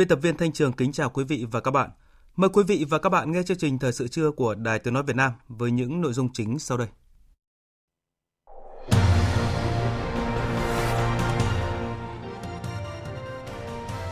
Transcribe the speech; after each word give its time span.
Biên 0.00 0.08
tập 0.08 0.18
viên 0.22 0.36
Thanh 0.36 0.52
Trường 0.52 0.72
kính 0.72 0.92
chào 0.92 1.10
quý 1.10 1.24
vị 1.24 1.46
và 1.50 1.60
các 1.60 1.70
bạn. 1.70 1.90
Mời 2.36 2.50
quý 2.52 2.62
vị 2.66 2.86
và 2.88 2.98
các 2.98 3.08
bạn 3.08 3.32
nghe 3.32 3.42
chương 3.42 3.58
trình 3.58 3.78
Thời 3.78 3.92
sự 3.92 4.08
trưa 4.08 4.30
của 4.30 4.54
Đài 4.54 4.78
Tiếng 4.78 4.94
Nói 4.94 5.02
Việt 5.02 5.16
Nam 5.16 5.32
với 5.48 5.70
những 5.70 6.00
nội 6.00 6.12
dung 6.12 6.32
chính 6.32 6.58
sau 6.58 6.78
đây. 6.78 6.88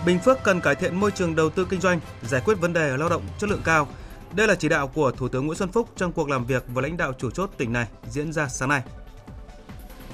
Bình 0.07 0.19
Phước 0.25 0.39
cần 0.45 0.61
cải 0.61 0.75
thiện 0.75 0.97
môi 1.01 1.11
trường 1.11 1.37
đầu 1.37 1.51
tư 1.51 1.67
kinh 1.71 1.81
doanh, 1.81 2.01
giải 2.23 2.43
quyết 2.45 2.55
vấn 2.61 2.73
đề 2.73 2.97
lao 2.97 3.09
động 3.09 3.23
chất 3.39 3.51
lượng 3.51 3.63
cao. 3.65 3.89
Đây 4.33 4.49
là 4.49 4.55
chỉ 4.55 4.69
đạo 4.69 4.89
của 4.89 5.11
Thủ 5.11 5.29
tướng 5.29 5.47
Nguyễn 5.47 5.59
Xuân 5.59 5.73
Phúc 5.73 5.89
trong 5.97 6.13
cuộc 6.13 6.29
làm 6.29 6.47
việc 6.47 6.65
với 6.75 6.83
lãnh 6.83 6.97
đạo 6.97 7.13
chủ 7.19 7.31
chốt 7.31 7.51
tỉnh 7.57 7.73
này 7.73 7.89
diễn 8.11 8.33
ra 8.33 8.49
sáng 8.49 8.69
nay. 8.69 8.83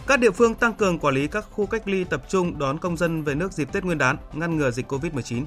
Các 0.06 0.20
địa 0.20 0.30
phương 0.30 0.55
tăng 0.55 0.74
cường 0.74 0.98
quản 0.98 1.14
lý 1.14 1.27
các 1.27 1.44
khu 1.50 1.66
cách 1.66 1.88
ly 1.88 2.05
tập 2.05 2.22
trung 2.28 2.58
đón 2.58 2.78
công 2.78 2.97
dân 2.97 3.22
về 3.22 3.34
nước 3.34 3.52
dịp 3.52 3.72
Tết 3.72 3.84
Nguyên 3.84 3.98
đán, 3.98 4.16
ngăn 4.33 4.56
ngừa 4.56 4.70
dịch 4.70 4.92
Covid-19. 4.92 5.44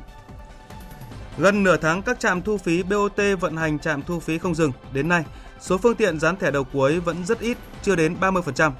Gần 1.38 1.64
nửa 1.64 1.77
tháng 1.77 2.02
các 2.02 2.19
trạm 2.19 2.41
thu 2.41 2.58
phí 2.58 2.83
BOT 2.83 3.19
vận 3.39 3.58
hành 3.58 3.80
trạm 3.80 4.02
thu 4.02 4.19
phí 4.19 4.38
không 4.38 4.55
dừng, 4.55 4.72
đến 4.94 5.09
nay 5.09 5.25
số 5.59 5.77
phương 5.77 5.95
tiện 5.95 6.19
dán 6.19 6.38
thẻ 6.38 6.52
đầu 6.52 6.64
cuối 6.64 6.99
vẫn 6.99 7.25
rất 7.25 7.39
ít, 7.39 7.58
chưa 7.81 7.95
đến 7.95 8.16
30%. 8.19 8.72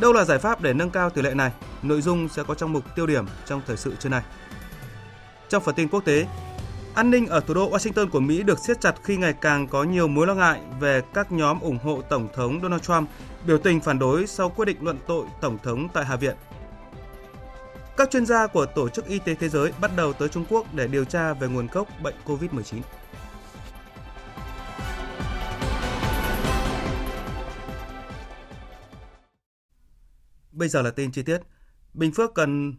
Đâu 0.00 0.12
là 0.12 0.24
giải 0.24 0.38
pháp 0.38 0.60
để 0.60 0.72
nâng 0.72 0.90
cao 0.90 1.10
tỷ 1.10 1.22
lệ 1.22 1.34
này? 1.34 1.50
Nội 1.82 2.02
dung 2.02 2.28
sẽ 2.28 2.42
có 2.42 2.54
trong 2.54 2.72
mục 2.72 2.84
tiêu 2.96 3.06
điểm 3.06 3.26
trong 3.46 3.62
thời 3.66 3.76
sự 3.76 3.94
trưa 3.98 4.08
nay. 4.08 4.22
Trong 5.48 5.62
phần 5.62 5.74
tin 5.74 5.88
quốc 5.88 6.04
tế, 6.04 6.26
an 6.94 7.10
ninh 7.10 7.26
ở 7.26 7.40
thủ 7.40 7.54
đô 7.54 7.70
Washington 7.70 8.10
của 8.10 8.20
Mỹ 8.20 8.42
được 8.42 8.58
siết 8.58 8.80
chặt 8.80 8.94
khi 9.02 9.16
ngày 9.16 9.34
càng 9.40 9.68
có 9.68 9.84
nhiều 9.84 10.08
mối 10.08 10.26
lo 10.26 10.34
ngại 10.34 10.60
về 10.80 11.02
các 11.14 11.32
nhóm 11.32 11.60
ủng 11.60 11.78
hộ 11.82 12.02
Tổng 12.08 12.28
thống 12.34 12.60
Donald 12.62 12.82
Trump 12.82 13.08
biểu 13.46 13.58
tình 13.58 13.80
phản 13.80 13.98
đối 13.98 14.26
sau 14.26 14.50
quyết 14.50 14.64
định 14.64 14.76
luận 14.80 14.98
tội 15.06 15.26
Tổng 15.40 15.58
thống 15.62 15.88
tại 15.94 16.04
Hạ 16.04 16.16
viện. 16.16 16.36
Các 17.96 18.10
chuyên 18.10 18.26
gia 18.26 18.46
của 18.46 18.66
Tổ 18.66 18.88
chức 18.88 19.06
Y 19.06 19.18
tế 19.18 19.34
Thế 19.34 19.48
giới 19.48 19.72
bắt 19.80 19.90
đầu 19.96 20.12
tới 20.12 20.28
Trung 20.28 20.44
Quốc 20.48 20.74
để 20.74 20.86
điều 20.86 21.04
tra 21.04 21.32
về 21.32 21.48
nguồn 21.48 21.66
gốc 21.72 21.88
bệnh 22.02 22.14
COVID-19. 22.24 22.80
Bây 30.52 30.68
giờ 30.68 30.82
là 30.82 30.90
tin 30.90 31.12
chi 31.12 31.22
tiết. 31.22 31.38
Bình 31.94 32.12
Phước 32.12 32.34
cần 32.34 32.74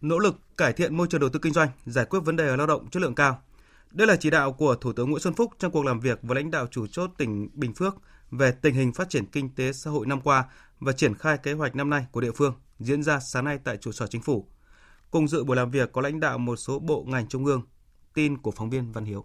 nỗ 0.00 0.18
lực 0.18 0.34
cải 0.56 0.72
thiện 0.72 0.96
môi 0.96 1.06
trường 1.10 1.20
đầu 1.20 1.30
tư 1.30 1.38
kinh 1.42 1.52
doanh, 1.52 1.68
giải 1.86 2.04
quyết 2.04 2.20
vấn 2.20 2.36
đề 2.36 2.56
lao 2.56 2.66
động 2.66 2.90
chất 2.90 3.02
lượng 3.02 3.14
cao. 3.14 3.42
Đây 3.90 4.06
là 4.06 4.16
chỉ 4.16 4.30
đạo 4.30 4.52
của 4.52 4.74
Thủ 4.74 4.92
tướng 4.92 5.10
Nguyễn 5.10 5.20
Xuân 5.20 5.34
Phúc 5.34 5.52
trong 5.58 5.72
cuộc 5.72 5.84
làm 5.84 6.00
việc 6.00 6.18
với 6.22 6.36
lãnh 6.36 6.50
đạo 6.50 6.66
chủ 6.70 6.86
chốt 6.86 7.10
tỉnh 7.18 7.48
Bình 7.52 7.74
Phước 7.74 7.94
về 8.30 8.52
tình 8.52 8.74
hình 8.74 8.92
phát 8.92 9.10
triển 9.10 9.26
kinh 9.26 9.54
tế 9.54 9.72
xã 9.72 9.90
hội 9.90 10.06
năm 10.06 10.20
qua 10.20 10.44
và 10.80 10.92
triển 10.92 11.14
khai 11.14 11.38
kế 11.38 11.52
hoạch 11.52 11.76
năm 11.76 11.90
nay 11.90 12.06
của 12.12 12.20
địa 12.20 12.32
phương 12.32 12.54
diễn 12.78 13.02
ra 13.02 13.20
sáng 13.20 13.44
nay 13.44 13.58
tại 13.64 13.76
trụ 13.76 13.92
sở 13.92 14.06
chính 14.06 14.22
phủ. 14.22 14.48
Cùng 15.10 15.28
dự 15.28 15.44
buổi 15.44 15.56
làm 15.56 15.70
việc 15.70 15.92
có 15.92 16.00
lãnh 16.00 16.20
đạo 16.20 16.38
một 16.38 16.56
số 16.56 16.78
bộ 16.78 17.04
ngành 17.08 17.28
trung 17.28 17.44
ương. 17.44 17.62
Tin 18.14 18.38
của 18.38 18.50
phóng 18.50 18.70
viên 18.70 18.92
Văn 18.92 19.04
Hiếu. 19.04 19.24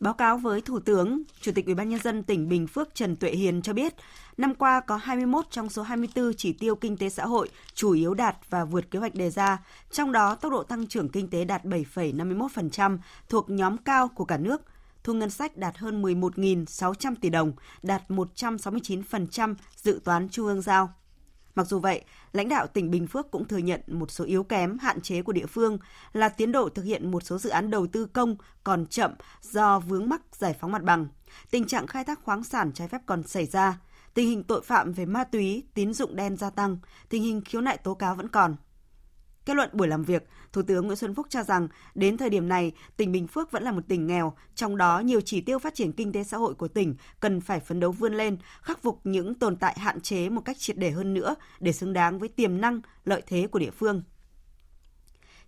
Báo 0.00 0.14
cáo 0.14 0.38
với 0.38 0.60
Thủ 0.60 0.80
tướng, 0.80 1.22
Chủ 1.40 1.52
tịch 1.54 1.66
Ủy 1.66 1.74
ban 1.74 1.88
nhân 1.88 2.00
dân 2.00 2.22
tỉnh 2.22 2.48
Bình 2.48 2.66
Phước 2.66 2.94
Trần 2.94 3.16
Tuệ 3.16 3.30
Hiền 3.30 3.62
cho 3.62 3.72
biết, 3.72 3.94
năm 4.36 4.54
qua 4.54 4.80
có 4.80 4.96
21 4.96 5.44
trong 5.50 5.68
số 5.68 5.82
24 5.82 6.34
chỉ 6.36 6.52
tiêu 6.52 6.76
kinh 6.76 6.96
tế 6.96 7.08
xã 7.08 7.26
hội 7.26 7.48
chủ 7.74 7.92
yếu 7.92 8.14
đạt 8.14 8.36
và 8.50 8.64
vượt 8.64 8.90
kế 8.90 8.98
hoạch 8.98 9.14
đề 9.14 9.30
ra, 9.30 9.58
trong 9.90 10.12
đó 10.12 10.34
tốc 10.34 10.52
độ 10.52 10.62
tăng 10.62 10.86
trưởng 10.86 11.08
kinh 11.08 11.30
tế 11.30 11.44
đạt 11.44 11.64
7,51%, 11.64 12.98
thuộc 13.28 13.50
nhóm 13.50 13.76
cao 13.76 14.08
của 14.08 14.24
cả 14.24 14.36
nước. 14.36 14.62
Thu 15.04 15.12
ngân 15.12 15.30
sách 15.30 15.56
đạt 15.56 15.78
hơn 15.78 16.02
11.600 16.02 17.14
tỷ 17.20 17.30
đồng, 17.30 17.52
đạt 17.82 18.02
169% 18.08 19.54
dự 19.76 20.00
toán 20.04 20.28
trung 20.28 20.46
ương 20.46 20.62
giao. 20.62 20.94
Mặc 21.56 21.66
dù 21.66 21.78
vậy, 21.78 22.04
lãnh 22.32 22.48
đạo 22.48 22.66
tỉnh 22.66 22.90
Bình 22.90 23.06
Phước 23.06 23.30
cũng 23.30 23.48
thừa 23.48 23.56
nhận 23.56 23.80
một 23.86 24.10
số 24.10 24.24
yếu 24.24 24.44
kém 24.44 24.78
hạn 24.78 25.00
chế 25.00 25.22
của 25.22 25.32
địa 25.32 25.46
phương 25.46 25.78
là 26.12 26.28
tiến 26.28 26.52
độ 26.52 26.68
thực 26.68 26.82
hiện 26.82 27.10
một 27.10 27.22
số 27.22 27.38
dự 27.38 27.50
án 27.50 27.70
đầu 27.70 27.86
tư 27.86 28.06
công 28.06 28.36
còn 28.64 28.86
chậm 28.86 29.14
do 29.42 29.78
vướng 29.78 30.08
mắc 30.08 30.22
giải 30.32 30.54
phóng 30.60 30.72
mặt 30.72 30.82
bằng. 30.82 31.06
Tình 31.50 31.64
trạng 31.64 31.86
khai 31.86 32.04
thác 32.04 32.20
khoáng 32.22 32.44
sản 32.44 32.72
trái 32.72 32.88
phép 32.88 33.00
còn 33.06 33.22
xảy 33.22 33.46
ra, 33.46 33.80
tình 34.14 34.28
hình 34.28 34.44
tội 34.44 34.60
phạm 34.62 34.92
về 34.92 35.06
ma 35.06 35.24
túy, 35.24 35.64
tín 35.74 35.94
dụng 35.94 36.16
đen 36.16 36.36
gia 36.36 36.50
tăng, 36.50 36.78
tình 37.08 37.22
hình 37.22 37.40
khiếu 37.44 37.60
nại 37.60 37.78
tố 37.78 37.94
cáo 37.94 38.14
vẫn 38.14 38.28
còn. 38.28 38.56
Kết 39.46 39.56
luận 39.56 39.70
buổi 39.72 39.88
làm 39.88 40.02
việc, 40.02 40.28
Thủ 40.52 40.62
tướng 40.62 40.86
Nguyễn 40.86 40.96
Xuân 40.96 41.14
Phúc 41.14 41.26
cho 41.30 41.42
rằng 41.42 41.68
đến 41.94 42.16
thời 42.16 42.30
điểm 42.30 42.48
này, 42.48 42.72
tỉnh 42.96 43.12
Bình 43.12 43.26
Phước 43.26 43.50
vẫn 43.50 43.62
là 43.62 43.72
một 43.72 43.80
tỉnh 43.88 44.06
nghèo, 44.06 44.32
trong 44.54 44.76
đó 44.76 45.00
nhiều 45.00 45.20
chỉ 45.20 45.40
tiêu 45.40 45.58
phát 45.58 45.74
triển 45.74 45.92
kinh 45.92 46.12
tế 46.12 46.24
xã 46.24 46.36
hội 46.36 46.54
của 46.54 46.68
tỉnh 46.68 46.94
cần 47.20 47.40
phải 47.40 47.60
phấn 47.60 47.80
đấu 47.80 47.92
vươn 47.92 48.14
lên, 48.14 48.36
khắc 48.62 48.82
phục 48.82 49.00
những 49.04 49.34
tồn 49.34 49.56
tại 49.56 49.76
hạn 49.78 50.00
chế 50.00 50.28
một 50.28 50.40
cách 50.44 50.58
triệt 50.58 50.78
để 50.78 50.90
hơn 50.90 51.14
nữa 51.14 51.34
để 51.60 51.72
xứng 51.72 51.92
đáng 51.92 52.18
với 52.18 52.28
tiềm 52.28 52.60
năng, 52.60 52.80
lợi 53.04 53.22
thế 53.26 53.46
của 53.46 53.58
địa 53.58 53.70
phương. 53.70 54.02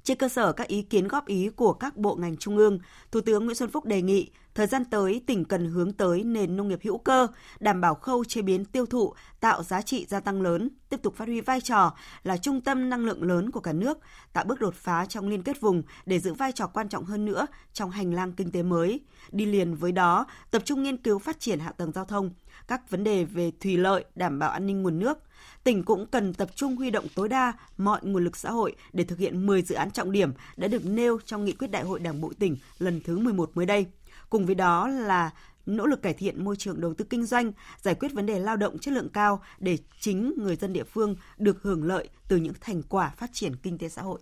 Trên 0.03 0.19
cơ 0.19 0.29
sở 0.29 0.53
các 0.53 0.69
ý 0.69 0.83
kiến 0.83 1.09
góp 1.09 1.27
ý 1.27 1.49
của 1.57 1.73
các 1.73 1.97
bộ 1.97 2.17
ngành 2.17 2.37
trung 2.37 2.57
ương, 2.57 2.79
Thủ 3.11 3.21
tướng 3.21 3.45
Nguyễn 3.45 3.57
Xuân 3.57 3.71
Phúc 3.71 3.85
đề 3.85 4.03
nghị 4.03 4.31
thời 4.59 4.67
gian 4.67 4.85
tới 4.85 5.23
tỉnh 5.27 5.45
cần 5.45 5.67
hướng 5.67 5.93
tới 5.93 6.25
nền 6.25 6.57
nông 6.57 6.69
nghiệp 6.69 6.79
hữu 6.83 6.99
cơ, 6.99 7.27
đảm 7.61 7.81
bảo 7.81 7.95
khâu 7.95 8.25
chế 8.25 8.43
biến 8.43 8.65
tiêu 8.65 8.87
thụ, 8.87 9.13
tạo 9.41 9.63
giá 9.63 9.83
trị 9.83 10.07
gia 10.09 10.21
tăng 10.21 10.43
lớn, 10.43 10.69
tiếp 10.89 11.03
tục 11.03 11.17
phát 11.17 11.29
huy 11.29 11.41
vai 11.41 11.61
trò 11.61 11.95
là 12.23 12.37
trung 12.37 12.61
tâm 12.61 12.91
năng 12.91 13.05
lượng 13.05 13.23
lớn 13.23 13.51
của 13.51 13.61
cả 13.61 13.73
nước, 13.73 13.99
tạo 14.33 14.45
bước 14.45 14.61
đột 14.61 14.75
phá 14.75 15.07
trong 15.07 15.29
liên 15.29 15.43
kết 15.43 15.61
vùng 15.61 15.83
để 16.07 16.21
giữ 16.21 16.35
vai 16.35 16.53
trò 16.53 16.67
quan 16.67 16.89
trọng 16.89 17.05
hơn 17.05 17.25
nữa 17.25 17.47
trong 17.73 17.91
hành 17.91 18.15
lang 18.15 18.33
kinh 18.33 18.51
tế 18.51 18.63
mới. 18.63 19.01
Đi 19.31 19.47
liền 19.47 19.75
với 19.75 19.93
đó, 19.93 20.27
tập 20.51 20.63
trung 20.65 20.83
nghiên 20.83 20.97
cứu 20.97 21.19
phát 21.19 21.41
triển 21.41 21.59
hạ 21.59 21.73
tầng 21.73 21.93
giao 21.93 22.05
thông, 22.05 22.31
các 22.69 22.91
vấn 22.91 23.05
đề 23.05 23.25
về 23.25 23.53
thủy 23.61 23.77
lợi, 23.77 24.05
đảm 24.15 24.39
bảo 24.39 24.51
an 24.51 24.67
ninh 24.67 24.83
nguồn 24.83 24.99
nước, 24.99 25.19
tỉnh 25.65 25.83
cũng 25.83 26.07
cần 26.07 26.35
tập 26.35 26.51
trung 26.55 26.77
huy 26.77 26.91
động 26.91 27.07
tối 27.15 27.29
đa 27.29 27.53
mọi 27.77 28.01
nguồn 28.03 28.25
lực 28.25 28.37
xã 28.37 28.51
hội 28.51 28.77
để 28.93 29.05
thực 29.05 29.19
hiện 29.19 29.47
10 29.47 29.63
dự 29.63 29.75
án 29.75 29.91
trọng 29.91 30.13
điểm 30.13 30.33
đã 30.57 30.69
được 30.69 30.87
nêu 30.87 31.19
trong 31.27 31.45
nghị 31.45 31.53
quyết 31.53 31.71
đại 31.71 31.83
hội 31.83 32.01
Đảng 32.01 32.21
bộ 32.21 32.33
tỉnh 32.39 32.57
lần 32.79 33.01
thứ 33.05 33.19
11 33.19 33.51
mới 33.55 33.67
đây. 33.67 33.87
Cùng 34.31 34.47
với 34.47 34.55
đó 34.55 34.89
là 34.89 35.31
nỗ 35.67 35.87
lực 35.87 36.03
cải 36.03 36.15
thiện 36.15 36.45
môi 36.45 36.57
trường 36.57 36.81
đầu 36.81 36.95
tư 36.95 37.05
kinh 37.11 37.27
doanh, 37.27 37.53
giải 37.83 37.95
quyết 37.95 38.13
vấn 38.15 38.27
đề 38.27 38.39
lao 38.39 38.57
động 38.57 38.79
chất 38.79 38.95
lượng 38.95 39.09
cao 39.09 39.43
để 39.59 39.79
chính 40.01 40.35
người 40.39 40.57
dân 40.57 40.73
địa 40.73 40.85
phương 40.85 41.17
được 41.39 41.63
hưởng 41.63 41.85
lợi 41.85 42.09
từ 42.29 42.37
những 42.37 42.53
thành 42.61 42.83
quả 42.83 43.13
phát 43.17 43.31
triển 43.33 43.57
kinh 43.57 43.79
tế 43.79 43.89
xã 43.89 44.03
hội. 44.03 44.21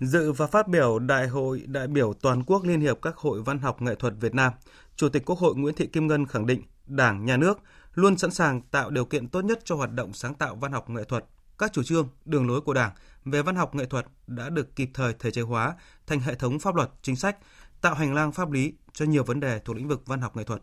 Dự 0.00 0.32
và 0.32 0.46
phát 0.46 0.68
biểu 0.68 0.98
Đại 0.98 1.28
hội 1.28 1.62
đại 1.66 1.86
biểu 1.86 2.14
toàn 2.14 2.44
quốc 2.44 2.64
Liên 2.64 2.80
hiệp 2.80 3.02
các 3.02 3.16
hội 3.16 3.42
văn 3.42 3.58
học 3.58 3.82
nghệ 3.82 3.94
thuật 3.94 4.14
Việt 4.20 4.34
Nam, 4.34 4.52
Chủ 4.96 5.08
tịch 5.08 5.22
Quốc 5.26 5.38
hội 5.38 5.54
Nguyễn 5.56 5.74
Thị 5.74 5.86
Kim 5.86 6.06
Ngân 6.06 6.26
khẳng 6.26 6.46
định 6.46 6.62
Đảng, 6.86 7.24
Nhà 7.24 7.36
nước 7.36 7.58
luôn 7.94 8.18
sẵn 8.18 8.30
sàng 8.30 8.62
tạo 8.62 8.90
điều 8.90 9.04
kiện 9.04 9.28
tốt 9.28 9.44
nhất 9.44 9.60
cho 9.64 9.76
hoạt 9.76 9.92
động 9.92 10.12
sáng 10.12 10.34
tạo 10.34 10.54
văn 10.54 10.72
học 10.72 10.90
nghệ 10.90 11.04
thuật. 11.04 11.24
Các 11.58 11.72
chủ 11.72 11.82
trương, 11.82 12.08
đường 12.24 12.48
lối 12.48 12.60
của 12.60 12.74
Đảng 12.74 12.92
về 13.24 13.42
văn 13.42 13.56
học 13.56 13.74
nghệ 13.74 13.84
thuật 13.84 14.06
đã 14.26 14.50
được 14.50 14.76
kịp 14.76 14.90
thời 14.94 15.12
thể 15.12 15.30
chế 15.30 15.42
hóa 15.42 15.74
thành 16.06 16.20
hệ 16.20 16.34
thống 16.34 16.58
pháp 16.58 16.74
luật, 16.74 16.90
chính 17.02 17.16
sách, 17.16 17.36
tạo 17.80 17.94
hành 17.94 18.14
lang 18.14 18.32
pháp 18.32 18.50
lý 18.50 18.72
cho 18.92 19.04
nhiều 19.04 19.24
vấn 19.24 19.40
đề 19.40 19.58
thuộc 19.58 19.76
lĩnh 19.76 19.88
vực 19.88 20.06
văn 20.06 20.20
học 20.20 20.36
nghệ 20.36 20.44
thuật. 20.44 20.62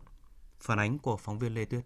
Phản 0.60 0.78
ánh 0.78 0.98
của 0.98 1.16
phóng 1.16 1.38
viên 1.38 1.54
Lê 1.54 1.64
Tuyết. 1.64 1.84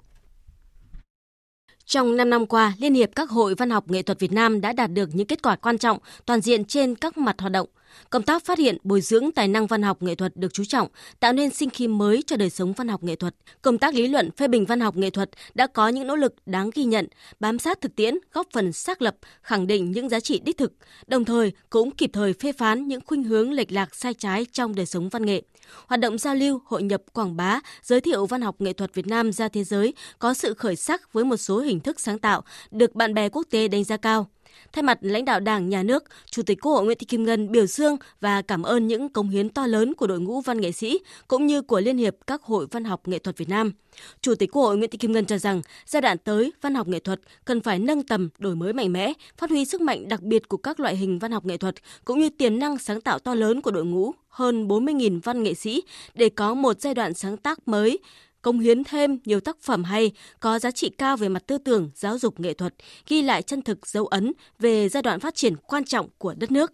Trong 1.84 2.16
5 2.16 2.30
năm 2.30 2.46
qua, 2.46 2.74
Liên 2.78 2.94
hiệp 2.94 3.10
các 3.16 3.30
hội 3.30 3.54
văn 3.54 3.70
học 3.70 3.90
nghệ 3.90 4.02
thuật 4.02 4.20
Việt 4.20 4.32
Nam 4.32 4.60
đã 4.60 4.72
đạt 4.72 4.92
được 4.92 5.08
những 5.12 5.26
kết 5.26 5.42
quả 5.42 5.56
quan 5.56 5.78
trọng 5.78 5.98
toàn 6.26 6.40
diện 6.40 6.64
trên 6.64 6.94
các 6.94 7.18
mặt 7.18 7.40
hoạt 7.40 7.52
động. 7.52 7.68
Công 8.10 8.22
tác 8.22 8.44
phát 8.44 8.58
hiện, 8.58 8.76
bồi 8.82 9.00
dưỡng 9.00 9.32
tài 9.32 9.48
năng 9.48 9.66
văn 9.66 9.82
học 9.82 10.02
nghệ 10.02 10.14
thuật 10.14 10.36
được 10.36 10.54
chú 10.54 10.64
trọng, 10.64 10.88
tạo 11.20 11.32
nên 11.32 11.50
sinh 11.50 11.70
khí 11.70 11.88
mới 11.88 12.22
cho 12.26 12.36
đời 12.36 12.50
sống 12.50 12.72
văn 12.72 12.88
học 12.88 13.02
nghệ 13.02 13.16
thuật. 13.16 13.34
Công 13.62 13.78
tác 13.78 13.94
lý 13.94 14.08
luận 14.08 14.30
phê 14.30 14.48
bình 14.48 14.66
văn 14.66 14.80
học 14.80 14.96
nghệ 14.96 15.10
thuật 15.10 15.30
đã 15.54 15.66
có 15.66 15.88
những 15.88 16.06
nỗ 16.06 16.16
lực 16.16 16.34
đáng 16.46 16.70
ghi 16.74 16.84
nhận, 16.84 17.06
bám 17.40 17.58
sát 17.58 17.80
thực 17.80 17.96
tiễn, 17.96 18.14
góp 18.32 18.46
phần 18.52 18.72
xác 18.72 19.02
lập, 19.02 19.16
khẳng 19.42 19.66
định 19.66 19.92
những 19.92 20.08
giá 20.08 20.20
trị 20.20 20.40
đích 20.44 20.58
thực, 20.58 20.72
đồng 21.06 21.24
thời 21.24 21.52
cũng 21.70 21.90
kịp 21.90 22.10
thời 22.12 22.32
phê 22.32 22.52
phán 22.52 22.88
những 22.88 23.00
khuynh 23.06 23.24
hướng 23.24 23.52
lệch 23.52 23.72
lạc 23.72 23.94
sai 23.94 24.14
trái 24.14 24.46
trong 24.52 24.74
đời 24.74 24.86
sống 24.86 25.08
văn 25.08 25.26
nghệ. 25.26 25.42
Hoạt 25.86 26.00
động 26.00 26.18
giao 26.18 26.34
lưu, 26.34 26.60
hội 26.66 26.82
nhập, 26.82 27.02
quảng 27.12 27.36
bá, 27.36 27.60
giới 27.82 28.00
thiệu 28.00 28.26
văn 28.26 28.42
học 28.42 28.56
nghệ 28.58 28.72
thuật 28.72 28.94
Việt 28.94 29.06
Nam 29.06 29.32
ra 29.32 29.48
thế 29.48 29.64
giới 29.64 29.94
có 30.18 30.34
sự 30.34 30.54
khởi 30.54 30.76
sắc 30.76 31.12
với 31.12 31.24
một 31.24 31.36
số 31.36 31.58
hình 31.58 31.80
thức 31.80 32.00
sáng 32.00 32.18
tạo 32.18 32.42
được 32.70 32.94
bạn 32.94 33.14
bè 33.14 33.28
quốc 33.28 33.46
tế 33.50 33.68
đánh 33.68 33.84
giá 33.84 33.96
cao. 33.96 34.28
Thay 34.72 34.82
mặt 34.82 34.98
lãnh 35.00 35.24
đạo 35.24 35.40
Đảng, 35.40 35.68
Nhà 35.68 35.82
nước, 35.82 36.04
Chủ 36.30 36.42
tịch 36.42 36.58
Quốc 36.60 36.72
hội 36.72 36.84
Nguyễn 36.84 36.98
Thị 36.98 37.06
Kim 37.06 37.24
Ngân 37.24 37.52
biểu 37.52 37.66
dương 37.66 37.96
và 38.20 38.42
cảm 38.42 38.62
ơn 38.62 38.86
những 38.86 39.08
công 39.08 39.28
hiến 39.28 39.48
to 39.48 39.66
lớn 39.66 39.94
của 39.94 40.06
đội 40.06 40.20
ngũ 40.20 40.40
văn 40.40 40.60
nghệ 40.60 40.72
sĩ 40.72 40.98
cũng 41.28 41.46
như 41.46 41.62
của 41.62 41.80
Liên 41.80 41.98
hiệp 41.98 42.14
các 42.26 42.42
hội 42.42 42.66
văn 42.70 42.84
học 42.84 43.08
nghệ 43.08 43.18
thuật 43.18 43.38
Việt 43.38 43.48
Nam. 43.48 43.72
Chủ 44.20 44.34
tịch 44.34 44.50
Quốc 44.52 44.62
hội 44.62 44.76
Nguyễn 44.76 44.90
Thị 44.90 44.98
Kim 44.98 45.12
Ngân 45.12 45.26
cho 45.26 45.38
rằng 45.38 45.62
giai 45.86 46.02
đoạn 46.02 46.18
tới 46.18 46.52
văn 46.60 46.74
học 46.74 46.88
nghệ 46.88 47.00
thuật 47.00 47.20
cần 47.44 47.60
phải 47.60 47.78
nâng 47.78 48.02
tầm, 48.02 48.28
đổi 48.38 48.56
mới 48.56 48.72
mạnh 48.72 48.92
mẽ, 48.92 49.12
phát 49.38 49.50
huy 49.50 49.64
sức 49.64 49.80
mạnh 49.80 50.08
đặc 50.08 50.22
biệt 50.22 50.48
của 50.48 50.56
các 50.56 50.80
loại 50.80 50.96
hình 50.96 51.18
văn 51.18 51.32
học 51.32 51.46
nghệ 51.46 51.56
thuật 51.56 51.74
cũng 52.04 52.20
như 52.20 52.30
tiềm 52.30 52.58
năng 52.58 52.78
sáng 52.78 53.00
tạo 53.00 53.18
to 53.18 53.34
lớn 53.34 53.60
của 53.60 53.70
đội 53.70 53.84
ngũ 53.84 54.12
hơn 54.28 54.68
40.000 54.68 55.20
văn 55.24 55.42
nghệ 55.42 55.54
sĩ 55.54 55.82
để 56.14 56.28
có 56.28 56.54
một 56.54 56.80
giai 56.80 56.94
đoạn 56.94 57.14
sáng 57.14 57.36
tác 57.36 57.68
mới 57.68 57.98
công 58.42 58.60
hiến 58.60 58.84
thêm 58.84 59.18
nhiều 59.24 59.40
tác 59.40 59.56
phẩm 59.62 59.84
hay, 59.84 60.12
có 60.40 60.58
giá 60.58 60.70
trị 60.70 60.90
cao 60.98 61.16
về 61.16 61.28
mặt 61.28 61.42
tư 61.46 61.58
tưởng, 61.58 61.90
giáo 61.94 62.18
dục 62.18 62.40
nghệ 62.40 62.54
thuật, 62.54 62.74
ghi 63.08 63.22
lại 63.22 63.42
chân 63.42 63.62
thực 63.62 63.86
dấu 63.86 64.06
ấn 64.06 64.32
về 64.58 64.88
giai 64.88 65.02
đoạn 65.02 65.20
phát 65.20 65.34
triển 65.34 65.56
quan 65.56 65.84
trọng 65.84 66.08
của 66.18 66.34
đất 66.34 66.50
nước. 66.50 66.72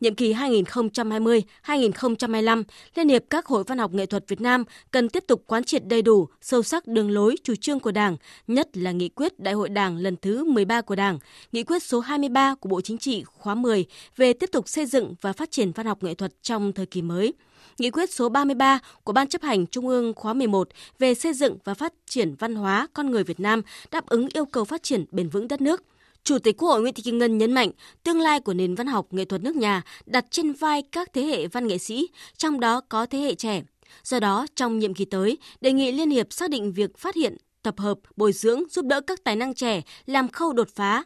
Nhiệm 0.00 0.14
kỳ 0.14 0.32
2020-2025, 0.32 2.64
Liên 2.94 3.08
hiệp 3.08 3.22
các 3.30 3.46
hội 3.46 3.64
văn 3.64 3.78
học 3.78 3.94
nghệ 3.94 4.06
thuật 4.06 4.28
Việt 4.28 4.40
Nam 4.40 4.64
cần 4.90 5.08
tiếp 5.08 5.24
tục 5.26 5.42
quán 5.46 5.64
triệt 5.64 5.86
đầy 5.86 6.02
đủ, 6.02 6.28
sâu 6.40 6.62
sắc 6.62 6.86
đường 6.86 7.10
lối, 7.10 7.36
chủ 7.44 7.54
trương 7.54 7.80
của 7.80 7.92
Đảng, 7.92 8.16
nhất 8.46 8.76
là 8.76 8.92
nghị 8.92 9.08
quyết 9.08 9.40
Đại 9.40 9.54
hội 9.54 9.68
Đảng 9.68 9.96
lần 9.96 10.16
thứ 10.16 10.44
13 10.44 10.80
của 10.80 10.94
Đảng, 10.94 11.18
nghị 11.52 11.62
quyết 11.62 11.82
số 11.82 12.00
23 12.00 12.54
của 12.54 12.68
Bộ 12.68 12.80
Chính 12.80 12.98
trị 12.98 13.24
khóa 13.26 13.54
10 13.54 13.84
về 14.16 14.32
tiếp 14.32 14.50
tục 14.52 14.68
xây 14.68 14.86
dựng 14.86 15.14
và 15.20 15.32
phát 15.32 15.50
triển 15.50 15.72
văn 15.72 15.86
học 15.86 16.02
nghệ 16.02 16.14
thuật 16.14 16.32
trong 16.42 16.72
thời 16.72 16.86
kỳ 16.86 17.02
mới– 17.02 17.32
Nghị 17.78 17.90
quyết 17.90 18.12
số 18.12 18.28
33 18.28 18.78
của 19.04 19.12
Ban 19.12 19.28
chấp 19.28 19.42
hành 19.42 19.66
Trung 19.66 19.88
ương 19.88 20.14
khóa 20.14 20.32
11 20.32 20.68
về 20.98 21.14
xây 21.14 21.32
dựng 21.32 21.58
và 21.64 21.74
phát 21.74 21.92
triển 22.06 22.34
văn 22.34 22.54
hóa 22.54 22.86
con 22.92 23.10
người 23.10 23.24
Việt 23.24 23.40
Nam 23.40 23.62
đáp 23.90 24.06
ứng 24.06 24.28
yêu 24.32 24.44
cầu 24.44 24.64
phát 24.64 24.82
triển 24.82 25.04
bền 25.10 25.28
vững 25.28 25.48
đất 25.48 25.60
nước. 25.60 25.82
Chủ 26.24 26.38
tịch 26.38 26.56
Quốc 26.58 26.68
hội 26.68 26.80
Nguyễn 26.80 26.94
Thị 26.94 27.02
Kim 27.02 27.18
Ngân 27.18 27.38
nhấn 27.38 27.52
mạnh, 27.52 27.70
tương 28.02 28.20
lai 28.20 28.40
của 28.40 28.54
nền 28.54 28.74
văn 28.74 28.86
học 28.86 29.06
nghệ 29.10 29.24
thuật 29.24 29.42
nước 29.42 29.56
nhà 29.56 29.82
đặt 30.06 30.24
trên 30.30 30.52
vai 30.52 30.82
các 30.92 31.12
thế 31.12 31.22
hệ 31.22 31.46
văn 31.46 31.66
nghệ 31.66 31.78
sĩ, 31.78 32.08
trong 32.36 32.60
đó 32.60 32.80
có 32.88 33.06
thế 33.06 33.18
hệ 33.18 33.34
trẻ. 33.34 33.62
Do 34.04 34.20
đó, 34.20 34.46
trong 34.54 34.78
nhiệm 34.78 34.94
kỳ 34.94 35.04
tới, 35.04 35.38
đề 35.60 35.72
nghị 35.72 35.92
Liên 35.92 36.10
hiệp 36.10 36.32
xác 36.32 36.50
định 36.50 36.72
việc 36.72 36.98
phát 36.98 37.14
hiện, 37.14 37.36
tập 37.62 37.74
hợp, 37.78 37.98
bồi 38.16 38.32
dưỡng, 38.32 38.62
giúp 38.70 38.84
đỡ 38.84 39.00
các 39.00 39.24
tài 39.24 39.36
năng 39.36 39.54
trẻ 39.54 39.82
làm 40.06 40.28
khâu 40.28 40.52
đột 40.52 40.68
phá, 40.74 41.04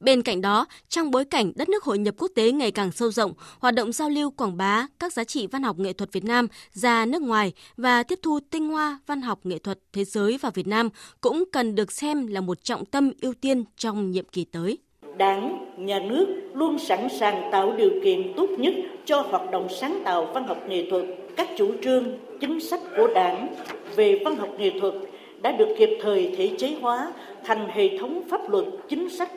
Bên 0.00 0.22
cạnh 0.22 0.40
đó, 0.40 0.66
trong 0.88 1.10
bối 1.10 1.24
cảnh 1.24 1.52
đất 1.54 1.68
nước 1.68 1.84
hội 1.84 1.98
nhập 1.98 2.14
quốc 2.18 2.30
tế 2.34 2.52
ngày 2.52 2.70
càng 2.70 2.92
sâu 2.92 3.10
rộng, 3.10 3.32
hoạt 3.58 3.74
động 3.74 3.92
giao 3.92 4.10
lưu 4.10 4.30
quảng 4.30 4.56
bá 4.56 4.86
các 4.98 5.12
giá 5.12 5.24
trị 5.24 5.46
văn 5.46 5.62
học 5.62 5.78
nghệ 5.78 5.92
thuật 5.92 6.12
Việt 6.12 6.24
Nam 6.24 6.46
ra 6.72 7.06
nước 7.06 7.22
ngoài 7.22 7.52
và 7.76 8.02
tiếp 8.02 8.18
thu 8.22 8.38
tinh 8.50 8.68
hoa 8.68 8.98
văn 9.06 9.22
học 9.22 9.40
nghệ 9.44 9.58
thuật 9.58 9.78
thế 9.92 10.04
giới 10.04 10.38
vào 10.38 10.52
Việt 10.54 10.66
Nam 10.66 10.88
cũng 11.20 11.44
cần 11.52 11.74
được 11.74 11.92
xem 11.92 12.26
là 12.26 12.40
một 12.40 12.64
trọng 12.64 12.84
tâm 12.84 13.12
ưu 13.20 13.34
tiên 13.34 13.64
trong 13.76 14.10
nhiệm 14.10 14.24
kỳ 14.24 14.44
tới. 14.44 14.78
Đảng, 15.16 15.74
nhà 15.78 15.98
nước 15.98 16.26
luôn 16.54 16.78
sẵn 16.78 17.08
sàng 17.20 17.48
tạo 17.52 17.74
điều 17.76 17.90
kiện 18.04 18.32
tốt 18.36 18.46
nhất 18.58 18.74
cho 19.04 19.20
hoạt 19.20 19.50
động 19.50 19.68
sáng 19.80 20.02
tạo 20.04 20.30
văn 20.34 20.48
học 20.48 20.58
nghệ 20.68 20.90
thuật. 20.90 21.04
Các 21.36 21.48
chủ 21.58 21.72
trương, 21.84 22.18
chính 22.40 22.60
sách 22.60 22.80
của 22.96 23.08
Đảng 23.14 23.54
về 23.96 24.20
văn 24.24 24.36
học 24.36 24.48
nghệ 24.58 24.72
thuật 24.80 24.94
đã 25.42 25.52
được 25.52 25.74
kịp 25.78 25.90
thời 26.02 26.34
thể 26.36 26.50
chế 26.58 26.76
hóa 26.80 27.12
thành 27.44 27.68
hệ 27.72 27.98
thống 27.98 28.22
pháp 28.30 28.50
luật 28.50 28.64
chính 28.88 29.10
sách 29.10 29.30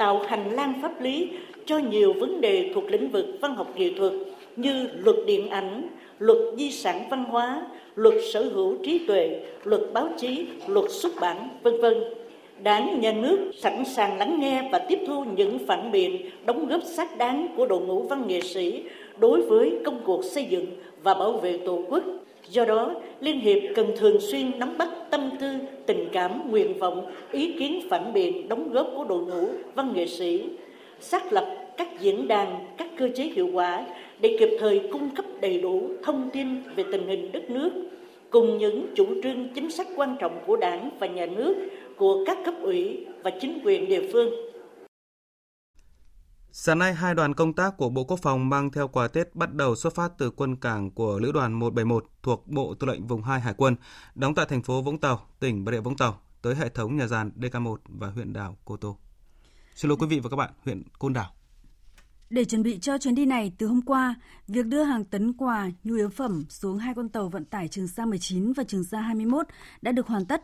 tạo 0.00 0.22
hành 0.26 0.54
lang 0.54 0.74
pháp 0.82 1.00
lý 1.00 1.28
cho 1.66 1.78
nhiều 1.78 2.12
vấn 2.12 2.40
đề 2.40 2.70
thuộc 2.74 2.84
lĩnh 2.90 3.10
vực 3.10 3.26
văn 3.40 3.54
học 3.54 3.72
nghệ 3.76 3.90
thuật 3.98 4.12
như 4.56 4.88
luật 4.94 5.16
điện 5.26 5.48
ảnh, 5.50 5.88
luật 6.18 6.38
di 6.56 6.70
sản 6.70 7.02
văn 7.10 7.24
hóa, 7.24 7.66
luật 7.94 8.14
sở 8.32 8.42
hữu 8.42 8.76
trí 8.84 8.98
tuệ, 9.06 9.40
luật 9.64 9.80
báo 9.92 10.08
chí, 10.18 10.46
luật 10.66 10.90
xuất 10.90 11.12
bản, 11.20 11.48
vân 11.62 11.80
vân. 11.80 11.94
Đảng, 12.62 13.00
nhà 13.00 13.12
nước 13.12 13.50
sẵn 13.56 13.84
sàng 13.84 14.18
lắng 14.18 14.40
nghe 14.40 14.68
và 14.72 14.78
tiếp 14.78 14.98
thu 15.06 15.24
những 15.36 15.58
phản 15.66 15.92
biện, 15.92 16.30
đóng 16.46 16.68
góp 16.68 16.82
xác 16.82 17.18
đáng 17.18 17.48
của 17.56 17.66
đội 17.66 17.80
ngũ 17.80 18.02
văn 18.02 18.24
nghệ 18.26 18.40
sĩ 18.40 18.82
đối 19.18 19.42
với 19.42 19.78
công 19.84 20.00
cuộc 20.04 20.24
xây 20.24 20.44
dựng 20.44 20.66
và 21.02 21.14
bảo 21.14 21.32
vệ 21.32 21.58
Tổ 21.66 21.82
quốc 21.88 22.04
Do 22.50 22.64
đó, 22.64 22.94
Liên 23.20 23.40
Hiệp 23.40 23.58
cần 23.74 23.86
thường 23.96 24.20
xuyên 24.20 24.58
nắm 24.58 24.78
bắt 24.78 24.88
tâm 25.10 25.30
tư, 25.40 25.46
tình 25.86 26.08
cảm, 26.12 26.50
nguyện 26.50 26.78
vọng, 26.78 27.12
ý 27.32 27.52
kiến 27.58 27.80
phản 27.90 28.12
biện, 28.12 28.48
đóng 28.48 28.72
góp 28.72 28.90
của 28.96 29.04
đội 29.04 29.24
ngũ 29.24 29.48
văn 29.74 29.92
nghệ 29.94 30.06
sĩ, 30.06 30.42
xác 31.00 31.32
lập 31.32 31.56
các 31.76 32.00
diễn 32.00 32.28
đàn, 32.28 32.66
các 32.76 32.88
cơ 32.96 33.08
chế 33.14 33.24
hiệu 33.24 33.48
quả 33.52 33.86
để 34.20 34.36
kịp 34.38 34.50
thời 34.60 34.80
cung 34.92 35.10
cấp 35.14 35.24
đầy 35.40 35.60
đủ 35.60 35.82
thông 36.02 36.30
tin 36.32 36.46
về 36.76 36.84
tình 36.92 37.06
hình 37.06 37.32
đất 37.32 37.50
nước, 37.50 37.70
cùng 38.30 38.58
những 38.58 38.86
chủ 38.94 39.06
trương 39.22 39.48
chính 39.54 39.70
sách 39.70 39.86
quan 39.96 40.16
trọng 40.20 40.38
của 40.46 40.56
đảng 40.56 40.90
và 40.98 41.06
nhà 41.06 41.26
nước, 41.26 41.54
của 41.96 42.24
các 42.24 42.38
cấp 42.44 42.54
ủy 42.62 43.06
và 43.22 43.30
chính 43.30 43.58
quyền 43.64 43.88
địa 43.88 44.02
phương. 44.12 44.49
Sáng 46.52 46.78
nay, 46.78 46.94
hai 46.94 47.14
đoàn 47.14 47.34
công 47.34 47.52
tác 47.52 47.76
của 47.76 47.88
Bộ 47.88 48.04
Quốc 48.04 48.18
phòng 48.22 48.48
mang 48.48 48.70
theo 48.70 48.88
quà 48.88 49.08
Tết 49.08 49.34
bắt 49.34 49.54
đầu 49.54 49.76
xuất 49.76 49.94
phát 49.94 50.12
từ 50.18 50.30
quân 50.30 50.56
cảng 50.56 50.90
của 50.90 51.18
Lữ 51.18 51.32
đoàn 51.32 51.52
171 51.52 52.06
thuộc 52.22 52.48
Bộ 52.48 52.74
Tư 52.74 52.86
lệnh 52.86 53.06
Vùng 53.06 53.22
2 53.22 53.40
Hải 53.40 53.54
quân, 53.54 53.76
đóng 54.14 54.34
tại 54.34 54.46
thành 54.48 54.62
phố 54.62 54.82
Vũng 54.82 54.98
Tàu, 54.98 55.26
tỉnh 55.40 55.64
Bà 55.64 55.72
Rịa 55.72 55.80
Vũng 55.80 55.96
Tàu, 55.96 56.20
tới 56.42 56.54
hệ 56.54 56.68
thống 56.68 56.96
nhà 56.96 57.06
giàn 57.06 57.30
DK1 57.36 57.76
và 57.88 58.08
huyện 58.10 58.32
đảo 58.32 58.56
Cô 58.64 58.76
Tô. 58.76 58.96
Xin 59.74 59.88
lỗi 59.88 59.98
quý 60.00 60.06
vị 60.06 60.20
và 60.20 60.30
các 60.30 60.36
bạn, 60.36 60.50
huyện 60.64 60.82
Côn 60.98 61.12
Đảo. 61.12 61.30
Để 62.30 62.44
chuẩn 62.44 62.62
bị 62.62 62.78
cho 62.78 62.98
chuyến 62.98 63.14
đi 63.14 63.26
này, 63.26 63.52
từ 63.58 63.66
hôm 63.66 63.82
qua, 63.82 64.14
việc 64.48 64.66
đưa 64.66 64.82
hàng 64.82 65.04
tấn 65.04 65.32
quà, 65.32 65.70
nhu 65.84 65.94
yếu 65.94 66.08
phẩm 66.08 66.44
xuống 66.48 66.78
hai 66.78 66.94
con 66.94 67.08
tàu 67.08 67.28
vận 67.28 67.44
tải 67.44 67.68
Trường 67.68 67.88
Sa 67.88 68.06
19 68.06 68.52
và 68.52 68.64
Trường 68.64 68.84
Sa 68.84 69.00
21 69.00 69.46
đã 69.82 69.92
được 69.92 70.06
hoàn 70.06 70.26
tất 70.26 70.42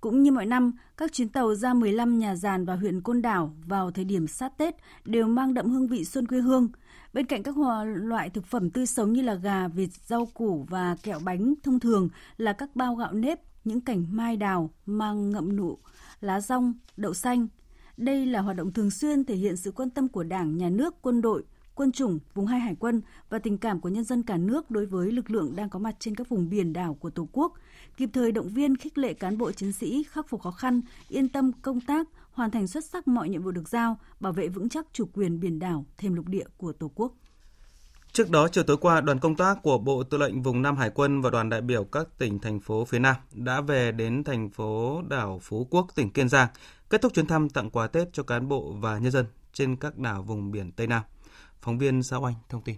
cũng 0.00 0.22
như 0.22 0.32
mọi 0.32 0.46
năm, 0.46 0.72
các 0.96 1.12
chuyến 1.12 1.28
tàu 1.28 1.54
ra 1.54 1.74
15 1.74 2.18
nhà 2.18 2.36
giàn 2.36 2.64
và 2.64 2.76
huyện 2.76 3.00
Côn 3.00 3.22
Đảo 3.22 3.54
vào 3.66 3.90
thời 3.90 4.04
điểm 4.04 4.26
sát 4.26 4.58
Tết 4.58 4.74
đều 5.04 5.26
mang 5.26 5.54
đậm 5.54 5.70
hương 5.70 5.88
vị 5.88 6.04
xuân 6.04 6.26
quê 6.26 6.38
hương. 6.40 6.68
Bên 7.12 7.26
cạnh 7.26 7.42
các 7.42 7.54
loại 7.84 8.30
thực 8.30 8.46
phẩm 8.46 8.70
tươi 8.70 8.86
sống 8.86 9.12
như 9.12 9.22
là 9.22 9.34
gà, 9.34 9.68
vịt, 9.68 9.90
rau 10.06 10.26
củ 10.26 10.66
và 10.70 10.96
kẹo 11.02 11.18
bánh 11.24 11.54
thông 11.62 11.80
thường 11.80 12.08
là 12.36 12.52
các 12.52 12.76
bao 12.76 12.94
gạo 12.94 13.12
nếp, 13.12 13.40
những 13.64 13.80
cảnh 13.80 14.04
mai 14.10 14.36
đào 14.36 14.70
mang 14.86 15.30
ngậm 15.30 15.56
nụ, 15.56 15.78
lá 16.20 16.40
rong, 16.40 16.74
đậu 16.96 17.14
xanh. 17.14 17.48
Đây 17.96 18.26
là 18.26 18.40
hoạt 18.40 18.56
động 18.56 18.72
thường 18.72 18.90
xuyên 18.90 19.24
thể 19.24 19.34
hiện 19.34 19.56
sự 19.56 19.72
quan 19.72 19.90
tâm 19.90 20.08
của 20.08 20.22
Đảng, 20.22 20.56
Nhà 20.56 20.68
nước, 20.68 20.94
quân 21.02 21.20
đội, 21.20 21.44
quân 21.74 21.92
chủng, 21.92 22.18
vùng 22.34 22.46
hai 22.46 22.60
hải 22.60 22.76
quân 22.78 23.02
và 23.28 23.38
tình 23.38 23.58
cảm 23.58 23.80
của 23.80 23.88
nhân 23.88 24.04
dân 24.04 24.22
cả 24.22 24.36
nước 24.36 24.70
đối 24.70 24.86
với 24.86 25.12
lực 25.12 25.30
lượng 25.30 25.56
đang 25.56 25.70
có 25.70 25.78
mặt 25.78 25.96
trên 25.98 26.14
các 26.14 26.28
vùng 26.28 26.48
biển 26.48 26.72
đảo 26.72 26.94
của 27.00 27.10
Tổ 27.10 27.28
quốc, 27.32 27.52
kịp 27.98 28.10
thời 28.12 28.32
động 28.32 28.48
viên 28.48 28.76
khích 28.76 28.98
lệ 28.98 29.14
cán 29.14 29.38
bộ 29.38 29.52
chiến 29.52 29.72
sĩ 29.72 30.04
khắc 30.10 30.28
phục 30.28 30.42
khó 30.42 30.50
khăn, 30.50 30.80
yên 31.08 31.28
tâm 31.28 31.52
công 31.62 31.80
tác, 31.80 32.08
hoàn 32.30 32.50
thành 32.50 32.66
xuất 32.66 32.84
sắc 32.84 33.08
mọi 33.08 33.28
nhiệm 33.28 33.42
vụ 33.42 33.50
được 33.50 33.68
giao, 33.68 33.98
bảo 34.20 34.32
vệ 34.32 34.48
vững 34.48 34.68
chắc 34.68 34.86
chủ 34.92 35.08
quyền 35.12 35.40
biển 35.40 35.58
đảo, 35.58 35.86
thêm 35.98 36.14
lục 36.14 36.28
địa 36.28 36.44
của 36.56 36.72
Tổ 36.72 36.90
quốc. 36.94 37.12
Trước 38.12 38.30
đó, 38.30 38.48
chiều 38.48 38.64
tối 38.64 38.76
qua, 38.76 39.00
đoàn 39.00 39.18
công 39.18 39.36
tác 39.36 39.62
của 39.62 39.78
Bộ 39.78 40.02
Tư 40.02 40.18
lệnh 40.18 40.42
Vùng 40.42 40.62
Nam 40.62 40.76
Hải 40.76 40.90
quân 40.90 41.20
và 41.20 41.30
đoàn 41.30 41.48
đại 41.48 41.60
biểu 41.60 41.84
các 41.84 42.08
tỉnh, 42.18 42.38
thành 42.38 42.60
phố 42.60 42.84
phía 42.84 42.98
Nam 42.98 43.16
đã 43.32 43.60
về 43.60 43.92
đến 43.92 44.24
thành 44.24 44.50
phố 44.50 45.02
đảo 45.08 45.38
Phú 45.42 45.66
Quốc, 45.70 45.86
tỉnh 45.94 46.10
Kiên 46.10 46.28
Giang, 46.28 46.48
kết 46.90 47.02
thúc 47.02 47.12
chuyến 47.14 47.26
thăm 47.26 47.48
tặng 47.48 47.70
quà 47.70 47.86
Tết 47.86 48.08
cho 48.12 48.22
cán 48.22 48.48
bộ 48.48 48.72
và 48.80 48.98
nhân 48.98 49.12
dân 49.12 49.26
trên 49.52 49.76
các 49.76 49.98
đảo 49.98 50.22
vùng 50.22 50.50
biển 50.50 50.72
Tây 50.72 50.86
Nam. 50.86 51.02
Phóng 51.60 51.78
viên 51.78 52.02
Sao 52.02 52.24
Anh 52.24 52.34
thông 52.48 52.62
tin. 52.62 52.76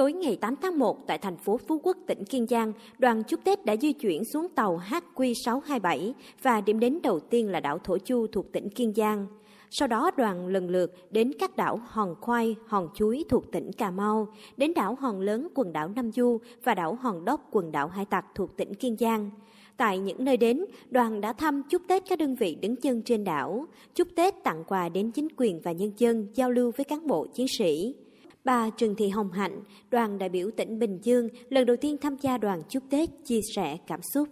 Tối 0.00 0.12
ngày 0.12 0.36
8 0.36 0.54
tháng 0.62 0.78
1 0.78 1.06
tại 1.06 1.18
thành 1.18 1.36
phố 1.36 1.56
Phú 1.56 1.80
Quốc, 1.82 1.96
tỉnh 2.06 2.24
Kiên 2.24 2.46
Giang, 2.46 2.72
đoàn 2.98 3.22
chúc 3.22 3.40
Tết 3.44 3.64
đã 3.64 3.76
di 3.76 3.92
chuyển 3.92 4.24
xuống 4.24 4.48
tàu 4.48 4.80
HQ627 4.88 6.12
và 6.42 6.60
điểm 6.60 6.80
đến 6.80 6.98
đầu 7.02 7.20
tiên 7.20 7.48
là 7.48 7.60
đảo 7.60 7.78
Thổ 7.78 7.98
Chu 7.98 8.26
thuộc 8.26 8.52
tỉnh 8.52 8.68
Kiên 8.70 8.94
Giang. 8.94 9.26
Sau 9.70 9.88
đó 9.88 10.10
đoàn 10.16 10.46
lần 10.46 10.68
lượt 10.68 11.12
đến 11.12 11.32
các 11.38 11.56
đảo 11.56 11.80
Hòn 11.86 12.14
Khoai, 12.20 12.56
Hòn 12.66 12.88
Chuối 12.94 13.24
thuộc 13.28 13.52
tỉnh 13.52 13.72
Cà 13.72 13.90
Mau, 13.90 14.28
đến 14.56 14.74
đảo 14.74 14.96
Hòn 15.00 15.20
Lớn 15.20 15.48
quần 15.54 15.72
đảo 15.72 15.88
Nam 15.88 16.12
Du 16.12 16.38
và 16.64 16.74
đảo 16.74 16.94
Hòn 16.94 17.24
Đốc 17.24 17.48
quần 17.50 17.72
đảo 17.72 17.88
Hải 17.88 18.04
Tặc 18.04 18.24
thuộc 18.34 18.56
tỉnh 18.56 18.74
Kiên 18.74 18.96
Giang. 18.96 19.30
Tại 19.76 19.98
những 19.98 20.24
nơi 20.24 20.36
đến, 20.36 20.64
đoàn 20.90 21.20
đã 21.20 21.32
thăm 21.32 21.62
chúc 21.70 21.82
Tết 21.88 22.02
các 22.08 22.18
đơn 22.18 22.34
vị 22.34 22.54
đứng 22.54 22.76
chân 22.76 23.02
trên 23.02 23.24
đảo, 23.24 23.66
chúc 23.94 24.08
Tết 24.16 24.34
tặng 24.44 24.64
quà 24.64 24.88
đến 24.88 25.10
chính 25.10 25.28
quyền 25.36 25.60
và 25.60 25.72
nhân 25.72 25.92
dân 25.96 26.26
giao 26.34 26.50
lưu 26.50 26.72
với 26.76 26.84
cán 26.84 27.06
bộ 27.06 27.26
chiến 27.26 27.46
sĩ. 27.58 27.94
Bà 28.44 28.70
Trần 28.70 28.94
Thị 28.94 29.08
Hồng 29.08 29.32
Hạnh, 29.32 29.62
đoàn 29.90 30.18
đại 30.18 30.28
biểu 30.28 30.50
tỉnh 30.56 30.78
Bình 30.78 30.98
Dương, 31.02 31.28
lần 31.48 31.66
đầu 31.66 31.76
tiên 31.76 31.96
tham 32.00 32.16
gia 32.16 32.38
đoàn 32.38 32.62
chúc 32.68 32.82
Tết 32.90 33.08
chia 33.24 33.40
sẻ 33.56 33.76
cảm 33.86 34.02
xúc 34.02 34.28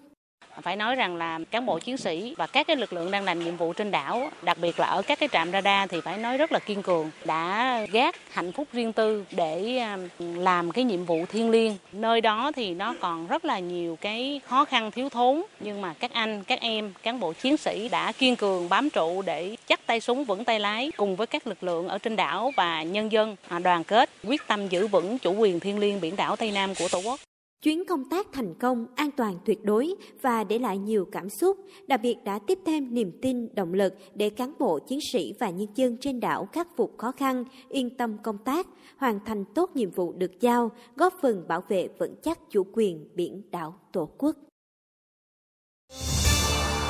phải 0.61 0.77
nói 0.77 0.95
rằng 0.95 1.17
là 1.17 1.39
cán 1.51 1.67
bộ 1.67 1.79
chiến 1.79 1.97
sĩ 1.97 2.35
và 2.37 2.47
các 2.47 2.67
cái 2.67 2.77
lực 2.77 2.93
lượng 2.93 3.11
đang 3.11 3.25
làm 3.25 3.45
nhiệm 3.45 3.57
vụ 3.57 3.73
trên 3.73 3.91
đảo, 3.91 4.31
đặc 4.43 4.59
biệt 4.61 4.81
là 4.81 4.87
ở 4.87 5.03
các 5.03 5.19
cái 5.19 5.29
trạm 5.33 5.53
radar 5.53 5.91
thì 5.91 6.01
phải 6.01 6.19
nói 6.19 6.39
rất 6.39 6.53
là 6.53 6.59
kiên 6.59 6.83
cường, 6.83 7.11
đã 7.25 7.81
gác 7.93 8.17
hạnh 8.31 8.53
phúc 8.53 8.69
riêng 8.73 8.93
tư 8.93 9.25
để 9.31 9.83
làm 10.19 10.71
cái 10.71 10.85
nhiệm 10.85 11.05
vụ 11.05 11.25
thiêng 11.27 11.51
liêng. 11.51 11.77
Nơi 11.93 12.21
đó 12.21 12.53
thì 12.57 12.75
nó 12.75 12.95
còn 13.01 13.27
rất 13.27 13.45
là 13.45 13.59
nhiều 13.59 13.97
cái 14.01 14.41
khó 14.47 14.65
khăn 14.65 14.91
thiếu 14.91 15.09
thốn 15.09 15.43
nhưng 15.61 15.81
mà 15.81 15.95
các 16.01 16.13
anh, 16.13 16.45
các 16.45 16.61
em, 16.61 16.93
cán 17.03 17.21
bộ 17.21 17.33
chiến 17.33 17.57
sĩ 17.57 17.89
đã 17.89 18.13
kiên 18.13 18.37
cường 18.37 18.69
bám 18.69 18.91
trụ 18.91 19.23
để 19.23 19.57
chắc 19.67 19.87
tay 19.87 20.01
súng 20.01 20.25
vững 20.25 20.45
tay 20.45 20.61
lái 20.61 20.91
cùng 20.97 21.17
với 21.17 21.27
các 21.27 21.47
lực 21.47 21.63
lượng 21.63 21.89
ở 21.89 21.99
trên 21.99 22.17
đảo 22.17 22.53
và 22.57 22.83
nhân 22.83 23.13
dân 23.13 23.37
à, 23.49 23.59
đoàn 23.59 23.85
kết 23.85 24.11
quyết 24.25 24.47
tâm 24.47 24.69
giữ 24.69 24.87
vững 24.87 25.19
chủ 25.19 25.35
quyền 25.35 25.61
thiêng 25.61 25.79
liêng 25.79 26.01
biển 26.01 26.17
đảo 26.17 26.37
Tây 26.37 26.51
Nam 26.51 26.75
của 26.75 26.89
Tổ 26.89 26.99
quốc. 26.99 27.21
Chuyến 27.63 27.85
công 27.85 28.05
tác 28.05 28.27
thành 28.33 28.55
công, 28.55 28.87
an 28.95 29.11
toàn 29.11 29.39
tuyệt 29.45 29.65
đối 29.65 29.95
và 30.23 30.45
để 30.45 30.59
lại 30.59 30.79
nhiều 30.79 31.05
cảm 31.13 31.29
xúc, 31.29 31.57
đặc 31.87 32.01
biệt 32.03 32.17
đã 32.25 32.39
tiếp 32.39 32.59
thêm 32.67 32.95
niềm 32.95 33.19
tin, 33.23 33.55
động 33.55 33.75
lực 33.75 33.95
để 34.15 34.31
cán 34.31 34.53
bộ, 34.59 34.79
chiến 34.79 34.99
sĩ 35.13 35.35
và 35.41 35.51
nhân 35.51 35.69
dân 35.75 35.97
trên 36.01 36.21
đảo 36.21 36.49
khắc 36.53 36.69
phục 36.77 36.99
khó 36.99 37.13
khăn, 37.13 37.45
yên 37.69 37.97
tâm 37.97 38.19
công 38.23 38.39
tác, 38.39 38.67
hoàn 38.97 39.21
thành 39.27 39.45
tốt 39.55 39.71
nhiệm 39.75 39.91
vụ 39.91 40.13
được 40.13 40.41
giao, 40.41 40.71
góp 40.97 41.15
phần 41.23 41.49
bảo 41.49 41.63
vệ 41.69 41.89
vững 41.99 42.15
chắc 42.23 42.39
chủ 42.51 42.67
quyền 42.73 43.09
biển 43.15 43.43
đảo 43.51 43.81
Tổ 43.93 44.11
quốc. 44.19 44.37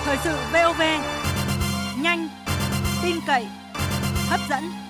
Thời 0.05 0.17
sự 0.25 0.31
VOV, 0.53 0.81
nhanh, 2.03 2.29
tin 3.03 3.17
cậy, 3.27 3.47
hấp 4.29 4.41
dẫn. 4.51 4.88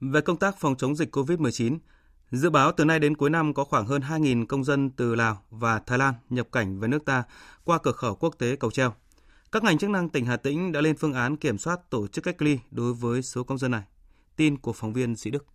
Về 0.00 0.20
công 0.20 0.36
tác 0.36 0.56
phòng 0.58 0.76
chống 0.76 0.96
dịch 0.96 1.16
COVID-19, 1.16 1.78
dự 2.30 2.50
báo 2.50 2.72
từ 2.72 2.84
nay 2.84 2.98
đến 2.98 3.16
cuối 3.16 3.30
năm 3.30 3.54
có 3.54 3.64
khoảng 3.64 3.86
hơn 3.86 4.02
2.000 4.02 4.46
công 4.46 4.64
dân 4.64 4.90
từ 4.90 5.14
Lào 5.14 5.42
và 5.50 5.78
Thái 5.78 5.98
Lan 5.98 6.14
nhập 6.30 6.48
cảnh 6.52 6.80
về 6.80 6.88
nước 6.88 7.04
ta 7.04 7.24
qua 7.64 7.78
cửa 7.78 7.92
khẩu 7.92 8.14
quốc 8.14 8.34
tế 8.38 8.56
Cầu 8.56 8.70
Treo. 8.70 8.94
Các 9.52 9.64
ngành 9.64 9.78
chức 9.78 9.90
năng 9.90 10.08
tỉnh 10.08 10.26
Hà 10.26 10.36
Tĩnh 10.36 10.72
đã 10.72 10.80
lên 10.80 10.96
phương 10.96 11.12
án 11.12 11.36
kiểm 11.36 11.58
soát 11.58 11.90
tổ 11.90 12.06
chức 12.06 12.24
cách 12.24 12.42
ly 12.42 12.58
đối 12.70 12.94
với 12.94 13.22
số 13.22 13.44
công 13.44 13.58
dân 13.58 13.70
này. 13.70 13.82
Tin 14.36 14.58
của 14.58 14.72
phóng 14.72 14.92
viên 14.92 15.16
Sĩ 15.16 15.30
Đức. 15.30 15.46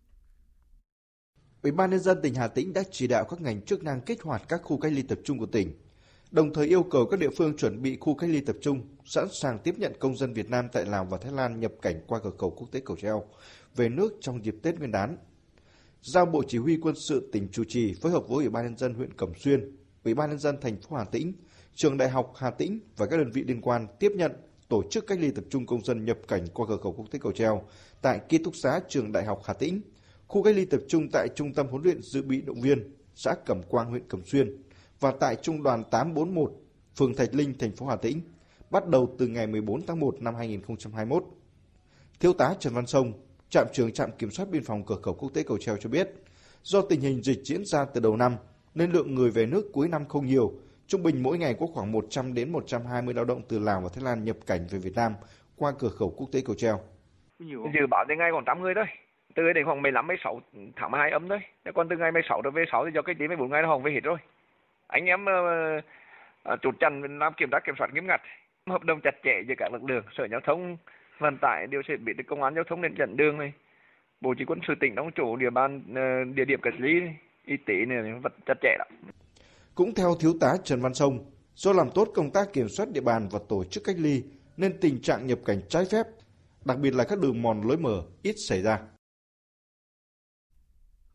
Ủy 1.62 1.72
ban 1.72 1.90
nhân 1.90 2.00
dân 2.00 2.18
tỉnh 2.24 2.36
Hà 2.36 2.48
Tĩnh 2.48 2.74
đã 2.74 2.84
chỉ 2.92 3.08
đạo 3.08 3.26
các 3.30 3.42
ngành 3.42 3.62
chức 3.62 3.84
năng 3.84 4.02
kích 4.02 4.24
hoạt 4.24 4.44
các 4.50 4.62
khu 4.64 4.78
cách 4.78 4.92
ly 4.92 5.02
tập 5.02 5.20
trung 5.24 5.40
của 5.40 5.46
tỉnh, 5.46 5.74
đồng 6.34 6.54
thời 6.54 6.68
yêu 6.68 6.84
cầu 6.84 7.06
các 7.06 7.20
địa 7.20 7.30
phương 7.38 7.58
chuẩn 7.58 7.82
bị 7.82 7.98
khu 8.00 8.16
cách 8.16 8.30
ly 8.30 8.42
tập 8.42 8.56
trung, 8.62 8.82
sẵn 9.06 9.28
sàng 9.32 9.60
tiếp 9.60 9.75
nhận 9.78 9.94
công 10.00 10.18
dân 10.18 10.34
Việt 10.34 10.50
Nam 10.50 10.68
tại 10.74 10.86
Lào 10.86 11.06
và 11.06 11.18
Thái 11.18 11.32
Lan 11.32 11.60
nhập 11.60 11.72
cảnh 11.82 12.02
qua 12.08 12.20
cửa 12.24 12.32
khẩu 12.38 12.50
quốc 12.50 12.68
tế 12.72 12.80
Cầu 12.86 12.98
Treo 12.98 13.24
về 13.75 13.90
nước 13.90 14.13
trong 14.22 14.46
dịp 14.46 14.56
Tết 14.62 14.80
Nguyên 14.80 14.92
đán. 14.92 15.18
Giao 16.02 16.25
Bộ 16.25 16.44
Chỉ 16.48 16.58
huy 16.58 16.78
Quân 16.82 16.96
sự 17.08 17.30
tỉnh 17.32 17.48
chủ 17.52 17.63
trì 17.68 17.94
phối 17.94 18.12
hợp 18.12 18.28
với 18.28 18.38
Ủy 18.38 18.50
ban 18.50 18.63
nhân 18.63 18.78
dân 18.78 18.94
huyện 18.94 19.13
Cẩm 19.13 19.34
Xuyên, 19.36 19.78
Ủy 20.04 20.13
ban 20.13 20.30
nhân 20.30 20.40
dân 20.40 20.58
thành 20.62 20.82
phố 20.82 20.96
Hà 20.96 21.04
Tĩnh, 21.04 21.34
Trường 21.75 21.98
Đại 21.98 22.10
học 22.10 22.34
Hà 22.38 22.52
Tĩnh 22.52 22.80
và 22.98 23.06
các 23.06 23.18
đơn 23.18 23.32
vị 23.32 23.44
liên 23.48 23.62
quan 23.62 23.88
tiếp 24.00 24.12
nhận 24.16 24.32
tổ 24.70 24.84
chức 24.90 25.08
cách 25.08 25.20
ly 25.20 25.32
tập 25.32 25.44
trung 25.50 25.66
công 25.66 25.86
dân 25.86 26.06
nhập 26.06 26.18
cảnh 26.28 26.48
qua 26.54 26.66
cửa 26.70 26.78
khẩu 26.78 26.94
quốc 26.94 27.06
tế 27.12 27.20
Cầu 27.20 27.32
Treo 27.32 27.63
tại 28.02 28.20
ký 28.30 28.38
túc 28.38 28.56
xá 28.56 28.80
Trường 28.90 29.12
Đại 29.12 29.25
học 29.25 29.42
Hà 29.46 29.54
Tĩnh, 29.54 29.82
khu 30.28 30.44
cách 30.44 30.56
ly 30.56 30.66
tập 30.66 30.82
trung 30.88 31.08
tại 31.13 31.28
Trung 31.36 31.54
tâm 31.54 31.68
huấn 31.68 31.84
luyện 31.84 32.02
dự 32.02 32.22
bị 32.22 32.42
động 32.42 32.62
viên 32.62 32.96
xã 33.16 33.36
Cẩm 33.46 33.62
Quang 33.63 33.90
huyện 33.90 34.08
Cẩm 34.08 34.25
Xuyên 34.25 34.63
và 35.04 35.12
tại 35.20 35.36
Trung 35.36 35.64
đoàn 35.64 35.84
841 35.92 36.52
phường 36.98 37.16
Thạch 37.16 37.34
Linh 37.34 37.54
thành 37.60 37.72
phố 37.72 37.86
Hà 37.86 37.96
Tĩnh 37.96 38.22
bắt 38.72 38.88
đầu 38.88 39.16
từ 39.20 39.28
ngày 39.28 39.48
14 39.48 39.82
tháng 39.88 40.00
1 40.00 40.22
năm 40.22 40.36
2021. 40.36 41.24
Thiếu 42.20 42.34
tá 42.34 42.54
Trần 42.60 42.74
Văn 42.74 42.86
Sông, 42.86 43.14
trạm 43.50 43.68
trưởng 43.74 43.92
trạm 43.92 44.10
kiểm 44.18 44.32
soát 44.32 44.46
biên 44.52 44.64
phòng 44.64 44.84
cửa 44.86 44.96
khẩu 45.02 45.14
quốc 45.14 45.30
tế 45.34 45.44
Cầu 45.44 45.58
Treo 45.58 45.78
cho 45.78 45.90
biết, 45.90 46.10
do 46.64 46.82
tình 46.82 47.02
hình 47.02 47.24
dịch 47.24 47.40
diễn 47.44 47.66
ra 47.66 47.86
từ 47.86 48.02
đầu 48.02 48.18
năm 48.18 48.36
nên 48.76 48.92
lượng 48.92 49.16
người 49.16 49.32
về 49.32 49.46
nước 49.46 49.70
cuối 49.74 49.88
năm 49.88 50.06
không 50.06 50.26
nhiều, 50.26 50.54
trung 50.88 51.04
bình 51.04 51.24
mỗi 51.24 51.38
ngày 51.38 51.56
có 51.60 51.66
khoảng 51.74 51.92
100 51.92 52.34
đến 52.34 52.52
120 52.52 53.14
lao 53.14 53.26
động 53.26 53.42
từ 53.50 53.60
Lào 53.60 53.82
và 53.82 53.90
Thái 53.96 54.04
Lan 54.04 54.24
nhập 54.24 54.38
cảnh 54.48 54.68
về 54.72 54.80
Việt 54.80 54.96
Nam 54.96 55.14
qua 55.56 55.72
cửa 55.80 55.90
khẩu 55.90 56.14
quốc 56.18 56.30
tế 56.32 56.42
Cầu 56.46 56.56
Treo. 56.56 56.80
Dự 57.40 57.88
báo 57.90 58.06
đến 58.08 58.18
ngày 58.18 58.30
còn 58.32 58.46
8 58.46 58.62
người 58.62 58.74
thôi. 58.76 58.86
Từ 59.36 59.44
đến 59.56 59.66
khoảng 59.66 59.82
15 59.82 60.08
16 60.08 60.42
tháng 60.76 60.92
2 60.94 61.12
âm 61.12 61.30
thôi. 61.30 61.40
Còn 61.76 61.90
từ 61.90 61.96
ngày 61.98 62.12
16 62.12 62.42
rồi 62.42 62.52
về 62.56 62.64
6 62.72 62.86
thì 62.86 62.92
do 62.96 63.02
cái 63.02 63.16
tí 63.20 63.28
14 63.28 63.50
ngày 63.50 63.62
nó 63.62 63.68
hồng 63.68 63.84
về 63.84 63.92
hết 63.92 64.04
rồi. 64.04 64.18
Anh 64.94 65.06
em 65.06 65.22
uh, 65.26 65.84
uh, 66.54 66.60
chốt 66.62 66.76
chặn 66.80 67.20
làm 67.20 67.34
kiểm 67.38 67.50
tra 67.52 67.60
kiểm 67.66 67.76
soát 67.78 67.90
nghiêm 67.94 68.08
ngặt, 68.08 68.22
hợp 68.68 68.84
đồng 68.84 69.00
chặt 69.04 69.16
chẽ 69.24 69.36
giữa 69.48 69.56
các 69.58 69.74
lực 69.74 69.84
lượng, 69.84 70.06
sở 70.18 70.28
giao 70.32 70.40
thông 70.48 70.78
vận 71.20 71.38
tải 71.42 71.68
điều 71.68 71.82
sẽ 71.88 71.94
bị 72.06 72.14
công 72.28 72.44
an 72.44 72.56
giao 72.56 72.64
thông 72.70 72.82
đến 72.82 72.96
dẫn 73.00 73.18
đường 73.18 73.38
này. 73.38 73.54
Bộ 74.22 74.34
chỉ 74.38 74.46
quân 74.46 74.60
sự 74.68 74.74
tỉnh 74.80 74.96
đóng 74.96 75.12
chủ 75.16 75.36
địa 75.36 75.50
bàn 75.50 75.82
địa 76.36 76.46
điểm 76.46 76.60
cách 76.62 76.74
ly 76.78 76.94
y 77.46 77.58
tế 77.58 77.74
này 77.88 77.98
vật 78.24 78.34
chặt 78.46 78.58
chẽ 78.62 78.76
đó 78.80 78.86
cũng 79.76 79.94
theo 79.96 80.16
thiếu 80.20 80.34
tá 80.42 80.54
Trần 80.64 80.82
Văn 80.82 80.94
Sông 80.94 81.32
do 81.56 81.74
làm 81.74 81.90
tốt 81.96 82.08
công 82.16 82.32
tác 82.32 82.54
kiểm 82.54 82.68
soát 82.70 82.86
địa 82.94 83.02
bàn 83.02 83.28
và 83.32 83.40
tổ 83.50 83.64
chức 83.64 83.84
cách 83.84 83.96
ly 84.00 84.24
nên 84.58 84.80
tình 84.82 85.02
trạng 85.02 85.28
nhập 85.28 85.40
cảnh 85.46 85.62
trái 85.70 85.86
phép 85.92 86.06
đặc 86.66 86.78
biệt 86.82 86.94
là 86.94 87.04
các 87.04 87.20
đường 87.20 87.42
mòn 87.42 87.62
lối 87.68 87.78
mở 87.78 88.04
ít 88.24 88.36
xảy 88.50 88.62
ra 88.62 88.80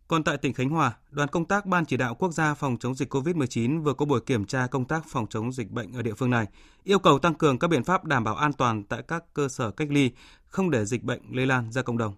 còn 0.09 0.25
tại 0.25 0.37
tỉnh 0.39 0.53
Khánh 0.53 0.69
Hòa, 0.69 0.93
đoàn 1.11 1.29
công 1.29 1.45
tác 1.45 1.67
Ban 1.67 1.85
chỉ 1.85 1.97
đạo 1.97 2.15
quốc 2.15 2.33
gia 2.33 2.55
phòng 2.55 2.77
chống 2.81 2.95
dịch 2.95 3.15
COVID-19 3.15 3.83
vừa 3.83 3.95
có 3.95 4.07
buổi 4.07 4.21
kiểm 4.21 4.45
tra 4.45 4.67
công 4.67 4.85
tác 4.85 5.03
phòng 5.09 5.27
chống 5.31 5.53
dịch 5.53 5.71
bệnh 5.71 5.93
ở 5.93 6.03
địa 6.03 6.15
phương 6.15 6.31
này, 6.31 6.47
yêu 6.85 6.99
cầu 6.99 7.19
tăng 7.19 7.35
cường 7.35 7.59
các 7.59 7.69
biện 7.69 7.85
pháp 7.85 8.05
đảm 8.05 8.25
bảo 8.25 8.35
an 8.35 8.53
toàn 8.53 8.85
tại 8.85 9.03
các 9.09 9.25
cơ 9.35 9.49
sở 9.49 9.71
cách 9.71 9.89
ly, 9.91 10.11
không 10.47 10.71
để 10.71 10.85
dịch 10.85 11.03
bệnh 11.03 11.21
lây 11.31 11.47
lan 11.47 11.73
ra 11.73 11.83
cộng 11.83 11.99
đồng. 11.99 12.15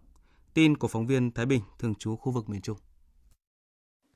Tin 0.54 0.76
của 0.76 0.88
phóng 0.88 1.06
viên 1.06 1.30
Thái 1.30 1.47
Bình, 1.47 1.61
thường 1.78 1.94
trú 1.94 2.16
khu 2.16 2.32
vực 2.32 2.49
miền 2.49 2.61
Trung. 2.61 2.76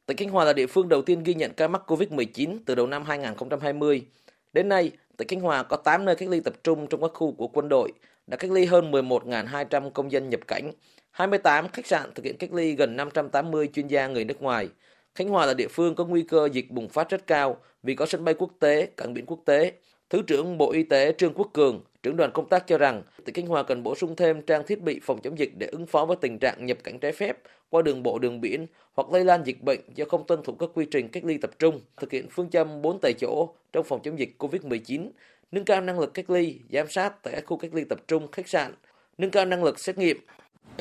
Tỉnh 0.06 0.16
Khánh 0.16 0.30
Hòa 0.30 0.44
là 0.44 0.52
địa 0.52 0.66
phương 0.66 0.88
đầu 0.88 1.02
tiên 1.02 1.22
ghi 1.22 1.34
nhận 1.34 1.52
ca 1.56 1.68
mắc 1.68 1.82
COVID-19 1.86 2.58
từ 2.66 2.74
đầu 2.74 2.86
năm 2.86 3.04
2020. 3.04 4.06
Đến 4.52 4.68
nay, 4.68 4.90
tỉnh 5.16 5.28
Khánh 5.28 5.40
Hòa 5.40 5.62
có 5.62 5.76
8 5.76 6.04
nơi 6.04 6.16
cách 6.16 6.28
ly 6.28 6.40
tập 6.40 6.54
trung 6.64 6.86
trong 6.86 7.00
các 7.00 7.10
khu 7.14 7.32
của 7.32 7.48
quân 7.48 7.68
đội, 7.68 7.92
đã 8.26 8.36
cách 8.36 8.50
ly 8.50 8.64
hơn 8.64 8.90
11.200 8.90 9.90
công 9.90 10.12
dân 10.12 10.30
nhập 10.30 10.40
cảnh, 10.48 10.72
28 11.14 11.68
khách 11.68 11.86
sạn 11.86 12.10
thực 12.14 12.24
hiện 12.24 12.36
cách 12.38 12.52
ly 12.52 12.74
gần 12.74 12.96
580 12.96 13.68
chuyên 13.74 13.86
gia 13.86 14.06
người 14.06 14.24
nước 14.24 14.42
ngoài. 14.42 14.68
Khánh 15.14 15.28
Hòa 15.28 15.46
là 15.46 15.54
địa 15.54 15.68
phương 15.70 15.94
có 15.94 16.04
nguy 16.04 16.22
cơ 16.22 16.48
dịch 16.52 16.70
bùng 16.70 16.88
phát 16.88 17.08
rất 17.08 17.26
cao 17.26 17.56
vì 17.82 17.94
có 17.94 18.06
sân 18.06 18.24
bay 18.24 18.34
quốc 18.38 18.50
tế, 18.60 18.86
cảng 18.96 19.14
biển 19.14 19.26
quốc 19.26 19.38
tế. 19.44 19.72
Thứ 20.10 20.22
trưởng 20.26 20.58
Bộ 20.58 20.72
Y 20.72 20.82
tế 20.82 21.12
Trương 21.18 21.34
Quốc 21.34 21.50
Cường, 21.52 21.84
trưởng 22.02 22.16
đoàn 22.16 22.30
công 22.34 22.48
tác 22.48 22.66
cho 22.66 22.78
rằng 22.78 23.02
tỉnh 23.24 23.34
Khánh 23.34 23.46
Hòa 23.46 23.62
cần 23.62 23.82
bổ 23.82 23.94
sung 23.94 24.16
thêm 24.16 24.42
trang 24.42 24.66
thiết 24.66 24.82
bị 24.82 25.00
phòng 25.02 25.20
chống 25.22 25.38
dịch 25.38 25.52
để 25.58 25.66
ứng 25.66 25.86
phó 25.86 26.04
với 26.04 26.16
tình 26.20 26.38
trạng 26.38 26.66
nhập 26.66 26.78
cảnh 26.84 26.98
trái 26.98 27.12
phép 27.12 27.38
qua 27.70 27.82
đường 27.82 28.02
bộ 28.02 28.18
đường 28.18 28.40
biển 28.40 28.66
hoặc 28.94 29.10
lây 29.12 29.24
lan 29.24 29.42
dịch 29.44 29.62
bệnh 29.62 29.80
do 29.94 30.04
không 30.08 30.26
tuân 30.26 30.42
thủ 30.42 30.52
các 30.52 30.70
quy 30.74 30.86
trình 30.90 31.08
cách 31.08 31.24
ly 31.24 31.38
tập 31.38 31.50
trung, 31.58 31.80
thực 31.96 32.12
hiện 32.12 32.26
phương 32.30 32.50
châm 32.50 32.82
4 32.82 32.98
tại 33.02 33.12
chỗ 33.20 33.48
trong 33.72 33.84
phòng 33.84 34.00
chống 34.02 34.18
dịch 34.18 34.34
COVID-19, 34.38 35.08
nâng 35.52 35.64
cao 35.64 35.80
năng 35.80 36.00
lực 36.00 36.14
cách 36.14 36.30
ly, 36.30 36.60
giám 36.72 36.88
sát 36.88 37.22
tại 37.22 37.34
các 37.34 37.44
khu 37.46 37.56
cách 37.56 37.74
ly 37.74 37.84
tập 37.84 37.98
trung, 38.08 38.30
khách 38.32 38.48
sạn, 38.48 38.74
nâng 39.18 39.30
cao 39.30 39.44
năng 39.44 39.64
lực 39.64 39.78
xét 39.78 39.98
nghiệm, 39.98 40.16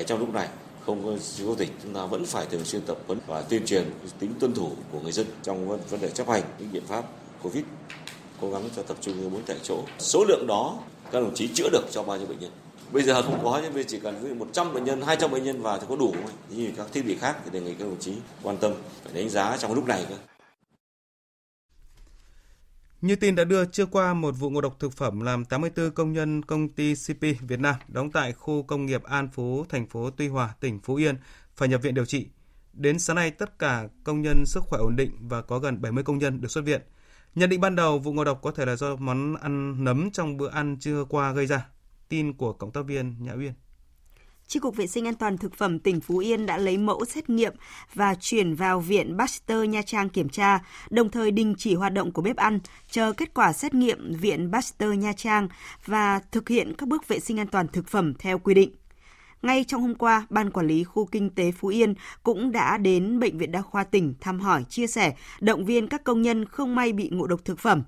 trong 0.08 0.20
lúc 0.20 0.34
này, 0.34 0.48
không 0.86 1.04
có 1.06 1.12
cố 1.46 1.56
tình 1.56 1.70
chúng 1.84 1.94
ta 1.94 2.06
vẫn 2.06 2.26
phải 2.26 2.46
thường 2.46 2.66
xuyên 2.66 2.82
tập 2.82 2.98
huấn 3.08 3.20
và 3.28 3.42
tuyên 3.42 3.66
truyền 3.66 3.92
tính 4.20 4.34
tuân 4.40 4.54
thủ 4.54 4.72
của 4.92 5.00
người 5.00 5.12
dân 5.12 5.26
trong 5.44 5.68
vấn 5.68 6.02
đề 6.02 6.10
chấp 6.10 6.30
hành 6.30 6.44
những 6.60 6.72
biện 6.72 6.84
pháp 6.88 7.06
covid. 7.44 7.64
Cố 8.42 8.52
gắng 8.52 8.70
cho 8.76 8.84
tập 8.84 8.98
trung 9.02 9.32
bốn 9.34 9.44
tại 9.44 9.58
chỗ. 9.64 9.80
Số 10.00 10.26
lượng 10.28 10.48
đó, 10.48 10.78
các 11.12 11.20
đồng 11.20 11.36
chí 11.36 11.48
chữa 11.48 11.70
được 11.72 11.84
cho 11.92 12.04
bao 12.04 12.18
nhiêu 12.18 12.28
bệnh 12.28 12.40
nhân? 12.40 12.52
Bây 12.92 13.04
giờ 13.04 13.22
không 13.22 13.40
có, 13.44 13.60
nhưng 13.64 13.74
bây 13.74 13.84
chỉ 13.84 14.00
cần 14.00 14.40
100 14.40 14.74
bệnh 14.74 14.84
nhân 14.84 15.02
200 15.02 15.32
bệnh 15.32 15.44
nhân 15.44 15.62
vào 15.62 15.80
thì 15.80 15.86
có 15.90 15.96
đủ 15.96 16.14
như 16.50 16.70
các 16.78 16.88
thiết 16.94 17.02
bị 17.06 17.16
khác 17.16 17.38
thì 17.44 17.50
đề 17.52 17.60
nghị 17.60 17.74
các 17.74 17.86
đồng 17.86 18.00
chí 18.00 18.14
quan 18.44 18.58
tâm, 18.58 18.74
phải 19.04 19.14
đánh 19.14 19.30
giá 19.30 19.58
trong 19.58 19.74
lúc 19.74 19.88
này 19.88 20.06
cơ 20.10 20.16
như 23.04 23.16
tin 23.16 23.36
đã 23.36 23.44
đưa, 23.44 23.66
chưa 23.66 23.86
qua 23.86 24.14
một 24.14 24.32
vụ 24.32 24.50
ngộ 24.50 24.62
độc 24.62 24.80
thực 24.80 24.94
phẩm 24.94 25.20
làm 25.20 25.46
84 25.46 25.92
công 25.92 26.14
nhân 26.14 26.46
công 26.46 26.70
ty 26.70 26.94
CP 26.96 27.22
Việt 27.22 27.60
Nam 27.60 27.76
đóng 27.88 28.12
tại 28.12 28.34
khu 28.34 28.64
công 28.64 28.86
nghiệp 28.86 29.04
An 29.04 29.30
Phú, 29.34 29.66
thành 29.70 29.88
phố 29.88 30.10
Tuy 30.10 30.28
Hòa, 30.28 30.54
tỉnh 30.60 30.80
Phú 30.80 30.96
Yên 30.96 31.16
phải 31.56 31.70
nhập 31.70 31.82
viện 31.82 31.94
điều 31.94 32.06
trị. 32.06 32.28
Đến 32.74 33.00
sáng 33.00 33.16
nay, 33.16 33.32
tất 33.32 33.60
cả 33.60 33.88
công 34.04 34.22
nhân 34.22 34.44
sức 34.46 34.64
khỏe 34.64 34.80
ổn 34.80 34.96
định 34.96 35.12
và 35.22 35.42
có 35.42 35.60
gần 35.60 35.82
70 35.82 36.04
công 36.04 36.18
nhân 36.18 36.42
được 36.42 36.52
xuất 36.52 36.66
viện. 36.66 36.82
Nhận 37.36 37.50
định 37.50 37.62
ban 37.62 37.76
đầu, 37.76 38.00
vụ 38.00 38.14
ngộ 38.14 38.24
độc 38.24 38.40
có 38.42 38.52
thể 38.52 38.66
là 38.66 38.76
do 38.76 38.96
món 38.96 39.36
ăn 39.36 39.84
nấm 39.84 40.12
trong 40.12 40.38
bữa 40.38 40.50
ăn 40.50 40.78
trưa 40.80 41.06
qua 41.10 41.32
gây 41.32 41.46
ra. 41.46 41.68
Tin 42.10 42.34
của 42.34 42.54
cộng 42.54 42.72
tác 42.72 42.86
viên 42.86 43.16
Nhã 43.20 43.34
Uyên. 43.34 43.54
Tri 44.48 44.60
cục 44.60 44.76
Vệ 44.76 44.88
sinh 44.88 45.08
An 45.08 45.16
toàn 45.16 45.38
Thực 45.38 45.56
phẩm 45.56 45.80
tỉnh 45.80 46.02
Phú 46.02 46.18
Yên 46.18 46.46
đã 46.46 46.58
lấy 46.58 46.78
mẫu 46.78 47.06
xét 47.06 47.30
nghiệm 47.30 47.54
và 47.94 48.16
chuyển 48.16 48.56
vào 48.56 48.80
Viện 48.80 49.18
Pasteur 49.20 49.70
Nha 49.70 49.82
Trang 49.82 50.10
kiểm 50.10 50.30
tra, 50.30 50.60
đồng 50.90 51.10
thời 51.10 51.32
đình 51.32 51.56
chỉ 51.58 51.76
hoạt 51.76 51.94
động 51.94 52.12
của 52.12 52.22
bếp 52.22 52.36
ăn, 52.36 52.60
chờ 52.90 53.14
kết 53.14 53.34
quả 53.34 53.54
xét 53.54 53.74
nghiệm 53.74 54.14
Viện 54.14 54.50
Pasteur 54.54 54.98
Nha 54.98 55.14
Trang 55.14 55.48
và 55.86 56.20
thực 56.32 56.50
hiện 56.50 56.74
các 56.78 56.90
bước 56.90 57.08
vệ 57.08 57.20
sinh 57.20 57.40
an 57.40 57.48
toàn 57.48 57.68
thực 57.68 57.88
phẩm 57.88 58.14
theo 58.20 58.40
quy 58.40 58.54
định. 58.54 58.72
Ngay 59.42 59.66
trong 59.68 59.82
hôm 59.82 59.96
qua, 59.96 60.28
Ban 60.30 60.52
Quản 60.52 60.68
lý 60.68 60.84
Khu 60.84 61.06
Kinh 61.06 61.30
tế 61.30 61.52
Phú 61.52 61.68
Yên 61.68 61.94
cũng 62.24 62.52
đã 62.52 62.78
đến 62.78 63.20
Bệnh 63.20 63.38
viện 63.38 63.52
Đa 63.52 63.62
khoa 63.62 63.84
tỉnh 63.84 64.14
thăm 64.22 64.40
hỏi, 64.40 64.64
chia 64.70 64.88
sẻ, 64.88 65.14
động 65.40 65.66
viên 65.66 65.88
các 65.88 66.04
công 66.04 66.22
nhân 66.22 66.46
không 66.46 66.76
may 66.76 66.94
bị 66.94 67.10
ngộ 67.12 67.28
độc 67.28 67.46
thực 67.46 67.60
phẩm. 67.60 67.84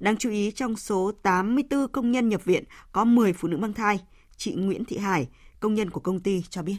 Đáng 0.00 0.16
chú 0.16 0.30
ý, 0.30 0.50
trong 0.50 0.76
số 0.76 1.12
84 1.22 1.88
công 1.88 2.10
nhân 2.10 2.28
nhập 2.28 2.44
viện 2.44 2.64
có 2.92 3.04
10 3.04 3.32
phụ 3.32 3.48
nữ 3.48 3.56
mang 3.56 3.72
thai. 3.72 4.00
Chị 4.36 4.54
Nguyễn 4.54 4.84
Thị 4.84 4.98
Hải, 4.98 5.28
công 5.60 5.74
nhân 5.74 5.90
của 5.90 6.00
công 6.00 6.20
ty 6.20 6.42
cho 6.50 6.62
biết. 6.62 6.76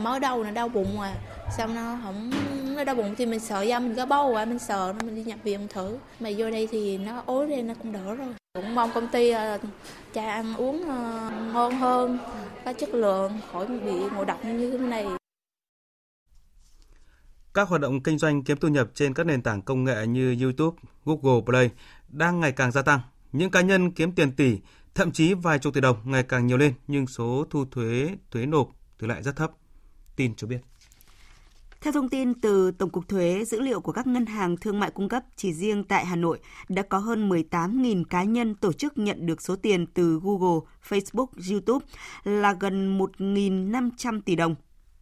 Mới 0.00 0.20
đầu 0.20 0.42
là 0.42 0.50
đau 0.50 0.68
bụng 0.68 1.00
à, 1.00 1.14
xong 1.56 1.74
nó 1.74 1.98
không 2.02 2.30
nó 2.76 2.84
đau 2.84 2.94
bụng 2.94 3.14
thì 3.18 3.26
mình 3.26 3.40
sợ 3.40 3.62
da 3.62 3.78
mình 3.78 3.96
có 3.96 4.06
bâu 4.06 4.34
à, 4.34 4.44
mình 4.44 4.58
sợ 4.58 4.94
nó 4.98 5.06
mình 5.06 5.14
đi 5.14 5.24
nhập 5.24 5.38
viện 5.44 5.68
thử. 5.68 5.98
Mà 6.20 6.30
vô 6.36 6.50
đây 6.50 6.68
thì 6.70 6.98
nó 6.98 7.22
ối 7.26 7.48
lên 7.48 7.66
nó 7.66 7.74
cũng 7.74 7.92
đỡ 7.92 8.14
rồi. 8.14 8.34
Cũng 8.54 8.74
mong 8.74 8.90
công 8.94 9.08
ty 9.08 9.32
uh, 9.34 9.60
cha 10.12 10.32
ăn 10.32 10.54
uống 10.54 10.76
uh, 10.76 11.54
ngon 11.54 11.78
hơn, 11.78 12.18
có 12.64 12.72
chất 12.72 12.88
lượng, 12.88 13.32
khỏi 13.52 13.66
bị 13.66 13.92
ngộ 14.14 14.24
độc 14.24 14.44
như 14.44 14.70
thế 14.70 14.78
này. 14.78 15.06
Các 17.54 17.68
hoạt 17.68 17.80
động 17.80 18.02
kinh 18.02 18.18
doanh 18.18 18.44
kiếm 18.44 18.56
thu 18.56 18.68
nhập 18.68 18.88
trên 18.94 19.14
các 19.14 19.26
nền 19.26 19.42
tảng 19.42 19.62
công 19.62 19.84
nghệ 19.84 20.06
như 20.06 20.36
YouTube, 20.42 20.76
Google 21.04 21.40
Play 21.46 21.70
đang 22.08 22.40
ngày 22.40 22.52
càng 22.52 22.72
gia 22.72 22.82
tăng. 22.82 23.00
Những 23.32 23.50
cá 23.50 23.60
nhân 23.60 23.92
kiếm 23.92 24.12
tiền 24.12 24.32
tỷ 24.32 24.58
thậm 24.98 25.12
chí 25.12 25.34
vài 25.34 25.58
chục 25.58 25.74
tỷ 25.74 25.80
đồng 25.80 25.96
ngày 26.04 26.22
càng 26.22 26.46
nhiều 26.46 26.56
lên 26.56 26.74
nhưng 26.86 27.06
số 27.06 27.46
thu 27.50 27.64
thuế 27.70 28.16
thuế 28.30 28.46
nộp 28.46 28.68
thì 28.98 29.06
lại 29.06 29.22
rất 29.22 29.36
thấp. 29.36 29.50
Tin 30.16 30.34
cho 30.34 30.46
biết. 30.46 30.58
Theo 31.80 31.92
thông 31.92 32.08
tin 32.08 32.40
từ 32.40 32.70
Tổng 32.70 32.90
cục 32.90 33.08
Thuế, 33.08 33.44
dữ 33.44 33.60
liệu 33.60 33.80
của 33.80 33.92
các 33.92 34.06
ngân 34.06 34.26
hàng 34.26 34.56
thương 34.56 34.80
mại 34.80 34.90
cung 34.90 35.08
cấp 35.08 35.22
chỉ 35.36 35.52
riêng 35.52 35.84
tại 35.84 36.06
Hà 36.06 36.16
Nội 36.16 36.38
đã 36.68 36.82
có 36.82 36.98
hơn 36.98 37.28
18.000 37.28 38.04
cá 38.04 38.24
nhân 38.24 38.54
tổ 38.54 38.72
chức 38.72 38.98
nhận 38.98 39.26
được 39.26 39.42
số 39.42 39.56
tiền 39.56 39.86
từ 39.86 40.20
Google, 40.22 40.60
Facebook, 40.88 41.26
YouTube 41.50 41.86
là 42.24 42.56
gần 42.60 42.98
1.500 42.98 44.20
tỷ 44.20 44.36
đồng. 44.36 44.54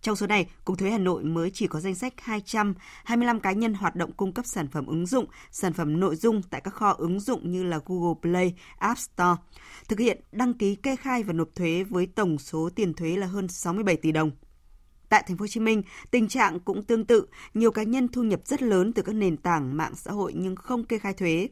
Trong 0.07 0.17
số 0.17 0.27
này, 0.27 0.47
Cục 0.65 0.79
Thuế 0.79 0.91
Hà 0.91 0.99
Nội 0.99 1.25
mới 1.25 1.51
chỉ 1.51 1.67
có 1.67 1.81
danh 1.81 1.95
sách 1.95 2.15
225 2.19 3.41
cá 3.41 3.53
nhân 3.53 3.75
hoạt 3.75 3.97
động 3.97 4.13
cung 4.13 4.33
cấp 4.33 4.45
sản 4.47 4.69
phẩm 4.69 4.87
ứng 4.87 5.07
dụng, 5.07 5.27
sản 5.51 5.73
phẩm 5.73 6.01
nội 6.01 6.17
dung 6.17 6.43
tại 6.51 6.61
các 6.61 6.75
kho 6.75 6.95
ứng 6.99 7.21
dụng 7.21 7.51
như 7.51 7.65
là 7.65 7.81
Google 7.87 8.15
Play, 8.23 8.55
App 8.79 8.99
Store, 8.99 9.43
thực 9.89 9.99
hiện 9.99 10.21
đăng 10.33 10.55
ký 10.55 10.75
kê 10.75 10.97
khai 10.97 11.23
và 11.23 11.33
nộp 11.33 11.49
thuế 11.55 11.85
với 11.85 12.07
tổng 12.07 12.39
số 12.39 12.71
tiền 12.75 12.95
thuế 12.95 13.17
là 13.17 13.27
hơn 13.27 13.49
67 13.49 13.97
tỷ 13.97 14.13
đồng. 14.13 14.31
Tại 15.09 15.25
thành 15.29 15.37
phố 15.37 15.43
Hồ 15.43 15.47
Chí 15.47 15.61
Minh, 15.61 15.83
tình 16.11 16.29
trạng 16.29 16.61
cũng 16.61 16.83
tương 16.83 17.05
tự, 17.05 17.27
nhiều 17.55 17.71
cá 17.71 17.83
nhân 17.83 18.09
thu 18.09 18.23
nhập 18.23 18.41
rất 18.45 18.63
lớn 18.63 18.93
từ 18.93 19.03
các 19.03 19.15
nền 19.15 19.37
tảng 19.37 19.77
mạng 19.77 19.95
xã 19.95 20.13
hội 20.13 20.33
nhưng 20.37 20.57
không 20.57 20.85
kê 20.85 20.99
khai 20.99 21.13
thuế. 21.13 21.49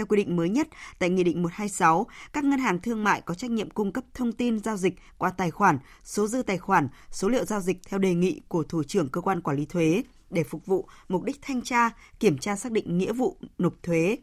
Theo 0.00 0.06
quy 0.06 0.16
định 0.16 0.36
mới 0.36 0.48
nhất 0.48 0.68
tại 0.98 1.10
Nghị 1.10 1.24
định 1.24 1.42
126, 1.42 2.06
các 2.32 2.44
ngân 2.44 2.58
hàng 2.58 2.78
thương 2.80 3.04
mại 3.04 3.20
có 3.20 3.34
trách 3.34 3.50
nhiệm 3.50 3.70
cung 3.70 3.92
cấp 3.92 4.04
thông 4.14 4.32
tin 4.32 4.58
giao 4.58 4.76
dịch 4.76 4.94
qua 5.18 5.30
tài 5.30 5.50
khoản, 5.50 5.78
số 6.04 6.26
dư 6.26 6.42
tài 6.42 6.58
khoản, 6.58 6.88
số 7.10 7.28
liệu 7.28 7.44
giao 7.44 7.60
dịch 7.60 7.76
theo 7.88 7.98
đề 7.98 8.14
nghị 8.14 8.40
của 8.48 8.62
thủ 8.62 8.82
trưởng 8.82 9.08
cơ 9.08 9.20
quan 9.20 9.40
quản 9.40 9.56
lý 9.56 9.66
thuế 9.66 10.02
để 10.30 10.44
phục 10.44 10.66
vụ 10.66 10.88
mục 11.08 11.22
đích 11.22 11.36
thanh 11.42 11.62
tra, 11.62 11.90
kiểm 12.20 12.38
tra 12.38 12.56
xác 12.56 12.72
định 12.72 12.98
nghĩa 12.98 13.12
vụ 13.12 13.36
nộp 13.58 13.74
thuế. 13.82 14.16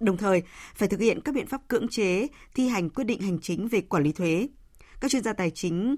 Đồng 0.00 0.16
thời, 0.16 0.42
phải 0.74 0.88
thực 0.88 1.00
hiện 1.00 1.20
các 1.20 1.34
biện 1.34 1.46
pháp 1.46 1.68
cưỡng 1.68 1.88
chế, 1.88 2.26
thi 2.54 2.68
hành 2.68 2.90
quyết 2.90 3.04
định 3.04 3.20
hành 3.20 3.38
chính 3.38 3.68
về 3.68 3.80
quản 3.80 4.02
lý 4.02 4.12
thuế. 4.12 4.48
Các 5.00 5.10
chuyên 5.10 5.22
gia 5.22 5.32
tài 5.32 5.50
chính 5.50 5.96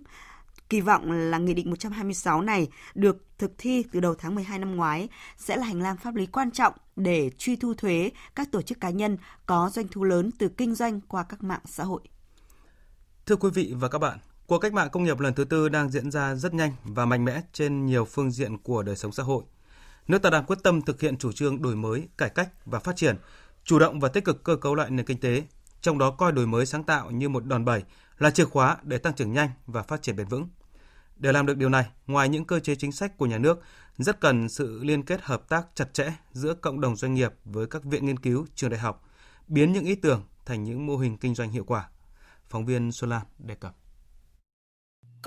Kỳ 0.68 0.80
vọng 0.80 1.12
là 1.12 1.38
Nghị 1.38 1.54
định 1.54 1.70
126 1.70 2.42
này 2.42 2.68
được 2.94 3.24
thực 3.38 3.52
thi 3.58 3.84
từ 3.92 4.00
đầu 4.00 4.14
tháng 4.14 4.34
12 4.34 4.58
năm 4.58 4.76
ngoái 4.76 5.08
sẽ 5.36 5.56
là 5.56 5.66
hành 5.66 5.82
lang 5.82 5.96
pháp 5.96 6.14
lý 6.14 6.26
quan 6.26 6.50
trọng 6.50 6.72
để 6.96 7.30
truy 7.38 7.56
thu 7.56 7.74
thuế 7.74 8.10
các 8.34 8.52
tổ 8.52 8.62
chức 8.62 8.80
cá 8.80 8.90
nhân 8.90 9.16
có 9.46 9.70
doanh 9.72 9.88
thu 9.88 10.04
lớn 10.04 10.30
từ 10.38 10.48
kinh 10.48 10.74
doanh 10.74 11.00
qua 11.00 11.22
các 11.22 11.42
mạng 11.42 11.60
xã 11.64 11.84
hội. 11.84 12.00
Thưa 13.26 13.36
quý 13.36 13.50
vị 13.54 13.74
và 13.76 13.88
các 13.88 13.98
bạn, 13.98 14.18
cuộc 14.46 14.58
cách 14.58 14.72
mạng 14.72 14.88
công 14.92 15.04
nghiệp 15.04 15.20
lần 15.20 15.34
thứ 15.34 15.44
tư 15.44 15.68
đang 15.68 15.90
diễn 15.90 16.10
ra 16.10 16.34
rất 16.34 16.54
nhanh 16.54 16.72
và 16.84 17.04
mạnh 17.04 17.24
mẽ 17.24 17.42
trên 17.52 17.86
nhiều 17.86 18.04
phương 18.04 18.30
diện 18.30 18.58
của 18.58 18.82
đời 18.82 18.96
sống 18.96 19.12
xã 19.12 19.22
hội. 19.22 19.44
Nước 20.08 20.18
ta 20.18 20.30
đang 20.30 20.44
quyết 20.44 20.58
tâm 20.62 20.82
thực 20.82 21.00
hiện 21.00 21.16
chủ 21.16 21.32
trương 21.32 21.62
đổi 21.62 21.76
mới, 21.76 22.08
cải 22.18 22.30
cách 22.30 22.48
và 22.64 22.78
phát 22.78 22.96
triển, 22.96 23.16
chủ 23.64 23.78
động 23.78 24.00
và 24.00 24.08
tích 24.08 24.24
cực 24.24 24.44
cơ 24.44 24.56
cấu 24.56 24.74
lại 24.74 24.90
nền 24.90 25.06
kinh 25.06 25.20
tế, 25.20 25.42
trong 25.80 25.98
đó 25.98 26.10
coi 26.10 26.32
đổi 26.32 26.46
mới 26.46 26.66
sáng 26.66 26.84
tạo 26.84 27.10
như 27.10 27.28
một 27.28 27.44
đòn 27.44 27.64
bẩy 27.64 27.82
là 28.18 28.30
chìa 28.30 28.44
khóa 28.44 28.76
để 28.82 28.98
tăng 28.98 29.14
trưởng 29.14 29.32
nhanh 29.32 29.50
và 29.66 29.82
phát 29.82 30.02
triển 30.02 30.16
bền 30.16 30.28
vững. 30.28 30.48
Để 31.16 31.32
làm 31.32 31.46
được 31.46 31.56
điều 31.56 31.68
này, 31.68 31.86
ngoài 32.06 32.28
những 32.28 32.44
cơ 32.44 32.60
chế 32.60 32.74
chính 32.74 32.92
sách 32.92 33.16
của 33.16 33.26
nhà 33.26 33.38
nước, 33.38 33.62
rất 33.98 34.20
cần 34.20 34.48
sự 34.48 34.84
liên 34.84 35.02
kết 35.02 35.20
hợp 35.22 35.48
tác 35.48 35.66
chặt 35.74 35.94
chẽ 35.94 36.12
giữa 36.32 36.54
cộng 36.54 36.80
đồng 36.80 36.96
doanh 36.96 37.14
nghiệp 37.14 37.32
với 37.44 37.66
các 37.66 37.84
viện 37.84 38.06
nghiên 38.06 38.18
cứu, 38.18 38.46
trường 38.54 38.70
đại 38.70 38.80
học, 38.80 39.08
biến 39.48 39.72
những 39.72 39.84
ý 39.84 39.94
tưởng 39.94 40.24
thành 40.46 40.64
những 40.64 40.86
mô 40.86 40.96
hình 40.96 41.16
kinh 41.16 41.34
doanh 41.34 41.50
hiệu 41.50 41.64
quả. 41.64 41.88
Phóng 42.48 42.66
viên 42.66 42.92
Xuân 42.92 43.10
Lan 43.10 43.22
đề 43.38 43.54
cập. 43.54 43.74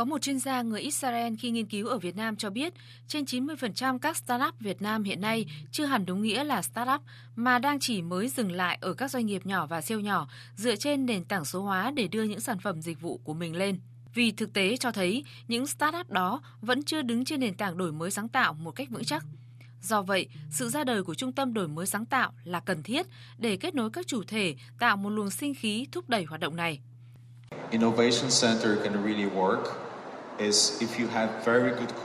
Có 0.01 0.05
một 0.05 0.21
chuyên 0.21 0.39
gia 0.39 0.61
người 0.61 0.81
Israel 0.81 1.33
khi 1.39 1.51
nghiên 1.51 1.65
cứu 1.65 1.87
ở 1.87 1.97
Việt 1.97 2.15
Nam 2.15 2.35
cho 2.35 2.49
biết, 2.49 2.73
trên 3.07 3.23
90% 3.23 3.99
các 3.99 4.17
startup 4.17 4.59
Việt 4.59 4.81
Nam 4.81 5.03
hiện 5.03 5.21
nay 5.21 5.45
chưa 5.71 5.85
hẳn 5.85 6.05
đúng 6.05 6.21
nghĩa 6.21 6.43
là 6.43 6.61
startup 6.61 7.01
mà 7.35 7.59
đang 7.59 7.79
chỉ 7.79 8.01
mới 8.01 8.27
dừng 8.29 8.51
lại 8.51 8.77
ở 8.81 8.93
các 8.93 9.11
doanh 9.11 9.25
nghiệp 9.25 9.45
nhỏ 9.45 9.65
và 9.65 9.81
siêu 9.81 9.99
nhỏ 9.99 10.27
dựa 10.55 10.75
trên 10.75 11.05
nền 11.05 11.23
tảng 11.23 11.45
số 11.45 11.61
hóa 11.61 11.91
để 11.95 12.07
đưa 12.07 12.23
những 12.23 12.39
sản 12.39 12.59
phẩm 12.59 12.81
dịch 12.81 13.01
vụ 13.01 13.19
của 13.23 13.33
mình 13.33 13.55
lên. 13.55 13.79
Vì 14.13 14.31
thực 14.31 14.53
tế 14.53 14.77
cho 14.77 14.91
thấy 14.91 15.23
những 15.47 15.67
startup 15.67 16.09
đó 16.09 16.41
vẫn 16.61 16.83
chưa 16.83 17.01
đứng 17.01 17.25
trên 17.25 17.39
nền 17.39 17.53
tảng 17.53 17.77
đổi 17.77 17.91
mới 17.91 18.11
sáng 18.11 18.29
tạo 18.29 18.53
một 18.53 18.71
cách 18.71 18.89
vững 18.89 19.03
chắc. 19.03 19.25
Do 19.81 20.01
vậy, 20.01 20.27
sự 20.51 20.69
ra 20.69 20.83
đời 20.83 21.03
của 21.03 21.15
Trung 21.15 21.31
tâm 21.31 21.53
Đổi 21.53 21.67
mới 21.67 21.85
sáng 21.85 22.05
tạo 22.05 22.33
là 22.43 22.59
cần 22.59 22.83
thiết 22.83 23.07
để 23.37 23.57
kết 23.57 23.75
nối 23.75 23.89
các 23.89 24.07
chủ 24.07 24.23
thể, 24.23 24.55
tạo 24.79 24.97
một 24.97 25.09
luồng 25.09 25.31
sinh 25.31 25.53
khí 25.55 25.87
thúc 25.91 26.09
đẩy 26.09 26.23
hoạt 26.23 26.41
động 26.41 26.55
này. 26.55 26.79
Innovation 27.71 28.29
Center 28.41 28.83
can 28.83 28.93
really 29.03 29.29
work 29.35 29.90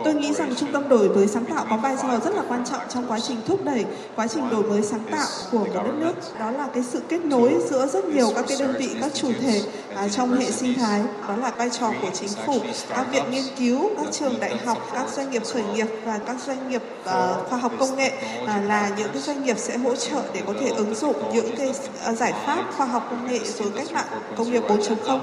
Tôi 0.04 0.14
nghĩ 0.14 0.32
rằng 0.34 0.54
trung 0.56 0.72
tâm 0.72 0.88
đổi 0.88 1.08
mới 1.08 1.26
sáng 1.26 1.44
tạo 1.44 1.66
có 1.70 1.76
vai 1.76 1.96
trò 2.02 2.08
rất 2.24 2.34
là 2.34 2.42
quan 2.48 2.64
trọng 2.64 2.80
trong 2.88 3.06
quá 3.08 3.20
trình 3.20 3.36
thúc 3.46 3.64
đẩy 3.64 3.84
quá 4.16 4.26
trình 4.26 4.50
đổi 4.50 4.62
mới 4.62 4.82
sáng 4.82 5.04
tạo 5.10 5.26
của 5.52 5.58
một 5.58 5.66
đất 5.74 5.94
nước. 5.98 6.12
Đó 6.38 6.50
là 6.50 6.68
cái 6.74 6.82
sự 6.82 7.00
kết 7.08 7.24
nối 7.24 7.54
giữa 7.70 7.86
rất 7.86 8.04
nhiều 8.04 8.28
các 8.34 8.44
cái 8.48 8.56
đơn 8.60 8.74
vị, 8.78 8.88
các 9.00 9.14
chủ 9.14 9.32
thể 9.40 9.62
à, 9.96 10.08
trong 10.08 10.32
hệ 10.38 10.50
sinh 10.50 10.74
thái. 10.74 11.02
Đó 11.28 11.36
là 11.36 11.50
vai 11.50 11.70
trò 11.70 11.92
của 12.02 12.10
chính 12.14 12.28
phủ, 12.46 12.58
các 12.88 13.06
viện 13.12 13.22
nghiên 13.30 13.44
cứu, 13.58 13.90
các 13.96 14.12
trường 14.12 14.40
đại 14.40 14.56
học, 14.66 14.78
các 14.94 15.08
doanh 15.08 15.30
nghiệp 15.30 15.42
khởi 15.52 15.62
nghiệp 15.74 15.86
và 16.04 16.18
các 16.26 16.36
doanh 16.46 16.68
nghiệp 16.70 16.82
à, 17.04 17.34
khoa 17.48 17.58
học 17.58 17.72
công 17.78 17.96
nghệ 17.96 18.10
à, 18.46 18.62
là 18.68 18.90
những 18.98 19.08
cái 19.12 19.22
doanh 19.22 19.44
nghiệp 19.44 19.58
sẽ 19.58 19.76
hỗ 19.78 19.96
trợ 19.96 20.22
để 20.34 20.42
có 20.46 20.54
thể 20.60 20.68
ứng 20.68 20.94
dụng 20.94 21.34
những 21.34 21.56
cái 21.56 21.72
à, 22.04 22.12
giải 22.12 22.32
pháp 22.46 22.64
khoa 22.76 22.86
học 22.86 23.06
công 23.10 23.26
nghệ 23.26 23.38
rồi 23.58 23.68
cách 23.76 23.92
mạng 23.92 24.06
công 24.36 24.50
nghiệp 24.50 24.62
4.0 24.68 25.20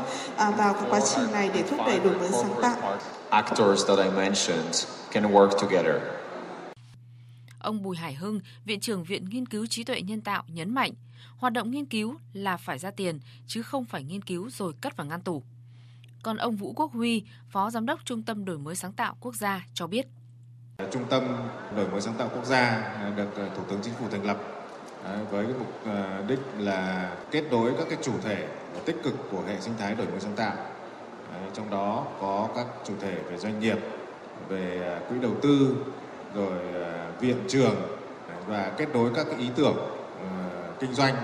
vào 0.57 0.73
cái 0.73 0.83
quá 0.89 0.99
trình 1.15 1.31
này 1.31 1.49
để 1.53 1.63
thúc 1.69 1.79
đẩy 1.87 1.99
đổi 1.99 2.13
mới 2.13 2.29
sáng 2.31 2.53
tạo 2.61 2.97
actors 3.33 3.85
that 3.87 3.97
I 3.97 4.09
mentioned 4.09 4.87
can 5.11 5.23
work 5.23 5.49
together. 5.61 6.01
Ông 7.59 7.83
Bùi 7.83 7.97
Hải 7.97 8.13
Hưng, 8.13 8.39
Viện 8.65 8.79
trưởng 8.79 9.03
Viện 9.03 9.25
Nghiên 9.29 9.45
cứu 9.45 9.65
Trí 9.65 9.83
tuệ 9.83 10.01
Nhân 10.01 10.21
tạo 10.21 10.43
nhấn 10.47 10.73
mạnh, 10.73 10.91
hoạt 11.37 11.53
động 11.53 11.71
nghiên 11.71 11.85
cứu 11.85 12.15
là 12.33 12.57
phải 12.57 12.79
ra 12.79 12.91
tiền, 12.91 13.19
chứ 13.47 13.61
không 13.61 13.85
phải 13.85 14.03
nghiên 14.03 14.21
cứu 14.21 14.49
rồi 14.49 14.73
cất 14.81 14.97
vào 14.97 15.07
ngăn 15.07 15.21
tủ. 15.21 15.43
Còn 16.23 16.37
ông 16.37 16.55
Vũ 16.55 16.73
Quốc 16.73 16.91
Huy, 16.91 17.23
Phó 17.49 17.69
Giám 17.69 17.85
đốc 17.85 17.99
Trung 18.05 18.21
tâm 18.21 18.45
Đổi 18.45 18.57
mới 18.57 18.75
Sáng 18.75 18.93
tạo 18.93 19.15
Quốc 19.19 19.35
gia 19.35 19.65
cho 19.73 19.87
biết. 19.87 20.07
Trung 20.91 21.05
tâm 21.09 21.23
Đổi 21.75 21.87
mới 21.87 22.01
Sáng 22.01 22.15
tạo 22.17 22.29
Quốc 22.35 22.45
gia 22.45 22.93
được 23.17 23.29
Thủ 23.35 23.63
tướng 23.69 23.79
Chính 23.83 23.93
phủ 23.93 24.07
thành 24.11 24.25
lập 24.25 24.37
với 25.31 25.45
cái 25.45 25.55
mục 25.59 25.83
đích 26.27 26.39
là 26.57 27.11
kết 27.31 27.43
nối 27.51 27.73
các 27.77 27.87
cái 27.89 27.97
chủ 28.03 28.13
thể 28.23 28.47
tích 28.85 28.95
cực 29.03 29.13
của 29.31 29.43
hệ 29.47 29.59
sinh 29.61 29.73
thái 29.79 29.95
đổi 29.95 30.07
mới 30.07 30.19
sáng 30.19 30.35
tạo 30.35 30.55
trong 31.53 31.69
đó 31.69 32.05
có 32.21 32.49
các 32.55 32.65
chủ 32.83 32.93
thể 32.99 33.15
về 33.29 33.37
doanh 33.37 33.59
nghiệp, 33.59 33.77
về 34.49 34.81
à, 34.83 34.99
quỹ 35.09 35.15
đầu 35.21 35.31
tư, 35.41 35.75
rồi 36.35 36.59
à, 36.83 37.07
viện 37.19 37.37
trường 37.47 37.75
và 38.47 38.71
kết 38.77 38.87
nối 38.93 39.11
các 39.15 39.25
cái 39.29 39.39
ý 39.39 39.49
tưởng 39.55 39.75
ờ, 40.19 40.27
kinh 40.79 40.93
doanh 40.93 41.15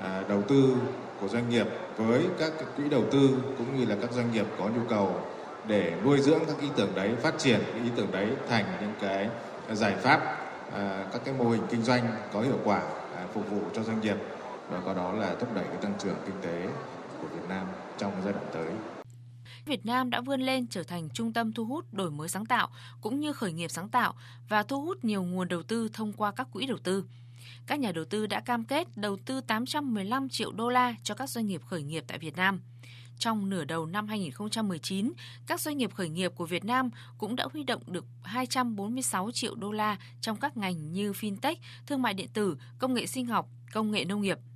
à, 0.00 0.22
đầu 0.28 0.42
tư 0.42 0.74
của 1.20 1.28
doanh 1.28 1.48
nghiệp 1.48 1.66
với 1.96 2.26
các 2.38 2.52
quỹ 2.76 2.88
đầu 2.88 3.02
tư 3.10 3.30
cũng 3.58 3.78
như 3.78 3.86
là 3.86 3.96
các 4.00 4.12
doanh 4.12 4.32
nghiệp 4.32 4.46
có 4.58 4.64
nhu 4.64 4.82
cầu 4.88 5.20
để 5.66 5.92
nuôi 6.04 6.20
dưỡng 6.20 6.40
các 6.46 6.60
ý 6.60 6.68
tưởng 6.76 6.94
đấy, 6.94 7.10
phát 7.22 7.38
triển 7.38 7.60
cái 7.72 7.82
ý 7.82 7.90
tưởng 7.96 8.12
đấy 8.12 8.28
thành 8.48 8.64
những 8.80 8.92
cái 9.00 9.28
giải 9.72 9.94
pháp 9.96 10.36
các 11.12 11.20
cái 11.24 11.34
mô 11.38 11.44
hình 11.44 11.62
kinh 11.70 11.82
doanh 11.82 12.02
có 12.32 12.40
hiệu 12.40 12.58
quả 12.64 12.82
phục 13.34 13.50
vụ 13.50 13.60
cho 13.72 13.82
doanh 13.82 14.00
nghiệp 14.00 14.16
và 14.70 14.80
có 14.84 14.94
đó 14.94 15.12
là 15.12 15.34
thúc 15.40 15.48
đẩy 15.54 15.64
cái 15.64 15.76
tăng 15.76 15.94
trưởng 15.98 16.16
kinh 16.26 16.36
tế 16.42 16.66
của 17.22 17.28
Việt 17.28 17.48
Nam 17.48 17.66
trong 17.98 18.12
giai 18.24 18.32
đoạn 18.32 18.46
tới. 18.52 18.95
Việt 19.66 19.86
Nam 19.86 20.10
đã 20.10 20.20
vươn 20.20 20.40
lên 20.40 20.66
trở 20.66 20.82
thành 20.82 21.08
trung 21.10 21.32
tâm 21.32 21.52
thu 21.52 21.64
hút 21.64 21.94
đổi 21.94 22.10
mới 22.10 22.28
sáng 22.28 22.46
tạo 22.46 22.68
cũng 23.00 23.20
như 23.20 23.32
khởi 23.32 23.52
nghiệp 23.52 23.70
sáng 23.70 23.88
tạo 23.88 24.14
và 24.48 24.62
thu 24.62 24.82
hút 24.82 25.04
nhiều 25.04 25.22
nguồn 25.22 25.48
đầu 25.48 25.62
tư 25.62 25.88
thông 25.92 26.12
qua 26.12 26.32
các 26.32 26.48
quỹ 26.52 26.66
đầu 26.66 26.78
tư. 26.78 27.04
Các 27.66 27.80
nhà 27.80 27.92
đầu 27.92 28.04
tư 28.04 28.26
đã 28.26 28.40
cam 28.40 28.64
kết 28.64 28.96
đầu 28.96 29.16
tư 29.24 29.40
815 29.40 30.28
triệu 30.28 30.52
đô 30.52 30.68
la 30.68 30.94
cho 31.02 31.14
các 31.14 31.30
doanh 31.30 31.46
nghiệp 31.46 31.62
khởi 31.66 31.82
nghiệp 31.82 32.04
tại 32.06 32.18
Việt 32.18 32.36
Nam. 32.36 32.60
Trong 33.18 33.50
nửa 33.50 33.64
đầu 33.64 33.86
năm 33.86 34.08
2019, 34.08 35.12
các 35.46 35.60
doanh 35.60 35.76
nghiệp 35.76 35.94
khởi 35.94 36.08
nghiệp 36.08 36.32
của 36.34 36.46
Việt 36.46 36.64
Nam 36.64 36.90
cũng 37.18 37.36
đã 37.36 37.46
huy 37.52 37.64
động 37.64 37.82
được 37.86 38.04
246 38.22 39.30
triệu 39.30 39.54
đô 39.54 39.72
la 39.72 39.96
trong 40.20 40.36
các 40.36 40.56
ngành 40.56 40.92
như 40.92 41.12
fintech, 41.12 41.56
thương 41.86 42.02
mại 42.02 42.14
điện 42.14 42.28
tử, 42.32 42.56
công 42.78 42.94
nghệ 42.94 43.06
sinh 43.06 43.26
học, 43.26 43.48
công 43.72 43.90
nghệ 43.90 44.04
nông 44.04 44.22
nghiệp– 44.22 44.38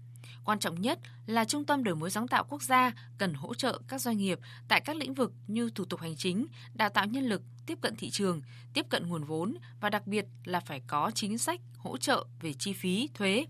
Quan 0.45 0.59
trọng 0.59 0.81
nhất 0.81 0.99
là 1.27 1.45
Trung 1.45 1.65
tâm 1.65 1.85
Đổi 1.85 1.97
mới 1.97 2.11
sáng 2.11 2.29
tạo 2.29 2.45
quốc 2.49 2.63
gia 2.63 2.93
cần 3.19 3.35
hỗ 3.35 3.55
trợ 3.55 3.81
các 3.89 4.01
doanh 4.01 4.17
nghiệp 4.17 4.39
tại 4.69 4.81
các 4.81 4.97
lĩnh 4.97 5.15
vực 5.15 5.33
như 5.47 5.71
thủ 5.71 5.85
tục 5.85 6.01
hành 6.01 6.17
chính, 6.17 6.47
đào 6.75 6.89
tạo 6.89 7.07
nhân 7.07 7.25
lực, 7.25 7.43
tiếp 7.67 7.79
cận 7.81 7.97
thị 7.97 8.11
trường, 8.11 8.43
tiếp 8.75 8.87
cận 8.89 9.09
nguồn 9.09 9.25
vốn 9.25 9.55
và 9.81 9.91
đặc 9.91 10.07
biệt 10.07 10.27
là 10.45 10.61
phải 10.61 10.81
có 10.87 11.11
chính 11.15 11.39
sách 11.39 11.61
hỗ 11.79 11.97
trợ 11.97 12.27
về 12.41 12.53
chi 12.53 12.73
phí, 12.73 13.09
thuế 13.15 13.47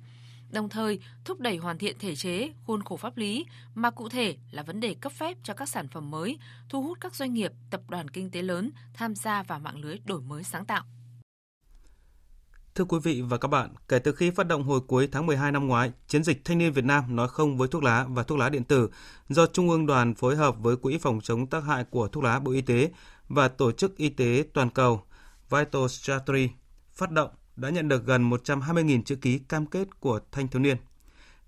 đồng 0.50 0.68
thời 0.68 1.00
thúc 1.24 1.40
đẩy 1.40 1.57
hoàn 1.57 1.79
thiện 1.79 1.98
thể 1.98 2.16
chế, 2.16 2.48
khuôn 2.66 2.83
khổ 2.83 2.96
pháp 2.96 3.16
lý, 3.16 3.46
mà 3.74 3.90
cụ 3.90 4.09
thể 4.09 4.37
là 4.50 4.62
vấn 4.62 4.81
đề 4.81 4.94
cấp 4.94 5.12
phép 5.12 5.37
cho 5.42 5.55
các 5.55 5.68
sản 5.68 5.88
phẩm 5.88 6.11
mới, 6.11 6.38
thu 6.68 6.83
hút 6.83 6.98
các 7.00 7.14
doanh 7.14 7.35
nghiệp, 7.35 7.53
tập 7.70 7.81
đoàn 7.88 8.09
kinh 8.09 8.31
tế 8.31 8.42
lớn 8.42 8.70
tham 8.94 9.14
gia 9.14 9.42
vào 9.42 9.59
mạng 9.59 9.79
lưới 9.79 9.98
đổi 10.05 10.20
mới 10.20 10.44
sáng 10.44 10.64
tạo. 10.64 10.85
Thưa 12.74 12.85
quý 12.85 12.98
vị 13.02 13.22
và 13.22 13.38
các 13.38 13.48
bạn, 13.48 13.74
kể 13.88 13.98
từ 13.98 14.12
khi 14.12 14.30
phát 14.30 14.46
động 14.46 14.62
hồi 14.62 14.80
cuối 14.80 15.09
tháng 15.12 15.26
12 15.26 15.52
năm 15.52 15.66
ngoái, 15.66 15.92
chiến 16.06 16.24
dịch 16.24 16.44
Thanh 16.44 16.59
niên 16.59 16.72
Việt 16.72 16.85
Nam 16.85 17.16
nói 17.16 17.28
không 17.28 17.59
với 17.59 17.68
thuốc 17.68 17.83
lá 17.83 18.06
và 18.09 18.22
thuốc 18.22 18.38
lá 18.38 18.48
điện 18.48 18.64
tử 18.64 18.90
do 19.28 19.46
Trung 19.46 19.70
ương 19.70 19.87
đoàn 19.87 20.14
phối 20.14 20.37
hợp 20.37 20.56
với 20.59 20.76
Quỹ 20.76 20.98
phòng 20.98 21.20
chống 21.22 21.46
tác 21.46 21.64
hại 21.64 21.85
của 21.85 22.09
thuốc 22.09 22.24
lá 22.24 22.38
Bộ 22.38 22.52
Y 22.52 22.61
tế 22.61 22.90
và 23.28 23.48
Tổ 23.48 23.72
chức 23.72 23.96
Y 23.96 24.09
tế 24.09 24.44
Toàn 24.54 24.70
cầu 24.70 25.02
Vital 25.50 25.87
Strategy 25.88 26.48
phát 26.92 27.11
động 27.11 27.30
đã 27.56 27.70
nhận 27.70 27.88
được 27.88 28.06
gần 28.06 28.30
120.000 28.30 29.02
chữ 29.02 29.16
ký 29.16 29.38
cam 29.38 29.66
kết 29.66 30.00
của 30.00 30.20
thanh 30.33 30.48
thiếu 30.48 30.62
niên. 30.62 30.76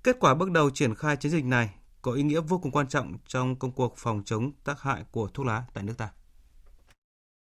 Kết 0.02 0.16
quả 0.20 0.35
bước 0.35 0.50
đầu 0.50 0.70
triển 0.70 0.94
khai 0.94 1.16
chiến 1.16 1.32
dịch 1.32 1.44
này 1.44 1.70
có 2.02 2.12
ý 2.12 2.22
nghĩa 2.22 2.40
vô 2.40 2.58
cùng 2.58 2.72
quan 2.72 2.88
trọng 2.88 3.14
trong 3.26 3.56
công 3.56 3.72
cuộc 3.72 3.94
phòng 3.96 4.22
chống 4.24 4.52
tác 4.64 4.80
hại 4.80 5.04
của 5.11 5.28
thuốc 5.28 5.46
lá 5.46 5.64
tại 5.74 5.85
nước 5.85 5.94
ta. 5.98 6.11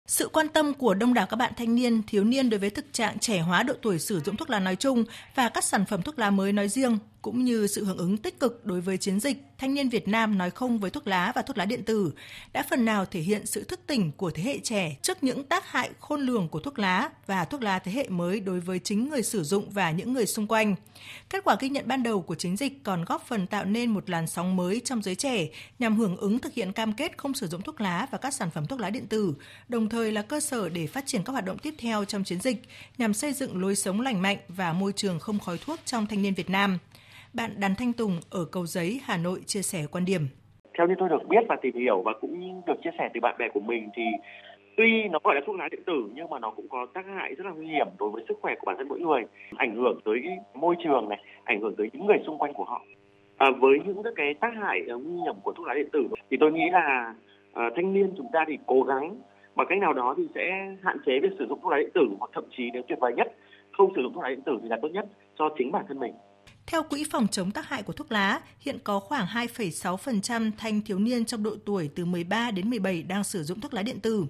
Sự 0.08 0.28
quan 0.28 0.48
tâm 0.48 0.74
của 0.74 0.94
đông 0.94 1.14
đảo 1.14 1.28
các 1.30 1.36
bạn 1.36 1.54
thanh 1.58 1.76
niên, 1.76 2.02
thiếu 2.08 2.24
niên 2.24 2.50
đối 2.50 2.60
với 2.60 2.70
thực 2.70 2.86
trạng 2.94 3.20
trẻ 3.20 3.40
hóa 3.40 3.64
độ 3.64 3.74
tuổi 3.82 4.00
sử 4.00 4.20
dụng 4.20 4.36
thuốc 4.36 4.50
lá 4.50 4.60
nói 4.60 4.76
chung 4.76 5.06
và 5.36 5.50
các 5.50 5.64
sản 5.64 5.86
phẩm 5.86 6.02
thuốc 6.02 6.20
lá 6.20 6.30
mới 6.30 6.54
nói 6.54 6.70
riêng 6.70 6.98
cũng 7.22 7.46
như 7.46 7.68
sự 7.68 7.86
hưởng 7.86 7.98
ứng 7.98 8.18
tích 8.18 8.40
cực 8.40 8.66
đối 8.66 8.82
với 8.82 8.98
chiến 8.98 9.20
dịch 9.20 9.38
Thanh 9.58 9.74
niên 9.74 9.90
Việt 9.90 10.08
Nam 10.08 10.38
nói 10.38 10.52
không 10.52 10.80
với 10.80 10.92
thuốc 10.92 11.08
lá 11.08 11.32
và 11.36 11.42
thuốc 11.42 11.58
lá 11.58 11.66
điện 11.66 11.84
tử 11.84 12.14
đã 12.54 12.64
phần 12.70 12.86
nào 12.86 13.06
thể 13.06 13.20
hiện 13.20 13.46
sự 13.46 13.64
thức 13.64 13.80
tỉnh 13.88 14.12
của 14.12 14.32
thế 14.32 14.44
hệ 14.44 14.60
trẻ 14.60 14.98
trước 15.02 15.24
những 15.24 15.44
tác 15.44 15.72
hại 15.72 15.90
khôn 16.00 16.22
lường 16.22 16.50
của 16.50 16.60
thuốc 16.60 16.80
lá 16.80 17.10
và 17.26 17.46
thuốc 17.46 17.62
lá 17.62 17.80
thế 17.80 17.92
hệ 17.92 18.10
mới 18.10 18.40
đối 18.40 18.60
với 18.60 18.80
chính 18.80 19.10
người 19.10 19.24
sử 19.24 19.44
dụng 19.44 19.70
và 19.70 19.92
những 19.92 20.14
người 20.14 20.26
xung 20.26 20.48
quanh. 20.48 20.76
Kết 21.30 21.44
quả 21.44 21.56
ghi 21.60 21.70
nhận 21.70 21.88
ban 21.88 22.04
đầu 22.04 22.22
của 22.22 22.36
chiến 22.36 22.58
dịch 22.58 22.84
còn 22.84 23.06
góp 23.06 23.28
phần 23.28 23.48
tạo 23.48 23.66
nên 23.66 23.90
một 23.90 24.10
làn 24.10 24.28
sóng 24.28 24.56
mới 24.56 24.82
trong 24.86 25.02
giới 25.02 25.16
trẻ 25.16 25.48
nhằm 25.80 25.98
hưởng 25.98 26.18
ứng 26.18 26.40
thực 26.40 26.54
hiện 26.54 26.74
cam 26.74 26.94
kết 26.94 27.18
không 27.18 27.34
sử 27.34 27.48
dụng 27.48 27.62
thuốc 27.62 27.82
lá 27.82 28.08
và 28.12 28.18
các 28.18 28.34
sản 28.34 28.52
phẩm 28.52 28.68
thuốc 28.68 28.80
lá 28.80 28.90
điện 28.90 29.08
tử, 29.08 29.34
đồng 29.70 29.90
thời 29.90 30.12
là 30.12 30.22
cơ 30.22 30.40
sở 30.40 30.70
để 30.70 30.88
phát 30.88 31.06
triển 31.08 31.24
các 31.24 31.34
hoạt 31.34 31.46
động 31.46 31.58
tiếp 31.58 31.74
theo 31.78 32.06
trong 32.06 32.24
chiến 32.24 32.42
dịch 32.42 32.62
nhằm 32.98 33.14
xây 33.14 33.34
dựng 33.34 33.62
lối 33.62 33.76
sống 33.76 34.02
lành 34.02 34.22
mạnh 34.22 34.38
và 34.48 34.74
môi 34.74 34.94
trường 34.96 35.20
không 35.20 35.40
khói 35.40 35.58
thuốc 35.58 35.80
trong 35.86 36.08
thanh 36.08 36.22
niên 36.22 36.34
Việt 36.34 36.50
Nam. 36.50 36.78
Bạn 37.38 37.52
Đàn 37.60 37.72
Thanh 37.78 37.94
Tùng 37.94 38.12
ở 38.32 38.46
Cầu 38.52 38.66
Giấy, 38.66 39.00
Hà 39.04 39.18
Nội 39.18 39.40
chia 39.46 39.62
sẻ 39.62 39.80
quan 39.92 40.06
điểm. 40.06 40.22
Theo 40.78 40.88
như 40.88 40.94
tôi 41.00 41.10
được 41.10 41.28
biết 41.30 41.44
và 41.50 41.56
tìm 41.62 41.76
hiểu 41.76 42.02
và 42.06 42.14
cũng 42.22 42.62
được 42.68 42.74
chia 42.84 42.90
sẻ 42.98 43.10
từ 43.14 43.20
bạn 43.20 43.36
bè 43.40 43.46
của 43.54 43.60
mình 43.60 43.90
thì 43.96 44.04
tuy 44.78 45.04
nó 45.12 45.20
gọi 45.24 45.36
là 45.36 45.42
thuốc 45.46 45.56
lá 45.56 45.68
điện 45.72 45.84
tử 45.86 46.10
nhưng 46.14 46.30
mà 46.30 46.40
nó 46.40 46.52
cũng 46.52 46.68
có 46.70 46.88
tác 46.94 47.06
hại 47.06 47.36
rất 47.36 47.46
là 47.46 47.52
nguy 47.52 47.68
hiểm 47.68 47.88
đối 48.00 48.10
với 48.10 48.24
sức 48.28 48.38
khỏe 48.42 48.56
của 48.60 48.66
bản 48.66 48.76
thân 48.78 48.88
mỗi 48.88 49.00
người, 49.00 49.24
ảnh 49.56 49.76
hưởng 49.76 50.00
tới 50.06 50.22
môi 50.54 50.76
trường 50.84 51.10
này, 51.10 51.24
ảnh 51.44 51.62
hưởng 51.62 51.76
tới 51.78 51.90
những 51.94 52.06
người 52.06 52.18
xung 52.26 52.38
quanh 52.38 52.54
của 52.54 52.64
họ. 52.64 52.82
À, 53.38 53.48
với 53.60 53.80
những 53.86 54.02
cái 54.16 54.34
tác 54.34 54.54
hại 54.62 54.82
ờ, 54.88 54.98
nguy 54.98 55.22
hiểm 55.22 55.36
của 55.44 55.54
thuốc 55.54 55.68
lá 55.68 55.74
điện 55.74 55.90
tử 55.94 56.08
thì 56.32 56.38
tôi 56.40 56.52
nghĩ 56.52 56.70
là 56.72 57.16
à, 57.54 57.70
thanh 57.76 57.94
niên 57.94 58.14
chúng 58.18 58.28
ta 58.34 58.46
thì 58.48 58.58
cố 58.66 58.84
gắng 58.84 59.16
bằng 59.56 59.68
cách 59.70 59.80
nào 59.80 59.94
đó 59.94 60.14
thì 60.18 60.28
sẽ 60.36 60.76
hạn 60.84 60.98
chế 61.06 61.20
việc 61.20 61.32
sử 61.40 61.46
dụng 61.50 61.60
thuốc 61.62 61.72
lá 61.72 61.78
điện 61.78 61.92
tử 61.94 62.08
hoặc 62.20 62.32
thậm 62.34 62.44
chí 62.58 62.70
nếu 62.74 62.82
tuyệt 62.88 63.00
vời 63.02 63.14
nhất 63.18 63.28
không 63.78 63.92
sử 63.96 64.02
dụng 64.02 64.14
thuốc 64.14 64.24
lá 64.24 64.30
điện 64.30 64.42
tử 64.42 64.60
thì 64.62 64.70
là 64.70 64.78
tốt 64.82 64.90
nhất 64.92 65.06
cho 65.40 65.50
chính 65.58 65.72
bản 65.72 65.86
thân 65.88 66.00
mình. 66.00 66.14
Theo 66.68 66.84
Quỹ 66.84 67.04
phòng 67.12 67.28
chống 67.28 67.52
tác 67.52 67.70
hại 67.70 67.84
của 67.84 67.94
thuốc 67.94 68.12
lá, 68.12 68.42
hiện 68.60 68.80
có 68.84 69.00
khoảng 69.00 69.28
2,6% 69.28 70.52
thanh 70.58 70.82
thiếu 70.82 71.00
niên 71.00 71.26
trong 71.26 71.44
độ 71.44 71.56
tuổi 71.66 71.90
từ 71.96 72.06
13 72.06 72.52
đến 72.52 72.70
17 72.70 73.04
đang 73.04 73.24
sử 73.24 73.44
dụng 73.44 73.62
thuốc 73.62 73.74
lá 73.74 73.82
điện 73.82 74.00
tử. 74.00 74.26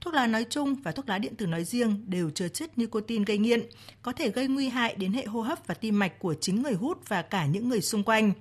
Thuốc 0.00 0.14
lá 0.14 0.26
nói 0.26 0.46
chung 0.50 0.74
và 0.74 0.92
thuốc 0.92 1.08
lá 1.08 1.18
điện 1.18 1.34
tử 1.36 1.46
nói 1.46 1.64
riêng 1.64 2.04
đều 2.06 2.30
chứa 2.30 2.48
chất 2.48 2.78
nicotine 2.78 3.24
gây 3.24 3.38
nghiện, 3.38 3.60
có 4.02 4.12
thể 4.12 4.30
gây 4.30 4.48
nguy 4.48 4.68
hại 4.68 4.94
đến 4.94 5.12
hệ 5.12 5.24
hô 5.24 5.40
hấp 5.40 5.66
và 5.66 5.74
tim 5.74 5.98
mạch 5.98 6.18
của 6.18 6.34
chính 6.34 6.62
người 6.62 6.72
hút 6.72 7.08
và 7.08 7.22
cả 7.22 7.46
những 7.46 7.68
người 7.68 7.80
xung 7.80 8.02
quanh. 8.02 8.32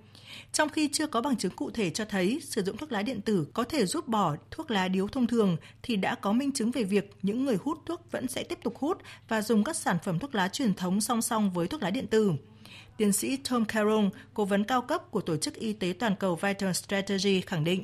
Trong 0.54 0.70
khi 0.70 0.90
chưa 0.94 1.08
có 1.08 1.22
bằng 1.22 1.38
chứng 1.38 1.56
cụ 1.56 1.72
thể 1.72 1.90
cho 1.90 2.06
thấy 2.06 2.40
sử 2.44 2.64
dụng 2.64 2.78
thuốc 2.78 2.92
lá 2.92 3.02
điện 3.02 3.22
tử 3.22 3.48
có 3.54 3.64
thể 3.64 3.86
giúp 3.86 4.08
bỏ 4.08 4.36
thuốc 4.52 4.72
lá 4.72 4.88
điếu 4.88 5.08
thông 5.08 5.28
thường 5.28 5.58
thì 5.84 5.96
đã 5.96 6.16
có 6.16 6.32
minh 6.32 6.52
chứng 6.52 6.72
về 6.72 6.84
việc 6.84 7.12
những 7.22 7.46
người 7.46 7.58
hút 7.64 7.80
thuốc 7.86 8.12
vẫn 8.12 8.28
sẽ 8.28 8.44
tiếp 8.44 8.60
tục 8.64 8.78
hút 8.78 8.98
và 9.28 9.42
dùng 9.42 9.64
các 9.64 9.76
sản 9.76 9.98
phẩm 10.04 10.20
thuốc 10.20 10.36
lá 10.36 10.48
truyền 10.48 10.74
thống 10.74 11.02
song 11.02 11.22
song 11.22 11.52
với 11.52 11.68
thuốc 11.68 11.84
lá 11.84 11.90
điện 11.90 12.08
tử. 12.08 12.34
Tiến 12.98 13.14
sĩ 13.14 13.38
Tom 13.38 13.66
Carroll, 13.66 14.08
cố 14.34 14.46
vấn 14.46 14.64
cao 14.64 14.82
cấp 14.82 15.12
của 15.12 15.22
Tổ 15.22 15.38
chức 15.38 15.54
Y 15.54 15.74
tế 15.74 15.94
Toàn 16.00 16.16
cầu 16.16 16.36
Vital 16.36 16.72
Strategy 16.72 17.42
khẳng 17.42 17.64
định. 17.64 17.84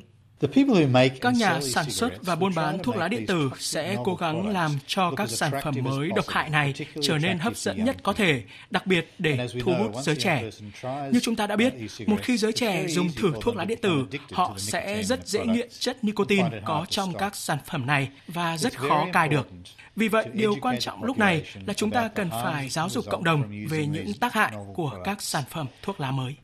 Các 1.20 1.34
nhà 1.34 1.60
sản 1.60 1.90
xuất 1.90 2.12
và 2.22 2.34
buôn 2.34 2.54
bán 2.54 2.78
thuốc 2.82 2.96
lá 2.96 3.08
điện 3.08 3.26
tử 3.26 3.50
sẽ 3.58 3.96
cố 4.04 4.14
gắng 4.14 4.48
làm 4.48 4.70
cho 4.86 5.10
các 5.16 5.30
sản 5.30 5.52
phẩm 5.62 5.74
mới 5.82 6.10
độc 6.16 6.28
hại 6.28 6.50
này 6.50 6.74
trở 7.02 7.18
nên 7.18 7.38
hấp 7.38 7.56
dẫn 7.56 7.84
nhất 7.84 7.96
có 8.02 8.12
thể, 8.12 8.42
đặc 8.70 8.86
biệt 8.86 9.14
để 9.18 9.48
thu 9.62 9.72
hút 9.78 9.92
giới 10.02 10.16
trẻ. 10.16 10.50
Như 10.82 11.20
chúng 11.22 11.36
ta 11.36 11.46
đã 11.46 11.56
biết, 11.56 11.74
một 12.06 12.16
khi 12.22 12.36
giới 12.36 12.52
trẻ 12.52 12.86
dùng 12.88 13.08
thử 13.12 13.32
thuốc 13.40 13.56
lá 13.56 13.64
điện 13.64 13.78
tử, 13.82 14.06
họ 14.32 14.54
sẽ 14.58 15.02
rất 15.02 15.28
dễ 15.28 15.46
nghiện 15.46 15.68
chất 15.78 16.04
nicotine 16.04 16.50
có 16.64 16.86
trong 16.90 17.14
các 17.14 17.36
sản 17.36 17.58
phẩm 17.66 17.86
này 17.86 18.08
và 18.28 18.56
rất 18.56 18.78
khó 18.78 19.06
cai 19.12 19.28
được. 19.28 19.48
Vì 19.96 20.08
vậy, 20.08 20.26
điều 20.32 20.54
quan 20.62 20.78
trọng 20.78 21.04
lúc 21.04 21.18
này 21.18 21.44
là 21.66 21.74
chúng 21.74 21.90
ta 21.90 22.08
cần 22.08 22.30
phải 22.30 22.68
giáo 22.68 22.88
dục 22.88 23.04
cộng 23.10 23.24
đồng 23.24 23.66
về 23.68 23.86
những 23.86 24.12
tác 24.20 24.32
hại 24.32 24.52
của 24.74 24.98
các 25.04 25.22
sản 25.22 25.44
phẩm 25.50 25.66
thuốc 25.82 26.00
lá 26.00 26.10
mới. 26.10 26.36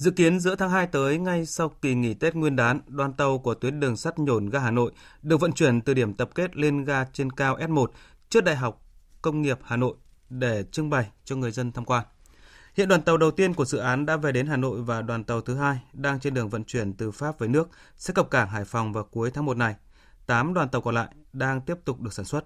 Dự 0.00 0.10
kiến 0.10 0.40
giữa 0.40 0.56
tháng 0.56 0.70
2 0.70 0.86
tới, 0.86 1.18
ngay 1.18 1.46
sau 1.46 1.68
kỳ 1.68 1.94
nghỉ 1.94 2.14
Tết 2.14 2.34
Nguyên 2.34 2.56
đán, 2.56 2.80
đoàn 2.86 3.12
tàu 3.12 3.38
của 3.38 3.54
tuyến 3.54 3.80
đường 3.80 3.96
sắt 3.96 4.18
nhổn 4.18 4.50
ga 4.50 4.60
Hà 4.60 4.70
Nội 4.70 4.92
được 5.22 5.40
vận 5.40 5.52
chuyển 5.52 5.80
từ 5.80 5.94
điểm 5.94 6.14
tập 6.14 6.30
kết 6.34 6.56
lên 6.56 6.84
ga 6.84 7.04
trên 7.04 7.32
cao 7.32 7.58
S1 7.58 7.86
trước 8.28 8.44
Đại 8.44 8.56
học 8.56 8.82
Công 9.22 9.42
nghiệp 9.42 9.58
Hà 9.62 9.76
Nội 9.76 9.94
để 10.30 10.64
trưng 10.72 10.90
bày 10.90 11.10
cho 11.24 11.36
người 11.36 11.50
dân 11.50 11.72
tham 11.72 11.84
quan. 11.84 12.04
Hiện 12.74 12.88
đoàn 12.88 13.02
tàu 13.02 13.16
đầu 13.16 13.30
tiên 13.30 13.54
của 13.54 13.64
dự 13.64 13.78
án 13.78 14.06
đã 14.06 14.16
về 14.16 14.32
đến 14.32 14.46
Hà 14.46 14.56
Nội 14.56 14.82
và 14.82 15.02
đoàn 15.02 15.24
tàu 15.24 15.40
thứ 15.40 15.54
hai 15.54 15.78
đang 15.92 16.20
trên 16.20 16.34
đường 16.34 16.48
vận 16.48 16.64
chuyển 16.64 16.92
từ 16.92 17.10
Pháp 17.10 17.38
về 17.38 17.48
nước 17.48 17.68
sẽ 17.96 18.14
cập 18.14 18.30
cảng 18.30 18.48
Hải 18.48 18.64
Phòng 18.64 18.92
vào 18.92 19.04
cuối 19.04 19.30
tháng 19.30 19.44
1 19.44 19.56
này. 19.56 19.74
8 20.26 20.54
đoàn 20.54 20.68
tàu 20.68 20.80
còn 20.80 20.94
lại 20.94 21.08
đang 21.32 21.60
tiếp 21.60 21.76
tục 21.84 22.00
được 22.00 22.12
sản 22.12 22.24
xuất. 22.24 22.44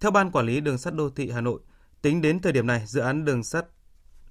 Theo 0.00 0.10
Ban 0.10 0.30
Quản 0.30 0.46
lý 0.46 0.60
Đường 0.60 0.78
sắt 0.78 0.94
Đô 0.94 1.10
thị 1.10 1.30
Hà 1.30 1.40
Nội, 1.40 1.60
tính 2.02 2.22
đến 2.22 2.40
thời 2.40 2.52
điểm 2.52 2.66
này, 2.66 2.82
dự 2.86 3.00
án 3.00 3.24
đường 3.24 3.44
sắt 3.44 3.66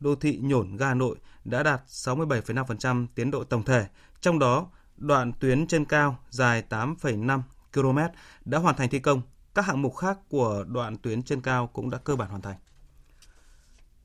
đô 0.03 0.15
thị 0.15 0.39
nhổn 0.41 0.77
ga 0.77 0.87
Hà 0.87 0.93
Nội 0.93 1.15
đã 1.45 1.63
đạt 1.63 1.81
67,5% 1.87 3.07
tiến 3.15 3.31
độ 3.31 3.43
tổng 3.43 3.63
thể, 3.63 3.85
trong 4.21 4.39
đó 4.39 4.67
đoạn 4.97 5.33
tuyến 5.39 5.67
trên 5.67 5.85
cao 5.85 6.17
dài 6.29 6.63
8,5 6.69 7.41
km 7.73 7.99
đã 8.45 8.57
hoàn 8.57 8.75
thành 8.75 8.89
thi 8.89 8.99
công, 8.99 9.21
các 9.55 9.65
hạng 9.65 9.81
mục 9.81 9.95
khác 9.95 10.17
của 10.29 10.65
đoạn 10.67 10.97
tuyến 10.97 11.23
trên 11.23 11.41
cao 11.41 11.67
cũng 11.67 11.89
đã 11.89 11.97
cơ 11.97 12.15
bản 12.15 12.29
hoàn 12.29 12.41
thành. 12.41 12.55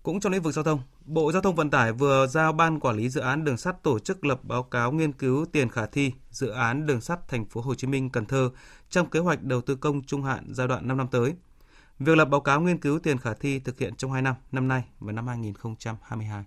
Cũng 0.02 0.20
trong 0.20 0.32
lĩnh 0.32 0.42
vực 0.42 0.54
giao 0.54 0.64
thông, 0.64 0.80
Bộ 1.04 1.32
Giao 1.32 1.42
thông 1.42 1.54
Vận 1.54 1.70
tải 1.70 1.92
vừa 1.92 2.26
giao 2.26 2.52
Ban 2.52 2.80
Quản 2.80 2.96
lý 2.96 3.08
dự 3.08 3.20
án 3.20 3.44
đường 3.44 3.56
sắt 3.56 3.82
tổ 3.82 3.98
chức 3.98 4.24
lập 4.24 4.40
báo 4.44 4.62
cáo 4.62 4.92
nghiên 4.92 5.12
cứu 5.12 5.46
tiền 5.52 5.68
khả 5.68 5.86
thi 5.86 6.12
dự 6.30 6.48
án 6.48 6.86
đường 6.86 7.00
sắt 7.00 7.28
thành 7.28 7.44
phố 7.44 7.60
Hồ 7.60 7.74
Chí 7.74 7.86
Minh 7.86 8.10
Cần 8.10 8.26
Thơ 8.26 8.50
trong 8.90 9.10
kế 9.10 9.20
hoạch 9.20 9.42
đầu 9.42 9.60
tư 9.60 9.74
công 9.74 10.02
trung 10.02 10.22
hạn 10.22 10.44
giai 10.50 10.68
đoạn 10.68 10.88
5 10.88 10.96
năm 10.96 11.08
tới. 11.08 11.34
Việc 11.98 12.16
lập 12.16 12.24
báo 12.24 12.40
cáo 12.40 12.60
nghiên 12.60 12.78
cứu 12.78 12.98
tiền 12.98 13.18
khả 13.18 13.34
thi 13.34 13.58
thực 13.58 13.78
hiện 13.78 13.94
trong 13.94 14.12
2 14.12 14.22
năm, 14.22 14.34
năm 14.52 14.68
nay 14.68 14.84
và 14.98 15.12
năm 15.12 15.26
2022. 15.26 16.44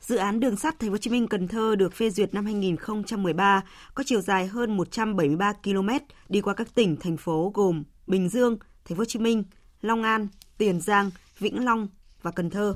Dự 0.00 0.16
án 0.16 0.40
đường 0.40 0.56
sắt 0.56 0.78
Thành 0.78 0.90
phố 0.90 0.92
Hồ 0.92 0.98
Chí 0.98 1.10
Minh 1.10 1.28
Cần 1.28 1.48
Thơ 1.48 1.76
được 1.76 1.94
phê 1.94 2.10
duyệt 2.10 2.34
năm 2.34 2.44
2013, 2.44 3.62
có 3.94 4.02
chiều 4.06 4.20
dài 4.20 4.46
hơn 4.46 4.76
173 4.76 5.52
km, 5.52 5.88
đi 6.28 6.40
qua 6.40 6.54
các 6.54 6.74
tỉnh 6.74 6.96
thành 6.96 7.16
phố 7.16 7.52
gồm 7.54 7.84
Bình 8.06 8.28
Dương, 8.28 8.58
Thành 8.84 8.96
phố 8.96 9.00
Hồ 9.00 9.04
Chí 9.04 9.18
Minh, 9.18 9.44
Long 9.80 10.02
An, 10.02 10.28
Tiền 10.58 10.80
Giang, 10.80 11.10
Vĩnh 11.38 11.64
Long 11.64 11.88
và 12.22 12.30
Cần 12.30 12.50
Thơ. 12.50 12.74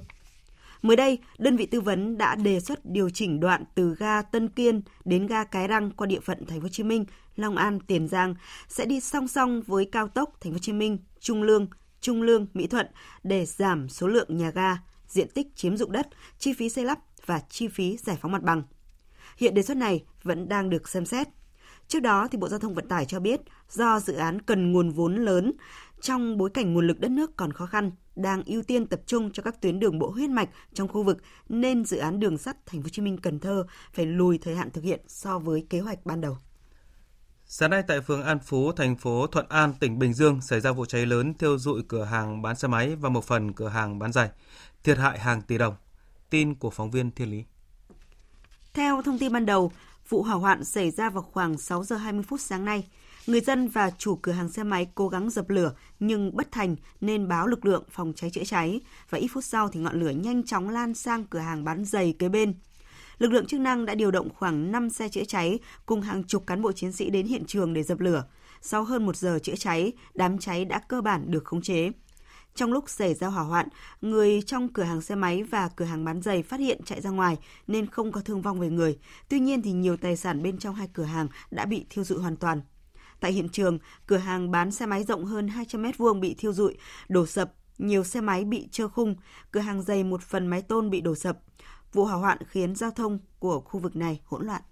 Mới 0.82 0.96
đây, 0.96 1.18
đơn 1.38 1.56
vị 1.56 1.66
tư 1.66 1.80
vấn 1.80 2.18
đã 2.18 2.34
đề 2.34 2.60
xuất 2.60 2.86
điều 2.86 3.10
chỉnh 3.10 3.40
đoạn 3.40 3.64
từ 3.74 3.94
ga 3.98 4.22
Tân 4.22 4.48
Kiên 4.48 4.82
đến 5.04 5.26
ga 5.26 5.44
Cái 5.44 5.68
Răng 5.68 5.90
qua 5.90 6.06
địa 6.06 6.20
phận 6.20 6.46
Thành 6.46 6.60
phố 6.60 6.62
Hồ 6.62 6.68
Chí 6.68 6.82
Minh, 6.82 7.04
Long 7.36 7.56
An, 7.56 7.80
Tiền 7.80 8.08
Giang 8.08 8.34
sẽ 8.68 8.84
đi 8.84 9.00
song 9.00 9.28
song 9.28 9.62
với 9.66 9.84
cao 9.92 10.08
tốc 10.08 10.40
Thành 10.40 10.52
phố 10.52 10.54
Hồ 10.54 10.58
Chí 10.58 10.72
Minh, 10.72 10.98
Trung 11.20 11.42
Lương, 11.42 11.66
Trung 12.00 12.22
Lương, 12.22 12.46
Mỹ 12.54 12.66
Thuận 12.66 12.86
để 13.22 13.46
giảm 13.46 13.88
số 13.88 14.06
lượng 14.06 14.36
nhà 14.36 14.50
ga, 14.50 14.76
diện 15.08 15.28
tích 15.34 15.46
chiếm 15.56 15.76
dụng 15.76 15.92
đất, 15.92 16.08
chi 16.38 16.52
phí 16.52 16.68
xây 16.68 16.84
lắp 16.84 16.98
và 17.26 17.40
chi 17.48 17.68
phí 17.68 17.96
giải 17.96 18.18
phóng 18.20 18.32
mặt 18.32 18.42
bằng. 18.42 18.62
Hiện 19.36 19.54
đề 19.54 19.62
xuất 19.62 19.76
này 19.76 20.04
vẫn 20.22 20.48
đang 20.48 20.70
được 20.70 20.88
xem 20.88 21.04
xét. 21.04 21.28
Trước 21.88 22.00
đó, 22.00 22.28
thì 22.30 22.38
Bộ 22.38 22.48
Giao 22.48 22.58
thông 22.58 22.74
Vận 22.74 22.88
tải 22.88 23.04
cho 23.04 23.20
biết 23.20 23.40
do 23.70 24.00
dự 24.00 24.14
án 24.14 24.42
cần 24.42 24.72
nguồn 24.72 24.90
vốn 24.90 25.16
lớn 25.16 25.52
trong 26.02 26.38
bối 26.38 26.50
cảnh 26.54 26.74
nguồn 26.74 26.86
lực 26.86 27.00
đất 27.00 27.10
nước 27.10 27.36
còn 27.36 27.52
khó 27.52 27.66
khăn, 27.66 27.90
đang 28.16 28.42
ưu 28.46 28.62
tiên 28.62 28.86
tập 28.86 29.00
trung 29.06 29.32
cho 29.32 29.42
các 29.42 29.60
tuyến 29.60 29.80
đường 29.80 29.98
bộ 29.98 30.10
huyết 30.10 30.30
mạch 30.30 30.48
trong 30.74 30.88
khu 30.88 31.02
vực 31.02 31.18
nên 31.48 31.84
dự 31.84 31.96
án 31.96 32.20
đường 32.20 32.38
sắt 32.38 32.66
Thành 32.66 32.82
phố 32.82 32.84
Hồ 32.84 32.88
Chí 32.88 33.02
Minh 33.02 33.18
Cần 33.18 33.40
Thơ 33.40 33.66
phải 33.92 34.06
lùi 34.06 34.38
thời 34.38 34.56
hạn 34.56 34.70
thực 34.70 34.84
hiện 34.84 35.00
so 35.06 35.38
với 35.38 35.66
kế 35.70 35.80
hoạch 35.80 36.06
ban 36.06 36.20
đầu. 36.20 36.36
Sáng 37.46 37.70
nay 37.70 37.82
tại 37.88 38.00
phường 38.00 38.22
An 38.22 38.38
Phú, 38.38 38.72
thành 38.72 38.96
phố 38.96 39.26
Thuận 39.26 39.46
An, 39.48 39.74
tỉnh 39.80 39.98
Bình 39.98 40.14
Dương 40.14 40.40
xảy 40.40 40.60
ra 40.60 40.72
vụ 40.72 40.84
cháy 40.84 41.06
lớn 41.06 41.34
thiêu 41.34 41.58
dụi 41.58 41.82
cửa 41.88 42.04
hàng 42.04 42.42
bán 42.42 42.56
xe 42.56 42.68
máy 42.68 42.96
và 42.96 43.08
một 43.08 43.24
phần 43.24 43.52
cửa 43.52 43.68
hàng 43.68 43.98
bán 43.98 44.12
giày, 44.12 44.30
thiệt 44.84 44.98
hại 44.98 45.18
hàng 45.18 45.42
tỷ 45.42 45.58
đồng. 45.58 45.74
Tin 46.30 46.54
của 46.54 46.70
phóng 46.70 46.90
viên 46.90 47.10
Thiên 47.10 47.30
Lý. 47.30 47.44
Theo 48.72 49.02
thông 49.02 49.18
tin 49.18 49.32
ban 49.32 49.46
đầu, 49.46 49.72
vụ 50.08 50.22
hỏa 50.22 50.34
hoạn 50.34 50.64
xảy 50.64 50.90
ra 50.90 51.10
vào 51.10 51.22
khoảng 51.22 51.58
6 51.58 51.84
giờ 51.84 51.96
20 51.96 52.22
phút 52.22 52.40
sáng 52.40 52.64
nay. 52.64 52.84
Người 53.26 53.40
dân 53.40 53.68
và 53.68 53.90
chủ 53.98 54.16
cửa 54.16 54.32
hàng 54.32 54.48
xe 54.48 54.62
máy 54.62 54.88
cố 54.94 55.08
gắng 55.08 55.30
dập 55.30 55.50
lửa 55.50 55.72
nhưng 56.00 56.36
bất 56.36 56.52
thành 56.52 56.76
nên 57.00 57.28
báo 57.28 57.46
lực 57.46 57.64
lượng 57.64 57.84
phòng 57.90 58.12
cháy 58.16 58.30
chữa 58.30 58.44
cháy 58.44 58.80
và 59.10 59.18
ít 59.18 59.28
phút 59.32 59.44
sau 59.44 59.68
thì 59.68 59.80
ngọn 59.80 60.00
lửa 60.00 60.10
nhanh 60.10 60.42
chóng 60.42 60.68
lan 60.68 60.94
sang 60.94 61.24
cửa 61.24 61.38
hàng 61.38 61.64
bán 61.64 61.84
giày 61.84 62.14
kế 62.18 62.28
bên. 62.28 62.54
Lực 63.18 63.32
lượng 63.32 63.46
chức 63.46 63.60
năng 63.60 63.86
đã 63.86 63.94
điều 63.94 64.10
động 64.10 64.28
khoảng 64.34 64.72
5 64.72 64.90
xe 64.90 65.08
chữa 65.08 65.24
cháy 65.24 65.58
cùng 65.86 66.00
hàng 66.00 66.24
chục 66.24 66.46
cán 66.46 66.62
bộ 66.62 66.72
chiến 66.72 66.92
sĩ 66.92 67.10
đến 67.10 67.26
hiện 67.26 67.44
trường 67.44 67.74
để 67.74 67.82
dập 67.82 68.00
lửa. 68.00 68.24
Sau 68.60 68.84
hơn 68.84 69.06
một 69.06 69.16
giờ 69.16 69.38
chữa 69.42 69.56
cháy, 69.56 69.92
đám 70.14 70.38
cháy 70.38 70.64
đã 70.64 70.80
cơ 70.88 71.00
bản 71.00 71.30
được 71.30 71.44
khống 71.44 71.62
chế. 71.62 71.90
Trong 72.54 72.72
lúc 72.72 72.90
xảy 72.90 73.14
ra 73.14 73.28
hỏa 73.28 73.42
hoạn, 73.42 73.68
người 74.00 74.42
trong 74.46 74.68
cửa 74.68 74.82
hàng 74.82 75.00
xe 75.00 75.14
máy 75.14 75.42
và 75.42 75.70
cửa 75.76 75.84
hàng 75.84 76.04
bán 76.04 76.22
giày 76.22 76.42
phát 76.42 76.60
hiện 76.60 76.80
chạy 76.84 77.00
ra 77.00 77.10
ngoài 77.10 77.36
nên 77.66 77.86
không 77.86 78.12
có 78.12 78.20
thương 78.20 78.42
vong 78.42 78.60
về 78.60 78.68
người. 78.68 78.98
Tuy 79.28 79.40
nhiên 79.40 79.62
thì 79.62 79.72
nhiều 79.72 79.96
tài 79.96 80.16
sản 80.16 80.42
bên 80.42 80.58
trong 80.58 80.74
hai 80.74 80.88
cửa 80.92 81.04
hàng 81.04 81.28
đã 81.50 81.66
bị 81.66 81.86
thiêu 81.90 82.04
dụi 82.04 82.18
hoàn 82.18 82.36
toàn. 82.36 82.60
Tại 83.22 83.32
hiện 83.32 83.48
trường, 83.48 83.78
cửa 84.06 84.16
hàng 84.16 84.50
bán 84.50 84.70
xe 84.70 84.86
máy 84.86 85.04
rộng 85.04 85.24
hơn 85.24 85.48
200 85.48 85.82
mét 85.82 85.98
vuông 85.98 86.20
bị 86.20 86.34
thiêu 86.38 86.52
rụi 86.52 86.76
đổ 87.08 87.26
sập, 87.26 87.52
nhiều 87.78 88.04
xe 88.04 88.20
máy 88.20 88.44
bị 88.44 88.68
trơ 88.72 88.88
khung, 88.88 89.16
cửa 89.50 89.60
hàng 89.60 89.82
giày 89.82 90.04
một 90.04 90.22
phần 90.22 90.46
mái 90.46 90.62
tôn 90.62 90.90
bị 90.90 91.00
đổ 91.00 91.14
sập. 91.14 91.38
Vụ 91.92 92.04
hỏa 92.04 92.16
hoạn 92.16 92.38
khiến 92.46 92.74
giao 92.74 92.90
thông 92.90 93.18
của 93.38 93.60
khu 93.60 93.80
vực 93.80 93.96
này 93.96 94.20
hỗn 94.24 94.46
loạn. 94.46 94.62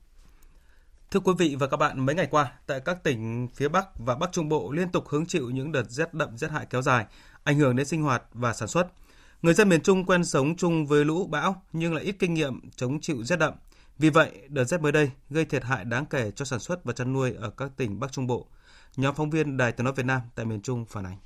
Thưa 1.10 1.20
quý 1.20 1.32
vị 1.38 1.56
và 1.58 1.66
các 1.66 1.76
bạn, 1.76 2.06
mấy 2.06 2.14
ngày 2.14 2.26
qua, 2.30 2.52
tại 2.66 2.80
các 2.84 3.04
tỉnh 3.04 3.48
phía 3.54 3.68
Bắc 3.68 3.86
và 3.98 4.14
Bắc 4.14 4.32
Trung 4.32 4.48
Bộ 4.48 4.72
liên 4.72 4.88
tục 4.88 5.08
hứng 5.08 5.26
chịu 5.26 5.50
những 5.50 5.72
đợt 5.72 5.90
rét 5.90 6.14
đậm 6.14 6.38
rét 6.38 6.50
hại 6.50 6.66
kéo 6.70 6.82
dài, 6.82 7.06
ảnh 7.44 7.58
hưởng 7.58 7.76
đến 7.76 7.86
sinh 7.86 8.02
hoạt 8.02 8.22
và 8.32 8.52
sản 8.52 8.68
xuất. 8.68 8.86
Người 9.42 9.54
dân 9.54 9.68
miền 9.68 9.82
Trung 9.82 10.04
quen 10.04 10.24
sống 10.24 10.56
chung 10.56 10.86
với 10.86 11.04
lũ 11.04 11.26
bão 11.26 11.62
nhưng 11.72 11.94
lại 11.94 12.04
ít 12.04 12.16
kinh 12.18 12.34
nghiệm 12.34 12.70
chống 12.76 13.00
chịu 13.00 13.24
rét 13.24 13.36
đậm. 13.36 13.54
Vì 14.00 14.10
vậy, 14.10 14.30
đợt 14.48 14.64
rét 14.64 14.80
mới 14.80 14.92
đây 14.92 15.10
gây 15.30 15.44
thiệt 15.44 15.64
hại 15.64 15.84
đáng 15.84 16.04
kể 16.10 16.30
cho 16.36 16.44
sản 16.44 16.60
xuất 16.60 16.84
và 16.84 16.92
chăn 16.92 17.12
nuôi 17.12 17.32
ở 17.32 17.50
các 17.50 17.72
tỉnh 17.76 18.00
Bắc 18.00 18.12
Trung 18.12 18.26
Bộ. 18.26 18.46
Nhóm 18.96 19.14
phóng 19.14 19.30
viên 19.30 19.56
Đài 19.56 19.72
Tiếng 19.72 19.84
nói 19.84 19.92
Việt 19.96 20.06
Nam 20.06 20.20
tại 20.34 20.46
miền 20.46 20.60
Trung 20.60 20.84
phản 20.84 21.04
ánh. 21.06 21.16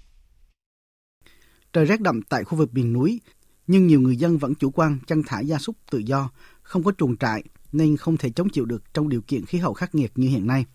Trời 1.72 1.84
rét 1.84 2.00
đậm 2.00 2.22
tại 2.22 2.44
khu 2.44 2.58
vực 2.58 2.74
miền 2.74 2.92
núi, 2.92 3.20
nhưng 3.66 3.86
nhiều 3.86 4.00
người 4.00 4.16
dân 4.16 4.38
vẫn 4.38 4.54
chủ 4.54 4.70
quan 4.70 4.98
chăn 5.06 5.22
thả 5.26 5.40
gia 5.40 5.58
súc 5.58 5.76
tự 5.90 5.98
do, 5.98 6.30
không 6.62 6.84
có 6.84 6.92
chuồng 6.98 7.16
trại 7.16 7.44
nên 7.72 7.96
không 7.96 8.16
thể 8.16 8.30
chống 8.30 8.48
chịu 8.48 8.64
được 8.64 8.94
trong 8.94 9.08
điều 9.08 9.20
kiện 9.20 9.46
khí 9.46 9.58
hậu 9.58 9.74
khắc 9.74 9.94
nghiệt 9.94 10.12
như 10.14 10.28
hiện 10.28 10.46
nay. 10.46 10.66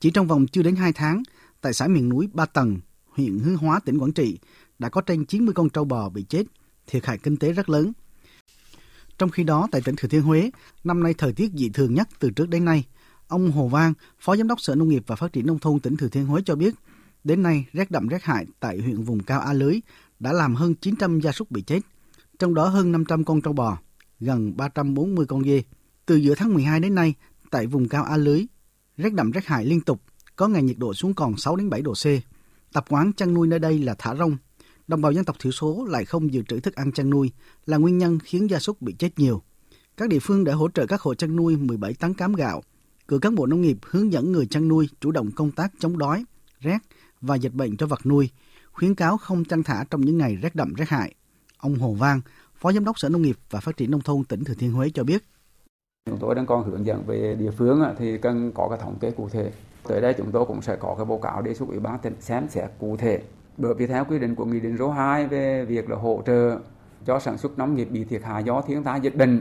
Chỉ 0.00 0.10
trong 0.10 0.26
vòng 0.26 0.46
chưa 0.46 0.62
đến 0.62 0.76
2 0.76 0.92
tháng, 0.92 1.22
tại 1.60 1.72
xã 1.72 1.88
miền 1.88 2.08
núi 2.08 2.28
Ba 2.32 2.46
Tầng, 2.46 2.80
huyện 3.06 3.38
hương 3.38 3.56
Hóa, 3.56 3.80
tỉnh 3.80 3.98
Quảng 3.98 4.12
Trị, 4.12 4.38
đã 4.78 4.88
có 4.88 5.00
trên 5.00 5.26
90 5.26 5.54
con 5.54 5.70
trâu 5.70 5.84
bò 5.84 6.08
bị 6.08 6.22
chết, 6.22 6.44
thiệt 6.86 7.06
hại 7.06 7.18
kinh 7.18 7.36
tế 7.36 7.52
rất 7.52 7.68
lớn. 7.68 7.92
Trong 9.18 9.30
khi 9.30 9.44
đó, 9.44 9.68
tại 9.72 9.80
tỉnh 9.84 9.96
Thừa 9.96 10.08
Thiên 10.08 10.22
Huế, 10.22 10.50
năm 10.84 11.02
nay 11.02 11.14
thời 11.18 11.32
tiết 11.32 11.52
dị 11.54 11.68
thường 11.68 11.94
nhất 11.94 12.08
từ 12.18 12.30
trước 12.30 12.48
đến 12.48 12.64
nay. 12.64 12.84
Ông 13.28 13.52
Hồ 13.52 13.68
Vang, 13.68 13.92
Phó 14.20 14.36
Giám 14.36 14.48
đốc 14.48 14.60
Sở 14.60 14.74
Nông 14.74 14.88
nghiệp 14.88 15.02
và 15.06 15.16
Phát 15.16 15.32
triển 15.32 15.46
Nông 15.46 15.58
thôn 15.58 15.80
tỉnh 15.80 15.96
Thừa 15.96 16.08
Thiên 16.08 16.26
Huế 16.26 16.42
cho 16.44 16.54
biết, 16.54 16.74
đến 17.24 17.42
nay 17.42 17.66
rét 17.72 17.90
đậm 17.90 18.08
rét 18.08 18.22
hại 18.22 18.46
tại 18.60 18.78
huyện 18.78 19.02
vùng 19.02 19.22
cao 19.22 19.40
A 19.40 19.52
Lưới 19.52 19.80
đã 20.20 20.32
làm 20.32 20.54
hơn 20.54 20.74
900 20.74 21.20
gia 21.20 21.32
súc 21.32 21.50
bị 21.50 21.62
chết, 21.62 21.80
trong 22.38 22.54
đó 22.54 22.68
hơn 22.68 22.92
500 22.92 23.24
con 23.24 23.40
trâu 23.40 23.52
bò, 23.52 23.78
gần 24.20 24.56
340 24.56 25.26
con 25.26 25.44
dê. 25.44 25.62
Từ 26.06 26.16
giữa 26.16 26.34
tháng 26.34 26.54
12 26.54 26.80
đến 26.80 26.94
nay, 26.94 27.14
tại 27.50 27.66
vùng 27.66 27.88
cao 27.88 28.04
A 28.04 28.16
Lưới, 28.16 28.46
rét 28.96 29.12
đậm 29.12 29.30
rét 29.30 29.46
hại 29.46 29.64
liên 29.64 29.80
tục, 29.80 30.00
có 30.36 30.48
ngày 30.48 30.62
nhiệt 30.62 30.78
độ 30.78 30.94
xuống 30.94 31.14
còn 31.14 31.36
6 31.36 31.56
đến 31.56 31.70
7 31.70 31.82
độ 31.82 31.92
C. 31.92 32.06
Tập 32.72 32.84
quán 32.88 33.12
chăn 33.12 33.34
nuôi 33.34 33.48
nơi 33.48 33.58
đây 33.58 33.78
là 33.78 33.94
thả 33.98 34.14
rông. 34.14 34.36
Đồng 34.88 35.02
bào 35.02 35.12
dân 35.12 35.24
tộc 35.24 35.36
thiểu 35.38 35.52
số 35.52 35.86
lại 35.88 36.04
không 36.04 36.32
dự 36.32 36.42
trữ 36.42 36.60
thức 36.60 36.74
ăn 36.74 36.92
chăn 36.92 37.10
nuôi 37.10 37.32
là 37.66 37.76
nguyên 37.76 37.98
nhân 37.98 38.18
khiến 38.24 38.50
gia 38.50 38.58
súc 38.58 38.82
bị 38.82 38.94
chết 38.98 39.10
nhiều. 39.16 39.42
Các 39.96 40.08
địa 40.08 40.18
phương 40.18 40.44
đã 40.44 40.54
hỗ 40.54 40.68
trợ 40.68 40.86
các 40.86 41.00
hộ 41.00 41.14
chăn 41.14 41.36
nuôi 41.36 41.56
17 41.56 41.94
tấn 41.94 42.14
cám 42.14 42.32
gạo, 42.32 42.62
cử 43.08 43.18
cán 43.18 43.34
bộ 43.34 43.46
nông 43.46 43.60
nghiệp 43.60 43.78
hướng 43.82 44.12
dẫn 44.12 44.32
người 44.32 44.46
chăn 44.46 44.68
nuôi 44.68 44.88
chủ 45.00 45.10
động 45.10 45.30
công 45.36 45.50
tác 45.50 45.72
chống 45.78 45.98
đói, 45.98 46.24
rét 46.60 46.78
và 47.20 47.34
dịch 47.34 47.52
bệnh 47.52 47.76
cho 47.76 47.86
vật 47.86 48.06
nuôi, 48.06 48.30
khuyến 48.72 48.94
cáo 48.94 49.16
không 49.16 49.44
chăn 49.44 49.62
thả 49.62 49.84
trong 49.90 50.00
những 50.00 50.18
ngày 50.18 50.36
rét 50.36 50.54
đậm 50.54 50.74
rét 50.74 50.88
hại. 50.88 51.14
Ông 51.58 51.74
Hồ 51.74 51.92
Vang, 51.92 52.20
Phó 52.56 52.72
Giám 52.72 52.84
đốc 52.84 52.98
Sở 52.98 53.08
Nông 53.08 53.22
nghiệp 53.22 53.36
và 53.50 53.60
Phát 53.60 53.76
triển 53.76 53.90
Nông 53.90 54.00
thôn 54.00 54.24
tỉnh 54.24 54.44
Thừa 54.44 54.54
Thiên 54.54 54.72
Huế 54.72 54.90
cho 54.94 55.04
biết. 55.04 55.22
Chúng 56.10 56.18
tôi 56.20 56.34
đang 56.34 56.46
còn 56.46 56.70
hướng 56.70 56.86
dẫn 56.86 57.04
về 57.06 57.36
địa 57.38 57.50
phương 57.50 57.82
thì 57.98 58.18
cần 58.18 58.52
có 58.52 58.68
cái 58.68 58.78
thống 58.82 58.98
kê 59.00 59.10
cụ 59.10 59.28
thể. 59.28 59.52
Tới 59.88 60.00
đây 60.00 60.14
chúng 60.18 60.30
tôi 60.32 60.44
cũng 60.46 60.62
sẽ 60.62 60.76
có 60.76 60.94
cái 60.96 61.04
báo 61.04 61.18
cáo 61.18 61.42
đề 61.42 61.54
xuất 61.54 61.68
ủy 61.68 61.80
ban 61.80 61.98
tỉnh 61.98 62.14
xem 62.20 62.46
xét 62.48 62.70
cụ 62.78 62.96
thể. 62.96 63.22
Bởi 63.56 63.74
vì 63.74 63.86
theo 63.86 64.04
quy 64.04 64.18
định 64.18 64.34
của 64.34 64.44
Nghị 64.44 64.60
định 64.60 64.76
số 64.78 64.90
2 64.90 65.26
về 65.26 65.64
việc 65.64 65.90
là 65.90 65.96
hỗ 65.96 66.22
trợ 66.26 66.58
cho 67.06 67.18
sản 67.18 67.38
xuất 67.38 67.58
nông 67.58 67.74
nghiệp 67.74 67.88
bị 67.90 68.04
thiệt 68.04 68.22
hại 68.22 68.44
do 68.44 68.60
thiên 68.60 68.82
tai 68.82 69.00
dịch 69.00 69.16
bệnh. 69.16 69.40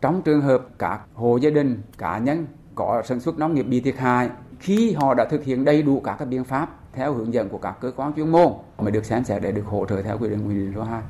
Trong 0.00 0.22
trường 0.22 0.40
hợp 0.40 0.66
các 0.78 1.00
hộ 1.14 1.36
gia 1.36 1.50
đình, 1.50 1.82
cá 1.98 2.18
nhân 2.18 2.46
có 2.74 3.02
sản 3.04 3.20
xuất 3.20 3.38
nông 3.38 3.54
nghiệp 3.54 3.62
bị 3.62 3.80
thiệt 3.80 3.96
hại 3.96 4.30
khi 4.60 4.92
họ 4.92 5.14
đã 5.14 5.24
thực 5.24 5.44
hiện 5.44 5.64
đầy 5.64 5.82
đủ 5.82 6.00
các 6.00 6.16
cái 6.18 6.28
biện 6.28 6.44
pháp 6.44 6.80
theo 6.92 7.14
hướng 7.14 7.34
dẫn 7.34 7.48
của 7.48 7.58
các 7.58 7.76
cơ 7.80 7.92
quan 7.96 8.12
chuyên 8.12 8.28
môn 8.28 8.52
mới 8.78 8.90
được 8.90 9.04
xem 9.04 9.24
xét 9.24 9.42
để 9.42 9.52
được 9.52 9.66
hỗ 9.66 9.86
trợ 9.86 10.02
theo 10.02 10.18
quy 10.18 10.28
định 10.28 10.48
Nghị 10.48 10.54
định 10.54 10.72
số 10.74 10.82
2 10.82 11.02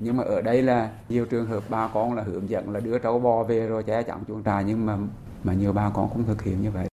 nhưng 0.00 0.16
mà 0.16 0.24
ở 0.24 0.42
đây 0.42 0.62
là 0.62 0.90
nhiều 1.08 1.26
trường 1.26 1.46
hợp 1.46 1.64
bà 1.68 1.88
con 1.88 2.14
là 2.14 2.22
hướng 2.22 2.50
dẫn 2.50 2.70
là 2.70 2.80
đưa 2.80 2.98
trâu 2.98 3.18
bò 3.18 3.42
về 3.42 3.66
rồi 3.66 3.82
che 3.82 4.02
chắn 4.02 4.24
chuồng 4.28 4.44
trại 4.44 4.64
nhưng 4.64 4.86
mà 4.86 4.98
mà 5.44 5.52
nhiều 5.52 5.72
bà 5.72 5.90
con 5.90 6.10
cũng 6.12 6.24
thực 6.24 6.42
hiện 6.42 6.62
như 6.62 6.70
vậy. 6.70 6.88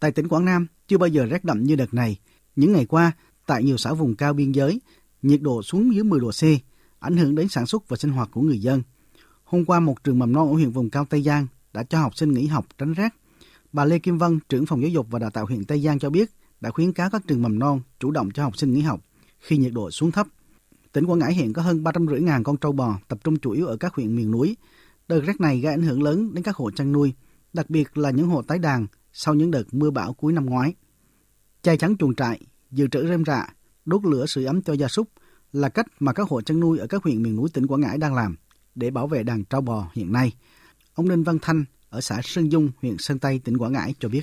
Tại 0.00 0.12
tỉnh 0.12 0.28
Quảng 0.28 0.44
Nam, 0.44 0.66
chưa 0.88 0.98
bao 0.98 1.08
giờ 1.08 1.26
rét 1.26 1.44
đậm 1.44 1.62
như 1.62 1.76
đợt 1.76 1.94
này. 1.94 2.16
Những 2.56 2.72
ngày 2.72 2.86
qua, 2.86 3.12
tại 3.46 3.64
nhiều 3.64 3.76
xã 3.76 3.92
vùng 3.92 4.16
cao 4.16 4.32
biên 4.32 4.52
giới, 4.52 4.80
nhiệt 5.22 5.42
độ 5.42 5.62
xuống 5.62 5.94
dưới 5.94 6.04
10 6.04 6.20
độ 6.20 6.30
C, 6.30 6.42
ảnh 6.98 7.16
hưởng 7.16 7.34
đến 7.34 7.48
sản 7.48 7.66
xuất 7.66 7.88
và 7.88 7.96
sinh 7.96 8.10
hoạt 8.10 8.30
của 8.32 8.40
người 8.40 8.58
dân. 8.58 8.82
Hôm 9.44 9.64
qua, 9.64 9.80
một 9.80 10.04
trường 10.04 10.18
mầm 10.18 10.32
non 10.32 10.48
ở 10.48 10.54
huyện 10.54 10.70
vùng 10.70 10.90
cao 10.90 11.04
Tây 11.04 11.22
Giang 11.22 11.46
đã 11.72 11.82
cho 11.82 12.00
học 12.00 12.16
sinh 12.16 12.32
nghỉ 12.32 12.46
học 12.46 12.66
tránh 12.78 12.92
rét. 12.92 13.08
Bà 13.72 13.84
Lê 13.84 13.98
Kim 13.98 14.18
Vân, 14.18 14.38
trưởng 14.48 14.66
phòng 14.66 14.82
giáo 14.82 14.88
dục 14.88 15.06
và 15.10 15.18
đào 15.18 15.30
tạo 15.30 15.46
huyện 15.46 15.64
Tây 15.64 15.80
Giang 15.80 15.98
cho 15.98 16.10
biết, 16.10 16.30
đã 16.60 16.70
khuyến 16.70 16.92
cáo 16.92 17.10
các 17.10 17.22
trường 17.26 17.42
mầm 17.42 17.58
non 17.58 17.80
chủ 18.00 18.10
động 18.10 18.30
cho 18.30 18.42
học 18.42 18.56
sinh 18.56 18.72
nghỉ 18.72 18.80
học 18.80 19.00
khi 19.38 19.56
nhiệt 19.56 19.72
độ 19.72 19.90
xuống 19.90 20.10
thấp. 20.10 20.26
Tỉnh 20.92 21.06
Quảng 21.06 21.18
Ngãi 21.18 21.34
hiện 21.34 21.52
có 21.52 21.62
hơn 21.62 21.84
350 21.84 22.20
ngàn 22.20 22.44
con 22.44 22.56
trâu 22.56 22.72
bò 22.72 22.98
tập 23.08 23.18
trung 23.24 23.38
chủ 23.38 23.50
yếu 23.50 23.66
ở 23.66 23.76
các 23.76 23.94
huyện 23.94 24.16
miền 24.16 24.30
núi. 24.30 24.56
Đợt 25.08 25.20
rét 25.20 25.40
này 25.40 25.60
gây 25.60 25.72
ảnh 25.72 25.82
hưởng 25.82 26.02
lớn 26.02 26.34
đến 26.34 26.44
các 26.44 26.56
hộ 26.56 26.70
chăn 26.70 26.92
nuôi, 26.92 27.14
đặc 27.52 27.70
biệt 27.70 27.98
là 27.98 28.10
những 28.10 28.28
hộ 28.28 28.42
tái 28.42 28.58
đàn 28.58 28.86
sau 29.12 29.34
những 29.34 29.50
đợt 29.50 29.74
mưa 29.74 29.90
bão 29.90 30.12
cuối 30.12 30.32
năm 30.32 30.46
ngoái. 30.46 30.74
Che 31.62 31.76
chắn 31.76 31.96
chuồng 31.98 32.14
trại, 32.14 32.40
dự 32.70 32.86
trữ 32.86 33.08
rơm 33.08 33.24
rạ, 33.24 33.48
đốt 33.84 34.04
lửa 34.04 34.26
sưởi 34.26 34.44
ấm 34.44 34.62
cho 34.62 34.72
gia 34.72 34.88
súc 34.88 35.08
là 35.52 35.68
cách 35.68 35.86
mà 36.00 36.12
các 36.12 36.28
hộ 36.28 36.40
chăn 36.40 36.60
nuôi 36.60 36.78
ở 36.78 36.86
các 36.86 37.02
huyện 37.02 37.22
miền 37.22 37.36
núi 37.36 37.48
tỉnh 37.52 37.66
Quảng 37.66 37.80
Ngãi 37.80 37.98
đang 37.98 38.14
làm 38.14 38.36
để 38.74 38.90
bảo 38.90 39.06
vệ 39.06 39.22
đàn 39.22 39.44
trâu 39.44 39.60
bò 39.60 39.90
hiện 39.94 40.12
nay. 40.12 40.32
Ông 40.94 41.08
Đinh 41.08 41.24
Văn 41.24 41.38
Thanh 41.42 41.64
ở 41.90 42.00
xã 42.00 42.20
Sơn 42.24 42.52
Dung, 42.52 42.70
huyện 42.82 42.98
Sơn 42.98 43.18
Tây, 43.18 43.40
tỉnh 43.44 43.58
Quảng 43.58 43.72
Ngãi 43.72 43.94
cho 44.00 44.08
biết. 44.08 44.22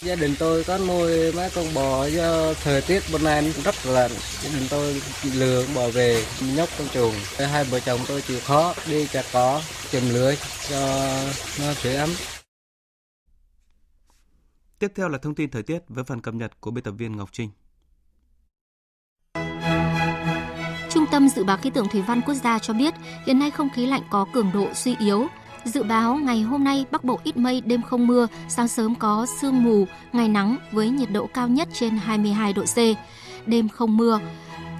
Gia 0.00 0.16
đình 0.16 0.34
tôi 0.38 0.64
có 0.64 0.78
nuôi 0.78 1.32
mấy 1.32 1.50
con 1.54 1.74
bò 1.74 2.06
do 2.06 2.54
thời 2.54 2.82
tiết 2.82 3.02
bên 3.12 3.24
này 3.24 3.52
rất 3.64 3.74
là 3.86 4.08
gia 4.42 4.58
đình 4.58 4.66
tôi 4.70 5.02
lừa 5.34 5.66
bò 5.74 5.88
về 5.88 6.24
nhốt 6.56 6.68
trong 6.78 6.88
chuồng. 6.94 7.14
Hai 7.38 7.64
vợ 7.64 7.80
chồng 7.80 8.00
tôi 8.08 8.22
chịu 8.22 8.38
khó 8.44 8.74
đi 8.90 9.06
chặt 9.06 9.24
cỏ, 9.32 9.62
chùm 9.90 10.08
lưới 10.08 10.36
cho 10.70 10.80
nó 11.60 11.74
sưởi 11.74 11.94
ấm. 11.94 12.10
Tiếp 14.78 14.92
theo 14.94 15.08
là 15.08 15.18
thông 15.18 15.34
tin 15.34 15.50
thời 15.50 15.62
tiết 15.62 15.78
với 15.88 16.04
phần 16.04 16.20
cập 16.20 16.34
nhật 16.34 16.60
của 16.60 16.70
biên 16.70 16.84
tập 16.84 16.92
viên 16.98 17.16
Ngọc 17.16 17.28
Trinh. 17.32 17.50
Trung 20.90 21.04
tâm 21.10 21.28
Dự 21.28 21.44
báo 21.44 21.56
Khí 21.56 21.70
tượng 21.70 21.88
Thủy 21.88 22.02
văn 22.02 22.20
Quốc 22.26 22.34
gia 22.34 22.58
cho 22.58 22.74
biết 22.74 22.94
hiện 23.26 23.38
nay 23.38 23.50
không 23.50 23.68
khí 23.70 23.86
lạnh 23.86 24.02
có 24.10 24.26
cường 24.32 24.50
độ 24.54 24.68
suy 24.74 24.96
yếu. 24.98 25.26
Dự 25.64 25.82
báo 25.82 26.16
ngày 26.16 26.42
hôm 26.42 26.64
nay 26.64 26.86
Bắc 26.90 27.04
Bộ 27.04 27.20
ít 27.24 27.36
mây, 27.36 27.60
đêm 27.60 27.82
không 27.82 28.06
mưa, 28.06 28.26
sáng 28.48 28.68
sớm 28.68 28.94
có 28.94 29.26
sương 29.40 29.64
mù, 29.64 29.86
ngày 30.12 30.28
nắng 30.28 30.56
với 30.72 30.90
nhiệt 30.90 31.10
độ 31.10 31.26
cao 31.26 31.48
nhất 31.48 31.68
trên 31.72 31.96
22 31.96 32.52
độ 32.52 32.62
C. 32.62 32.76
Đêm 33.46 33.68
không 33.68 33.96
mưa. 33.96 34.20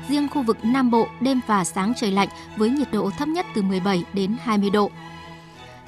Riêng 0.09 0.29
khu 0.29 0.43
vực 0.43 0.57
Nam 0.63 0.91
Bộ 0.91 1.09
đêm 1.21 1.41
và 1.47 1.65
sáng 1.65 1.93
trời 1.97 2.11
lạnh 2.11 2.29
với 2.57 2.71
nhiệt 2.71 2.93
độ 2.93 3.11
thấp 3.11 3.29
nhất 3.29 3.47
từ 3.55 3.63
17 3.63 4.05
đến 4.13 4.37
20 4.41 4.71
độ. 4.71 4.91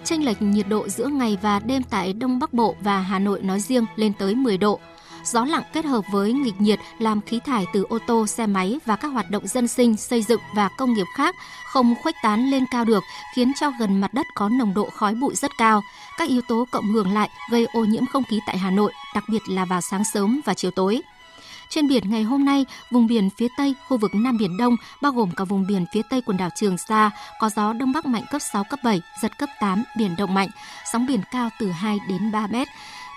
Chênh 0.05 0.25
lệch 0.25 0.43
nhiệt 0.43 0.69
độ 0.69 0.89
giữa 0.89 1.07
ngày 1.07 1.39
và 1.43 1.59
đêm 1.59 1.83
tại 1.83 2.13
Đông 2.13 2.39
Bắc 2.39 2.53
Bộ 2.53 2.77
và 2.81 3.01
Hà 3.01 3.19
Nội 3.19 3.41
nói 3.43 3.61
riêng 3.61 3.87
lên 3.97 4.13
tới 4.19 4.35
10 4.35 4.59
độ. 4.59 4.81
Gió 5.25 5.45
lặng 5.45 5.63
kết 5.73 5.85
hợp 5.85 6.05
với 6.13 6.33
nghịch 6.33 6.61
nhiệt 6.61 6.79
làm 6.99 7.21
khí 7.21 7.41
thải 7.45 7.67
từ 7.73 7.87
ô 7.89 7.99
tô, 8.07 8.27
xe 8.27 8.47
máy 8.47 8.79
và 8.85 8.97
các 8.97 9.09
hoạt 9.09 9.31
động 9.31 9.47
dân 9.47 9.69
sinh, 9.69 9.97
xây 9.97 10.23
dựng 10.23 10.41
và 10.55 10.69
công 10.79 10.95
nghiệp 10.95 11.07
khác 11.17 11.35
không 11.67 11.95
khuếch 12.03 12.15
tán 12.23 12.51
lên 12.51 12.65
cao 12.71 12.85
được, 12.85 13.03
khiến 13.35 13.53
cho 13.61 13.71
gần 13.81 14.01
mặt 14.01 14.15
đất 14.15 14.27
có 14.35 14.49
nồng 14.49 14.75
độ 14.75 14.89
khói 14.91 15.15
bụi 15.15 15.35
rất 15.35 15.51
cao. 15.59 15.83
Các 16.19 16.29
yếu 16.29 16.43
tố 16.49 16.65
cộng 16.71 16.93
hưởng 16.93 17.13
lại 17.13 17.29
gây 17.51 17.67
ô 17.73 17.85
nhiễm 17.85 18.07
không 18.07 18.25
khí 18.25 18.41
tại 18.47 18.59
Hà 18.59 18.71
Nội, 18.71 18.93
đặc 19.15 19.25
biệt 19.29 19.43
là 19.49 19.65
vào 19.65 19.81
sáng 19.81 20.05
sớm 20.05 20.41
và 20.45 20.55
chiều 20.55 20.71
tối. 20.71 21.03
Trên 21.71 21.89
biển 21.89 22.11
ngày 22.11 22.23
hôm 22.23 22.45
nay, 22.45 22.67
vùng 22.91 23.07
biển 23.07 23.31
phía 23.31 23.49
Tây, 23.57 23.75
khu 23.89 23.97
vực 23.97 24.15
Nam 24.15 24.37
Biển 24.37 24.57
Đông, 24.57 24.77
bao 25.03 25.13
gồm 25.13 25.31
cả 25.37 25.45
vùng 25.45 25.67
biển 25.67 25.85
phía 25.93 26.03
Tây 26.11 26.23
quần 26.27 26.37
đảo 26.37 26.49
Trường 26.57 26.79
Sa, 26.79 27.11
có 27.41 27.51
gió 27.57 27.73
Đông 27.73 27.93
Bắc 27.93 28.07
mạnh 28.07 28.25
cấp 28.31 28.43
6, 28.53 28.65
cấp 28.71 28.81
7, 28.85 29.03
giật 29.23 29.39
cấp 29.39 29.49
8, 29.61 29.85
biển 29.97 30.17
động 30.19 30.35
mạnh, 30.35 30.49
sóng 30.93 31.07
biển 31.07 31.21
cao 31.31 31.49
từ 31.59 31.71
2 31.71 31.99
đến 32.09 32.33
3 32.33 32.47
mét. 32.47 32.69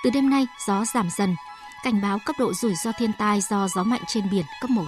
Từ 0.04 0.10
đêm 0.10 0.30
nay, 0.30 0.48
gió 0.68 0.86
giảm 0.86 1.10
dần, 1.18 1.36
cảnh 1.84 2.02
báo 2.02 2.20
cấp 2.26 2.36
độ 2.40 2.54
rủi 2.54 2.76
ro 2.76 2.92
thiên 2.98 3.12
tai 3.14 3.42
do 3.42 3.68
gió 3.68 3.84
mạnh 3.84 4.02
trên 4.08 4.30
biển 4.32 4.46
cấp 4.62 4.70
1. 4.70 4.86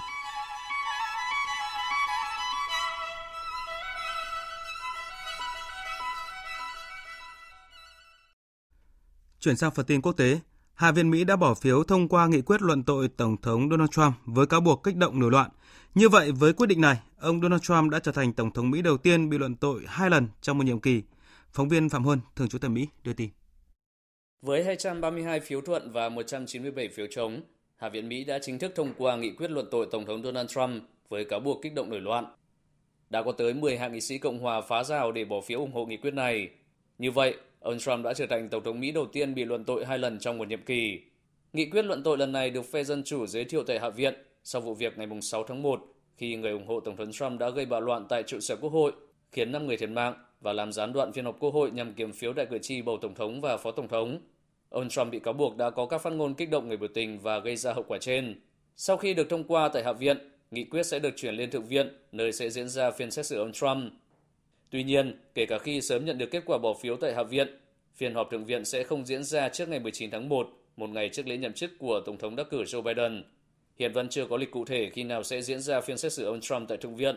Chuyển 9.40 9.56
sang 9.56 9.70
phần 9.70 9.86
tin 9.86 10.02
quốc 10.02 10.12
tế, 10.12 10.40
Hạ 10.76 10.92
viện 10.92 11.10
Mỹ 11.10 11.24
đã 11.24 11.36
bỏ 11.36 11.54
phiếu 11.54 11.84
thông 11.84 12.08
qua 12.08 12.26
nghị 12.26 12.40
quyết 12.40 12.62
luận 12.62 12.82
tội 12.82 13.08
Tổng 13.08 13.36
thống 13.42 13.70
Donald 13.70 13.90
Trump 13.90 14.14
với 14.24 14.46
cáo 14.46 14.60
buộc 14.60 14.82
kích 14.82 14.96
động 14.96 15.20
nổi 15.20 15.30
loạn. 15.30 15.50
Như 15.94 16.08
vậy, 16.08 16.32
với 16.32 16.52
quyết 16.52 16.66
định 16.66 16.80
này, 16.80 16.96
ông 17.18 17.42
Donald 17.42 17.62
Trump 17.62 17.90
đã 17.90 17.98
trở 17.98 18.12
thành 18.12 18.32
Tổng 18.32 18.50
thống 18.50 18.70
Mỹ 18.70 18.82
đầu 18.82 18.96
tiên 18.96 19.30
bị 19.30 19.38
luận 19.38 19.56
tội 19.56 19.80
hai 19.86 20.10
lần 20.10 20.28
trong 20.40 20.58
một 20.58 20.64
nhiệm 20.64 20.80
kỳ. 20.80 21.02
Phóng 21.52 21.68
viên 21.68 21.88
Phạm 21.88 22.04
Huân, 22.04 22.20
thường 22.36 22.48
trú 22.48 22.58
tại 22.58 22.70
Mỹ, 22.70 22.88
đưa 23.04 23.12
tin. 23.12 23.30
Với 24.42 24.64
232 24.64 25.40
phiếu 25.40 25.60
thuận 25.60 25.92
và 25.92 26.08
197 26.08 26.88
phiếu 26.88 27.06
chống, 27.10 27.40
Hạ 27.76 27.88
viện 27.88 28.08
Mỹ 28.08 28.24
đã 28.24 28.38
chính 28.42 28.58
thức 28.58 28.72
thông 28.76 28.94
qua 28.98 29.16
nghị 29.16 29.30
quyết 29.30 29.50
luận 29.50 29.68
tội 29.70 29.88
Tổng 29.92 30.06
thống 30.06 30.22
Donald 30.22 30.50
Trump 30.50 30.82
với 31.08 31.24
cáo 31.24 31.40
buộc 31.40 31.62
kích 31.62 31.74
động 31.74 31.90
nổi 31.90 32.00
loạn. 32.00 32.24
Đã 33.10 33.22
có 33.22 33.32
tới 33.32 33.54
10 33.54 33.78
hạ 33.78 33.88
nghị 33.88 34.00
sĩ 34.00 34.18
Cộng 34.18 34.38
hòa 34.38 34.60
phá 34.60 34.84
rào 34.84 35.12
để 35.12 35.24
bỏ 35.24 35.40
phiếu 35.40 35.60
ủng 35.60 35.72
hộ 35.72 35.86
nghị 35.86 35.96
quyết 35.96 36.14
này. 36.14 36.50
Như 36.98 37.10
vậy, 37.10 37.36
ông 37.66 37.78
Trump 37.78 38.04
đã 38.04 38.14
trở 38.14 38.26
thành 38.26 38.48
Tổng 38.48 38.64
thống 38.64 38.80
Mỹ 38.80 38.90
đầu 38.90 39.06
tiên 39.06 39.34
bị 39.34 39.44
luận 39.44 39.64
tội 39.64 39.84
hai 39.84 39.98
lần 39.98 40.18
trong 40.18 40.38
một 40.38 40.48
nhiệm 40.48 40.62
kỳ. 40.62 41.00
Nghị 41.52 41.70
quyết 41.70 41.84
luận 41.84 42.02
tội 42.02 42.18
lần 42.18 42.32
này 42.32 42.50
được 42.50 42.62
phe 42.62 42.84
Dân 42.84 43.02
Chủ 43.04 43.26
giới 43.26 43.44
thiệu 43.44 43.64
tại 43.66 43.80
Hạ 43.80 43.88
viện 43.88 44.14
sau 44.44 44.60
vụ 44.60 44.74
việc 44.74 44.98
ngày 44.98 45.08
6 45.22 45.44
tháng 45.44 45.62
1 45.62 45.80
khi 46.16 46.36
người 46.36 46.52
ủng 46.52 46.66
hộ 46.66 46.80
Tổng 46.80 46.96
thống 46.96 47.12
Trump 47.12 47.40
đã 47.40 47.50
gây 47.50 47.66
bạo 47.66 47.80
loạn 47.80 48.06
tại 48.08 48.22
trụ 48.22 48.40
sở 48.40 48.56
Quốc 48.56 48.72
hội, 48.72 48.92
khiến 49.32 49.52
5 49.52 49.66
người 49.66 49.76
thiệt 49.76 49.90
mạng 49.90 50.14
và 50.40 50.52
làm 50.52 50.72
gián 50.72 50.92
đoạn 50.92 51.12
phiên 51.12 51.24
họp 51.24 51.36
Quốc 51.40 51.54
hội 51.54 51.70
nhằm 51.70 51.94
kiểm 51.94 52.12
phiếu 52.12 52.32
đại 52.32 52.46
cử 52.46 52.58
tri 52.58 52.82
bầu 52.82 52.98
Tổng 53.02 53.14
thống 53.14 53.40
và 53.40 53.56
Phó 53.56 53.70
Tổng 53.70 53.88
thống. 53.88 54.20
Ông 54.68 54.88
Trump 54.88 55.12
bị 55.12 55.18
cáo 55.18 55.34
buộc 55.34 55.56
đã 55.56 55.70
có 55.70 55.86
các 55.86 55.98
phát 55.98 56.12
ngôn 56.12 56.34
kích 56.34 56.50
động 56.50 56.68
người 56.68 56.76
biểu 56.76 56.88
tình 56.94 57.18
và 57.18 57.38
gây 57.38 57.56
ra 57.56 57.72
hậu 57.72 57.84
quả 57.88 57.98
trên. 57.98 58.40
Sau 58.76 58.96
khi 58.96 59.14
được 59.14 59.30
thông 59.30 59.44
qua 59.44 59.68
tại 59.68 59.84
Hạ 59.84 59.92
viện, 59.92 60.18
nghị 60.50 60.64
quyết 60.64 60.82
sẽ 60.86 60.98
được 60.98 61.16
chuyển 61.16 61.34
lên 61.34 61.50
Thượng 61.50 61.66
viện, 61.66 61.88
nơi 62.12 62.32
sẽ 62.32 62.50
diễn 62.50 62.68
ra 62.68 62.90
phiên 62.90 63.10
xét 63.10 63.26
xử 63.26 63.38
ông 63.38 63.52
Trump. 63.52 63.92
Tuy 64.70 64.84
nhiên, 64.84 65.20
kể 65.34 65.46
cả 65.46 65.58
khi 65.58 65.80
sớm 65.80 66.04
nhận 66.04 66.18
được 66.18 66.30
kết 66.30 66.42
quả 66.46 66.58
bỏ 66.58 66.74
phiếu 66.82 66.96
tại 66.96 67.14
Hạ 67.14 67.22
viện, 67.22 67.48
phiên 67.94 68.14
họp 68.14 68.30
Thượng 68.30 68.44
viện 68.44 68.64
sẽ 68.64 68.84
không 68.84 69.06
diễn 69.06 69.24
ra 69.24 69.48
trước 69.48 69.68
ngày 69.68 69.80
19 69.80 70.10
tháng 70.10 70.28
1, 70.28 70.48
một 70.76 70.90
ngày 70.90 71.10
trước 71.12 71.26
lễ 71.26 71.36
nhậm 71.36 71.52
chức 71.52 71.70
của 71.78 72.00
Tổng 72.06 72.18
thống 72.18 72.36
đắc 72.36 72.46
cử 72.50 72.62
Joe 72.62 72.82
Biden. 72.82 73.24
Hiện 73.78 73.92
vẫn 73.92 74.08
chưa 74.08 74.26
có 74.30 74.36
lịch 74.36 74.50
cụ 74.50 74.64
thể 74.64 74.90
khi 74.92 75.04
nào 75.04 75.22
sẽ 75.22 75.42
diễn 75.42 75.60
ra 75.60 75.80
phiên 75.80 75.98
xét 75.98 76.12
xử 76.12 76.24
ông 76.24 76.40
Trump 76.40 76.68
tại 76.68 76.78
Thượng 76.78 76.96
viện. 76.96 77.16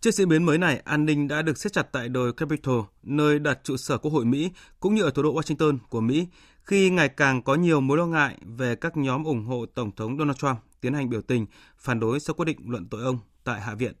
Trước 0.00 0.10
diễn 0.10 0.28
biến 0.28 0.46
mới 0.46 0.58
này, 0.58 0.82
an 0.84 1.04
ninh 1.04 1.28
đã 1.28 1.42
được 1.42 1.58
siết 1.58 1.72
chặt 1.72 1.82
tại 1.92 2.08
đồi 2.08 2.32
Capitol, 2.32 2.80
nơi 3.02 3.38
đặt 3.38 3.58
trụ 3.64 3.76
sở 3.76 3.98
Quốc 3.98 4.10
hội 4.10 4.24
Mỹ, 4.24 4.50
cũng 4.80 4.94
như 4.94 5.02
ở 5.02 5.10
thủ 5.10 5.22
đô 5.22 5.34
Washington 5.34 5.78
của 5.88 6.00
Mỹ, 6.00 6.26
khi 6.62 6.90
ngày 6.90 7.08
càng 7.08 7.42
có 7.42 7.54
nhiều 7.54 7.80
mối 7.80 7.98
lo 7.98 8.06
ngại 8.06 8.36
về 8.42 8.76
các 8.76 8.96
nhóm 8.96 9.24
ủng 9.24 9.44
hộ 9.44 9.66
Tổng 9.66 9.90
thống 9.96 10.18
Donald 10.18 10.36
Trump 10.36 10.58
tiến 10.80 10.94
hành 10.94 11.10
biểu 11.10 11.22
tình 11.22 11.46
phản 11.76 12.00
đối 12.00 12.20
sau 12.20 12.34
quyết 12.34 12.44
định 12.44 12.58
luận 12.66 12.86
tội 12.90 13.02
ông 13.02 13.18
tại 13.44 13.60
Hạ 13.60 13.74
viện. 13.74 13.92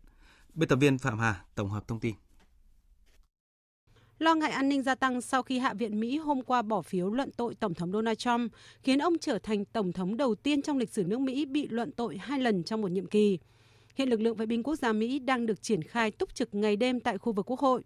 Biên 0.54 0.68
tập 0.68 0.76
viên 0.76 0.98
Phạm 0.98 1.18
Hà 1.18 1.44
tổng 1.54 1.68
hợp 1.68 1.88
thông 1.88 2.00
tin. 2.00 2.14
Lo 4.18 4.34
ngại 4.34 4.50
an 4.50 4.68
ninh 4.68 4.82
gia 4.82 4.94
tăng 4.94 5.20
sau 5.20 5.42
khi 5.42 5.58
Hạ 5.58 5.74
viện 5.74 6.00
Mỹ 6.00 6.18
hôm 6.18 6.42
qua 6.42 6.62
bỏ 6.62 6.82
phiếu 6.82 7.10
luận 7.10 7.30
tội 7.36 7.54
Tổng 7.54 7.74
thống 7.74 7.92
Donald 7.92 8.18
Trump, 8.18 8.52
khiến 8.82 8.98
ông 8.98 9.18
trở 9.18 9.38
thành 9.38 9.64
Tổng 9.64 9.92
thống 9.92 10.16
đầu 10.16 10.34
tiên 10.34 10.62
trong 10.62 10.78
lịch 10.78 10.90
sử 10.90 11.04
nước 11.04 11.20
Mỹ 11.20 11.46
bị 11.46 11.68
luận 11.68 11.92
tội 11.92 12.16
hai 12.16 12.40
lần 12.40 12.64
trong 12.64 12.80
một 12.80 12.90
nhiệm 12.90 13.06
kỳ. 13.06 13.38
Hiện 13.94 14.08
lực 14.08 14.20
lượng 14.20 14.36
vệ 14.36 14.46
binh 14.46 14.62
quốc 14.62 14.76
gia 14.76 14.92
Mỹ 14.92 15.18
đang 15.18 15.46
được 15.46 15.62
triển 15.62 15.82
khai 15.82 16.10
túc 16.10 16.34
trực 16.34 16.54
ngày 16.54 16.76
đêm 16.76 17.00
tại 17.00 17.18
khu 17.18 17.32
vực 17.32 17.50
quốc 17.50 17.60
hội. 17.60 17.82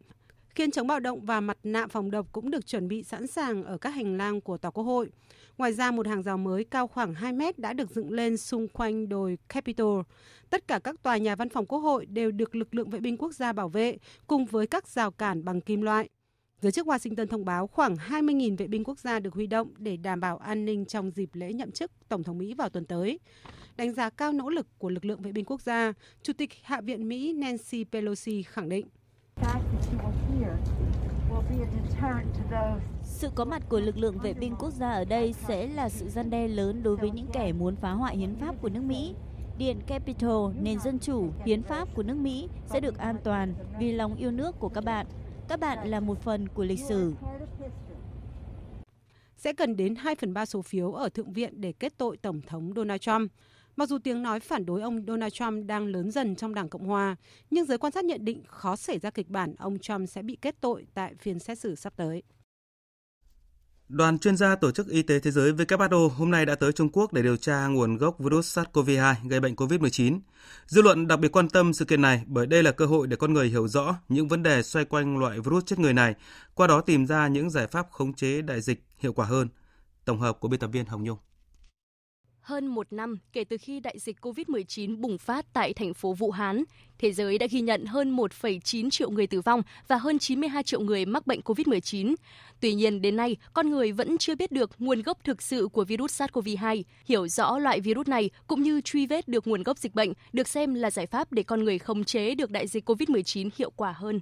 Khiên 0.57 0.71
chống 0.71 0.87
bạo 0.87 1.01
động 1.01 1.21
và 1.21 1.41
mặt 1.41 1.59
nạ 1.63 1.87
phòng 1.87 2.11
độc 2.11 2.27
cũng 2.33 2.51
được 2.51 2.67
chuẩn 2.67 2.89
bị 2.89 3.03
sẵn 3.03 3.27
sàng 3.27 3.65
ở 3.65 3.79
các 3.79 3.91
hành 3.91 4.17
lang 4.17 4.41
của 4.41 4.59
tòa 4.59 4.71
quốc 4.71 4.85
hội. 4.85 5.11
Ngoài 5.59 5.73
ra, 5.73 5.91
một 5.91 6.07
hàng 6.07 6.23
rào 6.23 6.39
mới 6.39 6.65
cao 6.65 6.87
khoảng 6.87 7.15
2 7.15 7.33
mét 7.33 7.59
đã 7.59 7.73
được 7.73 7.91
dựng 7.91 8.11
lên 8.11 8.37
xung 8.37 8.69
quanh 8.69 9.09
đồi 9.09 9.39
Capitol. 9.49 10.03
Tất 10.51 10.69
cả 10.69 10.79
các 10.79 11.03
tòa 11.03 11.17
nhà 11.17 11.37
văn 11.37 11.49
phòng 11.49 11.67
quốc 11.67 11.79
hội 11.79 12.07
đều 12.07 12.31
được 12.31 12.55
lực 12.55 12.75
lượng 12.75 12.91
vệ 12.91 13.01
binh 13.01 13.17
quốc 13.17 13.33
gia 13.33 13.53
bảo 13.53 13.69
vệ, 13.69 13.97
cùng 14.27 14.47
với 14.47 14.67
các 14.67 14.89
rào 14.89 15.11
cản 15.11 15.45
bằng 15.45 15.61
kim 15.61 15.83
loại. 15.83 16.09
Giới 16.61 16.73
chức 16.73 16.87
Washington 16.87 17.27
thông 17.27 17.45
báo 17.45 17.67
khoảng 17.67 17.95
20.000 17.95 18.57
vệ 18.57 18.67
binh 18.67 18.85
quốc 18.85 18.99
gia 18.99 19.21
được 19.21 19.35
huy 19.35 19.47
động 19.47 19.69
để 19.79 19.97
đảm 19.97 20.21
bảo 20.21 20.39
an 20.39 20.65
ninh 20.65 20.85
trong 20.85 21.11
dịp 21.11 21.31
lễ 21.33 21.53
nhậm 21.53 21.71
chức 21.71 21.91
Tổng 22.09 22.23
thống 22.23 22.39
Mỹ 22.39 22.55
vào 22.55 22.69
tuần 22.69 22.85
tới. 22.85 23.19
Đánh 23.77 23.93
giá 23.93 24.11
cao 24.11 24.33
nỗ 24.33 24.49
lực 24.49 24.67
của 24.79 24.91
lực 24.91 25.05
lượng 25.05 25.23
vệ 25.23 25.33
binh 25.33 25.45
quốc 25.45 25.61
gia, 25.61 25.93
Chủ 26.23 26.33
tịch 26.33 26.51
Hạ 26.63 26.81
viện 26.81 27.09
Mỹ 27.09 27.33
Nancy 27.33 27.85
Pelosi 27.85 28.43
khẳng 28.43 28.69
định. 28.69 28.87
Sự 33.03 33.31
có 33.35 33.45
mặt 33.45 33.63
của 33.69 33.81
lực 33.81 33.97
lượng 33.99 34.19
vệ 34.19 34.35
binh 34.35 34.55
quốc 34.59 34.71
gia 34.71 34.91
ở 34.91 35.05
đây 35.05 35.33
sẽ 35.33 35.67
là 35.67 35.89
sự 35.89 36.09
gian 36.09 36.31
đe 36.31 36.49
lớn 36.49 36.83
đối 36.83 36.97
với 36.97 37.11
những 37.11 37.27
kẻ 37.33 37.53
muốn 37.53 37.77
phá 37.77 37.91
hoại 37.91 38.17
hiến 38.17 38.37
pháp 38.37 38.55
của 38.61 38.69
nước 38.69 38.83
Mỹ. 38.83 39.15
Điện 39.59 39.81
Capitol, 39.87 40.53
nền 40.61 40.81
dân 40.81 40.99
chủ, 40.99 41.31
hiến 41.45 41.63
pháp 41.63 41.89
của 41.95 42.03
nước 42.03 42.17
Mỹ 42.17 42.49
sẽ 42.67 42.81
được 42.81 42.99
an 42.99 43.17
toàn 43.25 43.55
vì 43.79 43.93
lòng 43.93 44.17
yêu 44.17 44.31
nước 44.31 44.59
của 44.59 44.69
các 44.69 44.85
bạn. 44.85 45.07
Các 45.49 45.61
bạn 45.61 45.89
là 45.89 46.01
một 46.01 46.21
phần 46.21 46.49
của 46.49 46.65
lịch 46.65 46.81
sử. 46.81 47.15
Sẽ 49.37 49.53
cần 49.53 49.77
đến 49.77 49.95
2 49.95 50.15
phần 50.15 50.35
3 50.35 50.47
số 50.47 50.63
phiếu 50.63 50.93
ở 50.93 51.09
Thượng 51.09 51.33
viện 51.33 51.61
để 51.61 51.73
kết 51.73 51.93
tội 51.99 52.17
Tổng 52.17 52.41
thống 52.47 52.73
Donald 52.77 53.01
Trump. 53.01 53.33
Mặc 53.77 53.89
dù 53.89 53.99
tiếng 53.99 54.23
nói 54.23 54.41
phản 54.41 54.67
đối 54.67 54.83
ông 54.83 55.05
Donald 55.07 55.33
Trump 55.33 55.67
đang 55.67 55.87
lớn 55.87 56.11
dần 56.11 56.37
trong 56.37 56.55
Đảng 56.55 56.69
Cộng 56.69 56.87
Hòa, 56.87 57.17
nhưng 57.51 57.65
giới 57.65 57.79
quan 57.79 57.93
sát 57.93 58.05
nhận 58.05 58.25
định 58.25 58.43
khó 58.47 58.77
xảy 58.77 58.99
ra 58.99 59.11
kịch 59.11 59.29
bản 59.29 59.55
ông 59.59 59.79
Trump 59.79 60.09
sẽ 60.09 60.23
bị 60.23 60.39
kết 60.43 60.61
tội 60.61 60.87
tại 60.95 61.15
phiên 61.21 61.39
xét 61.39 61.59
xử 61.59 61.75
sắp 61.75 61.93
tới. 61.97 62.23
Đoàn 63.89 64.19
chuyên 64.19 64.37
gia 64.37 64.57
Tổ 64.57 64.71
chức 64.71 64.89
Y 64.89 65.03
tế 65.03 65.21
Thế 65.21 65.31
giới 65.31 65.53
WHO 65.53 66.09
hôm 66.09 66.31
nay 66.31 66.47
đã 66.47 66.55
tới 66.55 66.73
Trung 66.73 66.89
Quốc 66.93 67.13
để 67.13 67.23
điều 67.23 67.37
tra 67.37 67.67
nguồn 67.67 67.97
gốc 67.97 68.19
virus 68.19 68.59
SARS-CoV-2 68.59 69.15
gây 69.29 69.41
bệnh 69.41 69.55
COVID-19. 69.55 70.21
Dư 70.67 70.83
luận 70.83 71.07
đặc 71.07 71.21
biệt 71.21 71.33
quan 71.33 71.49
tâm 71.49 71.73
sự 71.73 71.85
kiện 71.85 72.01
này 72.01 72.23
bởi 72.27 72.47
đây 72.47 72.63
là 72.63 72.71
cơ 72.73 72.87
hội 72.87 73.07
để 73.07 73.17
con 73.17 73.33
người 73.33 73.49
hiểu 73.49 73.69
rõ 73.69 73.97
những 74.09 74.29
vấn 74.29 74.43
đề 74.43 74.63
xoay 74.63 74.85
quanh 74.85 75.19
loại 75.19 75.41
virus 75.41 75.65
chết 75.67 75.79
người 75.79 75.93
này, 75.93 76.15
qua 76.55 76.67
đó 76.67 76.81
tìm 76.81 77.07
ra 77.07 77.29
những 77.29 77.51
giải 77.51 77.67
pháp 77.67 77.91
khống 77.91 78.15
chế 78.15 78.43
đại 78.43 78.61
dịch 78.61 78.85
hiệu 78.99 79.13
quả 79.13 79.27
hơn. 79.27 79.49
Tổng 80.05 80.21
hợp 80.21 80.41
của 80.41 80.49
biên 80.49 80.61
tập 80.61 80.71
viên 80.73 80.87
Hồng 80.87 81.05
Nhung. 81.05 81.19
Hơn 82.47 82.67
một 82.67 82.87
năm 82.91 83.19
kể 83.33 83.45
từ 83.45 83.57
khi 83.61 83.81
đại 83.81 83.99
dịch 83.99 84.17
COVID-19 84.21 85.01
bùng 85.01 85.19
phát 85.19 85.47
tại 85.53 85.73
thành 85.73 85.95
phố 85.95 86.13
Vũ 86.13 86.31
Hán, 86.31 86.65
thế 86.99 87.13
giới 87.13 87.39
đã 87.39 87.47
ghi 87.51 87.61
nhận 87.61 87.85
hơn 87.85 88.17
1,9 88.17 88.91
triệu 88.91 89.11
người 89.11 89.27
tử 89.27 89.41
vong 89.41 89.63
và 89.89 89.97
hơn 89.97 90.19
92 90.19 90.63
triệu 90.63 90.81
người 90.81 91.07
mắc 91.07 91.27
bệnh 91.27 91.41
COVID-19. 91.41 92.15
Tuy 92.61 92.75
nhiên, 92.75 93.03
đến 93.03 93.17
nay, 93.17 93.37
con 93.53 93.71
người 93.71 93.93
vẫn 93.93 94.19
chưa 94.19 94.35
biết 94.35 94.53
được 94.53 94.71
nguồn 94.79 95.03
gốc 95.03 95.19
thực 95.25 95.43
sự 95.43 95.69
của 95.73 95.85
virus 95.85 96.23
SARS-CoV-2. 96.23 96.83
Hiểu 97.05 97.29
rõ 97.29 97.59
loại 97.59 97.81
virus 97.81 98.09
này 98.09 98.31
cũng 98.47 98.63
như 98.63 98.81
truy 98.81 99.07
vết 99.07 99.29
được 99.29 99.47
nguồn 99.47 99.63
gốc 99.63 99.79
dịch 99.79 99.95
bệnh 99.95 100.13
được 100.33 100.49
xem 100.49 100.75
là 100.75 100.91
giải 100.91 101.07
pháp 101.07 101.33
để 101.33 101.43
con 101.43 101.65
người 101.65 101.79
khống 101.79 102.05
chế 102.05 102.35
được 102.35 102.51
đại 102.51 102.67
dịch 102.67 102.89
COVID-19 102.91 103.51
hiệu 103.57 103.71
quả 103.77 103.93
hơn. 103.93 104.21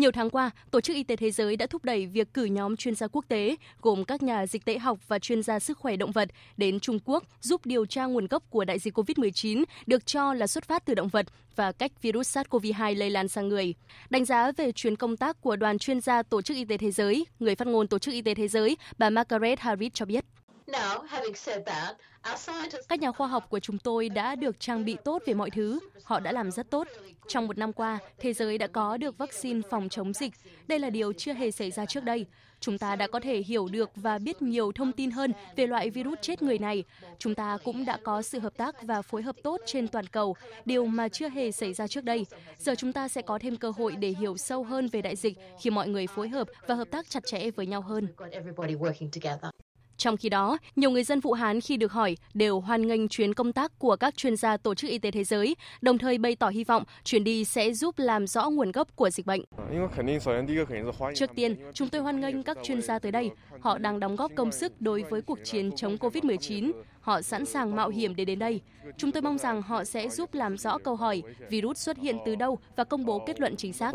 Nhiều 0.00 0.10
tháng 0.12 0.30
qua, 0.30 0.50
Tổ 0.70 0.80
chức 0.80 0.96
Y 0.96 1.02
tế 1.02 1.16
Thế 1.16 1.30
giới 1.30 1.56
đã 1.56 1.66
thúc 1.66 1.84
đẩy 1.84 2.06
việc 2.06 2.34
cử 2.34 2.44
nhóm 2.44 2.76
chuyên 2.76 2.94
gia 2.94 3.06
quốc 3.08 3.24
tế 3.28 3.56
gồm 3.82 4.04
các 4.04 4.22
nhà 4.22 4.46
dịch 4.46 4.64
tễ 4.64 4.78
học 4.78 4.98
và 5.08 5.18
chuyên 5.18 5.42
gia 5.42 5.58
sức 5.58 5.78
khỏe 5.78 5.96
động 5.96 6.12
vật 6.12 6.28
đến 6.56 6.80
Trung 6.80 6.98
Quốc 7.04 7.24
giúp 7.40 7.66
điều 7.66 7.86
tra 7.86 8.04
nguồn 8.04 8.26
gốc 8.26 8.42
của 8.50 8.64
đại 8.64 8.78
dịch 8.78 8.98
COVID-19 8.98 9.64
được 9.86 10.06
cho 10.06 10.34
là 10.34 10.46
xuất 10.46 10.64
phát 10.64 10.84
từ 10.84 10.94
động 10.94 11.08
vật 11.08 11.26
và 11.56 11.72
cách 11.72 11.92
virus 12.02 12.36
SARS-CoV-2 12.38 12.98
lây 12.98 13.10
lan 13.10 13.28
sang 13.28 13.48
người. 13.48 13.74
Đánh 14.10 14.24
giá 14.24 14.52
về 14.52 14.72
chuyến 14.72 14.96
công 14.96 15.16
tác 15.16 15.40
của 15.40 15.56
đoàn 15.56 15.78
chuyên 15.78 16.00
gia 16.00 16.22
Tổ 16.22 16.42
chức 16.42 16.56
Y 16.56 16.64
tế 16.64 16.76
Thế 16.76 16.90
giới, 16.90 17.26
người 17.40 17.54
phát 17.54 17.68
ngôn 17.68 17.88
Tổ 17.88 17.98
chức 17.98 18.14
Y 18.14 18.22
tế 18.22 18.34
Thế 18.34 18.48
giới, 18.48 18.76
bà 18.98 19.10
Margaret 19.10 19.60
Harris 19.60 19.92
cho 19.94 20.04
biết. 20.06 20.24
Các 22.88 23.00
nhà 23.00 23.12
khoa 23.12 23.26
học 23.26 23.50
của 23.50 23.60
chúng 23.60 23.78
tôi 23.78 24.08
đã 24.08 24.34
được 24.34 24.60
trang 24.60 24.84
bị 24.84 24.96
tốt 25.04 25.22
về 25.26 25.34
mọi 25.34 25.50
thứ. 25.50 25.80
Họ 26.04 26.20
đã 26.20 26.32
làm 26.32 26.50
rất 26.50 26.70
tốt. 26.70 26.88
Trong 27.28 27.46
một 27.46 27.58
năm 27.58 27.72
qua, 27.72 27.98
thế 28.18 28.32
giới 28.32 28.58
đã 28.58 28.66
có 28.66 28.96
được 28.96 29.18
vaccine 29.18 29.60
phòng 29.70 29.88
chống 29.88 30.12
dịch. 30.12 30.32
Đây 30.66 30.78
là 30.78 30.90
điều 30.90 31.12
chưa 31.12 31.32
hề 31.32 31.50
xảy 31.50 31.70
ra 31.70 31.86
trước 31.86 32.04
đây. 32.04 32.26
Chúng 32.60 32.78
ta 32.78 32.96
đã 32.96 33.06
có 33.06 33.20
thể 33.20 33.38
hiểu 33.38 33.68
được 33.72 33.90
và 33.96 34.18
biết 34.18 34.42
nhiều 34.42 34.72
thông 34.72 34.92
tin 34.92 35.10
hơn 35.10 35.32
về 35.56 35.66
loại 35.66 35.90
virus 35.90 36.18
chết 36.22 36.42
người 36.42 36.58
này. 36.58 36.84
Chúng 37.18 37.34
ta 37.34 37.58
cũng 37.64 37.84
đã 37.84 37.98
có 38.04 38.22
sự 38.22 38.38
hợp 38.38 38.56
tác 38.56 38.82
và 38.82 39.02
phối 39.02 39.22
hợp 39.22 39.36
tốt 39.42 39.60
trên 39.66 39.88
toàn 39.88 40.06
cầu, 40.06 40.36
điều 40.64 40.86
mà 40.86 41.08
chưa 41.08 41.28
hề 41.28 41.52
xảy 41.52 41.72
ra 41.72 41.86
trước 41.86 42.04
đây. 42.04 42.26
Giờ 42.58 42.74
chúng 42.74 42.92
ta 42.92 43.08
sẽ 43.08 43.22
có 43.22 43.38
thêm 43.38 43.56
cơ 43.56 43.72
hội 43.76 43.96
để 43.96 44.08
hiểu 44.08 44.36
sâu 44.36 44.64
hơn 44.64 44.88
về 44.88 45.02
đại 45.02 45.16
dịch 45.16 45.38
khi 45.60 45.70
mọi 45.70 45.88
người 45.88 46.06
phối 46.06 46.28
hợp 46.28 46.48
và 46.66 46.74
hợp 46.74 46.88
tác 46.90 47.10
chặt 47.10 47.26
chẽ 47.26 47.50
với 47.50 47.66
nhau 47.66 47.80
hơn. 47.80 48.08
Trong 50.00 50.16
khi 50.16 50.28
đó, 50.28 50.58
nhiều 50.76 50.90
người 50.90 51.04
dân 51.04 51.20
Vũ 51.20 51.32
Hán 51.32 51.60
khi 51.60 51.76
được 51.76 51.92
hỏi 51.92 52.16
đều 52.34 52.60
hoan 52.60 52.86
nghênh 52.86 53.08
chuyến 53.08 53.34
công 53.34 53.52
tác 53.52 53.78
của 53.78 53.96
các 53.96 54.16
chuyên 54.16 54.36
gia 54.36 54.56
Tổ 54.56 54.74
chức 54.74 54.90
Y 54.90 54.98
tế 54.98 55.10
Thế 55.10 55.24
giới, 55.24 55.56
đồng 55.80 55.98
thời 55.98 56.18
bày 56.18 56.36
tỏ 56.36 56.48
hy 56.48 56.64
vọng 56.64 56.82
chuyến 57.04 57.24
đi 57.24 57.44
sẽ 57.44 57.72
giúp 57.72 57.98
làm 57.98 58.26
rõ 58.26 58.50
nguồn 58.50 58.72
gốc 58.72 58.96
của 58.96 59.10
dịch 59.10 59.26
bệnh. 59.26 59.42
Trước 61.14 61.30
tiên, 61.34 61.56
chúng 61.74 61.88
tôi 61.88 62.00
hoan 62.02 62.20
nghênh 62.20 62.42
các 62.42 62.58
chuyên 62.62 62.82
gia 62.82 62.98
tới 62.98 63.12
đây. 63.12 63.30
Họ 63.60 63.78
đang 63.78 64.00
đóng 64.00 64.16
góp 64.16 64.32
công 64.36 64.52
sức 64.52 64.80
đối 64.80 65.02
với 65.10 65.22
cuộc 65.22 65.38
chiến 65.44 65.70
chống 65.76 65.96
COVID-19. 65.96 66.72
Họ 67.00 67.22
sẵn 67.22 67.44
sàng 67.44 67.76
mạo 67.76 67.88
hiểm 67.88 68.16
để 68.16 68.24
đến 68.24 68.38
đây. 68.38 68.60
Chúng 68.96 69.12
tôi 69.12 69.22
mong 69.22 69.38
rằng 69.38 69.62
họ 69.62 69.84
sẽ 69.84 70.08
giúp 70.08 70.34
làm 70.34 70.58
rõ 70.58 70.78
câu 70.78 70.96
hỏi 70.96 71.22
virus 71.50 71.78
xuất 71.78 71.96
hiện 71.96 72.16
từ 72.24 72.34
đâu 72.34 72.58
và 72.76 72.84
công 72.84 73.04
bố 73.04 73.18
kết 73.26 73.40
luận 73.40 73.56
chính 73.56 73.72
xác. 73.72 73.92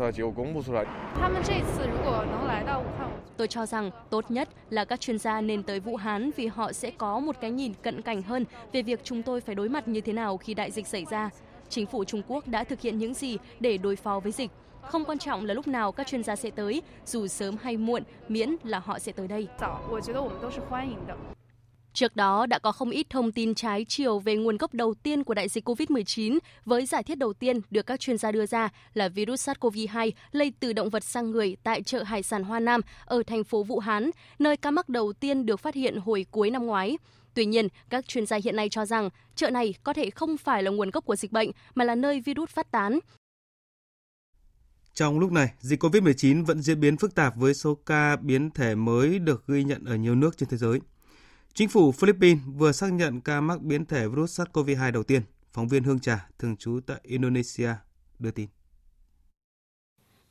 Tôi 3.36 3.48
cho 3.48 3.66
rằng 3.66 3.90
tốt 4.10 4.30
nhất 4.30 4.48
là 4.70 4.84
các 4.84 5.00
chuyên 5.00 5.18
gia 5.18 5.40
nên 5.40 5.62
tới 5.62 5.80
Vũ 5.80 5.96
Hán 5.96 6.30
vì 6.36 6.46
họ 6.46 6.72
sẽ 6.72 6.90
có 6.90 7.20
một 7.20 7.36
cái 7.40 7.50
nhìn 7.50 7.72
cận 7.82 8.02
cảnh 8.02 8.22
hơn 8.22 8.44
về 8.72 8.82
việc 8.82 9.00
chúng 9.04 9.22
tôi 9.22 9.40
phải 9.40 9.54
đối 9.54 9.68
mặt 9.68 9.88
như 9.88 10.00
thế 10.00 10.12
nào 10.12 10.36
khi 10.36 10.54
đại 10.54 10.70
dịch 10.70 10.86
xảy 10.86 11.04
ra. 11.10 11.30
Chính 11.68 11.86
phủ 11.86 12.04
Trung 12.04 12.22
Quốc 12.28 12.48
đã 12.48 12.64
thực 12.64 12.80
hiện 12.80 12.98
những 12.98 13.14
gì 13.14 13.38
để 13.60 13.78
đối 13.78 13.96
phó 13.96 14.20
với 14.20 14.32
dịch. 14.32 14.50
Không 14.82 15.04
quan 15.04 15.18
trọng 15.18 15.44
là 15.44 15.54
lúc 15.54 15.68
nào 15.68 15.92
các 15.92 16.06
chuyên 16.06 16.22
gia 16.22 16.36
sẽ 16.36 16.50
tới, 16.50 16.82
dù 17.04 17.26
sớm 17.26 17.56
hay 17.62 17.76
muộn, 17.76 18.02
miễn 18.28 18.56
là 18.64 18.78
họ 18.78 18.98
sẽ 18.98 19.12
tới 19.12 19.28
đây. 19.28 19.48
Trước 21.96 22.16
đó 22.16 22.46
đã 22.46 22.58
có 22.58 22.72
không 22.72 22.90
ít 22.90 23.06
thông 23.10 23.32
tin 23.32 23.54
trái 23.54 23.84
chiều 23.88 24.18
về 24.18 24.36
nguồn 24.36 24.56
gốc 24.56 24.74
đầu 24.74 24.94
tiên 24.94 25.24
của 25.24 25.34
đại 25.34 25.48
dịch 25.48 25.68
COVID-19 25.68 26.38
với 26.64 26.86
giải 26.86 27.02
thiết 27.02 27.18
đầu 27.18 27.32
tiên 27.32 27.60
được 27.70 27.86
các 27.86 28.00
chuyên 28.00 28.18
gia 28.18 28.32
đưa 28.32 28.46
ra 28.46 28.68
là 28.94 29.08
virus 29.08 29.48
SARS-CoV-2 29.48 30.10
lây 30.32 30.52
từ 30.60 30.72
động 30.72 30.90
vật 30.90 31.04
sang 31.04 31.30
người 31.30 31.56
tại 31.62 31.82
chợ 31.82 32.02
hải 32.02 32.22
sản 32.22 32.44
Hoa 32.44 32.60
Nam 32.60 32.80
ở 33.04 33.22
thành 33.26 33.44
phố 33.44 33.62
Vũ 33.62 33.78
Hán, 33.78 34.10
nơi 34.38 34.56
ca 34.56 34.70
mắc 34.70 34.88
đầu 34.88 35.12
tiên 35.12 35.46
được 35.46 35.60
phát 35.60 35.74
hiện 35.74 35.96
hồi 35.96 36.26
cuối 36.30 36.50
năm 36.50 36.66
ngoái. 36.66 36.98
Tuy 37.34 37.44
nhiên, 37.46 37.68
các 37.90 38.08
chuyên 38.08 38.26
gia 38.26 38.38
hiện 38.44 38.56
nay 38.56 38.68
cho 38.68 38.84
rằng 38.84 39.10
chợ 39.34 39.50
này 39.50 39.74
có 39.82 39.92
thể 39.92 40.10
không 40.10 40.36
phải 40.36 40.62
là 40.62 40.70
nguồn 40.70 40.90
gốc 40.90 41.04
của 41.04 41.16
dịch 41.16 41.32
bệnh 41.32 41.50
mà 41.74 41.84
là 41.84 41.94
nơi 41.94 42.20
virus 42.20 42.50
phát 42.50 42.70
tán. 42.70 42.98
Trong 44.94 45.18
lúc 45.18 45.32
này, 45.32 45.48
dịch 45.58 45.82
COVID-19 45.82 46.44
vẫn 46.44 46.62
diễn 46.62 46.80
biến 46.80 46.96
phức 46.96 47.14
tạp 47.14 47.36
với 47.36 47.54
số 47.54 47.74
ca 47.74 48.16
biến 48.16 48.50
thể 48.50 48.74
mới 48.74 49.18
được 49.18 49.46
ghi 49.46 49.64
nhận 49.64 49.84
ở 49.84 49.96
nhiều 49.96 50.14
nước 50.14 50.38
trên 50.38 50.48
thế 50.48 50.56
giới. 50.56 50.80
Chính 51.56 51.68
phủ 51.68 51.92
Philippines 51.92 52.42
vừa 52.56 52.72
xác 52.72 52.92
nhận 52.92 53.20
ca 53.20 53.40
mắc 53.40 53.62
biến 53.62 53.86
thể 53.86 54.08
virus 54.08 54.40
SARS-CoV-2 54.40 54.92
đầu 54.92 55.02
tiên. 55.02 55.22
Phóng 55.52 55.68
viên 55.68 55.84
Hương 55.84 56.00
Trà, 56.00 56.28
thường 56.38 56.56
trú 56.56 56.80
tại 56.86 57.00
Indonesia, 57.02 57.74
đưa 58.18 58.30
tin. 58.30 58.48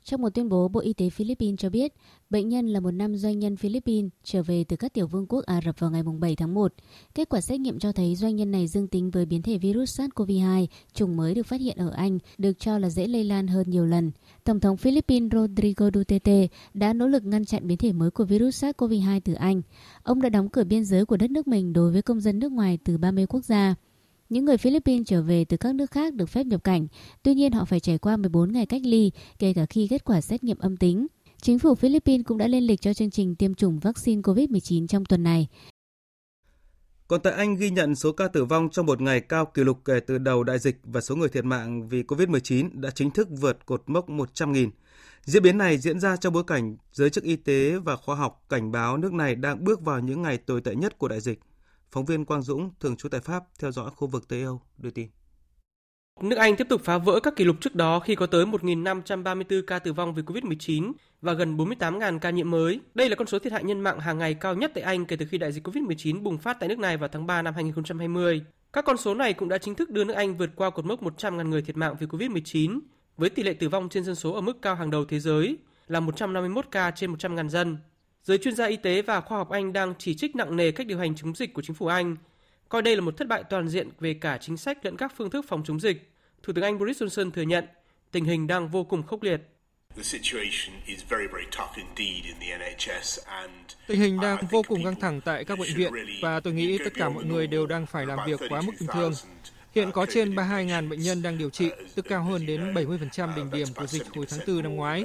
Trong 0.06 0.22
một 0.22 0.34
tuyên 0.34 0.48
bố, 0.48 0.68
Bộ 0.68 0.80
Y 0.80 0.92
tế 0.92 1.10
Philippines 1.10 1.58
cho 1.58 1.70
biết 1.70 1.92
bệnh 2.30 2.48
nhân 2.48 2.66
là 2.66 2.80
một 2.80 2.90
nam 2.90 3.16
doanh 3.16 3.38
nhân 3.38 3.56
Philippines 3.56 4.10
trở 4.24 4.42
về 4.42 4.64
từ 4.64 4.76
các 4.76 4.94
tiểu 4.94 5.06
vương 5.06 5.26
quốc 5.26 5.44
Ả 5.44 5.60
Rập 5.64 5.80
vào 5.80 5.90
ngày 5.90 6.02
7 6.20 6.36
tháng 6.36 6.54
1. 6.54 6.72
Kết 7.14 7.28
quả 7.28 7.40
xét 7.40 7.60
nghiệm 7.60 7.78
cho 7.78 7.92
thấy 7.92 8.16
doanh 8.16 8.36
nhân 8.36 8.50
này 8.50 8.66
dương 8.66 8.88
tính 8.88 9.10
với 9.10 9.26
biến 9.26 9.42
thể 9.42 9.58
virus 9.58 10.00
SARS-CoV-2, 10.00 10.66
chủng 10.94 11.16
mới 11.16 11.34
được 11.34 11.46
phát 11.46 11.60
hiện 11.60 11.76
ở 11.76 11.90
Anh, 11.90 12.18
được 12.38 12.52
cho 12.58 12.78
là 12.78 12.90
dễ 12.90 13.06
lây 13.06 13.24
lan 13.24 13.46
hơn 13.46 13.70
nhiều 13.70 13.86
lần. 13.86 14.10
Tổng 14.44 14.60
thống 14.60 14.76
Philippines 14.76 15.32
Rodrigo 15.32 15.90
Duterte 15.94 16.46
đã 16.74 16.92
nỗ 16.92 17.06
lực 17.06 17.24
ngăn 17.24 17.44
chặn 17.44 17.66
biến 17.66 17.78
thể 17.78 17.92
mới 17.92 18.10
của 18.10 18.24
virus 18.24 18.64
SARS-CoV-2 18.64 19.20
từ 19.24 19.32
Anh. 19.32 19.62
Ông 20.02 20.22
đã 20.22 20.28
đóng 20.28 20.48
cửa 20.48 20.64
biên 20.64 20.84
giới 20.84 21.06
của 21.06 21.16
đất 21.16 21.30
nước 21.30 21.48
mình 21.48 21.72
đối 21.72 21.92
với 21.92 22.02
công 22.02 22.20
dân 22.20 22.38
nước 22.38 22.52
ngoài 22.52 22.78
từ 22.84 22.98
30 22.98 23.26
quốc 23.26 23.44
gia. 23.44 23.74
Những 24.28 24.44
người 24.44 24.56
Philippines 24.56 25.06
trở 25.06 25.22
về 25.22 25.44
từ 25.44 25.56
các 25.56 25.74
nước 25.74 25.90
khác 25.90 26.14
được 26.14 26.26
phép 26.26 26.46
nhập 26.46 26.64
cảnh, 26.64 26.86
tuy 27.22 27.34
nhiên 27.34 27.52
họ 27.52 27.64
phải 27.64 27.80
trải 27.80 27.98
qua 27.98 28.16
14 28.16 28.52
ngày 28.52 28.66
cách 28.66 28.82
ly, 28.84 29.10
kể 29.38 29.52
cả 29.52 29.66
khi 29.66 29.86
kết 29.90 30.04
quả 30.04 30.20
xét 30.20 30.44
nghiệm 30.44 30.58
âm 30.58 30.76
tính. 30.76 31.06
Chính 31.42 31.58
phủ 31.58 31.74
Philippines 31.74 32.26
cũng 32.26 32.38
đã 32.38 32.48
lên 32.48 32.64
lịch 32.64 32.80
cho 32.80 32.94
chương 32.94 33.10
trình 33.10 33.34
tiêm 33.34 33.54
chủng 33.54 33.78
vaccine 33.78 34.22
COVID-19 34.22 34.86
trong 34.86 35.04
tuần 35.04 35.22
này. 35.22 35.48
Còn 37.08 37.20
tại 37.20 37.32
Anh 37.32 37.56
ghi 37.56 37.70
nhận 37.70 37.94
số 37.94 38.12
ca 38.12 38.28
tử 38.28 38.44
vong 38.44 38.68
trong 38.70 38.86
một 38.86 39.00
ngày 39.00 39.20
cao 39.20 39.46
kỷ 39.46 39.64
lục 39.64 39.78
kể 39.84 40.00
từ 40.00 40.18
đầu 40.18 40.44
đại 40.44 40.58
dịch 40.58 40.76
và 40.84 41.00
số 41.00 41.16
người 41.16 41.28
thiệt 41.28 41.44
mạng 41.44 41.88
vì 41.88 42.02
COVID-19 42.02 42.80
đã 42.80 42.90
chính 42.90 43.10
thức 43.10 43.28
vượt 43.30 43.66
cột 43.66 43.82
mốc 43.86 44.08
100.000. 44.08 44.70
Diễn 45.22 45.42
biến 45.42 45.58
này 45.58 45.78
diễn 45.78 46.00
ra 46.00 46.16
trong 46.16 46.32
bối 46.32 46.44
cảnh 46.46 46.76
giới 46.92 47.10
chức 47.10 47.24
y 47.24 47.36
tế 47.36 47.76
và 47.78 47.96
khoa 47.96 48.16
học 48.16 48.44
cảnh 48.48 48.72
báo 48.72 48.96
nước 48.96 49.12
này 49.12 49.34
đang 49.34 49.64
bước 49.64 49.80
vào 49.80 50.00
những 50.00 50.22
ngày 50.22 50.38
tồi 50.38 50.60
tệ 50.60 50.74
nhất 50.74 50.98
của 50.98 51.08
đại 51.08 51.20
dịch. 51.20 51.40
Phóng 51.90 52.04
viên 52.04 52.24
Quang 52.24 52.42
Dũng, 52.42 52.70
thường 52.80 52.96
trú 52.96 53.08
tại 53.08 53.20
Pháp, 53.20 53.44
theo 53.58 53.72
dõi 53.72 53.90
khu 53.96 54.06
vực 54.06 54.28
Tây 54.28 54.42
Âu, 54.42 54.60
đưa 54.78 54.90
tin. 54.90 55.08
Nước 56.20 56.36
Anh 56.36 56.56
tiếp 56.56 56.66
tục 56.68 56.80
phá 56.84 56.98
vỡ 56.98 57.20
các 57.20 57.36
kỷ 57.36 57.44
lục 57.44 57.56
trước 57.60 57.74
đó 57.74 58.00
khi 58.00 58.14
có 58.14 58.26
tới 58.26 58.44
1.534 58.44 59.62
ca 59.66 59.78
tử 59.78 59.92
vong 59.92 60.14
vì 60.14 60.22
COVID-19 60.22 60.92
và 61.20 61.32
gần 61.32 61.56
48.000 61.56 62.18
ca 62.18 62.30
nhiễm 62.30 62.50
mới. 62.50 62.80
Đây 62.94 63.08
là 63.08 63.16
con 63.16 63.26
số 63.26 63.38
thiệt 63.38 63.52
hại 63.52 63.64
nhân 63.64 63.80
mạng 63.80 64.00
hàng 64.00 64.18
ngày 64.18 64.34
cao 64.34 64.54
nhất 64.54 64.70
tại 64.74 64.84
Anh 64.84 65.06
kể 65.06 65.16
từ 65.16 65.26
khi 65.30 65.38
đại 65.38 65.52
dịch 65.52 65.66
COVID-19 65.66 66.22
bùng 66.22 66.38
phát 66.38 66.56
tại 66.60 66.68
nước 66.68 66.78
này 66.78 66.96
vào 66.96 67.08
tháng 67.12 67.26
3 67.26 67.42
năm 67.42 67.54
2020. 67.54 68.42
Các 68.72 68.84
con 68.84 68.96
số 68.96 69.14
này 69.14 69.32
cũng 69.32 69.48
đã 69.48 69.58
chính 69.58 69.74
thức 69.74 69.90
đưa 69.90 70.04
nước 70.04 70.14
Anh 70.14 70.36
vượt 70.36 70.50
qua 70.56 70.70
cột 70.70 70.84
mốc 70.84 71.02
100.000 71.02 71.48
người 71.48 71.62
thiệt 71.62 71.76
mạng 71.76 71.94
vì 72.00 72.06
COVID-19, 72.06 72.80
với 73.16 73.30
tỷ 73.30 73.42
lệ 73.42 73.54
tử 73.54 73.68
vong 73.68 73.88
trên 73.88 74.04
dân 74.04 74.14
số 74.14 74.32
ở 74.32 74.40
mức 74.40 74.62
cao 74.62 74.74
hàng 74.74 74.90
đầu 74.90 75.04
thế 75.04 75.20
giới 75.20 75.58
là 75.86 76.00
151 76.00 76.66
ca 76.70 76.90
trên 76.90 77.12
100.000 77.12 77.48
dân. 77.48 77.76
Giới 78.26 78.38
chuyên 78.38 78.54
gia 78.54 78.66
y 78.66 78.76
tế 78.76 79.02
và 79.02 79.20
khoa 79.20 79.38
học 79.38 79.50
Anh 79.50 79.72
đang 79.72 79.94
chỉ 79.98 80.14
trích 80.14 80.36
nặng 80.36 80.56
nề 80.56 80.70
cách 80.70 80.86
điều 80.86 80.98
hành 80.98 81.16
chống 81.16 81.34
dịch 81.34 81.54
của 81.54 81.62
chính 81.62 81.76
phủ 81.76 81.86
Anh, 81.86 82.16
coi 82.68 82.82
đây 82.82 82.96
là 82.96 83.02
một 83.02 83.16
thất 83.16 83.28
bại 83.28 83.44
toàn 83.50 83.68
diện 83.68 83.88
về 84.00 84.14
cả 84.14 84.38
chính 84.40 84.56
sách 84.56 84.84
lẫn 84.84 84.96
các 84.96 85.12
phương 85.16 85.30
thức 85.30 85.44
phòng 85.48 85.62
chống 85.66 85.80
dịch. 85.80 86.10
Thủ 86.42 86.52
tướng 86.52 86.64
Anh 86.64 86.78
Boris 86.78 87.02
Johnson 87.02 87.30
thừa 87.30 87.42
nhận 87.42 87.64
tình 88.12 88.24
hình 88.24 88.46
đang 88.46 88.68
vô 88.68 88.84
cùng 88.84 89.02
khốc 89.02 89.22
liệt. 89.22 89.40
Tình 93.86 94.00
hình 94.00 94.20
đang 94.20 94.46
vô 94.50 94.62
cùng 94.62 94.84
căng 94.84 95.00
thẳng 95.00 95.20
tại 95.20 95.44
các 95.44 95.58
bệnh 95.58 95.74
viện 95.74 95.92
và 96.22 96.40
tôi 96.40 96.52
nghĩ 96.52 96.78
tất 96.78 96.94
cả 96.94 97.08
mọi 97.08 97.24
người 97.24 97.46
đều 97.46 97.66
đang 97.66 97.86
phải 97.86 98.06
làm 98.06 98.18
việc 98.26 98.40
quá 98.48 98.60
mức 98.60 98.72
bình 98.80 98.88
thường. 98.92 99.12
Hiện 99.76 99.92
có 99.92 100.06
trên 100.06 100.34
32.000 100.34 100.88
bệnh 100.88 101.00
nhân 101.00 101.22
đang 101.22 101.38
điều 101.38 101.50
trị, 101.50 101.70
tức 101.94 102.06
cao 102.08 102.22
hơn 102.22 102.46
đến 102.46 102.74
70% 102.74 103.36
đỉnh 103.36 103.50
điểm 103.50 103.68
của 103.74 103.86
dịch 103.86 104.02
hồi 104.14 104.26
tháng 104.28 104.40
4 104.46 104.62
năm 104.62 104.76
ngoái. 104.76 105.04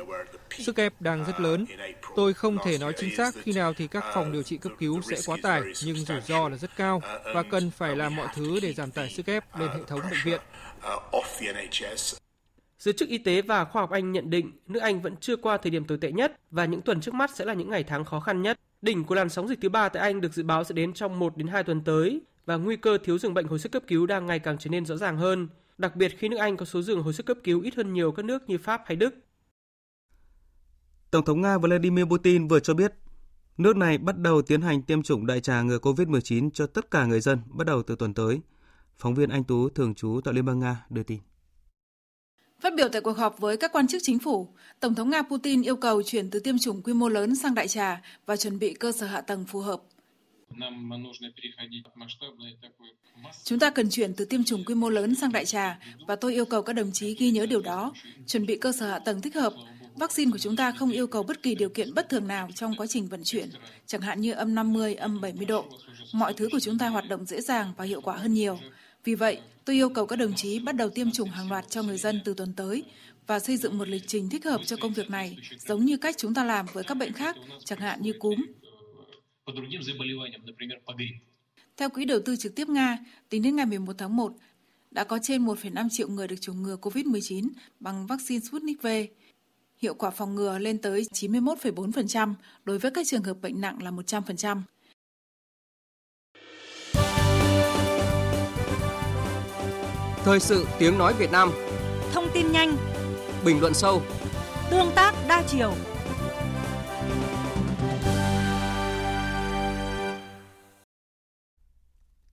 Sức 0.60 0.78
ép 0.78 1.02
đang 1.02 1.26
rất 1.26 1.40
lớn. 1.40 1.66
Tôi 2.16 2.34
không 2.34 2.58
thể 2.66 2.78
nói 2.78 2.94
chính 2.98 3.16
xác 3.16 3.36
khi 3.44 3.54
nào 3.54 3.74
thì 3.74 3.88
các 3.88 4.04
phòng 4.14 4.32
điều 4.32 4.44
trị 4.44 4.58
cấp 4.58 4.72
cứu 4.80 5.02
sẽ 5.02 5.18
quá 5.26 5.38
tải, 5.44 5.62
nhưng 5.86 5.96
rủi 5.96 6.22
ro 6.22 6.50
là 6.50 6.58
rất 6.58 6.76
cao 6.78 7.02
và 7.34 7.44
cần 7.44 7.72
phải 7.72 7.96
làm 7.96 8.16
mọi 8.16 8.28
thứ 8.36 8.60
để 8.62 8.74
giảm 8.74 8.92
tải 8.92 9.10
sức 9.10 9.26
ép 9.26 9.60
lên 9.60 9.70
hệ 9.70 9.80
thống 9.88 10.00
bệnh 10.00 10.20
viện. 10.24 10.42
Giới 12.80 12.94
chức 12.94 13.10
y 13.10 13.18
tế 13.18 13.42
và 13.42 13.66
khoa 13.66 13.82
học 13.82 13.92
Anh 13.92 14.12
nhận 14.12 14.30
định 14.30 14.52
nước 14.68 14.80
Anh 14.80 15.02
vẫn 15.02 15.16
chưa 15.18 15.36
qua 15.36 15.58
thời 15.58 15.72
điểm 15.72 15.86
tồi 15.86 15.98
tệ 15.98 16.12
nhất 16.12 16.40
và 16.52 16.66
những 16.66 16.82
tuần 16.82 17.02
trước 17.02 17.14
mắt 17.14 17.32
sẽ 17.36 17.46
là 17.46 17.54
những 17.54 17.70
ngày 17.70 17.84
tháng 17.84 18.06
khó 18.06 18.20
khăn 18.20 18.42
nhất. 18.42 18.60
Đỉnh 18.82 19.04
của 19.04 19.16
làn 19.16 19.30
sóng 19.30 19.48
dịch 19.48 19.60
thứ 19.62 19.70
ba 19.70 19.90
tại 19.90 20.04
Anh 20.04 20.22
được 20.22 20.34
dự 20.34 20.44
báo 20.44 20.64
sẽ 20.64 20.74
đến 20.74 20.94
trong 20.94 21.20
1 21.20 21.38
đến 21.38 21.48
2 21.48 21.64
tuần 21.64 21.82
tới 21.82 22.22
và 22.52 22.58
nguy 22.58 22.76
cơ 22.76 22.98
thiếu 23.04 23.18
giường 23.18 23.34
bệnh 23.34 23.48
hồi 23.48 23.60
sức 23.60 23.72
cấp 23.72 23.84
cứu 23.88 24.06
đang 24.06 24.26
ngày 24.26 24.40
càng 24.40 24.58
trở 24.60 24.70
nên 24.70 24.86
rõ 24.86 24.98
ràng 24.98 25.18
hơn, 25.18 25.48
đặc 25.78 25.96
biệt 25.96 26.16
khi 26.18 26.30
nước 26.30 26.38
Anh 26.38 26.58
có 26.58 26.66
số 26.66 26.82
giường 26.82 27.04
hồi 27.04 27.14
sức 27.14 27.26
cấp 27.26 27.38
cứu 27.44 27.62
ít 27.62 27.76
hơn 27.76 27.94
nhiều 27.94 28.12
các 28.12 28.26
nước 28.26 28.50
như 28.50 28.58
Pháp 28.58 28.82
hay 28.86 28.96
Đức. 28.96 29.16
Tổng 31.12 31.26
thống 31.26 31.42
Nga 31.42 31.58
Vladimir 31.58 32.06
Putin 32.06 32.48
vừa 32.48 32.60
cho 32.60 32.74
biết 32.74 32.94
nước 33.58 33.78
này 33.78 33.98
bắt 33.98 34.18
đầu 34.18 34.42
tiến 34.42 34.62
hành 34.62 34.82
tiêm 34.82 35.04
chủng 35.04 35.26
đại 35.26 35.42
trà 35.42 35.62
ngừa 35.62 35.78
COVID-19 35.78 36.50
cho 36.54 36.68
tất 36.68 36.92
cả 36.92 37.06
người 37.06 37.22
dân 37.22 37.40
bắt 37.46 37.68
đầu 37.68 37.84
từ 37.84 37.96
tuần 37.96 38.14
tới. 38.14 38.40
Phóng 38.98 39.16
viên 39.16 39.30
Anh 39.30 39.44
Tú 39.44 39.70
thường 39.70 39.96
trú 39.96 40.22
tại 40.24 40.34
Liên 40.34 40.46
bang 40.46 40.60
Nga 40.60 40.86
đưa 40.90 41.04
tin. 41.04 41.20
Phát 42.60 42.74
biểu 42.78 42.90
tại 42.90 43.02
cuộc 43.02 43.18
họp 43.18 43.40
với 43.40 43.58
các 43.58 43.72
quan 43.74 43.88
chức 43.88 44.02
chính 44.04 44.20
phủ, 44.20 44.48
Tổng 44.80 44.96
thống 44.96 45.10
Nga 45.10 45.22
Putin 45.22 45.62
yêu 45.62 45.76
cầu 45.76 46.04
chuyển 46.04 46.30
từ 46.30 46.40
tiêm 46.40 46.58
chủng 46.58 46.82
quy 46.84 46.94
mô 46.94 47.10
lớn 47.10 47.36
sang 47.36 47.56
đại 47.56 47.68
trà 47.68 48.02
và 48.26 48.36
chuẩn 48.36 48.60
bị 48.60 48.74
cơ 48.74 48.92
sở 48.92 49.06
hạ 49.06 49.22
tầng 49.22 49.46
phù 49.46 49.60
hợp. 49.60 49.82
Chúng 53.44 53.60
ta 53.60 53.70
cần 53.70 53.90
chuyển 53.90 54.14
từ 54.14 54.26
tiêm 54.26 54.44
chủng 54.44 54.64
quy 54.64 54.76
mô 54.76 54.90
lớn 54.90 55.16
sang 55.16 55.32
đại 55.32 55.46
trà 55.46 55.80
và 56.08 56.16
tôi 56.16 56.34
yêu 56.34 56.46
cầu 56.46 56.62
các 56.62 56.74
đồng 56.74 56.92
chí 56.92 57.16
ghi 57.16 57.32
nhớ 57.32 57.46
điều 57.46 57.62
đó, 57.62 57.94
chuẩn 58.28 58.46
bị 58.46 58.58
cơ 58.58 58.72
sở 58.72 58.90
hạ 58.90 59.00
tầng 59.00 59.22
thích 59.22 59.36
hợp. 59.36 59.54
Vaccine 59.96 60.32
của 60.32 60.38
chúng 60.38 60.56
ta 60.56 60.72
không 60.72 60.92
yêu 60.92 61.08
cầu 61.08 61.24
bất 61.24 61.44
kỳ 61.44 61.56
điều 61.56 61.70
kiện 61.70 61.94
bất 61.94 62.10
thường 62.10 62.28
nào 62.28 62.50
trong 62.56 62.76
quá 62.78 62.88
trình 62.88 63.08
vận 63.08 63.22
chuyển, 63.24 63.50
chẳng 63.86 64.02
hạn 64.02 64.22
như 64.22 64.32
âm 64.32 64.56
50, 64.56 64.96
âm 64.96 65.22
70 65.22 65.46
độ. 65.46 65.66
Mọi 66.14 66.34
thứ 66.34 66.50
của 66.52 66.60
chúng 66.60 66.78
ta 66.78 66.90
hoạt 66.90 67.10
động 67.10 67.26
dễ 67.26 67.42
dàng 67.42 67.74
và 67.78 67.86
hiệu 67.86 68.02
quả 68.02 68.18
hơn 68.18 68.34
nhiều. 68.34 68.60
Vì 69.04 69.16
vậy, 69.16 69.40
tôi 69.66 69.76
yêu 69.76 69.90
cầu 69.90 70.06
các 70.06 70.16
đồng 70.16 70.34
chí 70.36 70.60
bắt 70.60 70.76
đầu 70.76 70.90
tiêm 70.90 71.12
chủng 71.12 71.30
hàng 71.30 71.50
loạt 71.52 71.70
cho 71.70 71.84
người 71.84 71.98
dân 71.98 72.22
từ 72.26 72.34
tuần 72.34 72.54
tới 72.54 72.84
và 73.28 73.40
xây 73.40 73.58
dựng 73.58 73.78
một 73.78 73.88
lịch 73.88 74.04
trình 74.08 74.30
thích 74.30 74.46
hợp 74.46 74.62
cho 74.66 74.76
công 74.76 74.94
việc 74.94 75.10
này, 75.10 75.38
giống 75.60 75.86
như 75.86 75.98
cách 75.98 76.16
chúng 76.18 76.34
ta 76.34 76.44
làm 76.44 76.66
với 76.74 76.84
các 76.84 76.96
bệnh 76.96 77.14
khác, 77.14 77.36
chẳng 77.66 77.80
hạn 77.80 78.02
như 78.02 78.14
cúm. 78.20 78.36
Theo 81.78 81.90
Quỹ 81.90 82.06
đầu 82.06 82.20
tư 82.26 82.36
trực 82.36 82.56
tiếp 82.56 82.70
Nga, 82.70 82.98
tính 83.30 83.42
đến 83.42 83.56
ngày 83.56 83.66
11 83.66 83.94
tháng 83.98 84.16
1, 84.16 84.34
đã 84.92 85.04
có 85.04 85.20
trên 85.22 85.46
1,5 85.46 85.88
triệu 85.92 86.08
người 86.08 86.28
được 86.28 86.42
chủng 86.42 86.64
ngừa 86.64 86.78
COVID-19 86.82 87.48
bằng 87.80 88.08
vaccine 88.08 88.40
Sputnik 88.40 88.82
V. 88.82 88.88
Hiệu 89.78 89.94
quả 89.94 90.10
phòng 90.10 90.36
ngừa 90.36 90.60
lên 90.60 90.78
tới 90.78 91.06
91,4%, 91.14 92.34
đối 92.64 92.80
với 92.80 92.92
các 92.92 93.08
trường 93.08 93.24
hợp 93.24 93.38
bệnh 93.42 93.62
nặng 93.62 93.84
là 93.84 93.92
100%. 93.92 94.62
Thời 100.24 100.40
sự 100.40 100.66
tiếng 100.80 100.98
nói 100.98 101.14
Việt 101.20 101.32
Nam. 101.32 101.52
Thông 102.14 102.28
tin 102.34 102.52
nhanh. 102.52 102.78
Bình 103.46 103.62
luận 103.62 103.74
sâu. 103.74 104.02
Tương 104.72 104.92
tác 104.96 105.14
đa 105.28 105.44
chiều 105.48 105.74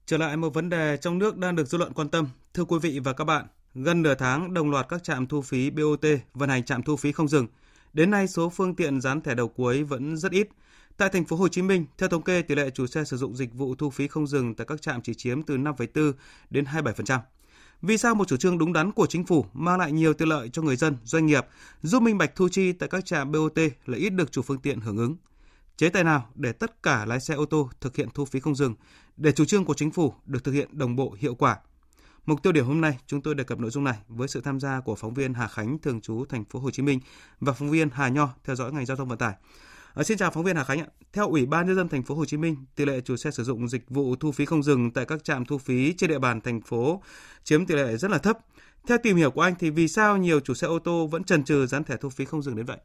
Trở 0.08 0.18
lại 0.18 0.36
một 0.36 0.54
vấn 0.54 0.68
đề 0.68 0.96
trong 1.00 1.18
nước 1.18 1.36
đang 1.36 1.56
được 1.56 1.68
dư 1.68 1.78
luận 1.78 1.92
quan 1.92 2.08
tâm. 2.08 2.28
Thưa 2.54 2.64
quý 2.64 2.78
vị 2.82 2.98
và 3.04 3.12
các 3.12 3.24
bạn, 3.24 3.46
gần 3.74 4.02
nửa 4.02 4.14
tháng 4.14 4.54
đồng 4.54 4.70
loạt 4.70 4.86
các 4.88 5.04
trạm 5.04 5.26
thu 5.26 5.42
phí 5.42 5.70
BOT 5.70 6.04
vận 6.34 6.48
hành 6.48 6.64
trạm 6.64 6.82
thu 6.82 6.96
phí 6.96 7.12
không 7.12 7.28
dừng. 7.28 7.46
Đến 7.92 8.10
nay 8.10 8.28
số 8.28 8.48
phương 8.48 8.74
tiện 8.74 9.00
dán 9.00 9.20
thẻ 9.20 9.34
đầu 9.34 9.48
cuối 9.48 9.82
vẫn 9.82 10.16
rất 10.16 10.32
ít. 10.32 10.48
Tại 10.96 11.08
thành 11.08 11.24
phố 11.24 11.36
Hồ 11.36 11.48
Chí 11.48 11.62
Minh, 11.62 11.86
theo 11.98 12.08
thống 12.08 12.22
kê 12.22 12.42
tỷ 12.42 12.54
lệ 12.54 12.70
chủ 12.70 12.86
xe 12.86 13.04
sử 13.04 13.16
dụng 13.16 13.36
dịch 13.36 13.54
vụ 13.54 13.74
thu 13.74 13.90
phí 13.90 14.08
không 14.08 14.26
dừng 14.26 14.54
tại 14.54 14.66
các 14.66 14.82
trạm 14.82 15.02
chỉ 15.02 15.14
chiếm 15.14 15.42
từ 15.42 15.56
5,4 15.56 16.12
đến 16.50 16.64
27%. 16.64 17.18
Vì 17.82 17.98
sao 17.98 18.14
một 18.14 18.28
chủ 18.28 18.36
trương 18.36 18.58
đúng 18.58 18.72
đắn 18.72 18.92
của 18.92 19.06
chính 19.06 19.24
phủ 19.24 19.46
mang 19.52 19.78
lại 19.78 19.92
nhiều 19.92 20.14
tiện 20.14 20.28
lợi 20.28 20.48
cho 20.52 20.62
người 20.62 20.76
dân, 20.76 20.96
doanh 21.04 21.26
nghiệp, 21.26 21.46
giúp 21.82 22.02
minh 22.02 22.18
bạch 22.18 22.36
thu 22.36 22.48
chi 22.48 22.72
tại 22.72 22.88
các 22.88 23.06
trạm 23.06 23.32
BOT 23.32 23.58
lại 23.86 24.00
ít 24.00 24.10
được 24.10 24.32
chủ 24.32 24.42
phương 24.42 24.58
tiện 24.58 24.80
hưởng 24.80 24.96
ứng? 24.96 25.16
Chế 25.76 25.88
tài 25.88 26.04
nào 26.04 26.28
để 26.34 26.52
tất 26.52 26.82
cả 26.82 27.04
lái 27.04 27.20
xe 27.20 27.34
ô 27.34 27.44
tô 27.44 27.70
thực 27.80 27.96
hiện 27.96 28.08
thu 28.14 28.24
phí 28.24 28.40
không 28.40 28.54
dừng 28.54 28.74
để 29.18 29.32
chủ 29.32 29.44
trương 29.44 29.64
của 29.64 29.74
chính 29.74 29.90
phủ 29.90 30.14
được 30.26 30.44
thực 30.44 30.52
hiện 30.52 30.78
đồng 30.78 30.96
bộ 30.96 31.16
hiệu 31.18 31.34
quả? 31.34 31.56
Mục 32.26 32.42
tiêu 32.42 32.52
điểm 32.52 32.66
hôm 32.66 32.80
nay 32.80 32.98
chúng 33.06 33.22
tôi 33.22 33.34
đề 33.34 33.44
cập 33.44 33.58
nội 33.58 33.70
dung 33.70 33.84
này 33.84 33.98
với 34.08 34.28
sự 34.28 34.40
tham 34.40 34.60
gia 34.60 34.80
của 34.80 34.94
phóng 34.94 35.14
viên 35.14 35.34
Hà 35.34 35.48
Khánh 35.48 35.78
thường 35.78 36.00
trú 36.00 36.24
thành 36.28 36.44
phố 36.44 36.58
Hồ 36.58 36.70
Chí 36.70 36.82
Minh 36.82 37.00
và 37.40 37.52
phóng 37.52 37.70
viên 37.70 37.88
Hà 37.90 38.08
Nho 38.08 38.28
theo 38.44 38.56
dõi 38.56 38.72
ngành 38.72 38.86
giao 38.86 38.96
thông 38.96 39.08
vận 39.08 39.18
tải. 39.18 39.34
À, 39.94 40.02
xin 40.02 40.18
chào 40.18 40.30
phóng 40.30 40.44
viên 40.44 40.56
Hà 40.56 40.64
Khánh 40.64 40.80
ạ. 40.80 40.86
Theo 41.12 41.28
Ủy 41.28 41.46
ban 41.46 41.66
nhân 41.66 41.76
dân 41.76 41.88
thành 41.88 42.02
phố 42.02 42.14
Hồ 42.14 42.24
Chí 42.24 42.36
Minh, 42.36 42.56
tỷ 42.74 42.84
lệ 42.84 43.00
chủ 43.00 43.16
xe 43.16 43.30
sử 43.30 43.44
dụng 43.44 43.68
dịch 43.68 43.90
vụ 43.90 44.16
thu 44.16 44.32
phí 44.32 44.44
không 44.44 44.62
dừng 44.62 44.90
tại 44.90 45.04
các 45.04 45.24
trạm 45.24 45.44
thu 45.44 45.58
phí 45.58 45.92
trên 45.92 46.10
địa 46.10 46.18
bàn 46.18 46.40
thành 46.40 46.60
phố 46.60 47.02
chiếm 47.44 47.66
tỷ 47.66 47.74
lệ 47.74 47.96
rất 47.96 48.10
là 48.10 48.18
thấp. 48.18 48.38
Theo 48.86 48.98
tìm 49.02 49.16
hiểu 49.16 49.30
của 49.30 49.40
anh 49.40 49.54
thì 49.58 49.70
vì 49.70 49.88
sao 49.88 50.16
nhiều 50.16 50.40
chủ 50.40 50.54
xe 50.54 50.66
ô 50.66 50.78
tô 50.78 51.06
vẫn 51.06 51.24
chần 51.24 51.44
chừ 51.44 51.66
dán 51.66 51.84
thẻ 51.84 51.96
thu 51.96 52.08
phí 52.08 52.24
không 52.24 52.42
dừng 52.42 52.56
đến 52.56 52.66
vậy? 52.66 52.78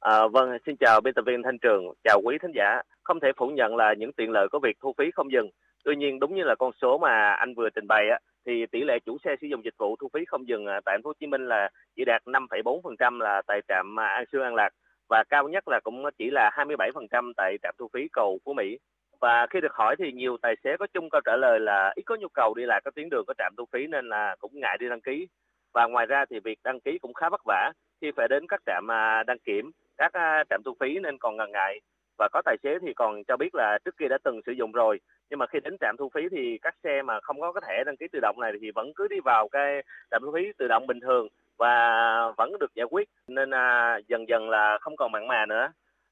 À, 0.00 0.26
vâng, 0.32 0.58
xin 0.66 0.76
chào 0.76 1.00
biên 1.00 1.14
tập 1.14 1.22
viên 1.26 1.42
Thanh 1.42 1.58
Trường, 1.58 1.84
chào 2.04 2.20
quý 2.24 2.38
thính 2.42 2.52
giả. 2.54 2.82
Không 3.02 3.20
thể 3.20 3.28
phủ 3.36 3.46
nhận 3.46 3.76
là 3.76 3.94
những 3.98 4.12
tiện 4.12 4.30
lợi 4.30 4.48
của 4.52 4.58
việc 4.58 4.76
thu 4.80 4.94
phí 4.98 5.10
không 5.10 5.32
dừng. 5.32 5.50
Tuy 5.84 5.96
nhiên 5.96 6.18
đúng 6.18 6.34
như 6.34 6.42
là 6.42 6.54
con 6.58 6.72
số 6.82 6.98
mà 6.98 7.32
anh 7.32 7.54
vừa 7.54 7.68
trình 7.74 7.86
bày 7.88 8.08
á, 8.10 8.18
thì 8.46 8.66
tỷ 8.66 8.84
lệ 8.84 8.98
chủ 9.06 9.16
xe 9.24 9.36
sử 9.40 9.46
dụng 9.46 9.64
dịch 9.64 9.74
vụ 9.78 9.96
thu 9.96 10.08
phí 10.14 10.20
không 10.24 10.48
dừng 10.48 10.66
à, 10.66 10.80
tại 10.84 10.94
thành 10.94 11.02
phố 11.02 11.08
Hồ 11.08 11.14
Chí 11.20 11.26
Minh 11.26 11.46
là 11.48 11.68
chỉ 11.96 12.04
đạt 12.04 12.22
5,4% 12.24 13.20
là 13.20 13.42
tại 13.46 13.60
trạm 13.68 14.00
à, 14.00 14.06
An 14.06 14.24
Sương 14.32 14.42
An 14.42 14.54
Lạc 14.54 14.70
và 15.08 15.24
cao 15.28 15.48
nhất 15.48 15.68
là 15.68 15.80
cũng 15.84 16.04
chỉ 16.18 16.30
là 16.30 16.50
27% 16.56 17.32
tại 17.36 17.56
trạm 17.62 17.74
thu 17.78 17.88
phí 17.92 18.08
cầu 18.12 18.38
Phú 18.44 18.54
Mỹ. 18.54 18.78
Và 19.20 19.46
khi 19.50 19.60
được 19.60 19.72
hỏi 19.72 19.96
thì 19.98 20.12
nhiều 20.12 20.36
tài 20.42 20.54
xế 20.64 20.76
có 20.78 20.86
chung 20.94 21.10
câu 21.10 21.20
trả 21.24 21.36
lời 21.36 21.60
là 21.60 21.92
ít 21.96 22.02
có 22.06 22.16
nhu 22.16 22.28
cầu 22.34 22.54
đi 22.54 22.64
lại 22.66 22.80
các 22.84 22.94
tuyến 22.94 23.08
đường 23.10 23.24
có 23.26 23.34
trạm 23.38 23.54
thu 23.56 23.64
phí 23.72 23.86
nên 23.86 24.08
là 24.08 24.36
cũng 24.38 24.52
ngại 24.54 24.76
đi 24.80 24.88
đăng 24.88 25.00
ký. 25.00 25.26
Và 25.74 25.86
ngoài 25.86 26.06
ra 26.06 26.24
thì 26.30 26.40
việc 26.40 26.58
đăng 26.64 26.80
ký 26.80 26.98
cũng 26.98 27.14
khá 27.14 27.28
vất 27.28 27.40
vả 27.44 27.72
khi 28.00 28.10
phải 28.16 28.28
đến 28.28 28.46
các 28.48 28.60
trạm 28.66 28.90
à, 28.90 29.22
đăng 29.26 29.38
kiểm, 29.38 29.70
các 29.98 30.12
à, 30.12 30.44
trạm 30.50 30.62
thu 30.64 30.74
phí 30.80 30.98
nên 30.98 31.18
còn 31.18 31.36
ngần 31.36 31.52
ngại. 31.52 31.80
Và 32.18 32.28
có 32.32 32.42
tài 32.44 32.56
xế 32.62 32.78
thì 32.82 32.94
còn 32.94 33.24
cho 33.24 33.36
biết 33.36 33.54
là 33.54 33.78
trước 33.84 33.96
kia 33.98 34.08
đã 34.08 34.18
từng 34.24 34.40
sử 34.46 34.52
dụng 34.52 34.72
rồi 34.72 35.00
nhưng 35.30 35.38
mà 35.38 35.46
khi 35.46 35.58
đến 35.60 35.76
trạm 35.80 35.96
thu 35.98 36.10
phí 36.14 36.20
thì 36.30 36.58
các 36.62 36.74
xe 36.84 37.02
mà 37.02 37.20
không 37.20 37.40
có 37.40 37.52
cái 37.52 37.62
thẻ 37.66 37.84
đăng 37.84 37.96
ký 37.96 38.06
tự 38.12 38.18
động 38.22 38.36
này 38.40 38.52
thì 38.60 38.70
vẫn 38.70 38.92
cứ 38.96 39.08
đi 39.08 39.16
vào 39.24 39.48
cái 39.48 39.82
trạm 40.10 40.22
thu 40.22 40.32
phí 40.34 40.52
tự 40.58 40.68
động 40.68 40.86
bình 40.86 41.00
thường 41.00 41.28
và 41.58 41.90
vẫn 42.36 42.58
được 42.60 42.74
giải 42.74 42.86
quyết. 42.90 43.08
Nên 43.28 43.50
à, 43.50 43.98
dần 44.08 44.28
dần 44.28 44.50
là 44.50 44.78
không 44.80 44.96
còn 44.96 45.12
mặn 45.12 45.26
mà 45.26 45.46
nữa. 45.46 45.68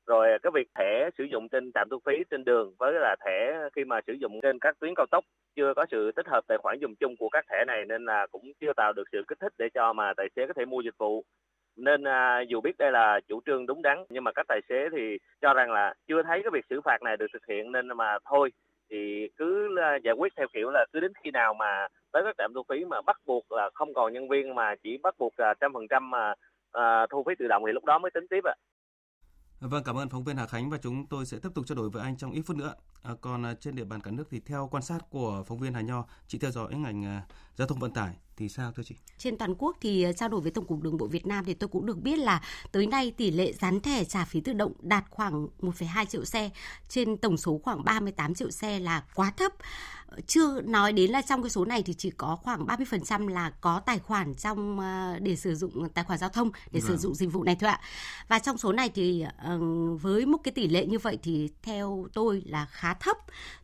Rồi 0.06 0.38
cái 0.42 0.50
việc 0.54 0.68
thẻ 0.78 1.10
sử 1.18 1.24
dụng 1.24 1.48
trên 1.48 1.72
trạm 1.74 1.88
thu 1.90 1.98
phí 2.06 2.12
trên 2.30 2.44
đường 2.44 2.74
với 2.78 2.92
là 2.92 3.16
thẻ 3.24 3.68
khi 3.76 3.84
mà 3.84 4.00
sử 4.06 4.12
dụng 4.12 4.40
trên 4.42 4.58
các 4.58 4.76
tuyến 4.80 4.94
cao 4.94 5.06
tốc 5.10 5.24
chưa 5.56 5.74
có 5.76 5.86
sự 5.90 6.12
tích 6.12 6.26
hợp 6.26 6.40
tài 6.48 6.58
khoản 6.58 6.78
dùng 6.80 6.94
chung 7.00 7.16
của 7.18 7.28
các 7.28 7.44
thẻ 7.50 7.64
này 7.66 7.84
nên 7.84 8.04
là 8.04 8.26
cũng 8.32 8.52
chưa 8.60 8.72
tạo 8.76 8.92
được 8.92 9.08
sự 9.12 9.22
kích 9.28 9.40
thích 9.40 9.52
để 9.58 9.68
cho 9.74 9.92
mà 9.92 10.12
tài 10.16 10.28
xế 10.36 10.46
có 10.46 10.52
thể 10.56 10.64
mua 10.64 10.80
dịch 10.80 10.98
vụ 10.98 11.24
nên 11.76 12.04
à, 12.04 12.40
dù 12.48 12.60
biết 12.60 12.78
đây 12.78 12.92
là 12.92 13.20
chủ 13.28 13.40
trương 13.46 13.66
đúng 13.66 13.82
đắn 13.82 14.04
nhưng 14.08 14.24
mà 14.24 14.32
các 14.32 14.46
tài 14.48 14.60
xế 14.68 14.88
thì 14.92 15.18
cho 15.40 15.54
rằng 15.54 15.70
là 15.72 15.94
chưa 16.08 16.22
thấy 16.22 16.40
cái 16.42 16.50
việc 16.52 16.64
xử 16.70 16.80
phạt 16.84 17.02
này 17.02 17.16
được 17.16 17.26
thực 17.32 17.46
hiện 17.48 17.72
nên 17.72 17.88
mà 17.96 18.18
thôi 18.30 18.50
thì 18.90 19.28
cứ 19.36 19.78
à, 19.78 19.96
giải 20.04 20.14
quyết 20.18 20.32
theo 20.36 20.46
kiểu 20.52 20.70
là 20.70 20.84
cứ 20.92 21.00
đến 21.00 21.12
khi 21.24 21.30
nào 21.30 21.54
mà 21.54 21.86
tới 22.12 22.22
các 22.24 22.34
trạm 22.38 22.52
thu 22.54 22.62
phí 22.68 22.84
mà 22.84 23.02
bắt 23.06 23.16
buộc 23.26 23.52
là 23.52 23.70
không 23.74 23.94
còn 23.94 24.12
nhân 24.12 24.28
viên 24.28 24.54
mà 24.54 24.74
chỉ 24.82 24.98
bắt 25.02 25.14
buộc 25.18 25.40
là 25.40 25.54
trăm 25.60 25.72
phần 25.72 25.88
trăm 25.90 26.10
mà 26.10 26.34
à, 26.72 27.06
thu 27.10 27.24
phí 27.26 27.34
tự 27.38 27.46
động 27.48 27.62
thì 27.66 27.72
lúc 27.72 27.84
đó 27.84 27.98
mới 27.98 28.10
tính 28.10 28.26
tiếp 28.30 28.44
ạ. 28.44 28.54
Vâng, 29.60 29.82
cảm 29.86 29.98
ơn 29.98 30.08
phóng 30.08 30.24
viên 30.24 30.36
Hà 30.36 30.46
Khánh 30.46 30.70
và 30.70 30.78
chúng 30.82 31.06
tôi 31.10 31.26
sẽ 31.26 31.38
tiếp 31.42 31.48
tục 31.54 31.64
trao 31.66 31.76
đổi 31.76 31.90
với 31.90 32.02
anh 32.02 32.16
trong 32.16 32.32
ít 32.32 32.42
phút 32.46 32.56
nữa. 32.56 32.74
À, 33.02 33.10
còn 33.20 33.46
à, 33.46 33.54
trên 33.60 33.76
địa 33.76 33.84
bàn 33.84 34.00
cả 34.00 34.10
nước 34.10 34.24
thì 34.30 34.40
theo 34.46 34.68
quan 34.70 34.82
sát 34.82 34.98
của 35.10 35.44
phóng 35.46 35.58
viên 35.58 35.72
Hà 35.72 35.80
Nho, 35.80 36.04
chị 36.26 36.38
theo 36.38 36.50
dõi 36.50 36.74
ngành 36.74 37.04
à, 37.04 37.22
giao 37.54 37.68
thông 37.68 37.78
vận 37.78 37.92
tải 37.92 38.16
thì 38.36 38.48
sao 38.48 38.72
thưa 38.72 38.82
chị? 38.82 38.94
Trên 39.18 39.38
toàn 39.38 39.54
quốc 39.58 39.76
thì 39.80 40.02
à, 40.02 40.12
trao 40.12 40.28
đổi 40.28 40.40
với 40.40 40.50
Tổng 40.50 40.66
cục 40.66 40.82
Đường 40.82 40.96
bộ 40.96 41.06
Việt 41.06 41.26
Nam 41.26 41.44
thì 41.44 41.54
tôi 41.54 41.68
cũng 41.68 41.86
được 41.86 41.98
biết 41.98 42.18
là 42.18 42.42
tới 42.72 42.86
nay 42.86 43.10
tỷ 43.10 43.30
lệ 43.30 43.52
dán 43.52 43.80
thẻ 43.80 44.04
trả 44.04 44.24
phí 44.24 44.40
tự 44.40 44.52
động 44.52 44.72
đạt 44.80 45.04
khoảng 45.10 45.48
1,2 45.60 46.04
triệu 46.04 46.24
xe 46.24 46.50
trên 46.88 47.16
tổng 47.16 47.36
số 47.36 47.60
khoảng 47.64 47.84
38 47.84 48.34
triệu 48.34 48.50
xe 48.50 48.78
là 48.78 49.04
quá 49.14 49.30
thấp. 49.36 49.52
Chưa 50.26 50.60
nói 50.60 50.92
đến 50.92 51.10
là 51.10 51.22
trong 51.22 51.42
cái 51.42 51.50
số 51.50 51.64
này 51.64 51.82
thì 51.82 51.94
chỉ 51.94 52.10
có 52.10 52.36
khoảng 52.36 52.66
30% 52.66 53.28
là 53.28 53.50
có 53.50 53.80
tài 53.86 53.98
khoản 53.98 54.34
trong 54.34 54.80
à, 54.80 55.18
để 55.22 55.36
sử 55.36 55.54
dụng 55.54 55.88
tài 55.88 56.04
khoản 56.04 56.18
giao 56.18 56.30
thông 56.30 56.50
để 56.72 56.80
vâng. 56.80 56.88
sử 56.88 56.96
dụng 56.96 57.14
dịch 57.14 57.32
vụ 57.32 57.44
này 57.44 57.56
thôi 57.60 57.70
ạ. 57.70 57.80
Và 58.28 58.38
trong 58.38 58.58
số 58.58 58.72
này 58.72 58.88
thì 58.94 59.24
với 60.00 60.26
một 60.26 60.38
cái 60.44 60.52
tỷ 60.52 60.68
lệ 60.68 60.86
như 60.86 60.98
vậy 60.98 61.18
thì 61.22 61.50
theo 61.62 62.06
tôi 62.12 62.42
là 62.46 62.66
khá 62.70 62.94
thấp. 62.94 63.16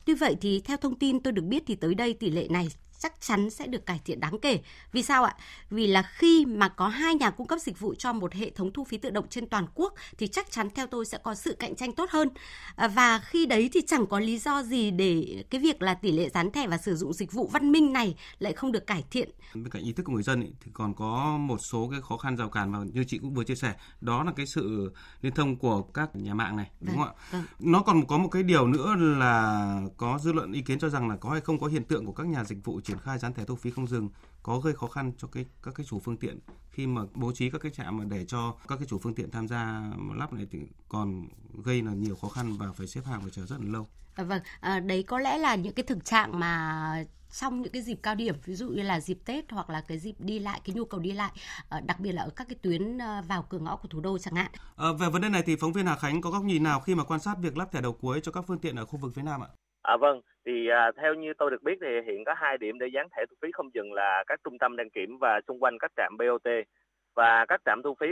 Tuy 0.04 0.14
vậy 0.14 0.36
thì 0.40 0.60
theo 0.60 0.76
thông 0.76 0.98
tin 0.98 1.20
tôi 1.20 1.32
được 1.32 1.44
biết 1.44 1.62
thì 1.66 1.74
tới 1.74 1.94
đây 1.94 2.14
tỷ 2.14 2.30
lệ 2.30 2.48
này 2.50 2.68
chắc 3.02 3.20
chắn 3.20 3.50
sẽ 3.50 3.66
được 3.66 3.86
cải 3.86 4.00
thiện 4.04 4.20
đáng 4.20 4.38
kể. 4.42 4.60
Vì 4.92 5.02
sao 5.02 5.24
ạ? 5.24 5.36
Vì 5.70 5.86
là 5.86 6.02
khi 6.02 6.46
mà 6.46 6.68
có 6.68 6.88
hai 6.88 7.14
nhà 7.14 7.30
cung 7.30 7.46
cấp 7.46 7.58
dịch 7.58 7.80
vụ 7.80 7.94
cho 7.94 8.12
một 8.12 8.32
hệ 8.34 8.50
thống 8.50 8.72
thu 8.72 8.84
phí 8.84 8.98
tự 8.98 9.10
động 9.10 9.28
trên 9.30 9.48
toàn 9.48 9.66
quốc 9.74 9.94
thì 10.18 10.26
chắc 10.26 10.50
chắn 10.50 10.68
theo 10.74 10.86
tôi 10.86 11.06
sẽ 11.06 11.18
có 11.22 11.34
sự 11.34 11.56
cạnh 11.58 11.74
tranh 11.76 11.92
tốt 11.92 12.10
hơn. 12.10 12.28
À, 12.76 12.88
và 12.88 13.18
khi 13.18 13.46
đấy 13.46 13.70
thì 13.72 13.80
chẳng 13.86 14.06
có 14.06 14.18
lý 14.20 14.38
do 14.38 14.62
gì 14.62 14.90
để 14.90 15.44
cái 15.50 15.60
việc 15.60 15.82
là 15.82 15.94
tỷ 15.94 16.12
lệ 16.12 16.28
dán 16.28 16.50
thẻ 16.50 16.66
và 16.66 16.78
sử 16.78 16.96
dụng 16.96 17.12
dịch 17.12 17.32
vụ 17.32 17.50
văn 17.52 17.72
minh 17.72 17.92
này 17.92 18.16
lại 18.38 18.52
không 18.52 18.72
được 18.72 18.86
cải 18.86 19.04
thiện. 19.10 19.30
Bên 19.54 19.68
cạnh 19.68 19.82
ý 19.82 19.92
thức 19.92 20.02
của 20.02 20.12
người 20.12 20.22
dân 20.22 20.52
thì 20.60 20.70
còn 20.72 20.94
có 20.94 21.36
một 21.40 21.58
số 21.58 21.88
cái 21.90 22.00
khó 22.00 22.16
khăn 22.16 22.36
rào 22.36 22.48
cản 22.48 22.72
mà 22.72 22.78
như 22.92 23.04
chị 23.04 23.18
cũng 23.18 23.34
vừa 23.34 23.44
chia 23.44 23.54
sẻ, 23.54 23.74
đó 24.00 24.24
là 24.24 24.32
cái 24.36 24.46
sự 24.46 24.92
liên 25.22 25.34
thông 25.34 25.56
của 25.56 25.82
các 25.82 26.16
nhà 26.16 26.34
mạng 26.34 26.56
này, 26.56 26.70
đúng 26.80 26.96
vâng, 26.96 27.06
không 27.06 27.16
ạ? 27.16 27.22
Vâng. 27.30 27.42
Nó 27.58 27.82
còn 27.82 28.06
có 28.06 28.18
một 28.18 28.28
cái 28.28 28.42
điều 28.42 28.66
nữa 28.66 28.94
là 28.98 29.80
có 29.96 30.18
dư 30.18 30.32
luận 30.32 30.52
ý 30.52 30.60
kiến 30.60 30.78
cho 30.78 30.88
rằng 30.88 31.08
là 31.08 31.16
có 31.16 31.30
hay 31.30 31.40
không 31.40 31.58
có 31.58 31.66
hiện 31.66 31.84
tượng 31.84 32.06
của 32.06 32.12
các 32.12 32.26
nhà 32.26 32.44
dịch 32.44 32.58
vụ 32.64 32.80
triển 32.92 33.00
khai 33.04 33.18
dán 33.18 33.34
thẻ 33.34 33.44
thu 33.44 33.56
phí 33.56 33.70
không 33.70 33.86
dừng 33.86 34.08
có 34.42 34.58
gây 34.58 34.74
khó 34.74 34.86
khăn 34.86 35.12
cho 35.18 35.28
cái 35.28 35.44
các 35.62 35.74
cái 35.74 35.86
chủ 35.86 35.98
phương 35.98 36.16
tiện 36.16 36.38
khi 36.70 36.86
mà 36.86 37.02
bố 37.14 37.32
trí 37.32 37.50
các 37.50 37.60
cái 37.60 37.72
trạm 37.72 37.98
mà 37.98 38.04
để 38.04 38.24
cho 38.24 38.54
các 38.68 38.76
cái 38.76 38.86
chủ 38.88 38.98
phương 38.98 39.14
tiện 39.14 39.30
tham 39.30 39.48
gia 39.48 39.92
lắp 40.14 40.32
này 40.32 40.46
thì 40.50 40.58
còn 40.88 41.28
gây 41.64 41.82
là 41.82 41.92
nhiều 41.92 42.16
khó 42.16 42.28
khăn 42.28 42.56
và 42.56 42.72
phải 42.72 42.86
xếp 42.86 43.00
hàng 43.04 43.20
và 43.24 43.30
chờ 43.32 43.46
rất 43.46 43.56
là 43.60 43.66
lâu. 43.72 43.88
À, 44.14 44.24
vâng, 44.24 44.42
à, 44.60 44.80
đấy 44.80 45.02
có 45.02 45.18
lẽ 45.18 45.38
là 45.38 45.54
những 45.54 45.74
cái 45.74 45.84
thực 45.84 46.04
trạng 46.04 46.40
mà 46.40 47.04
trong 47.40 47.62
những 47.62 47.72
cái 47.72 47.82
dịp 47.82 47.98
cao 48.02 48.14
điểm 48.14 48.34
ví 48.44 48.54
dụ 48.54 48.68
như 48.68 48.82
là 48.82 49.00
dịp 49.00 49.18
Tết 49.24 49.50
hoặc 49.50 49.70
là 49.70 49.80
cái 49.80 49.98
dịp 49.98 50.14
đi 50.18 50.38
lại 50.38 50.60
cái 50.64 50.76
nhu 50.76 50.84
cầu 50.84 51.00
đi 51.00 51.12
lại 51.12 51.32
à, 51.68 51.80
đặc 51.80 52.00
biệt 52.00 52.12
là 52.12 52.22
ở 52.22 52.30
các 52.30 52.48
cái 52.48 52.56
tuyến 52.62 52.98
à, 52.98 53.22
vào 53.22 53.42
cửa 53.42 53.58
ngõ 53.58 53.76
của 53.76 53.88
thủ 53.88 54.00
đô 54.00 54.18
chẳng 54.18 54.34
hạn. 54.34 54.50
À, 54.76 54.92
về 54.92 55.10
vấn 55.10 55.22
đề 55.22 55.28
này 55.28 55.42
thì 55.46 55.56
phóng 55.56 55.72
viên 55.72 55.86
Hà 55.86 55.96
Khánh 55.96 56.20
có 56.20 56.30
góc 56.30 56.42
nhìn 56.42 56.62
nào 56.62 56.80
khi 56.80 56.94
mà 56.94 57.04
quan 57.04 57.20
sát 57.20 57.38
việc 57.40 57.56
lắp 57.56 57.72
thẻ 57.72 57.80
đầu 57.80 57.92
cuối 57.92 58.20
cho 58.22 58.32
các 58.32 58.44
phương 58.46 58.58
tiện 58.58 58.76
ở 58.76 58.86
khu 58.86 58.98
vực 58.98 59.12
phía 59.14 59.22
Nam 59.22 59.40
ạ? 59.40 59.48
À 59.82 59.96
vâng, 59.96 60.20
thì 60.46 60.68
à, 60.68 60.90
theo 60.96 61.14
như 61.14 61.32
tôi 61.38 61.50
được 61.50 61.62
biết 61.62 61.78
thì 61.80 62.00
hiện 62.06 62.24
có 62.24 62.34
hai 62.34 62.58
điểm 62.58 62.78
để 62.78 62.86
dán 62.86 63.08
thẻ 63.16 63.26
thu 63.30 63.36
phí 63.42 63.52
không 63.52 63.74
dừng 63.74 63.92
là 63.92 64.24
các 64.26 64.40
trung 64.44 64.58
tâm 64.58 64.76
đăng 64.76 64.90
kiểm 64.90 65.18
và 65.20 65.40
xung 65.48 65.62
quanh 65.62 65.78
các 65.78 65.92
trạm 65.96 66.16
BOT 66.18 66.52
và 67.14 67.46
các 67.48 67.60
trạm 67.64 67.82
thu 67.84 67.94
phí 68.00 68.06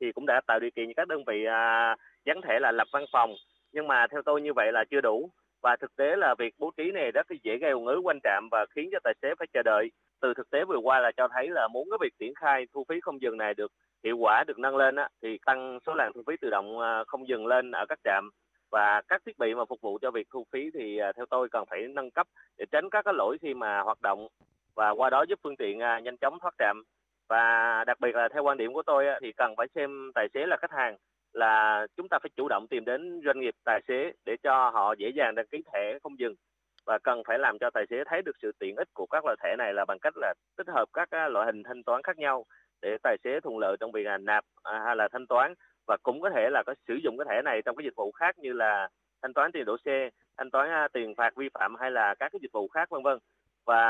thì 0.00 0.12
cũng 0.12 0.26
đã 0.26 0.40
tạo 0.46 0.60
điều 0.60 0.70
kiện 0.70 0.86
cho 0.88 0.92
các 0.96 1.08
đơn 1.08 1.24
vị 1.26 1.44
à, 1.44 1.96
dán 2.24 2.40
thẻ 2.42 2.58
là 2.60 2.72
lập 2.72 2.88
văn 2.92 3.04
phòng. 3.12 3.34
Nhưng 3.72 3.88
mà 3.88 4.06
theo 4.06 4.22
tôi 4.22 4.42
như 4.42 4.52
vậy 4.52 4.72
là 4.72 4.84
chưa 4.90 5.00
đủ. 5.00 5.30
Và 5.62 5.76
thực 5.76 5.96
tế 5.96 6.16
là 6.16 6.34
việc 6.38 6.54
bố 6.58 6.70
trí 6.76 6.90
này 6.92 7.10
rất 7.10 7.26
dễ 7.42 7.56
gây 7.56 7.70
ùn 7.70 7.86
ứ 7.86 7.98
quanh 8.04 8.18
trạm 8.22 8.48
và 8.50 8.66
khiến 8.74 8.88
cho 8.92 8.98
tài 9.04 9.14
xế 9.22 9.34
phải 9.38 9.46
chờ 9.52 9.62
đợi. 9.64 9.90
Từ 10.20 10.34
thực 10.34 10.50
tế 10.50 10.64
vừa 10.64 10.78
qua 10.82 11.00
là 11.00 11.12
cho 11.16 11.28
thấy 11.28 11.48
là 11.50 11.68
muốn 11.68 11.88
cái 11.90 11.98
việc 12.00 12.12
triển 12.18 12.34
khai 12.34 12.66
thu 12.74 12.84
phí 12.88 13.00
không 13.00 13.22
dừng 13.22 13.36
này 13.36 13.54
được 13.54 13.72
hiệu 14.04 14.16
quả 14.16 14.44
được 14.46 14.58
nâng 14.58 14.76
lên 14.76 14.96
á, 14.96 15.08
thì 15.22 15.38
tăng 15.46 15.78
số 15.86 15.94
làn 15.94 16.12
thu 16.14 16.22
phí 16.26 16.36
tự 16.40 16.50
động 16.50 16.80
à, 16.80 17.04
không 17.06 17.28
dừng 17.28 17.46
lên 17.46 17.70
ở 17.70 17.86
các 17.88 17.98
trạm 18.04 18.30
và 18.72 19.02
các 19.08 19.22
thiết 19.26 19.38
bị 19.38 19.54
mà 19.54 19.64
phục 19.64 19.80
vụ 19.80 19.98
cho 20.02 20.10
việc 20.10 20.26
thu 20.30 20.46
phí 20.52 20.70
thì 20.74 20.98
à, 20.98 21.12
theo 21.16 21.26
tôi 21.30 21.48
cần 21.50 21.64
phải 21.70 21.88
nâng 21.88 22.10
cấp 22.10 22.26
để 22.58 22.64
tránh 22.70 22.90
các 22.90 23.04
cái 23.04 23.14
lỗi 23.14 23.36
khi 23.42 23.54
mà 23.54 23.80
hoạt 23.80 24.00
động 24.00 24.28
và 24.74 24.90
qua 24.90 25.10
đó 25.10 25.24
giúp 25.28 25.38
phương 25.42 25.56
tiện 25.56 25.80
à, 25.80 26.00
nhanh 26.00 26.16
chóng 26.16 26.38
thoát 26.40 26.54
trạm. 26.58 26.82
Và 27.28 27.84
đặc 27.86 28.00
biệt 28.00 28.14
là 28.14 28.28
theo 28.32 28.42
quan 28.42 28.58
điểm 28.58 28.72
của 28.72 28.82
tôi 28.82 29.04
thì 29.20 29.32
cần 29.36 29.54
phải 29.56 29.66
xem 29.74 30.10
tài 30.14 30.28
xế 30.34 30.46
là 30.46 30.56
khách 30.60 30.70
hàng, 30.70 30.96
là 31.32 31.86
chúng 31.96 32.08
ta 32.08 32.18
phải 32.22 32.30
chủ 32.36 32.48
động 32.48 32.66
tìm 32.70 32.84
đến 32.84 33.20
doanh 33.24 33.40
nghiệp 33.40 33.54
tài 33.64 33.80
xế 33.88 34.12
để 34.24 34.36
cho 34.42 34.70
họ 34.70 34.94
dễ 34.98 35.08
dàng 35.14 35.34
đăng 35.34 35.46
ký 35.46 35.58
thẻ 35.72 35.98
không 36.02 36.18
dừng. 36.18 36.34
Và 36.86 36.98
cần 36.98 37.22
phải 37.26 37.38
làm 37.38 37.58
cho 37.58 37.70
tài 37.70 37.84
xế 37.90 38.04
thấy 38.06 38.22
được 38.22 38.36
sự 38.42 38.52
tiện 38.58 38.76
ích 38.76 38.88
của 38.94 39.06
các 39.06 39.24
loại 39.24 39.36
thẻ 39.42 39.56
này 39.58 39.74
là 39.74 39.84
bằng 39.84 39.98
cách 39.98 40.14
là 40.16 40.34
tích 40.56 40.66
hợp 40.68 40.84
các 40.92 41.10
à, 41.10 41.28
loại 41.28 41.46
hình 41.46 41.62
thanh 41.62 41.82
toán 41.82 42.02
khác 42.02 42.18
nhau 42.18 42.44
để 42.82 42.96
tài 43.02 43.16
xế 43.24 43.40
thuận 43.40 43.58
lợi 43.58 43.76
trong 43.80 43.92
việc 43.92 44.02
là 44.02 44.18
nạp 44.18 44.44
hay 44.64 44.96
là 44.96 45.08
thanh 45.12 45.26
toán 45.26 45.54
và 45.86 45.96
cũng 46.02 46.20
có 46.20 46.30
thể 46.30 46.48
là 46.50 46.62
có 46.66 46.74
sử 46.88 46.94
dụng 47.04 47.18
cái 47.18 47.26
thẻ 47.30 47.42
này 47.42 47.62
trong 47.64 47.76
cái 47.76 47.84
dịch 47.84 47.96
vụ 47.96 48.12
khác 48.12 48.38
như 48.38 48.52
là 48.52 48.88
thanh 49.22 49.34
toán 49.34 49.52
tiền 49.52 49.64
đổ 49.64 49.76
xe, 49.84 50.10
thanh 50.36 50.50
toán 50.50 50.68
tiền 50.92 51.14
phạt 51.16 51.36
vi 51.36 51.48
phạm 51.54 51.74
hay 51.80 51.90
là 51.90 52.14
các 52.20 52.32
cái 52.32 52.38
dịch 52.42 52.52
vụ 52.52 52.68
khác 52.68 52.90
vân 52.90 53.02
vân. 53.02 53.18
Và 53.64 53.84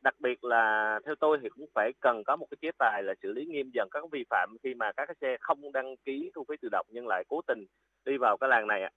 đặc 0.00 0.14
biệt 0.20 0.44
là 0.44 0.98
theo 1.06 1.14
tôi 1.20 1.38
thì 1.42 1.48
cũng 1.48 1.66
phải 1.74 1.92
cần 2.00 2.24
có 2.24 2.36
một 2.36 2.46
cái 2.50 2.58
chế 2.62 2.70
tài 2.78 3.02
là 3.02 3.14
xử 3.22 3.32
lý 3.32 3.44
nghiêm 3.44 3.70
dần 3.74 3.88
các 3.90 4.04
vi 4.12 4.24
phạm 4.30 4.56
khi 4.62 4.74
mà 4.74 4.92
các 4.92 5.06
cái 5.06 5.16
xe 5.20 5.36
không 5.40 5.72
đăng 5.72 5.96
ký 6.04 6.30
thu 6.34 6.44
phí 6.48 6.54
tự 6.62 6.68
động 6.72 6.86
nhưng 6.90 7.06
lại 7.06 7.24
cố 7.28 7.40
tình 7.46 7.66
đi 8.04 8.16
vào 8.16 8.36
cái 8.36 8.48
làng 8.48 8.66
này 8.66 8.82
ạ. 8.82 8.90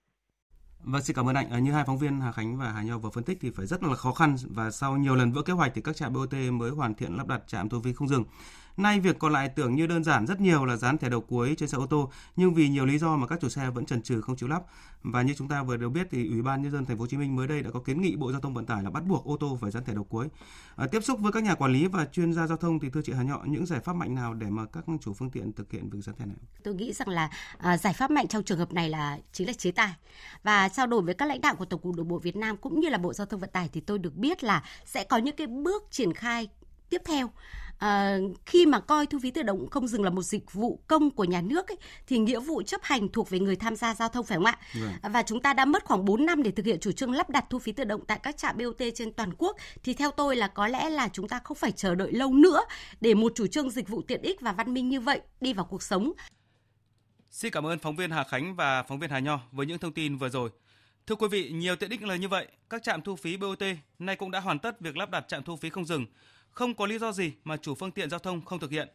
Vâng, 0.84 1.02
xin 1.02 1.16
cảm 1.16 1.30
ơn 1.30 1.36
anh. 1.36 1.50
Ờ, 1.50 1.58
như 1.58 1.72
hai 1.72 1.84
phóng 1.88 1.98
viên 1.98 2.22
Hà 2.22 2.32
Khánh 2.32 2.58
và 2.58 2.66
Hà 2.66 2.84
Nho 2.84 2.98
vừa 2.98 3.10
phân 3.10 3.24
tích 3.24 3.38
thì 3.42 3.52
phải 3.56 3.66
rất 3.66 3.84
là 3.84 3.96
khó 3.96 4.12
khăn 4.12 4.36
và 4.56 4.72
sau 4.72 4.98
nhiều 4.98 5.16
lần 5.16 5.32
vỡ 5.32 5.42
kế 5.46 5.54
hoạch 5.54 5.72
thì 5.76 5.82
các 5.82 5.96
trạm 5.96 6.14
BOT 6.14 6.34
mới 6.52 6.72
hoàn 6.72 6.94
thiện 6.94 7.18
lắp 7.18 7.28
đặt 7.28 7.42
trạm 7.48 7.70
thu 7.70 7.82
phí 7.84 7.94
không 7.94 8.08
dừng. 8.08 8.24
Nay 8.78 9.00
việc 9.00 9.20
còn 9.20 9.34
lại 9.34 9.50
tưởng 9.50 9.76
như 9.76 9.88
đơn 9.88 10.04
giản 10.04 10.28
rất 10.28 10.42
nhiều 10.42 10.66
là 10.66 10.76
dán 10.76 10.98
thẻ 10.98 11.10
đầu 11.10 11.22
cuối 11.22 11.56
trên 11.58 11.70
xe 11.70 11.78
ô 11.78 11.86
tô, 11.86 12.12
nhưng 12.36 12.54
vì 12.54 12.70
nhiều 12.70 12.86
lý 12.86 12.98
do 12.98 13.16
mà 13.16 13.28
các 13.28 13.40
chủ 13.42 13.50
xe 13.50 13.70
vẫn 13.70 13.86
chần 13.86 14.02
chừ 14.02 14.22
không 14.22 14.36
chịu 14.36 14.50
lắp. 14.50 14.62
Và 15.04 15.22
như 15.22 15.34
chúng 15.38 15.48
ta 15.48 15.64
vừa 15.64 15.78
được 15.78 15.90
biết 15.90 16.08
thì 16.12 16.30
Ủy 16.30 16.42
ban 16.42 16.62
nhân 16.62 16.72
dân 16.72 16.86
thành 16.86 16.98
phố 16.98 17.02
Hồ 17.02 17.08
Chí 17.08 17.18
Minh 17.18 17.36
mới 17.36 17.48
đây 17.48 17.62
đã 17.62 17.72
có 17.72 17.80
kiến 17.80 18.02
nghị 18.02 18.16
Bộ 18.16 18.32
Giao 18.32 18.42
thông 18.42 18.54
Vận 18.54 18.66
tải 18.66 18.84
là 18.84 18.90
bắt 18.90 19.04
buộc 19.06 19.26
ô 19.26 19.38
tô 19.38 19.58
phải 19.62 19.72
dán 19.72 19.86
thẻ 19.86 19.94
đầu 19.94 20.04
cuối. 20.04 20.28
À, 20.76 20.88
tiếp 20.92 21.04
xúc 21.04 21.20
với 21.20 21.32
các 21.32 21.44
nhà 21.44 21.56
quản 21.56 21.74
lý 21.74 21.88
và 21.88 22.06
chuyên 22.06 22.34
gia 22.34 22.48
giao 22.48 22.58
thông 22.58 22.80
thì 22.80 22.90
thưa 22.90 23.02
chị 23.02 23.14
Hà 23.14 23.24
Nhọ, 23.24 23.42
những 23.46 23.66
giải 23.66 23.80
pháp 23.80 23.94
mạnh 23.94 24.16
nào 24.16 24.34
để 24.34 24.50
mà 24.50 24.66
các 24.66 24.86
chủ 25.02 25.14
phương 25.14 25.32
tiện 25.32 25.54
thực 25.54 25.72
hiện 25.72 25.90
việc 25.90 26.00
dán 26.02 26.16
thẻ 26.16 26.26
này? 26.26 26.36
Tôi 26.64 26.76
nghĩ 26.76 26.94
rằng 26.94 27.10
là 27.10 27.30
à, 27.58 27.78
giải 27.78 27.94
pháp 27.94 28.12
mạnh 28.12 28.28
trong 28.28 28.44
trường 28.44 28.58
hợp 28.58 28.74
này 28.74 28.90
là 28.90 29.18
chính 29.32 29.48
là 29.48 29.54
chế 29.54 29.72
tài. 29.72 29.94
Và 30.44 30.70
trao 30.70 30.88
đổi 30.88 31.02
với 31.02 31.14
các 31.14 31.26
lãnh 31.26 31.42
đạo 31.42 31.56
của 31.56 31.66
Tổng 31.66 31.82
cục 31.82 31.96
Đường 31.96 32.08
bộ 32.08 32.20
Việt 32.20 32.36
Nam 32.36 32.58
cũng 32.58 32.80
như 32.80 32.90
là 32.90 32.98
Bộ 32.98 33.14
Giao 33.14 33.28
thông 33.28 33.40
Vận 33.40 33.50
tải 33.54 33.70
thì 33.74 33.82
tôi 33.82 34.00
được 34.00 34.16
biết 34.16 34.44
là 34.44 34.64
sẽ 34.86 35.04
có 35.04 35.18
những 35.18 35.36
cái 35.36 35.48
bước 35.48 35.84
triển 35.92 36.14
khai 36.14 36.50
tiếp 36.90 37.02
theo 37.06 37.30
à, 37.82 38.18
khi 38.46 38.66
mà 38.66 38.80
coi 38.80 39.06
thu 39.06 39.20
phí 39.20 39.32
tự 39.32 39.44
động 39.44 39.70
không 39.70 39.88
dừng 39.88 40.04
là 40.04 40.10
một 40.10 40.22
dịch 40.22 40.54
vụ 40.54 40.84
công 40.88 41.12
của 41.12 41.24
nhà 41.24 41.42
nước 41.42 41.68
ấy, 41.68 41.78
thì 42.08 42.18
nghĩa 42.18 42.40
vụ 42.40 42.62
chấp 42.62 42.82
hành 42.84 43.10
thuộc 43.10 43.30
về 43.30 43.40
người 43.40 43.56
tham 43.56 43.76
gia 43.76 43.96
giao 43.96 44.10
thông 44.10 44.26
phải 44.26 44.38
không 44.38 44.46
ạ? 44.46 44.60
Vâng. 44.74 45.14
Và 45.14 45.24
chúng 45.24 45.42
ta 45.42 45.54
đã 45.54 45.66
mất 45.66 45.86
khoảng 45.86 46.06
4 46.06 46.26
năm 46.26 46.44
để 46.44 46.52
thực 46.52 46.66
hiện 46.66 46.80
chủ 46.80 46.92
trương 46.92 47.12
lắp 47.12 47.30
đặt 47.30 47.46
thu 47.50 47.60
phí 47.60 47.72
tự 47.72 47.84
động 47.84 48.06
tại 48.08 48.20
các 48.24 48.38
trạm 48.38 48.58
BOT 48.58 48.82
trên 48.96 49.14
toàn 49.14 49.34
quốc 49.38 49.58
thì 49.84 49.94
theo 49.94 50.12
tôi 50.12 50.36
là 50.36 50.48
có 50.48 50.68
lẽ 50.68 50.90
là 50.90 51.10
chúng 51.14 51.28
ta 51.28 51.40
không 51.44 51.58
phải 51.58 51.72
chờ 51.72 51.96
đợi 51.96 52.12
lâu 52.12 52.34
nữa 52.34 52.62
để 53.02 53.14
một 53.14 53.32
chủ 53.36 53.48
trương 53.48 53.70
dịch 53.70 53.88
vụ 53.88 54.02
tiện 54.02 54.22
ích 54.22 54.42
và 54.42 54.52
văn 54.52 54.74
minh 54.74 54.90
như 54.90 55.00
vậy 55.00 55.22
đi 55.42 55.54
vào 55.54 55.66
cuộc 55.66 55.84
sống. 55.84 56.12
Xin 57.32 57.52
cảm 57.52 57.66
ơn 57.66 57.80
phóng 57.80 57.96
viên 57.96 58.12
Hà 58.12 58.24
Khánh 58.24 58.56
và 58.56 58.84
phóng 58.84 59.00
viên 59.00 59.10
Hà 59.10 59.20
Nho 59.20 59.40
với 59.52 59.66
những 59.66 59.80
thông 59.80 59.94
tin 59.94 60.18
vừa 60.18 60.30
rồi. 60.30 60.50
Thưa 61.08 61.16
quý 61.16 61.28
vị, 61.28 61.50
nhiều 61.50 61.76
tiện 61.76 61.90
ích 61.90 62.04
là 62.04 62.16
như 62.16 62.28
vậy, 62.28 62.48
các 62.70 62.84
trạm 62.84 63.02
thu 63.02 63.16
phí 63.16 63.38
BOT 63.38 63.64
nay 64.00 64.16
cũng 64.16 64.32
đã 64.32 64.40
hoàn 64.40 64.60
tất 64.60 64.82
việc 64.82 64.98
lắp 64.98 65.10
đặt 65.10 65.26
trạm 65.28 65.44
thu 65.44 65.56
phí 65.56 65.70
không 65.70 65.86
dừng 65.86 66.06
không 66.52 66.74
có 66.74 66.86
lý 66.86 67.00
do 67.00 67.12
gì 67.12 67.32
mà 67.44 67.58
chủ 67.58 67.76
phương 67.76 67.92
tiện 67.92 68.10
giao 68.10 68.20
thông 68.20 68.46
không 68.46 68.60
thực 68.60 68.72
hiện. 68.72 68.88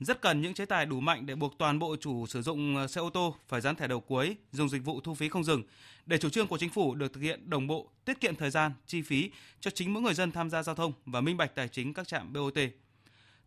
Rất 0.00 0.20
cần 0.20 0.40
những 0.40 0.54
chế 0.54 0.64
tài 0.64 0.86
đủ 0.86 1.00
mạnh 1.00 1.26
để 1.26 1.34
buộc 1.34 1.58
toàn 1.58 1.78
bộ 1.78 1.96
chủ 2.00 2.26
sử 2.26 2.42
dụng 2.42 2.76
ờ, 2.76 2.86
xe 2.86 3.00
ô 3.00 3.10
tô 3.10 3.36
phải 3.48 3.60
dán 3.60 3.76
thẻ 3.76 3.88
đầu 3.88 4.00
cuối, 4.00 4.36
dùng 4.52 4.68
dịch 4.68 4.84
vụ 4.84 5.00
thu 5.00 5.14
phí 5.14 5.28
không 5.28 5.44
dừng 5.44 5.62
để 6.06 6.18
chủ 6.18 6.28
trương 6.28 6.46
của 6.46 6.58
chính 6.58 6.70
phủ 6.70 6.94
được 6.94 7.12
thực 7.12 7.20
hiện 7.20 7.50
đồng 7.50 7.66
bộ, 7.66 7.90
tiết 8.04 8.20
kiệm 8.20 8.36
thời 8.36 8.50
gian, 8.50 8.72
chi 8.86 9.02
phí 9.02 9.30
cho 9.60 9.70
chính 9.70 9.94
mỗi 9.94 10.02
người 10.02 10.14
dân 10.14 10.32
tham 10.32 10.50
gia 10.50 10.62
giao 10.62 10.74
thông 10.74 10.92
và 11.06 11.20
minh 11.20 11.36
bạch 11.36 11.54
tài 11.54 11.68
chính 11.68 11.94
các 11.94 12.08
trạm 12.08 12.32
BOT. 12.32 12.58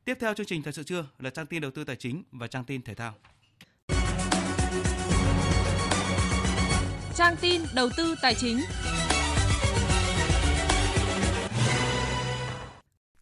Tiếp 0.05 0.17
theo 0.19 0.33
chương 0.33 0.45
trình 0.45 0.63
thời 0.63 0.73
sự 0.73 0.83
trưa 0.83 1.05
là 1.19 1.29
trang 1.29 1.45
tin 1.45 1.61
đầu 1.61 1.71
tư 1.71 1.83
tài 1.83 1.95
chính 1.95 2.23
và 2.31 2.47
trang 2.47 2.65
tin 2.65 2.81
thể 2.81 2.95
thao. 2.95 3.13
Trang 7.15 7.35
tin 7.41 7.61
đầu 7.75 7.89
tư 7.97 8.15
tài 8.21 8.35
chính. 8.35 8.59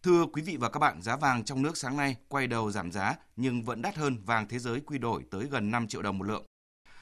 Thưa 0.07 0.25
quý 0.25 0.41
vị 0.41 0.57
và 0.57 0.69
các 0.69 0.79
bạn, 0.79 1.01
giá 1.01 1.15
vàng 1.15 1.43
trong 1.43 1.61
nước 1.61 1.77
sáng 1.77 1.97
nay 1.97 2.15
quay 2.27 2.47
đầu 2.47 2.71
giảm 2.71 2.91
giá 2.91 3.15
nhưng 3.35 3.63
vẫn 3.63 3.81
đắt 3.81 3.95
hơn 3.95 4.17
vàng 4.25 4.47
thế 4.47 4.59
giới 4.59 4.79
quy 4.79 4.97
đổi 4.97 5.23
tới 5.31 5.47
gần 5.51 5.71
5 5.71 5.87
triệu 5.87 6.01
đồng 6.01 6.17
một 6.17 6.23
lượng. 6.23 6.45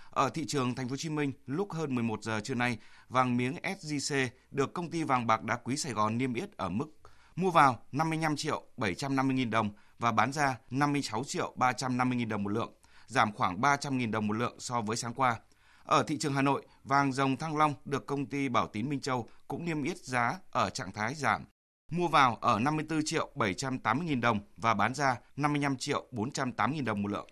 Ở 0.10 0.30
thị 0.30 0.46
trường 0.48 0.76
Thành 0.76 0.88
phố 0.88 0.92
Hồ 0.92 0.98
Chí 0.98 1.10
Minh, 1.10 1.32
lúc 1.46 1.74
hơn 1.74 1.96
11 1.96 2.24
giờ 2.24 2.40
trưa 2.44 2.56
nay, 2.56 2.78
vàng 3.10 3.38
miếng 3.38 3.56
SJC 3.64 4.28
được 4.52 4.74
công 4.74 4.92
ty 4.92 5.04
vàng 5.04 5.28
bạc 5.28 5.44
đá 5.44 5.56
quý 5.56 5.78
Sài 5.78 5.94
Gòn 5.94 6.18
niêm 6.18 6.34
yết 6.34 6.58
ở 6.58 6.70
mức 6.70 6.88
mua 7.36 7.52
vào 7.52 7.80
55 7.92 8.36
triệu 8.36 8.64
750 8.78 9.36
nghìn 9.36 9.50
đồng 9.50 9.70
và 10.00 10.12
bán 10.12 10.34
ra 10.34 10.58
56 10.70 11.24
triệu 11.24 11.54
350 11.56 12.18
nghìn 12.18 12.30
đồng 12.30 12.44
một 12.44 12.50
lượng, 12.50 12.74
giảm 13.08 13.32
khoảng 13.32 13.62
300 13.62 13.98
nghìn 13.98 14.12
đồng 14.12 14.28
một 14.28 14.34
lượng 14.34 14.56
so 14.60 14.82
với 14.82 14.98
sáng 14.98 15.14
qua. 15.14 15.40
Ở 15.84 16.04
thị 16.08 16.18
trường 16.18 16.34
Hà 16.34 16.42
Nội, 16.42 16.66
vàng 16.84 17.14
dòng 17.14 17.38
Thăng 17.38 17.58
Long 17.58 17.74
được 17.86 18.06
công 18.06 18.26
ty 18.26 18.50
Bảo 18.50 18.68
Tín 18.68 18.90
Minh 18.90 19.00
Châu 19.00 19.30
cũng 19.48 19.66
niêm 19.66 19.84
yết 19.84 19.98
giá 19.98 20.40
ở 20.52 20.70
trạng 20.70 20.92
thái 20.94 21.16
giảm. 21.16 21.46
Mua 21.92 22.08
vào 22.08 22.38
ở 22.42 22.60
54 22.60 23.00
triệu 23.06 23.30
780 23.36 24.08
000 24.08 24.22
đồng 24.22 24.40
và 24.58 24.74
bán 24.74 24.94
ra 24.94 25.20
55 25.36 25.78
triệu 25.78 26.06
480 26.12 26.78
000 26.78 26.86
đồng 26.86 27.02
một 27.02 27.12
lượng. 27.12 27.28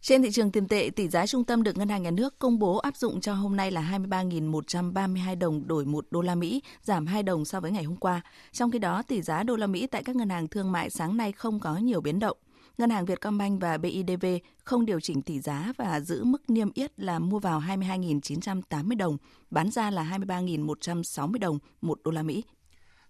Trên 0.00 0.22
thị 0.22 0.30
trường 0.30 0.52
tiền 0.52 0.68
tệ, 0.68 0.90
tỷ 0.96 1.08
giá 1.08 1.26
trung 1.26 1.44
tâm 1.44 1.62
được 1.62 1.76
Ngân 1.76 1.88
hàng 1.88 2.02
Nhà 2.02 2.10
nước 2.10 2.38
công 2.38 2.58
bố 2.58 2.76
áp 2.76 2.96
dụng 2.96 3.20
cho 3.20 3.34
hôm 3.34 3.56
nay 3.56 3.70
là 3.70 3.82
23.132 3.82 5.38
đồng 5.38 5.66
đổi 5.66 5.84
1 5.84 6.06
đô 6.10 6.20
la 6.20 6.34
Mỹ, 6.34 6.62
giảm 6.82 7.06
2 7.06 7.22
đồng 7.22 7.44
so 7.44 7.60
với 7.60 7.70
ngày 7.70 7.84
hôm 7.84 7.96
qua. 7.96 8.20
Trong 8.52 8.70
khi 8.70 8.78
đó, 8.78 9.02
tỷ 9.02 9.22
giá 9.22 9.42
đô 9.42 9.56
la 9.56 9.66
Mỹ 9.66 9.86
tại 9.86 10.02
các 10.02 10.16
ngân 10.16 10.30
hàng 10.30 10.48
thương 10.48 10.72
mại 10.72 10.90
sáng 10.90 11.16
nay 11.16 11.32
không 11.32 11.60
có 11.60 11.76
nhiều 11.76 12.00
biến 12.00 12.18
động. 12.18 12.36
Ngân 12.78 12.90
hàng 12.90 13.04
Vietcombank 13.04 13.60
và 13.60 13.78
BIDV 13.78 14.26
không 14.64 14.86
điều 14.86 15.00
chỉnh 15.00 15.22
tỷ 15.22 15.40
giá 15.40 15.72
và 15.76 16.00
giữ 16.00 16.24
mức 16.24 16.50
niêm 16.50 16.72
yết 16.74 17.00
là 17.00 17.18
mua 17.18 17.38
vào 17.38 17.60
22.980 17.60 18.96
đồng, 18.96 19.16
bán 19.50 19.70
ra 19.70 19.90
là 19.90 20.04
23.160 20.18 21.38
đồng 21.38 21.58
1 21.80 22.00
đô 22.04 22.10
la 22.10 22.22
Mỹ. 22.22 22.44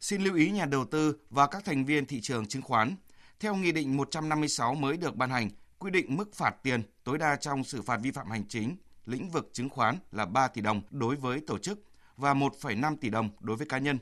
Xin 0.01 0.23
lưu 0.23 0.35
ý 0.35 0.51
nhà 0.51 0.67
đầu 0.67 0.85
tư 0.85 1.17
và 1.31 1.47
các 1.47 1.65
thành 1.65 1.85
viên 1.85 2.07
thị 2.07 2.21
trường 2.21 2.47
chứng 2.47 2.63
khoán. 2.63 2.97
Theo 3.41 3.55
Nghị 3.55 3.73
định 3.73 3.97
156 3.97 4.75
mới 4.75 4.97
được 4.97 5.17
ban 5.17 5.31
hành, 5.31 5.51
quy 5.79 5.91
định 5.91 6.17
mức 6.17 6.35
phạt 6.35 6.55
tiền 6.63 6.83
tối 7.05 7.19
đa 7.19 7.37
trong 7.37 7.65
xử 7.65 7.83
phạt 7.83 8.01
vi 8.03 8.11
phạm 8.11 8.31
hành 8.31 8.45
chính 8.49 8.77
lĩnh 9.07 9.31
vực 9.31 9.51
chứng 9.53 9.69
khoán 9.69 9.99
là 10.13 10.27
3 10.27 10.49
tỷ 10.49 10.61
đồng 10.61 10.83
đối 10.91 11.17
với 11.17 11.41
tổ 11.47 11.59
chức 11.59 11.85
và 12.17 12.35
1,5 12.35 12.97
tỷ 12.97 13.11
đồng 13.11 13.31
đối 13.41 13.57
với 13.57 13.67
cá 13.67 13.79
nhân. 13.79 13.99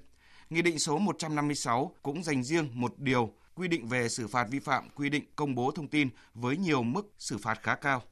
Nghị 0.51 0.63
định 0.63 0.79
số 0.79 0.99
156 0.99 1.95
cũng 2.03 2.23
dành 2.23 2.43
riêng 2.43 2.69
một 2.73 2.99
điều 2.99 3.33
quy 3.55 3.69
định 3.69 3.89
về 3.89 4.09
xử 4.09 4.29
phạt 4.29 4.47
vi 4.51 4.59
phạm 4.59 4.89
quy 4.95 5.11
định 5.11 5.25
công 5.37 5.55
bố 5.55 5.71
thông 5.71 5.89
tin 5.89 6.09
với 6.35 6.57
nhiều 6.57 6.83
mức 6.83 7.13
xử 7.19 7.39
phạt 7.39 7.63
khá 7.63 7.75
cao. 7.75 8.03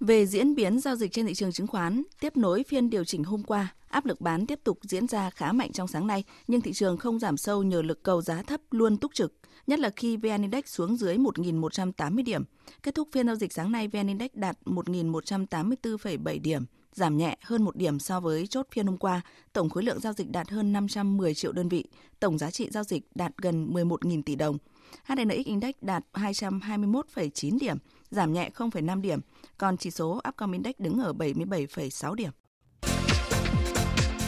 Về 0.00 0.26
diễn 0.26 0.54
biến 0.54 0.80
giao 0.80 0.96
dịch 0.96 1.12
trên 1.12 1.26
thị 1.26 1.34
trường 1.34 1.52
chứng 1.52 1.66
khoán, 1.66 2.02
tiếp 2.20 2.36
nối 2.36 2.62
phiên 2.68 2.90
điều 2.90 3.04
chỉnh 3.04 3.24
hôm 3.24 3.42
qua, 3.42 3.74
áp 3.88 4.06
lực 4.06 4.20
bán 4.20 4.46
tiếp 4.46 4.60
tục 4.64 4.78
diễn 4.82 5.06
ra 5.06 5.30
khá 5.30 5.52
mạnh 5.52 5.72
trong 5.72 5.88
sáng 5.88 6.06
nay, 6.06 6.24
nhưng 6.46 6.60
thị 6.60 6.72
trường 6.72 6.96
không 6.96 7.18
giảm 7.18 7.36
sâu 7.36 7.62
nhờ 7.62 7.82
lực 7.82 8.02
cầu 8.02 8.22
giá 8.22 8.42
thấp 8.42 8.60
luôn 8.70 8.96
túc 8.96 9.14
trực, 9.14 9.34
nhất 9.66 9.78
là 9.78 9.90
khi 9.96 10.16
VN 10.16 10.42
Index 10.42 10.64
xuống 10.66 10.96
dưới 10.96 11.16
1.180 11.16 12.24
điểm. 12.24 12.44
Kết 12.82 12.94
thúc 12.94 13.08
phiên 13.12 13.26
giao 13.26 13.36
dịch 13.36 13.52
sáng 13.52 13.72
nay, 13.72 13.88
VN 13.88 14.06
Index 14.06 14.30
đạt 14.34 14.58
1.184,7 14.64 16.42
điểm, 16.42 16.64
giảm 16.94 17.16
nhẹ 17.16 17.36
hơn 17.42 17.62
một 17.62 17.76
điểm 17.76 17.98
so 17.98 18.20
với 18.20 18.46
chốt 18.46 18.66
phiên 18.72 18.86
hôm 18.86 18.96
qua. 18.96 19.20
Tổng 19.52 19.70
khối 19.70 19.82
lượng 19.82 20.00
giao 20.00 20.12
dịch 20.12 20.30
đạt 20.30 20.50
hơn 20.50 20.72
510 20.72 21.34
triệu 21.34 21.52
đơn 21.52 21.68
vị, 21.68 21.84
tổng 22.20 22.38
giá 22.38 22.50
trị 22.50 22.68
giao 22.70 22.84
dịch 22.84 23.02
đạt 23.14 23.32
gần 23.36 23.72
11.000 23.72 24.22
tỷ 24.22 24.36
đồng. 24.36 24.58
HNX 25.04 25.44
Index 25.44 25.74
đạt 25.80 26.04
221,9 26.12 27.58
điểm, 27.58 27.76
giảm 28.10 28.32
nhẹ 28.32 28.50
0,5 28.54 29.00
điểm, 29.00 29.20
còn 29.58 29.76
chỉ 29.76 29.90
số 29.90 30.20
Upcom 30.28 30.52
Index 30.52 30.74
đứng 30.78 30.98
ở 31.00 31.12
77,6 31.12 32.14
điểm. 32.14 32.30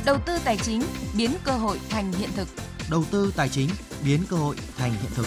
Đầu 0.06 0.16
tư 0.26 0.38
tài 0.44 0.56
chính 0.56 0.82
biến 1.18 1.30
cơ 1.44 1.52
hội 1.52 1.78
thành 1.88 2.12
hiện 2.12 2.30
thực. 2.34 2.48
Đầu 2.90 3.04
tư 3.10 3.32
tài 3.36 3.48
chính 3.48 3.68
biến 4.04 4.20
cơ 4.28 4.36
hội 4.36 4.56
thành 4.76 4.92
hiện 4.92 5.10
thực. 5.14 5.26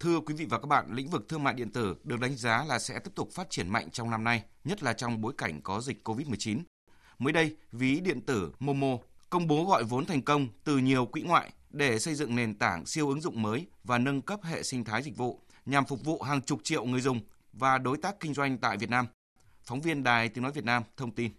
Thưa 0.00 0.20
quý 0.20 0.34
vị 0.34 0.46
và 0.50 0.58
các 0.58 0.66
bạn, 0.66 0.86
lĩnh 0.92 1.08
vực 1.08 1.28
thương 1.28 1.44
mại 1.44 1.54
điện 1.54 1.72
tử 1.72 1.96
được 2.04 2.20
đánh 2.20 2.36
giá 2.36 2.64
là 2.64 2.78
sẽ 2.78 2.98
tiếp 2.98 3.10
tục 3.14 3.28
phát 3.32 3.50
triển 3.50 3.68
mạnh 3.68 3.90
trong 3.90 4.10
năm 4.10 4.24
nay, 4.24 4.42
nhất 4.64 4.82
là 4.82 4.92
trong 4.92 5.20
bối 5.20 5.32
cảnh 5.38 5.60
có 5.62 5.80
dịch 5.80 6.08
COVID-19. 6.08 6.58
Mới 7.18 7.32
đây, 7.32 7.56
ví 7.72 8.00
điện 8.00 8.20
tử 8.20 8.52
Momo 8.58 8.96
công 9.30 9.46
bố 9.46 9.64
gọi 9.64 9.84
vốn 9.84 10.06
thành 10.06 10.22
công 10.22 10.48
từ 10.64 10.78
nhiều 10.78 11.06
quỹ 11.06 11.22
ngoại 11.22 11.52
để 11.70 11.98
xây 11.98 12.14
dựng 12.14 12.36
nền 12.36 12.54
tảng 12.54 12.86
siêu 12.86 13.08
ứng 13.08 13.20
dụng 13.20 13.42
mới 13.42 13.66
và 13.84 13.98
nâng 13.98 14.22
cấp 14.22 14.40
hệ 14.42 14.62
sinh 14.62 14.84
thái 14.84 15.02
dịch 15.02 15.16
vụ 15.16 15.40
nhằm 15.70 15.84
phục 15.86 16.04
vụ 16.04 16.22
hàng 16.22 16.42
chục 16.42 16.60
triệu 16.62 16.84
người 16.84 17.00
dùng 17.00 17.20
và 17.52 17.78
đối 17.78 17.96
tác 17.96 18.20
kinh 18.20 18.34
doanh 18.34 18.58
tại 18.58 18.76
Việt 18.76 18.90
Nam. 18.90 19.06
Phóng 19.62 19.80
viên 19.80 20.02
Đài 20.02 20.28
Tiếng 20.28 20.42
Nói 20.42 20.52
Việt 20.52 20.64
Nam 20.64 20.82
thông 20.96 21.10
tin. 21.10 21.30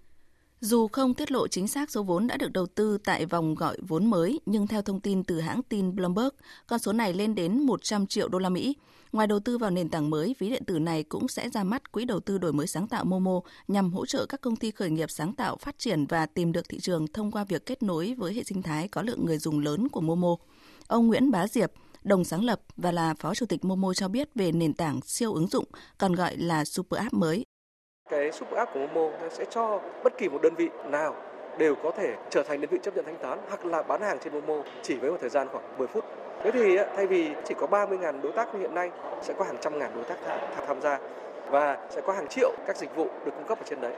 Dù 0.61 0.87
không 0.87 1.13
tiết 1.13 1.31
lộ 1.31 1.47
chính 1.47 1.67
xác 1.67 1.91
số 1.91 2.03
vốn 2.03 2.27
đã 2.27 2.37
được 2.37 2.51
đầu 2.51 2.65
tư 2.65 2.97
tại 3.03 3.25
vòng 3.25 3.55
gọi 3.55 3.77
vốn 3.87 4.09
mới, 4.09 4.39
nhưng 4.45 4.67
theo 4.67 4.81
thông 4.81 4.99
tin 4.99 5.23
từ 5.23 5.39
hãng 5.39 5.61
tin 5.69 5.95
Bloomberg, 5.95 6.29
con 6.67 6.79
số 6.79 6.93
này 6.93 7.13
lên 7.13 7.35
đến 7.35 7.59
100 7.59 8.07
triệu 8.07 8.27
đô 8.27 8.39
la 8.39 8.49
Mỹ. 8.49 8.75
Ngoài 9.11 9.27
đầu 9.27 9.39
tư 9.39 9.57
vào 9.57 9.71
nền 9.71 9.89
tảng 9.89 10.09
mới, 10.09 10.35
ví 10.39 10.49
điện 10.49 10.63
tử 10.65 10.79
này 10.79 11.03
cũng 11.03 11.27
sẽ 11.27 11.49
ra 11.49 11.63
mắt 11.63 11.91
quỹ 11.91 12.05
đầu 12.05 12.19
tư 12.19 12.37
đổi 12.37 12.53
mới 12.53 12.67
sáng 12.67 12.87
tạo 12.87 13.05
Momo 13.05 13.39
nhằm 13.67 13.93
hỗ 13.93 14.05
trợ 14.05 14.25
các 14.25 14.41
công 14.41 14.55
ty 14.55 14.71
khởi 14.71 14.89
nghiệp 14.89 15.11
sáng 15.11 15.33
tạo 15.33 15.57
phát 15.57 15.79
triển 15.79 16.05
và 16.05 16.25
tìm 16.25 16.51
được 16.51 16.69
thị 16.69 16.79
trường 16.79 17.07
thông 17.07 17.31
qua 17.31 17.43
việc 17.43 17.65
kết 17.65 17.83
nối 17.83 18.15
với 18.17 18.33
hệ 18.33 18.43
sinh 18.43 18.61
thái 18.61 18.87
có 18.87 19.01
lượng 19.01 19.25
người 19.25 19.37
dùng 19.37 19.59
lớn 19.59 19.89
của 19.89 20.01
Momo. 20.01 20.35
Ông 20.87 21.07
Nguyễn 21.07 21.31
Bá 21.31 21.47
Diệp, 21.47 21.71
đồng 22.03 22.23
sáng 22.23 22.43
lập 22.43 22.59
và 22.77 22.91
là 22.91 23.13
phó 23.19 23.33
chủ 23.35 23.45
tịch 23.45 23.65
Momo 23.65 23.93
cho 23.93 24.07
biết 24.07 24.29
về 24.35 24.51
nền 24.51 24.73
tảng 24.73 25.01
siêu 25.01 25.33
ứng 25.33 25.47
dụng, 25.47 25.65
còn 25.97 26.13
gọi 26.13 26.37
là 26.37 26.65
Super 26.65 26.99
App 26.99 27.13
mới 27.13 27.43
cái 28.11 28.31
super 28.31 28.57
app 28.57 28.73
của 28.73 28.79
Momo 28.79 29.17
sẽ 29.29 29.45
cho 29.49 29.79
bất 30.03 30.17
kỳ 30.17 30.29
một 30.29 30.41
đơn 30.41 30.55
vị 30.55 30.69
nào 30.85 31.15
đều 31.57 31.75
có 31.75 31.91
thể 31.91 32.15
trở 32.29 32.43
thành 32.43 32.61
đơn 32.61 32.69
vị 32.71 32.79
chấp 32.83 32.95
nhận 32.95 33.05
thanh 33.05 33.17
toán 33.21 33.39
hoặc 33.47 33.65
là 33.65 33.83
bán 33.83 34.01
hàng 34.01 34.17
trên 34.23 34.33
Momo 34.33 34.63
chỉ 34.81 34.95
với 34.95 35.11
một 35.11 35.17
thời 35.21 35.29
gian 35.29 35.47
khoảng 35.51 35.77
10 35.77 35.87
phút. 35.87 36.05
Thế 36.43 36.51
thì 36.51 36.77
thay 36.95 37.07
vì 37.07 37.29
chỉ 37.45 37.53
có 37.59 37.67
30.000 37.67 38.21
đối 38.21 38.31
tác 38.31 38.53
như 38.53 38.59
hiện 38.59 38.75
nay 38.75 38.91
sẽ 39.21 39.33
có 39.37 39.45
hàng 39.45 39.57
trăm 39.61 39.79
ngàn 39.79 39.91
đối 39.95 40.03
tác 40.03 40.17
tham 40.67 40.81
gia 40.81 40.99
và 41.49 41.87
sẽ 41.89 42.01
có 42.01 42.13
hàng 42.13 42.27
triệu 42.27 42.51
các 42.67 42.77
dịch 42.77 42.95
vụ 42.95 43.07
được 43.25 43.31
cung 43.35 43.47
cấp 43.47 43.57
ở 43.59 43.65
trên 43.69 43.81
đấy. 43.81 43.93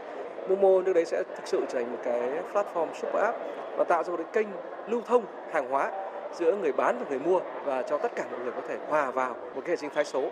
Momo 0.50 0.82
nước 0.82 0.94
đấy 0.94 1.06
sẽ 1.06 1.24
thực 1.36 1.48
sự 1.48 1.66
trở 1.70 1.80
thành 1.80 1.92
một 1.92 2.00
cái 2.04 2.30
platform 2.54 2.88
super 3.02 3.24
app 3.24 3.38
và 3.78 3.84
tạo 3.84 4.04
ra 4.04 4.12
một 4.12 4.18
cái 4.18 4.44
kênh 4.44 4.48
lưu 4.88 5.02
thông 5.06 5.26
hàng 5.54 5.70
hóa 5.70 5.92
giữa 6.40 6.58
người 6.62 6.72
bán 6.72 7.00
và 7.00 7.06
người 7.10 7.20
mua 7.20 7.40
và 7.66 7.84
cho 7.90 7.98
tất 7.98 8.12
cả 8.16 8.28
mọi 8.32 8.40
người 8.40 8.52
có 8.56 8.62
thể 8.68 8.78
hòa 8.88 9.12
vào 9.12 9.34
một 9.34 9.62
cái 9.62 9.70
hệ 9.70 9.76
sinh 9.76 9.90
thái 9.96 10.06
số. 10.06 10.32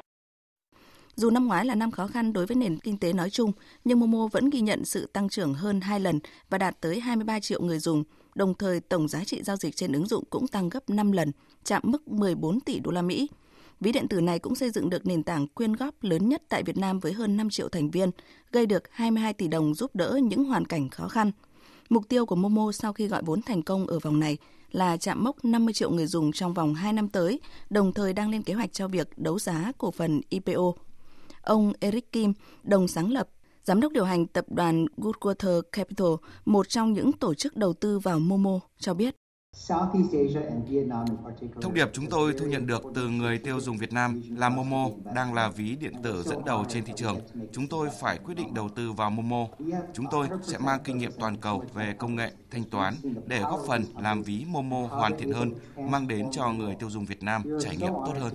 Dù 1.16 1.30
năm 1.30 1.48
ngoái 1.48 1.66
là 1.66 1.76
năm 1.76 1.92
khó 1.92 2.08
khăn 2.08 2.34
đối 2.34 2.46
với 2.46 2.56
nền 2.56 2.78
kinh 2.78 2.98
tế 2.98 3.14
nói 3.14 3.30
chung, 3.30 3.52
nhưng 3.86 4.00
Momo 4.00 4.28
vẫn 4.32 4.50
ghi 4.50 4.62
nhận 4.62 4.86
sự 4.86 5.10
tăng 5.14 5.30
trưởng 5.30 5.54
hơn 5.54 5.82
2 5.82 6.00
lần 6.00 6.20
và 6.50 6.58
đạt 6.58 6.82
tới 6.82 7.00
23 7.00 7.40
triệu 7.40 7.62
người 7.62 7.80
dùng. 7.80 8.04
Đồng 8.36 8.54
thời, 8.54 8.80
tổng 8.80 9.08
giá 9.08 9.24
trị 9.24 9.44
giao 9.44 9.56
dịch 9.56 9.76
trên 9.76 9.92
ứng 9.92 10.06
dụng 10.06 10.24
cũng 10.30 10.48
tăng 10.48 10.70
gấp 10.70 10.90
5 10.90 11.12
lần, 11.12 11.32
chạm 11.64 11.82
mức 11.86 12.08
14 12.08 12.60
tỷ 12.60 12.80
đô 12.80 12.92
la 12.92 13.02
Mỹ. 13.02 13.30
Ví 13.80 13.92
điện 13.92 14.08
tử 14.08 14.22
này 14.22 14.40
cũng 14.40 14.56
xây 14.56 14.70
dựng 14.70 14.90
được 14.90 15.06
nền 15.06 15.24
tảng 15.24 15.48
quyên 15.48 15.74
góp 15.74 15.96
lớn 16.02 16.30
nhất 16.30 16.42
tại 16.50 16.64
Việt 16.64 16.78
Nam 16.78 17.00
với 17.00 17.14
hơn 17.14 17.38
5 17.38 17.50
triệu 17.50 17.70
thành 17.70 17.90
viên, 17.90 18.12
gây 18.52 18.66
được 18.66 18.84
22 18.92 19.34
tỷ 19.34 19.48
đồng 19.48 19.74
giúp 19.74 19.96
đỡ 19.96 20.20
những 20.24 20.44
hoàn 20.44 20.66
cảnh 20.66 20.90
khó 20.90 21.08
khăn. 21.08 21.32
Mục 21.90 22.04
tiêu 22.10 22.26
của 22.26 22.36
Momo 22.36 22.72
sau 22.72 22.94
khi 22.94 23.08
gọi 23.08 23.22
vốn 23.26 23.42
thành 23.42 23.62
công 23.62 23.88
ở 23.88 24.00
vòng 24.00 24.20
này 24.20 24.38
là 24.72 24.98
chạm 24.98 25.24
mốc 25.24 25.46
50 25.46 25.74
triệu 25.74 25.92
người 25.92 26.06
dùng 26.06 26.32
trong 26.32 26.54
vòng 26.54 26.74
2 26.74 26.94
năm 26.94 27.10
tới, 27.10 27.40
đồng 27.70 27.94
thời 27.94 28.14
đang 28.14 28.30
lên 28.30 28.42
kế 28.42 28.54
hoạch 28.54 28.74
cho 28.74 28.88
việc 28.88 29.18
đấu 29.18 29.40
giá 29.40 29.72
cổ 29.78 29.92
phần 29.92 30.22
IPO 30.30 30.72
Ông 31.42 31.74
Eric 31.80 32.12
Kim, 32.12 32.34
đồng 32.64 32.88
sáng 32.88 33.12
lập, 33.12 33.30
giám 33.64 33.82
đốc 33.82 33.92
điều 33.92 34.06
hành 34.06 34.28
tập 34.28 34.46
đoàn 34.48 34.86
Goodwater 34.98 35.62
Capital, 35.62 36.08
một 36.46 36.70
trong 36.70 36.94
những 36.94 37.12
tổ 37.12 37.34
chức 37.34 37.58
đầu 37.58 37.74
tư 37.74 38.00
vào 38.00 38.20
Momo, 38.20 38.60
cho 38.80 38.94
biết. 38.94 39.16
Thông 41.62 41.74
điệp 41.74 41.90
chúng 41.94 42.10
tôi 42.10 42.34
thu 42.34 42.46
nhận 42.46 42.68
được 42.68 42.84
từ 42.96 43.10
người 43.10 43.38
tiêu 43.38 43.60
dùng 43.60 43.78
Việt 43.78 43.94
Nam 43.94 44.22
là 44.30 44.50
Momo 44.50 44.90
đang 45.16 45.34
là 45.34 45.50
ví 45.50 45.76
điện 45.76 45.94
tử 46.04 46.24
dẫn 46.24 46.46
đầu 46.46 46.66
trên 46.70 46.86
thị 46.86 46.94
trường. 46.96 47.20
Chúng 47.52 47.68
tôi 47.68 47.90
phải 48.02 48.18
quyết 48.18 48.34
định 48.38 48.54
đầu 48.54 48.70
tư 48.70 48.92
vào 48.92 49.10
Momo. 49.10 49.48
Chúng 49.94 50.06
tôi 50.12 50.28
sẽ 50.44 50.58
mang 50.58 50.80
kinh 50.84 50.98
nghiệm 50.98 51.12
toàn 51.20 51.38
cầu 51.38 51.64
về 51.74 51.94
công 51.98 52.16
nghệ, 52.16 52.32
thanh 52.52 52.64
toán 52.64 52.94
để 53.26 53.40
góp 53.40 53.60
phần 53.68 53.84
làm 54.00 54.24
ví 54.24 54.46
Momo 54.48 54.88
hoàn 54.88 55.18
thiện 55.18 55.32
hơn, 55.32 55.54
mang 55.78 56.08
đến 56.08 56.28
cho 56.32 56.52
người 56.52 56.76
tiêu 56.76 56.90
dùng 56.90 57.06
Việt 57.06 57.24
Nam 57.24 57.44
trải 57.60 57.78
nghiệm 57.78 57.94
tốt 58.06 58.14
hơn. 58.20 58.34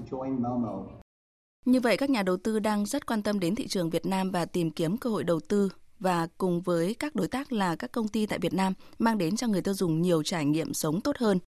Như 1.65 1.81
vậy, 1.81 1.97
các 1.97 2.11
nhà 2.11 2.23
đầu 2.23 2.37
tư 2.37 2.59
đang 2.59 2.87
rất 2.87 3.07
quan 3.07 3.23
tâm 3.23 3.41
đến 3.41 3.55
thị 3.55 3.67
trường 3.67 3.91
Việt 3.91 4.07
Nam 4.07 4.31
và 4.31 4.45
tìm 4.45 4.71
kiếm 4.71 4.97
cơ 4.97 5.11
hội 5.11 5.25
đầu 5.25 5.41
tư 5.49 5.71
và 6.01 6.29
cùng 6.39 6.61
với 6.61 6.95
các 6.95 7.15
đối 7.15 7.29
tác 7.29 7.53
là 7.53 7.77
các 7.77 7.93
công 7.93 8.09
ty 8.09 8.27
tại 8.27 8.39
Việt 8.39 8.55
Nam 8.55 8.73
mang 8.99 9.19
đến 9.19 9.37
cho 9.37 9.47
người 9.47 9.63
tiêu 9.63 9.75
dùng 9.75 10.03
nhiều 10.03 10.23
trải 10.23 10.45
nghiệm 10.45 10.75
sống 10.75 11.01
tốt 11.01 11.17
hơn. 11.19 11.39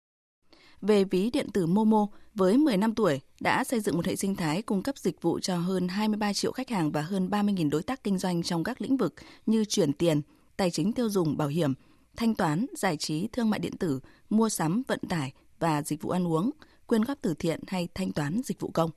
Về 0.81 1.05
ví 1.05 1.31
điện 1.31 1.51
tử 1.53 1.67
Momo, 1.67 2.07
với 2.35 2.59
10 2.59 2.77
năm 2.77 2.95
tuổi, 2.95 3.21
đã 3.41 3.65
xây 3.65 3.81
dựng 3.81 3.97
một 3.97 4.07
hệ 4.07 4.17
sinh 4.17 4.37
thái 4.37 4.63
cung 4.63 4.83
cấp 4.83 4.99
dịch 4.99 5.23
vụ 5.23 5.41
cho 5.41 5.57
hơn 5.57 5.89
23 5.89 6.33
triệu 6.33 6.53
khách 6.53 6.71
hàng 6.71 6.93
và 6.93 7.03
hơn 7.03 7.29
30.000 7.29 7.71
đối 7.71 7.83
tác 7.83 8.05
kinh 8.05 8.19
doanh 8.19 8.43
trong 8.43 8.65
các 8.65 8.81
lĩnh 8.81 8.97
vực 8.97 9.15
như 9.47 9.65
chuyển 9.65 9.93
tiền, 9.93 10.21
tài 10.57 10.71
chính 10.71 10.93
tiêu 10.93 11.11
dùng, 11.11 11.37
bảo 11.37 11.49
hiểm, 11.49 11.75
thanh 12.17 12.35
toán, 12.35 12.67
giải 12.77 12.97
trí, 12.97 13.29
thương 13.33 13.51
mại 13.51 13.61
điện 13.61 13.77
tử, 13.77 14.01
mua 14.31 14.49
sắm, 14.49 14.83
vận 14.89 15.01
tải 15.09 15.33
và 15.59 15.83
dịch 15.83 16.03
vụ 16.03 16.11
ăn 16.11 16.29
uống– 16.29 16.51
quyên 16.89 17.05
góp 17.05 17.19
từ 17.23 17.35
thiện 17.35 17.61
hay 17.67 17.89
thanh 17.95 18.13
toán 18.13 18.41
dịch 18.45 18.61
vụ 18.61 18.71
công. 18.75 18.91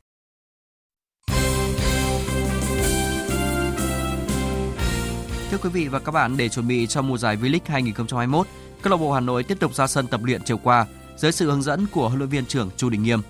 Thưa 5.52 5.58
quý 5.58 5.70
vị 5.70 5.88
và 5.88 6.00
các 6.00 6.12
bạn, 6.12 6.38
để 6.38 6.50
chuẩn 6.50 6.68
bị 6.68 6.88
cho 6.88 7.02
mùa 7.02 7.18
giải 7.18 7.38
V-League 7.38 7.60
2021, 7.66 8.48
câu 8.82 8.92
lạc 8.92 8.98
bộ 8.98 9.12
Hà 9.12 9.20
Nội 9.20 9.44
tiếp 9.44 9.60
tục 9.60 9.76
ra 9.76 9.88
sân 9.88 10.08
tập 10.08 10.24
luyện 10.24 10.42
chiều 10.44 10.58
qua 10.58 10.86
dưới 11.18 11.32
sự 11.32 11.46
hướng 11.46 11.62
dẫn 11.62 11.86
của 11.92 12.08
huấn 12.08 12.20
luyện 12.20 12.30
viên 12.30 12.46
trưởng 12.46 12.70
Chu 12.78 12.90
Đình 12.90 13.04
Nghiêm. 13.04 13.22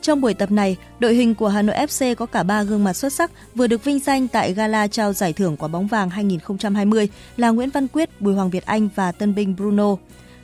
Trong 0.00 0.20
buổi 0.20 0.34
tập 0.34 0.50
này, 0.50 0.76
đội 0.98 1.14
hình 1.14 1.34
của 1.34 1.48
Hà 1.48 1.62
Nội 1.62 1.76
FC 1.76 2.14
có 2.14 2.26
cả 2.26 2.42
ba 2.42 2.62
gương 2.62 2.84
mặt 2.84 2.92
xuất 2.92 3.12
sắc 3.12 3.30
vừa 3.54 3.66
được 3.66 3.84
vinh 3.84 3.98
danh 3.98 4.28
tại 4.28 4.54
gala 4.54 4.86
trao 4.86 5.12
giải 5.12 5.32
thưởng 5.32 5.56
quả 5.56 5.68
bóng 5.68 5.86
vàng 5.86 6.10
2020 6.10 7.08
là 7.36 7.50
Nguyễn 7.50 7.70
Văn 7.70 7.88
Quyết, 7.88 8.20
Bùi 8.20 8.34
Hoàng 8.34 8.50
Việt 8.50 8.66
Anh 8.66 8.88
và 8.94 9.12
tân 9.12 9.34
binh 9.34 9.56
Bruno. 9.56 9.96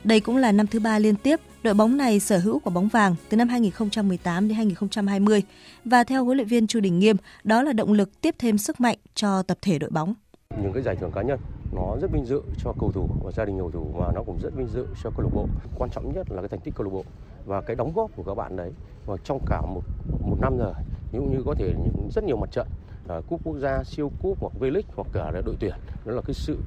Đây 0.03 0.19
cũng 0.19 0.37
là 0.37 0.51
năm 0.51 0.67
thứ 0.67 0.79
ba 0.79 0.99
liên 0.99 1.15
tiếp 1.15 1.39
đội 1.63 1.73
bóng 1.73 1.97
này 1.97 2.19
sở 2.19 2.37
hữu 2.37 2.59
quả 2.59 2.71
bóng 2.71 2.87
vàng 2.87 3.15
từ 3.29 3.37
năm 3.37 3.49
2018 3.49 4.47
đến 4.47 4.57
2020 4.57 5.43
và 5.85 6.03
theo 6.03 6.25
huấn 6.25 6.37
luyện 6.37 6.47
viên 6.47 6.67
Chu 6.67 6.79
Đình 6.79 6.99
Nghiêm, 6.99 7.15
đó 7.43 7.61
là 7.61 7.73
động 7.73 7.93
lực 7.93 8.21
tiếp 8.21 8.35
thêm 8.39 8.57
sức 8.57 8.81
mạnh 8.81 8.97
cho 9.15 9.43
tập 9.43 9.57
thể 9.61 9.79
đội 9.79 9.89
bóng. 9.89 10.13
Những 10.61 10.73
cái 10.73 10.83
giải 10.83 10.95
thưởng 10.95 11.11
cá 11.11 11.21
nhân 11.21 11.39
nó 11.71 11.97
rất 12.01 12.11
vinh 12.11 12.25
dự 12.25 12.41
cho 12.63 12.73
cầu 12.79 12.91
thủ 12.91 13.09
và 13.23 13.31
gia 13.31 13.45
đình 13.45 13.59
cầu 13.59 13.71
thủ 13.71 13.91
và 13.95 14.11
nó 14.11 14.23
cũng 14.23 14.39
rất 14.39 14.53
vinh 14.55 14.67
dự 14.67 14.87
cho 15.03 15.09
câu 15.09 15.21
lạc 15.21 15.31
bộ. 15.33 15.47
Quan 15.77 15.89
trọng 15.89 16.13
nhất 16.13 16.31
là 16.31 16.41
cái 16.41 16.49
thành 16.49 16.59
tích 16.59 16.73
câu 16.75 16.85
lạc 16.85 16.93
bộ 16.93 17.03
và 17.45 17.61
cái 17.61 17.75
đóng 17.75 17.91
góp 17.95 18.11
của 18.15 18.23
các 18.23 18.35
bạn 18.35 18.55
đấy 18.55 18.71
và 19.05 19.17
trong 19.23 19.39
cả 19.45 19.61
một 19.61 19.81
một 20.21 20.37
năm 20.41 20.57
rồi 20.57 20.73
cũng 21.11 21.31
như 21.31 21.43
có 21.43 21.55
thể 21.55 21.73
những 21.83 22.09
rất 22.11 22.23
nhiều 22.23 22.37
mặt 22.37 22.51
trận 22.51 22.67
à, 23.07 23.21
cúp 23.29 23.41
quốc 23.43 23.57
gia 23.57 23.83
siêu 23.83 24.11
cúp 24.21 24.37
hoặc 24.41 24.53
V-League 24.59 24.81
hoặc 24.95 25.07
cả 25.13 25.31
là 25.31 25.41
đội 25.45 25.55
tuyển 25.59 25.75
đó 26.05 26.11
là 26.13 26.21
cái 26.21 26.33
sự 26.33 26.57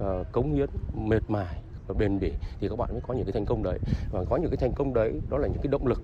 à, 0.00 0.06
cống 0.32 0.52
hiến 0.52 0.68
mệt 0.94 1.22
mài 1.28 1.62
và 1.86 1.94
bền 1.98 2.18
bỉ 2.18 2.32
thì 2.60 2.68
các 2.68 2.76
bạn 2.76 2.92
mới 2.92 3.00
có 3.00 3.14
những 3.14 3.24
cái 3.24 3.32
thành 3.32 3.46
công 3.46 3.62
đấy 3.62 3.78
và 4.10 4.24
có 4.24 4.36
những 4.36 4.50
cái 4.50 4.56
thành 4.56 4.72
công 4.72 4.94
đấy 4.94 5.20
đó 5.30 5.38
là 5.38 5.48
những 5.48 5.62
cái 5.62 5.70
động 5.70 5.86
lực 5.86 6.02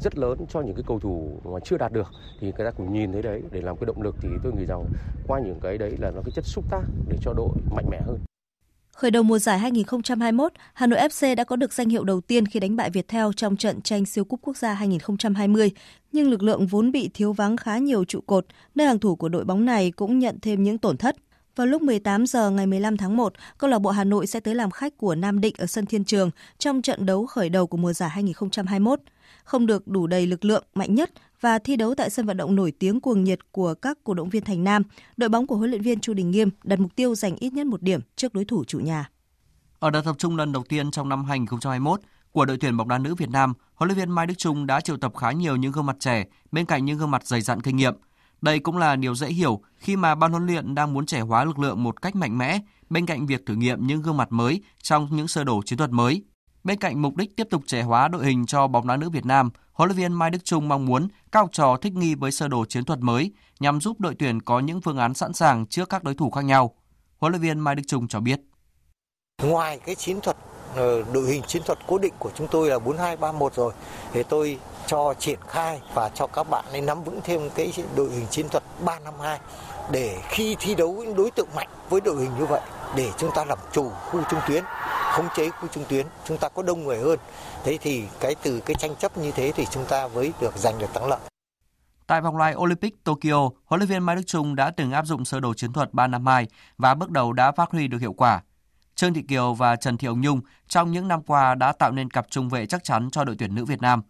rất 0.00 0.18
lớn 0.18 0.38
cho 0.48 0.60
những 0.60 0.74
cái 0.74 0.84
cầu 0.86 0.98
thủ 0.98 1.40
mà 1.44 1.60
chưa 1.64 1.78
đạt 1.78 1.92
được 1.92 2.10
thì 2.40 2.52
người 2.56 2.66
ta 2.66 2.70
cũng 2.70 2.92
nhìn 2.92 3.12
thấy 3.12 3.22
đấy 3.22 3.42
để 3.50 3.60
làm 3.60 3.76
cái 3.76 3.86
động 3.86 4.02
lực 4.02 4.16
thì 4.20 4.28
tôi 4.42 4.52
nghĩ 4.52 4.64
rằng 4.64 4.84
qua 5.26 5.40
những 5.40 5.60
cái 5.60 5.78
đấy 5.78 5.96
là 5.98 6.10
nó 6.10 6.22
cái 6.24 6.32
chất 6.34 6.44
xúc 6.46 6.64
tác 6.70 6.82
để 7.08 7.16
cho 7.22 7.32
đội 7.32 7.50
mạnh 7.70 7.86
mẽ 7.90 8.00
hơn 8.06 8.18
Khởi 9.00 9.10
đầu 9.10 9.22
mùa 9.22 9.38
giải 9.38 9.58
2021, 9.58 10.52
Hà 10.74 10.86
Nội 10.86 10.98
FC 10.98 11.34
đã 11.34 11.44
có 11.44 11.56
được 11.56 11.72
danh 11.72 11.88
hiệu 11.88 12.04
đầu 12.04 12.20
tiên 12.20 12.46
khi 12.46 12.60
đánh 12.60 12.76
bại 12.76 12.90
Viettel 12.90 13.26
trong 13.36 13.56
trận 13.56 13.80
tranh 13.80 14.06
siêu 14.06 14.24
cúp 14.24 14.40
quốc 14.42 14.56
gia 14.56 14.74
2020, 14.74 15.70
nhưng 16.12 16.30
lực 16.30 16.42
lượng 16.42 16.66
vốn 16.66 16.92
bị 16.92 17.10
thiếu 17.14 17.32
vắng 17.32 17.56
khá 17.56 17.78
nhiều 17.78 18.04
trụ 18.04 18.20
cột, 18.20 18.46
nơi 18.74 18.86
hàng 18.86 18.98
thủ 18.98 19.16
của 19.16 19.28
đội 19.28 19.44
bóng 19.44 19.64
này 19.64 19.90
cũng 19.90 20.18
nhận 20.18 20.38
thêm 20.42 20.62
những 20.62 20.78
tổn 20.78 20.96
thất. 20.96 21.16
Vào 21.56 21.66
lúc 21.66 21.82
18 21.82 22.26
giờ 22.26 22.50
ngày 22.50 22.66
15 22.66 22.96
tháng 22.96 23.16
1, 23.16 23.32
câu 23.58 23.70
lạc 23.70 23.78
bộ 23.78 23.90
Hà 23.90 24.04
Nội 24.04 24.26
sẽ 24.26 24.40
tới 24.40 24.54
làm 24.54 24.70
khách 24.70 24.98
của 24.98 25.14
Nam 25.14 25.40
Định 25.40 25.54
ở 25.58 25.66
sân 25.66 25.86
Thiên 25.86 26.04
Trường 26.04 26.30
trong 26.58 26.82
trận 26.82 27.06
đấu 27.06 27.26
khởi 27.26 27.48
đầu 27.48 27.66
của 27.66 27.76
mùa 27.76 27.92
giải 27.92 28.10
2021. 28.10 29.00
Không 29.50 29.66
được 29.66 29.88
đủ 29.88 30.06
đầy 30.06 30.26
lực 30.26 30.44
lượng 30.44 30.64
mạnh 30.74 30.94
nhất 30.94 31.10
và 31.40 31.58
thi 31.58 31.76
đấu 31.76 31.94
tại 31.94 32.10
sân 32.10 32.26
vận 32.26 32.36
động 32.36 32.56
nổi 32.56 32.72
tiếng 32.78 33.00
cuồng 33.00 33.24
nhiệt 33.24 33.52
của 33.52 33.74
các 33.74 33.98
cổ 34.04 34.14
động 34.14 34.28
viên 34.28 34.44
Thành 34.44 34.64
Nam, 34.64 34.82
đội 35.16 35.28
bóng 35.28 35.46
của 35.46 35.56
huấn 35.56 35.70
luyện 35.70 35.82
viên 35.82 36.00
Chu 36.00 36.14
Đình 36.14 36.30
Nghiêm 36.30 36.50
đặt 36.64 36.80
mục 36.80 36.96
tiêu 36.96 37.14
giành 37.14 37.36
ít 37.36 37.52
nhất 37.52 37.66
một 37.66 37.82
điểm 37.82 38.00
trước 38.16 38.34
đối 38.34 38.44
thủ 38.44 38.64
chủ 38.64 38.78
nhà. 38.78 39.10
Ở 39.78 39.90
đợt 39.90 40.02
tập 40.02 40.16
trung 40.18 40.36
lần 40.36 40.52
đầu 40.52 40.64
tiên 40.68 40.90
trong 40.90 41.08
năm 41.08 41.24
2021 41.24 42.00
của 42.32 42.44
đội 42.44 42.56
tuyển 42.56 42.76
bóng 42.76 42.88
đá 42.88 42.98
nữ 42.98 43.14
Việt 43.14 43.30
Nam, 43.30 43.52
huấn 43.74 43.88
luyện 43.88 43.98
viên 43.98 44.10
Mai 44.10 44.26
Đức 44.26 44.34
trung 44.38 44.66
đã 44.66 44.80
triệu 44.80 44.96
tập 44.96 45.16
khá 45.16 45.32
nhiều 45.32 45.56
những 45.56 45.72
gương 45.72 45.86
mặt 45.86 45.96
trẻ 46.00 46.24
bên 46.52 46.66
cạnh 46.66 46.84
những 46.84 46.98
gương 46.98 47.10
mặt 47.10 47.26
dày 47.26 47.40
dặn 47.40 47.60
kinh 47.60 47.76
nghiệm. 47.76 47.94
Đây 48.40 48.58
cũng 48.58 48.76
là 48.76 48.96
điều 48.96 49.14
dễ 49.14 49.26
hiểu 49.26 49.60
khi 49.76 49.96
mà 49.96 50.14
ban 50.14 50.30
huấn 50.30 50.46
luyện 50.46 50.74
đang 50.74 50.94
muốn 50.94 51.06
trẻ 51.06 51.20
hóa 51.20 51.44
lực 51.44 51.58
lượng 51.58 51.82
một 51.82 52.02
cách 52.02 52.16
mạnh 52.16 52.38
mẽ 52.38 52.60
bên 52.90 53.06
cạnh 53.06 53.26
việc 53.26 53.46
thử 53.46 53.54
nghiệm 53.54 53.86
những 53.86 54.02
gương 54.02 54.16
mặt 54.16 54.32
mới 54.32 54.62
trong 54.82 55.08
những 55.10 55.28
sơ 55.28 55.44
đồ 55.44 55.62
chiến 55.64 55.78
thuật 55.78 55.90
mới. 55.90 56.22
Bên 56.64 56.78
cạnh 56.78 57.02
mục 57.02 57.16
đích 57.16 57.36
tiếp 57.36 57.46
tục 57.50 57.62
trẻ 57.66 57.82
hóa 57.82 58.08
đội 58.08 58.24
hình 58.24 58.46
cho 58.46 58.66
bóng 58.66 58.86
đá 58.86 58.96
nữ 58.96 59.10
Việt 59.10 59.26
Nam, 59.26 59.50
huấn 59.72 59.88
luyện 59.88 59.98
viên 59.98 60.12
Mai 60.12 60.30
Đức 60.30 60.38
Chung 60.44 60.68
mong 60.68 60.86
muốn 60.86 61.08
các 61.32 61.40
học 61.40 61.48
trò 61.52 61.76
thích 61.82 61.92
nghi 61.92 62.14
với 62.14 62.30
sơ 62.30 62.48
đồ 62.48 62.64
chiến 62.64 62.84
thuật 62.84 62.98
mới 62.98 63.32
nhằm 63.60 63.80
giúp 63.80 64.00
đội 64.00 64.14
tuyển 64.18 64.42
có 64.42 64.60
những 64.60 64.80
phương 64.80 64.98
án 64.98 65.14
sẵn 65.14 65.32
sàng 65.32 65.66
trước 65.66 65.88
các 65.88 66.04
đối 66.04 66.14
thủ 66.14 66.30
khác 66.30 66.44
nhau. 66.44 66.74
Huấn 67.18 67.32
luyện 67.32 67.42
viên 67.42 67.58
Mai 67.58 67.74
Đức 67.74 67.82
Chung 67.86 68.08
cho 68.08 68.20
biết. 68.20 68.40
Ngoài 69.42 69.80
cái 69.86 69.94
chiến 69.94 70.20
thuật 70.20 70.36
ờ, 70.74 71.02
đội 71.12 71.26
hình 71.28 71.42
chiến 71.42 71.62
thuật 71.66 71.78
cố 71.86 71.98
định 71.98 72.14
của 72.18 72.30
chúng 72.34 72.48
tôi 72.50 72.68
là 72.68 72.78
4231 72.78 73.54
rồi 73.54 73.72
thì 74.12 74.22
tôi 74.22 74.58
cho 74.86 75.14
triển 75.18 75.38
khai 75.48 75.80
và 75.94 76.08
cho 76.08 76.26
các 76.26 76.50
bạn 76.50 76.64
ấy 76.72 76.80
nắm 76.80 77.04
vững 77.04 77.20
thêm 77.24 77.50
cái 77.54 77.72
đội 77.96 78.10
hình 78.10 78.26
chiến 78.30 78.48
thuật 78.48 78.62
352 78.84 79.38
để 79.92 80.18
khi 80.28 80.56
thi 80.60 80.74
đấu 80.74 80.92
với 80.92 81.14
đối 81.16 81.30
tượng 81.30 81.48
mạnh 81.56 81.68
với 81.90 82.00
đội 82.00 82.16
hình 82.16 82.30
như 82.38 82.44
vậy 82.44 82.60
để 82.96 83.10
chúng 83.18 83.30
ta 83.34 83.44
làm 83.44 83.58
chủ 83.72 83.90
khu 83.90 84.20
trung 84.30 84.40
tuyến 84.48 84.64
khống 85.20 85.28
chế 85.36 85.50
khu 85.50 85.68
trung 85.68 85.84
tuyến 85.88 86.06
chúng 86.24 86.38
ta 86.38 86.48
có 86.48 86.62
đông 86.62 86.84
người 86.84 86.98
hơn 86.98 87.18
thế 87.64 87.78
thì 87.80 88.04
cái 88.20 88.34
từ 88.42 88.60
cái 88.60 88.74
tranh 88.74 88.96
chấp 88.96 89.18
như 89.18 89.30
thế 89.30 89.52
thì 89.56 89.66
chúng 89.70 89.84
ta 89.88 90.08
mới 90.08 90.32
được 90.40 90.56
giành 90.56 90.78
được 90.78 90.94
thắng 90.94 91.08
lợi 91.08 91.18
Tại 92.06 92.20
vòng 92.20 92.36
loại 92.36 92.54
Olympic 92.54 93.04
Tokyo, 93.04 93.48
huấn 93.64 93.80
luyện 93.80 93.88
viên 93.88 94.02
Mai 94.02 94.16
Đức 94.16 94.22
Chung 94.26 94.54
đã 94.54 94.70
từng 94.70 94.92
áp 94.92 95.06
dụng 95.06 95.24
sơ 95.24 95.40
đồ 95.40 95.54
chiến 95.54 95.72
thuật 95.72 95.94
352 95.94 96.46
và 96.78 96.94
bước 96.94 97.10
đầu 97.10 97.32
đã 97.32 97.52
phát 97.52 97.70
huy 97.70 97.88
được 97.88 97.98
hiệu 98.00 98.12
quả. 98.12 98.42
Trương 98.94 99.14
Thị 99.14 99.22
Kiều 99.28 99.54
và 99.54 99.76
Trần 99.76 99.96
Thị 99.96 100.08
Hồng 100.08 100.20
Nhung 100.20 100.40
trong 100.68 100.92
những 100.92 101.08
năm 101.08 101.22
qua 101.22 101.54
đã 101.54 101.72
tạo 101.72 101.92
nên 101.92 102.10
cặp 102.10 102.26
trung 102.30 102.48
vệ 102.48 102.66
chắc 102.66 102.84
chắn 102.84 103.10
cho 103.10 103.24
đội 103.24 103.36
tuyển 103.38 103.54
nữ 103.54 103.64
Việt 103.64 103.82
Nam. 103.82 104.02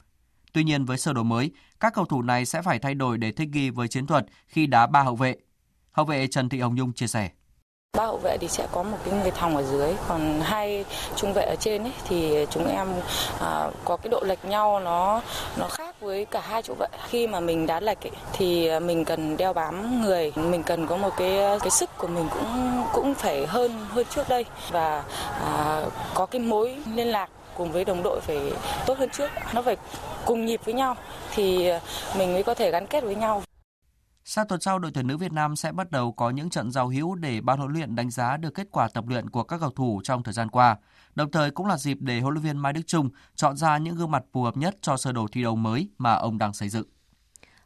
Tuy 0.53 0.65
nhiên 0.65 0.85
với 0.85 0.99
sơ 0.99 1.13
đồ 1.13 1.23
mới, 1.23 1.51
các 1.81 1.95
cầu 1.95 2.05
thủ 2.05 2.23
này 2.23 2.47
sẽ 2.47 2.63
phải 2.63 2.79
thay 2.79 2.95
đổi 2.95 3.19
để 3.19 3.33
thích 3.33 3.49
nghi 3.53 3.71
với 3.71 3.89
chiến 3.89 4.07
thuật 4.07 4.27
khi 4.47 4.67
đá 4.67 4.87
ba 4.87 5.03
hậu 5.03 5.17
vệ. 5.17 5.37
Hậu 5.93 6.07
vệ 6.07 6.27
Trần 6.27 6.49
Thị 6.49 6.61
Hồng 6.61 6.75
Nhung 6.75 6.93
chia 6.93 7.07
sẻ 7.07 7.31
ba 8.01 8.07
hậu 8.07 8.17
vệ 8.17 8.37
thì 8.39 8.49
sẽ 8.49 8.67
có 8.73 8.83
một 8.83 8.97
cái 9.05 9.15
người 9.15 9.31
thòng 9.31 9.57
ở 9.57 9.63
dưới. 9.63 9.95
Còn 10.09 10.41
hai 10.41 10.85
trung 11.17 11.33
vệ 11.33 11.43
ở 11.43 11.55
trên 11.61 11.83
ấy 11.83 11.93
thì 12.09 12.47
chúng 12.51 12.67
em 12.67 12.89
à, 13.41 13.71
có 13.85 13.97
cái 13.97 14.09
độ 14.11 14.21
lệch 14.21 14.45
nhau 14.45 14.81
nó 14.81 15.21
nó 15.57 15.69
khác 15.69 16.01
với 16.01 16.25
cả 16.25 16.41
hai 16.41 16.63
trụ 16.63 16.75
vệ. 16.79 16.87
Khi 17.09 17.27
mà 17.27 17.41
mình 17.41 17.67
đá 17.67 17.81
lệch 17.81 18.07
ấy, 18.07 18.11
thì 18.33 18.71
mình 18.81 19.05
cần 19.05 19.37
đeo 19.37 19.53
bám 19.53 20.03
người. 20.03 20.33
Mình 20.37 20.63
cần 20.63 20.87
có 20.87 20.97
một 20.97 21.11
cái 21.17 21.59
cái 21.61 21.71
sức 21.71 21.91
của 21.99 22.07
mình 22.07 22.29
cũng 22.31 22.83
cũng 22.93 23.15
phải 23.15 23.47
hơn 23.47 23.87
hơn 23.91 24.07
trước 24.11 24.29
đây. 24.29 24.45
Và 24.71 25.05
à, 25.45 25.83
có 26.15 26.27
cái 26.27 26.41
mối 26.41 26.77
liên 26.95 27.09
lạc 27.09 27.29
cùng 27.57 27.73
với 27.73 27.85
đồng 27.85 28.03
đội 28.03 28.21
phải 28.21 28.39
tốt 28.87 28.99
hơn 28.99 29.11
trước. 29.11 29.31
Nó 29.53 29.63
phải 29.63 29.77
cùng 30.25 30.47
nhịp 30.47 30.61
với 30.65 30.75
nhau 30.75 30.97
thì 31.35 31.73
mình 32.17 32.33
mới 32.33 32.43
có 32.43 32.55
thể 32.55 32.71
gắn 32.71 32.87
kết 32.87 33.05
với 33.05 33.15
nhau. 33.15 33.43
Sang 34.33 34.49
tuần 34.49 34.61
sau, 34.61 34.79
đội 34.79 34.91
tuyển 34.95 35.07
nữ 35.07 35.17
Việt 35.17 35.33
Nam 35.33 35.57
sẽ 35.57 35.73
bắt 35.73 35.91
đầu 35.91 36.13
có 36.13 36.31
những 36.31 36.51
trận 36.51 36.71
giao 36.71 36.89
hữu 36.89 37.15
để 37.15 37.41
ban 37.41 37.59
huấn 37.59 37.73
luyện 37.73 37.95
đánh 37.95 38.11
giá 38.11 38.37
được 38.37 38.55
kết 38.55 38.69
quả 38.71 38.89
tập 38.89 39.05
luyện 39.09 39.31
của 39.31 39.43
các 39.43 39.61
cầu 39.61 39.71
thủ 39.71 40.01
trong 40.05 40.23
thời 40.23 40.35
gian 40.35 40.49
qua. 40.49 40.77
Đồng 41.15 41.31
thời 41.31 41.51
cũng 41.51 41.67
là 41.67 41.77
dịp 41.77 41.99
để 42.01 42.21
huấn 42.21 42.35
luyện 42.35 42.45
viên 42.45 42.59
Mai 42.59 42.73
Đức 42.73 42.81
Chung 42.87 43.11
chọn 43.35 43.57
ra 43.57 43.79
những 43.79 43.97
gương 43.97 44.11
mặt 44.11 44.25
phù 44.33 44.43
hợp 44.43 44.57
nhất 44.57 44.77
cho 44.81 44.97
sơ 44.97 45.13
đồ 45.13 45.27
thi 45.33 45.43
đấu 45.43 45.57
mới 45.57 45.89
mà 45.99 46.15
ông 46.15 46.39
đang 46.39 46.53
xây 46.53 46.69
dựng. 46.69 46.87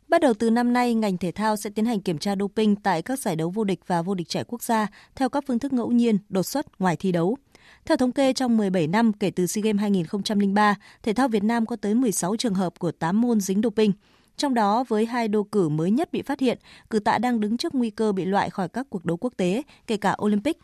Bắt 0.08 0.20
đầu 0.20 0.34
từ 0.34 0.50
năm 0.50 0.72
nay, 0.72 0.94
ngành 0.94 1.18
thể 1.18 1.32
thao 1.32 1.56
sẽ 1.56 1.70
tiến 1.70 1.84
hành 1.84 2.00
kiểm 2.00 2.18
tra 2.18 2.34
doping 2.40 2.76
tại 2.76 3.02
các 3.02 3.18
giải 3.18 3.36
đấu 3.36 3.50
vô 3.50 3.64
địch 3.64 3.80
và 3.86 4.02
vô 4.02 4.14
địch 4.14 4.28
trẻ 4.28 4.44
quốc 4.46 4.62
gia 4.62 4.86
theo 5.14 5.28
các 5.28 5.44
phương 5.46 5.58
thức 5.58 5.72
ngẫu 5.72 5.90
nhiên, 5.90 6.18
đột 6.28 6.42
xuất 6.42 6.80
ngoài 6.80 6.96
thi 6.96 7.12
đấu. 7.12 7.36
Theo 7.84 7.96
thống 7.96 8.12
kê, 8.12 8.32
trong 8.32 8.56
17 8.56 8.86
năm 8.86 9.12
kể 9.12 9.30
từ 9.30 9.46
SEA 9.46 9.62
Games 9.62 9.80
2003, 9.80 10.74
thể 11.02 11.12
thao 11.12 11.28
Việt 11.28 11.44
Nam 11.44 11.66
có 11.66 11.76
tới 11.76 11.94
16 11.94 12.36
trường 12.36 12.54
hợp 12.54 12.78
của 12.78 12.92
8 12.92 13.20
môn 13.20 13.40
dính 13.40 13.62
doping. 13.62 13.92
Trong 14.36 14.54
đó, 14.54 14.84
với 14.88 15.06
hai 15.06 15.28
đô 15.28 15.42
cử 15.42 15.68
mới 15.68 15.90
nhất 15.90 16.12
bị 16.12 16.22
phát 16.22 16.40
hiện, 16.40 16.58
cử 16.90 16.98
tạ 16.98 17.18
đang 17.18 17.40
đứng 17.40 17.56
trước 17.56 17.74
nguy 17.74 17.90
cơ 17.90 18.12
bị 18.12 18.24
loại 18.24 18.50
khỏi 18.50 18.68
các 18.68 18.86
cuộc 18.90 19.04
đấu 19.04 19.16
quốc 19.16 19.32
tế, 19.36 19.62
kể 19.86 19.96
cả 19.96 20.16
Olympic. 20.22 20.58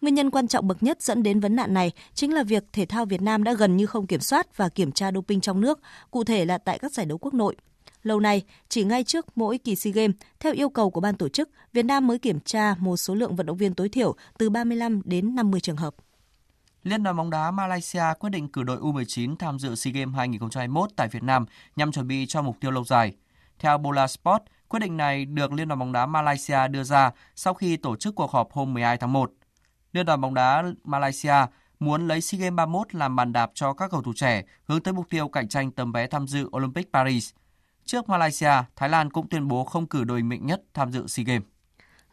Nguyên 0.00 0.14
nhân 0.14 0.30
quan 0.30 0.48
trọng 0.48 0.68
bậc 0.68 0.82
nhất 0.82 1.02
dẫn 1.02 1.22
đến 1.22 1.40
vấn 1.40 1.56
nạn 1.56 1.74
này 1.74 1.92
chính 2.14 2.34
là 2.34 2.42
việc 2.42 2.64
thể 2.72 2.86
thao 2.86 3.04
Việt 3.04 3.22
Nam 3.22 3.44
đã 3.44 3.52
gần 3.52 3.76
như 3.76 3.86
không 3.86 4.06
kiểm 4.06 4.20
soát 4.20 4.56
và 4.56 4.68
kiểm 4.68 4.92
tra 4.92 5.12
doping 5.12 5.40
trong 5.40 5.60
nước, 5.60 5.80
cụ 6.10 6.24
thể 6.24 6.44
là 6.44 6.58
tại 6.58 6.78
các 6.78 6.92
giải 6.92 7.06
đấu 7.06 7.18
quốc 7.18 7.34
nội. 7.34 7.56
Lâu 8.02 8.20
nay, 8.20 8.42
chỉ 8.68 8.84
ngay 8.84 9.04
trước 9.04 9.26
mỗi 9.38 9.58
kỳ 9.58 9.76
SEA 9.76 9.92
Games, 9.92 10.16
theo 10.40 10.52
yêu 10.52 10.68
cầu 10.68 10.90
của 10.90 11.00
ban 11.00 11.16
tổ 11.16 11.28
chức, 11.28 11.50
Việt 11.72 11.84
Nam 11.84 12.06
mới 12.06 12.18
kiểm 12.18 12.40
tra 12.40 12.74
một 12.78 12.96
số 12.96 13.14
lượng 13.14 13.36
vận 13.36 13.46
động 13.46 13.56
viên 13.56 13.74
tối 13.74 13.88
thiểu 13.88 14.14
từ 14.38 14.50
35 14.50 15.02
đến 15.04 15.34
50 15.34 15.60
trường 15.60 15.76
hợp. 15.76 15.94
Liên 16.84 17.02
đoàn 17.02 17.16
bóng 17.16 17.30
đá 17.30 17.50
Malaysia 17.50 18.02
quyết 18.18 18.30
định 18.30 18.48
cử 18.48 18.62
đội 18.62 18.78
U19 18.78 19.36
tham 19.36 19.58
dự 19.58 19.74
SEA 19.74 19.92
Games 19.92 20.16
2021 20.16 20.90
tại 20.96 21.08
Việt 21.08 21.22
Nam 21.22 21.46
nhằm 21.76 21.92
chuẩn 21.92 22.08
bị 22.08 22.26
cho 22.26 22.42
mục 22.42 22.56
tiêu 22.60 22.70
lâu 22.70 22.84
dài. 22.84 23.14
Theo 23.58 23.78
Bola 23.78 24.06
Sport, 24.06 24.42
quyết 24.68 24.80
định 24.80 24.96
này 24.96 25.24
được 25.24 25.52
Liên 25.52 25.68
đoàn 25.68 25.78
bóng 25.78 25.92
đá 25.92 26.06
Malaysia 26.06 26.68
đưa 26.68 26.82
ra 26.82 27.10
sau 27.34 27.54
khi 27.54 27.76
tổ 27.76 27.96
chức 27.96 28.14
cuộc 28.14 28.30
họp 28.30 28.52
hôm 28.52 28.74
12 28.74 28.96
tháng 28.96 29.12
1. 29.12 29.32
Liên 29.92 30.06
đoàn 30.06 30.20
bóng 30.20 30.34
đá 30.34 30.64
Malaysia 30.84 31.34
muốn 31.80 32.08
lấy 32.08 32.20
SEA 32.20 32.38
Games 32.38 32.56
31 32.56 32.94
làm 32.94 33.16
bàn 33.16 33.32
đạp 33.32 33.50
cho 33.54 33.72
các 33.72 33.90
cầu 33.90 34.02
thủ 34.02 34.12
trẻ 34.16 34.42
hướng 34.64 34.82
tới 34.82 34.94
mục 34.94 35.06
tiêu 35.10 35.28
cạnh 35.28 35.48
tranh 35.48 35.70
tấm 35.70 35.92
vé 35.92 36.06
tham 36.06 36.26
dự 36.26 36.48
Olympic 36.56 36.92
Paris. 36.92 37.30
Trước 37.84 38.08
Malaysia, 38.08 38.52
Thái 38.76 38.88
Lan 38.88 39.10
cũng 39.10 39.28
tuyên 39.28 39.48
bố 39.48 39.64
không 39.64 39.86
cử 39.86 40.04
đội 40.04 40.22
mạnh 40.22 40.46
nhất 40.46 40.62
tham 40.74 40.92
dự 40.92 41.06
SEA 41.06 41.24
Games. 41.24 41.53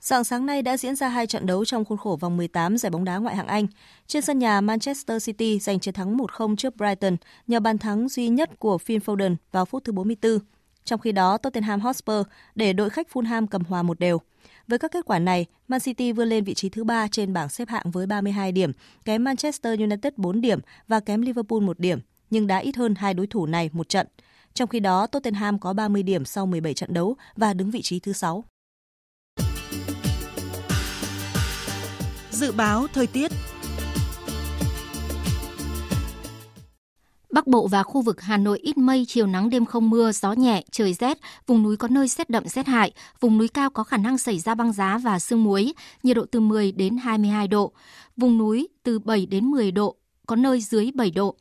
Dạng 0.01 0.23
sáng 0.23 0.45
nay 0.45 0.61
đã 0.61 0.77
diễn 0.77 0.95
ra 0.95 1.07
hai 1.07 1.27
trận 1.27 1.45
đấu 1.45 1.65
trong 1.65 1.85
khuôn 1.85 1.97
khổ 1.97 2.17
vòng 2.21 2.37
18 2.37 2.77
giải 2.77 2.89
bóng 2.89 3.03
đá 3.03 3.17
ngoại 3.17 3.35
hạng 3.35 3.47
Anh. 3.47 3.67
Trên 4.07 4.21
sân 4.21 4.39
nhà, 4.39 4.61
Manchester 4.61 5.25
City 5.25 5.59
giành 5.59 5.79
chiến 5.79 5.93
thắng 5.93 6.17
1-0 6.17 6.55
trước 6.55 6.75
Brighton 6.75 7.17
nhờ 7.47 7.59
bàn 7.59 7.77
thắng 7.77 8.09
duy 8.09 8.29
nhất 8.29 8.59
của 8.59 8.77
Phil 8.77 8.97
Foden 8.97 9.35
vào 9.51 9.65
phút 9.65 9.83
thứ 9.83 9.91
44. 9.91 10.39
Trong 10.83 10.99
khi 10.99 11.11
đó, 11.11 11.37
Tottenham 11.37 11.79
Hotspur 11.79 12.27
để 12.55 12.73
đội 12.73 12.89
khách 12.89 13.07
Fulham 13.13 13.47
cầm 13.47 13.63
hòa 13.63 13.83
một 13.83 13.99
đều. 13.99 14.21
Với 14.67 14.79
các 14.79 14.91
kết 14.91 15.05
quả 15.05 15.19
này, 15.19 15.45
Man 15.67 15.79
City 15.79 16.11
vươn 16.11 16.29
lên 16.29 16.43
vị 16.43 16.53
trí 16.53 16.69
thứ 16.69 16.83
ba 16.83 17.07
trên 17.07 17.33
bảng 17.33 17.49
xếp 17.49 17.69
hạng 17.69 17.91
với 17.91 18.07
32 18.07 18.51
điểm, 18.51 18.71
kém 19.05 19.23
Manchester 19.23 19.79
United 19.79 20.13
4 20.17 20.41
điểm 20.41 20.59
và 20.87 20.99
kém 20.99 21.21
Liverpool 21.21 21.59
1 21.59 21.79
điểm, 21.79 21.99
nhưng 22.29 22.47
đã 22.47 22.57
ít 22.57 22.75
hơn 22.75 22.95
hai 22.95 23.13
đối 23.13 23.27
thủ 23.27 23.45
này 23.45 23.69
một 23.73 23.89
trận. 23.89 24.07
Trong 24.53 24.67
khi 24.67 24.79
đó, 24.79 25.07
Tottenham 25.07 25.59
có 25.59 25.73
30 25.73 26.03
điểm 26.03 26.25
sau 26.25 26.45
17 26.45 26.73
trận 26.73 26.93
đấu 26.93 27.15
và 27.35 27.53
đứng 27.53 27.71
vị 27.71 27.81
trí 27.81 27.99
thứ 27.99 28.13
6. 28.13 28.43
Dự 32.41 32.51
báo 32.51 32.87
thời 32.93 33.07
tiết. 33.07 33.31
Bắc 37.31 37.47
Bộ 37.47 37.67
và 37.67 37.83
khu 37.83 38.01
vực 38.01 38.21
Hà 38.21 38.37
Nội 38.37 38.59
ít 38.59 38.77
mây, 38.77 39.05
chiều 39.07 39.27
nắng 39.27 39.49
đêm 39.49 39.65
không 39.65 39.89
mưa, 39.89 40.11
gió 40.11 40.33
nhẹ, 40.33 40.63
trời 40.71 40.93
rét, 40.93 41.17
vùng 41.47 41.63
núi 41.63 41.77
có 41.77 41.87
nơi 41.87 42.07
rét 42.07 42.29
đậm 42.29 42.47
rét 42.47 42.67
hại, 42.67 42.91
vùng 43.19 43.37
núi 43.37 43.47
cao 43.47 43.69
có 43.69 43.83
khả 43.83 43.97
năng 43.97 44.17
xảy 44.17 44.39
ra 44.39 44.55
băng 44.55 44.73
giá 44.73 44.97
và 44.97 45.19
sương 45.19 45.43
muối, 45.43 45.73
nhiệt 46.03 46.17
độ 46.17 46.25
từ 46.31 46.39
10 46.39 46.71
đến 46.71 46.97
22 46.97 47.47
độ, 47.47 47.71
vùng 48.17 48.37
núi 48.37 48.67
từ 48.83 48.99
7 48.99 49.25
đến 49.25 49.45
10 49.45 49.71
độ, 49.71 49.95
có 50.27 50.35
nơi 50.35 50.61
dưới 50.61 50.91
7 50.95 51.11
độ. 51.11 51.35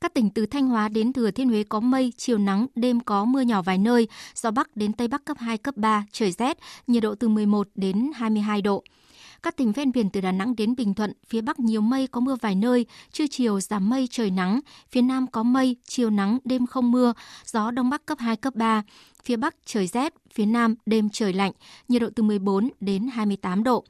Các 0.00 0.14
tỉnh 0.14 0.30
từ 0.30 0.46
Thanh 0.46 0.68
Hóa 0.68 0.88
đến 0.88 1.12
Thừa 1.12 1.30
Thiên 1.30 1.48
Huế 1.48 1.62
có 1.62 1.80
mây, 1.80 2.12
chiều 2.16 2.38
nắng, 2.38 2.66
đêm 2.74 3.00
có 3.00 3.24
mưa 3.24 3.40
nhỏ 3.40 3.62
vài 3.62 3.78
nơi, 3.78 4.08
gió 4.34 4.50
Bắc 4.50 4.76
đến 4.76 4.92
Tây 4.92 5.08
Bắc 5.08 5.24
cấp 5.24 5.36
2, 5.40 5.58
cấp 5.58 5.76
3, 5.76 6.04
trời 6.12 6.32
rét, 6.32 6.58
nhiệt 6.86 7.02
độ 7.02 7.14
từ 7.14 7.28
11 7.28 7.68
đến 7.74 8.10
22 8.14 8.62
độ. 8.62 8.84
Các 9.46 9.56
tỉnh 9.56 9.72
ven 9.72 9.92
biển 9.92 10.10
từ 10.10 10.20
Đà 10.20 10.32
Nẵng 10.32 10.56
đến 10.56 10.76
Bình 10.76 10.94
Thuận, 10.94 11.12
phía 11.26 11.40
Bắc 11.40 11.60
nhiều 11.60 11.80
mây 11.80 12.06
có 12.06 12.20
mưa 12.20 12.36
vài 12.40 12.54
nơi, 12.54 12.86
trưa 13.12 13.24
chiều 13.30 13.60
giảm 13.60 13.90
mây 13.90 14.08
trời 14.10 14.30
nắng, 14.30 14.60
phía 14.90 15.02
Nam 15.02 15.26
có 15.26 15.42
mây, 15.42 15.76
chiều 15.88 16.10
nắng, 16.10 16.38
đêm 16.44 16.66
không 16.66 16.90
mưa, 16.90 17.12
gió 17.44 17.70
Đông 17.70 17.90
Bắc 17.90 18.06
cấp 18.06 18.18
2, 18.18 18.36
cấp 18.36 18.54
3, 18.54 18.82
phía 19.24 19.36
Bắc 19.36 19.54
trời 19.64 19.86
rét, 19.86 20.14
phía 20.34 20.46
Nam 20.46 20.74
đêm 20.86 21.08
trời 21.10 21.32
lạnh, 21.32 21.52
nhiệt 21.88 22.02
độ 22.02 22.08
từ 22.16 22.22
14 22.22 22.70
đến 22.80 23.08
28 23.12 23.64
độ. 23.64 23.84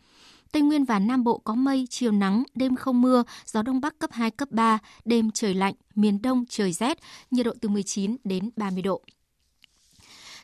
Tây 0.53 0.63
Nguyên 0.63 0.85
và 0.85 0.99
Nam 0.99 1.25
Bộ 1.25 1.39
có 1.39 1.55
mây, 1.55 1.87
chiều 1.91 2.13
nắng, 2.13 2.43
đêm 2.55 2.77
không 2.77 3.03
mưa, 3.03 3.25
gió 3.47 3.63
Đông 3.63 3.81
Bắc 3.81 3.99
cấp 3.99 4.11
2, 4.13 4.31
cấp 4.31 4.51
3, 4.51 4.79
đêm 5.05 5.31
trời 5.31 5.55
lạnh, 5.55 5.75
miền 5.95 6.23
Đông 6.23 6.45
trời 6.49 6.73
rét, 6.73 6.99
nhiệt 7.31 7.47
độ 7.47 7.53
từ 7.61 7.69
19 7.69 8.17
đến 8.25 8.51
30 8.57 8.83
độ. 8.83 9.03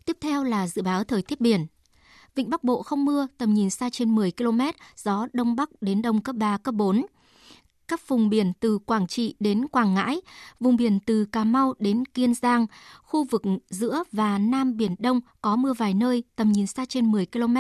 Tiếp 0.05 0.17
theo 0.21 0.45
là 0.45 0.67
dự 0.67 0.83
báo 0.83 1.05
thời 1.05 1.23
tiết 1.23 1.41
biển. 1.41 1.67
Vịnh 2.35 2.51
Bắc 2.51 2.65
Bộ 2.65 2.83
không 2.83 3.05
mưa, 3.05 3.27
tầm 3.39 3.55
nhìn 3.55 3.71
xa 3.71 3.91
trên 3.91 4.15
10 4.15 4.33
km, 4.33 4.61
gió 4.97 5.27
Đông 5.33 5.57
Bắc 5.57 5.71
đến 5.81 6.03
Đông 6.03 6.21
cấp 6.21 6.37
3, 6.37 6.59
cấp 6.59 6.75
4 6.75 7.03
các 7.89 8.09
vùng 8.09 8.29
biển 8.29 8.53
từ 8.61 8.79
Quảng 8.79 9.07
Trị 9.07 9.35
đến 9.41 9.69
Quảng 9.69 9.95
Ngãi, 9.95 10.21
vùng 10.61 10.77
biển 10.77 11.01
từ 11.01 11.25
Cà 11.25 11.45
Mau 11.45 11.75
đến 11.79 12.05
Kiên 12.05 12.35
Giang, 12.35 12.67
khu 13.03 13.25
vực 13.25 13.43
giữa 13.71 14.03
và 14.13 14.39
Nam 14.39 14.77
Biển 14.77 14.95
Đông 14.99 15.21
có 15.41 15.57
mưa 15.57 15.73
vài 15.73 15.95
nơi, 15.95 16.25
tầm 16.37 16.53
nhìn 16.53 16.67
xa 16.67 16.85
trên 16.85 17.13
10 17.13 17.27
km, 17.27 17.57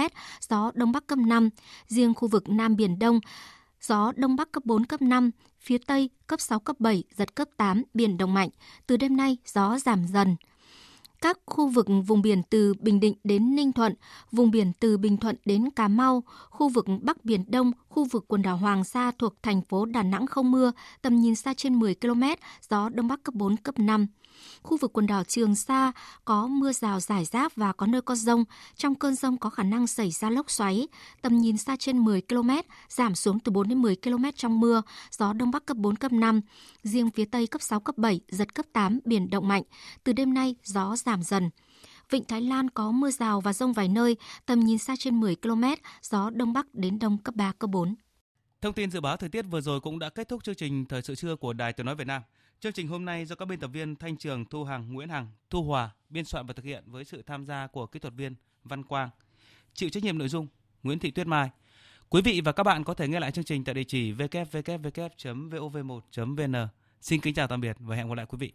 gió 0.48 0.70
Đông 0.74 0.92
Bắc 0.92 1.06
cấp 1.06 1.18
5. 1.18 1.48
Riêng 1.86 2.14
khu 2.14 2.28
vực 2.28 2.48
Nam 2.48 2.76
Biển 2.76 2.98
Đông, 2.98 3.20
gió 3.80 4.12
Đông 4.16 4.36
Bắc 4.36 4.52
cấp 4.52 4.64
4, 4.64 4.86
cấp 4.86 5.02
5, 5.02 5.30
phía 5.60 5.78
Tây 5.78 6.10
cấp 6.26 6.40
6, 6.40 6.60
cấp 6.60 6.76
7, 6.80 7.04
giật 7.16 7.34
cấp 7.34 7.48
8, 7.56 7.82
biển 7.94 8.16
động 8.16 8.34
mạnh. 8.34 8.48
Từ 8.86 8.96
đêm 8.96 9.16
nay, 9.16 9.36
gió 9.44 9.78
giảm 9.78 10.04
dần 10.04 10.36
các 11.22 11.38
khu 11.46 11.68
vực 11.68 11.86
vùng 12.06 12.22
biển 12.22 12.42
từ 12.50 12.74
Bình 12.80 13.00
Định 13.00 13.14
đến 13.24 13.54
Ninh 13.56 13.72
Thuận, 13.72 13.94
vùng 14.32 14.50
biển 14.50 14.72
từ 14.80 14.98
Bình 14.98 15.16
Thuận 15.16 15.36
đến 15.44 15.70
Cà 15.70 15.88
Mau, 15.88 16.22
khu 16.50 16.68
vực 16.68 16.86
Bắc 17.02 17.24
Biển 17.24 17.44
Đông, 17.48 17.72
khu 17.88 18.04
vực 18.04 18.24
quần 18.28 18.42
đảo 18.42 18.56
Hoàng 18.56 18.84
Sa 18.84 19.10
thuộc 19.18 19.34
thành 19.42 19.62
phố 19.62 19.84
Đà 19.84 20.02
Nẵng 20.02 20.26
không 20.26 20.50
mưa, 20.50 20.72
tầm 21.02 21.16
nhìn 21.20 21.34
xa 21.34 21.54
trên 21.54 21.74
10 21.78 21.94
km, 21.94 22.22
gió 22.70 22.88
Đông 22.88 23.08
Bắc 23.08 23.22
cấp 23.22 23.34
4, 23.34 23.56
cấp 23.56 23.78
5. 23.78 24.06
Khu 24.62 24.76
vực 24.76 24.92
quần 24.92 25.06
đảo 25.06 25.24
Trường 25.24 25.54
Sa 25.54 25.92
có 26.24 26.46
mưa 26.46 26.72
rào 26.72 27.00
rải 27.00 27.24
rác 27.24 27.56
và 27.56 27.72
có 27.72 27.86
nơi 27.86 28.02
có 28.02 28.14
rông. 28.14 28.44
Trong 28.76 28.94
cơn 28.94 29.14
rông 29.14 29.36
có 29.36 29.50
khả 29.50 29.62
năng 29.62 29.86
xảy 29.86 30.10
ra 30.10 30.30
lốc 30.30 30.50
xoáy. 30.50 30.88
Tầm 31.22 31.38
nhìn 31.38 31.56
xa 31.56 31.76
trên 31.76 31.98
10 31.98 32.22
km, 32.28 32.50
giảm 32.88 33.14
xuống 33.14 33.40
từ 33.40 33.52
4 33.52 33.68
đến 33.68 33.78
10 33.78 33.96
km 33.96 34.24
trong 34.36 34.60
mưa. 34.60 34.82
Gió 35.10 35.32
Đông 35.32 35.50
Bắc 35.50 35.66
cấp 35.66 35.76
4, 35.76 35.96
cấp 35.96 36.12
5. 36.12 36.40
Riêng 36.82 37.10
phía 37.10 37.24
Tây 37.24 37.46
cấp 37.46 37.62
6, 37.62 37.80
cấp 37.80 37.98
7, 37.98 38.20
giật 38.28 38.54
cấp 38.54 38.66
8, 38.72 38.98
biển 39.04 39.30
động 39.30 39.48
mạnh. 39.48 39.62
Từ 40.04 40.12
đêm 40.12 40.34
nay, 40.34 40.54
gió 40.64 40.96
giảm 40.96 41.22
dần. 41.22 41.50
Vịnh 42.10 42.24
Thái 42.24 42.40
Lan 42.40 42.70
có 42.70 42.90
mưa 42.90 43.10
rào 43.10 43.40
và 43.40 43.52
rông 43.52 43.72
vài 43.72 43.88
nơi, 43.88 44.16
tầm 44.46 44.60
nhìn 44.60 44.78
xa 44.78 44.94
trên 44.98 45.20
10 45.20 45.36
km, 45.36 45.64
gió 46.02 46.30
Đông 46.30 46.52
Bắc 46.52 46.74
đến 46.74 46.98
Đông 46.98 47.18
cấp 47.18 47.34
3, 47.34 47.52
cấp 47.58 47.70
4. 47.70 47.94
Thông 48.60 48.74
tin 48.74 48.90
dự 48.90 49.00
báo 49.00 49.16
thời 49.16 49.28
tiết 49.28 49.42
vừa 49.42 49.60
rồi 49.60 49.80
cũng 49.80 49.98
đã 49.98 50.10
kết 50.10 50.28
thúc 50.28 50.44
chương 50.44 50.54
trình 50.54 50.86
Thời 50.86 51.02
sự 51.02 51.14
trưa 51.14 51.36
của 51.36 51.52
Đài 51.52 51.72
Tiếng 51.72 51.86
Nói 51.86 51.94
Việt 51.94 52.06
Nam. 52.06 52.22
Chương 52.62 52.72
trình 52.72 52.88
hôm 52.88 53.04
nay 53.04 53.24
do 53.24 53.36
các 53.36 53.44
biên 53.44 53.60
tập 53.60 53.70
viên 53.72 53.96
Thanh 53.96 54.16
Trường, 54.16 54.44
Thu 54.44 54.64
Hằng, 54.64 54.92
Nguyễn 54.92 55.08
Hằng, 55.08 55.26
Thu 55.50 55.62
Hòa 55.62 55.90
biên 56.10 56.24
soạn 56.24 56.46
và 56.46 56.52
thực 56.52 56.64
hiện 56.64 56.84
với 56.86 57.04
sự 57.04 57.22
tham 57.22 57.46
gia 57.46 57.66
của 57.66 57.86
kỹ 57.86 57.98
thuật 57.98 58.14
viên 58.14 58.34
Văn 58.64 58.84
Quang. 58.84 59.10
Chịu 59.74 59.88
trách 59.88 60.04
nhiệm 60.04 60.18
nội 60.18 60.28
dung 60.28 60.46
Nguyễn 60.82 60.98
Thị 60.98 61.10
Tuyết 61.10 61.26
Mai. 61.26 61.50
Quý 62.08 62.22
vị 62.22 62.40
và 62.44 62.52
các 62.52 62.62
bạn 62.62 62.84
có 62.84 62.94
thể 62.94 63.08
nghe 63.08 63.20
lại 63.20 63.32
chương 63.32 63.44
trình 63.44 63.64
tại 63.64 63.74
địa 63.74 63.84
chỉ 63.84 64.12
www.vov1.vn. 64.12 66.68
Xin 67.00 67.20
kính 67.20 67.34
chào 67.34 67.46
tạm 67.46 67.60
biệt 67.60 67.76
và 67.80 67.96
hẹn 67.96 68.08
gặp 68.08 68.14
lại 68.14 68.26
quý 68.26 68.38
vị. 68.40 68.52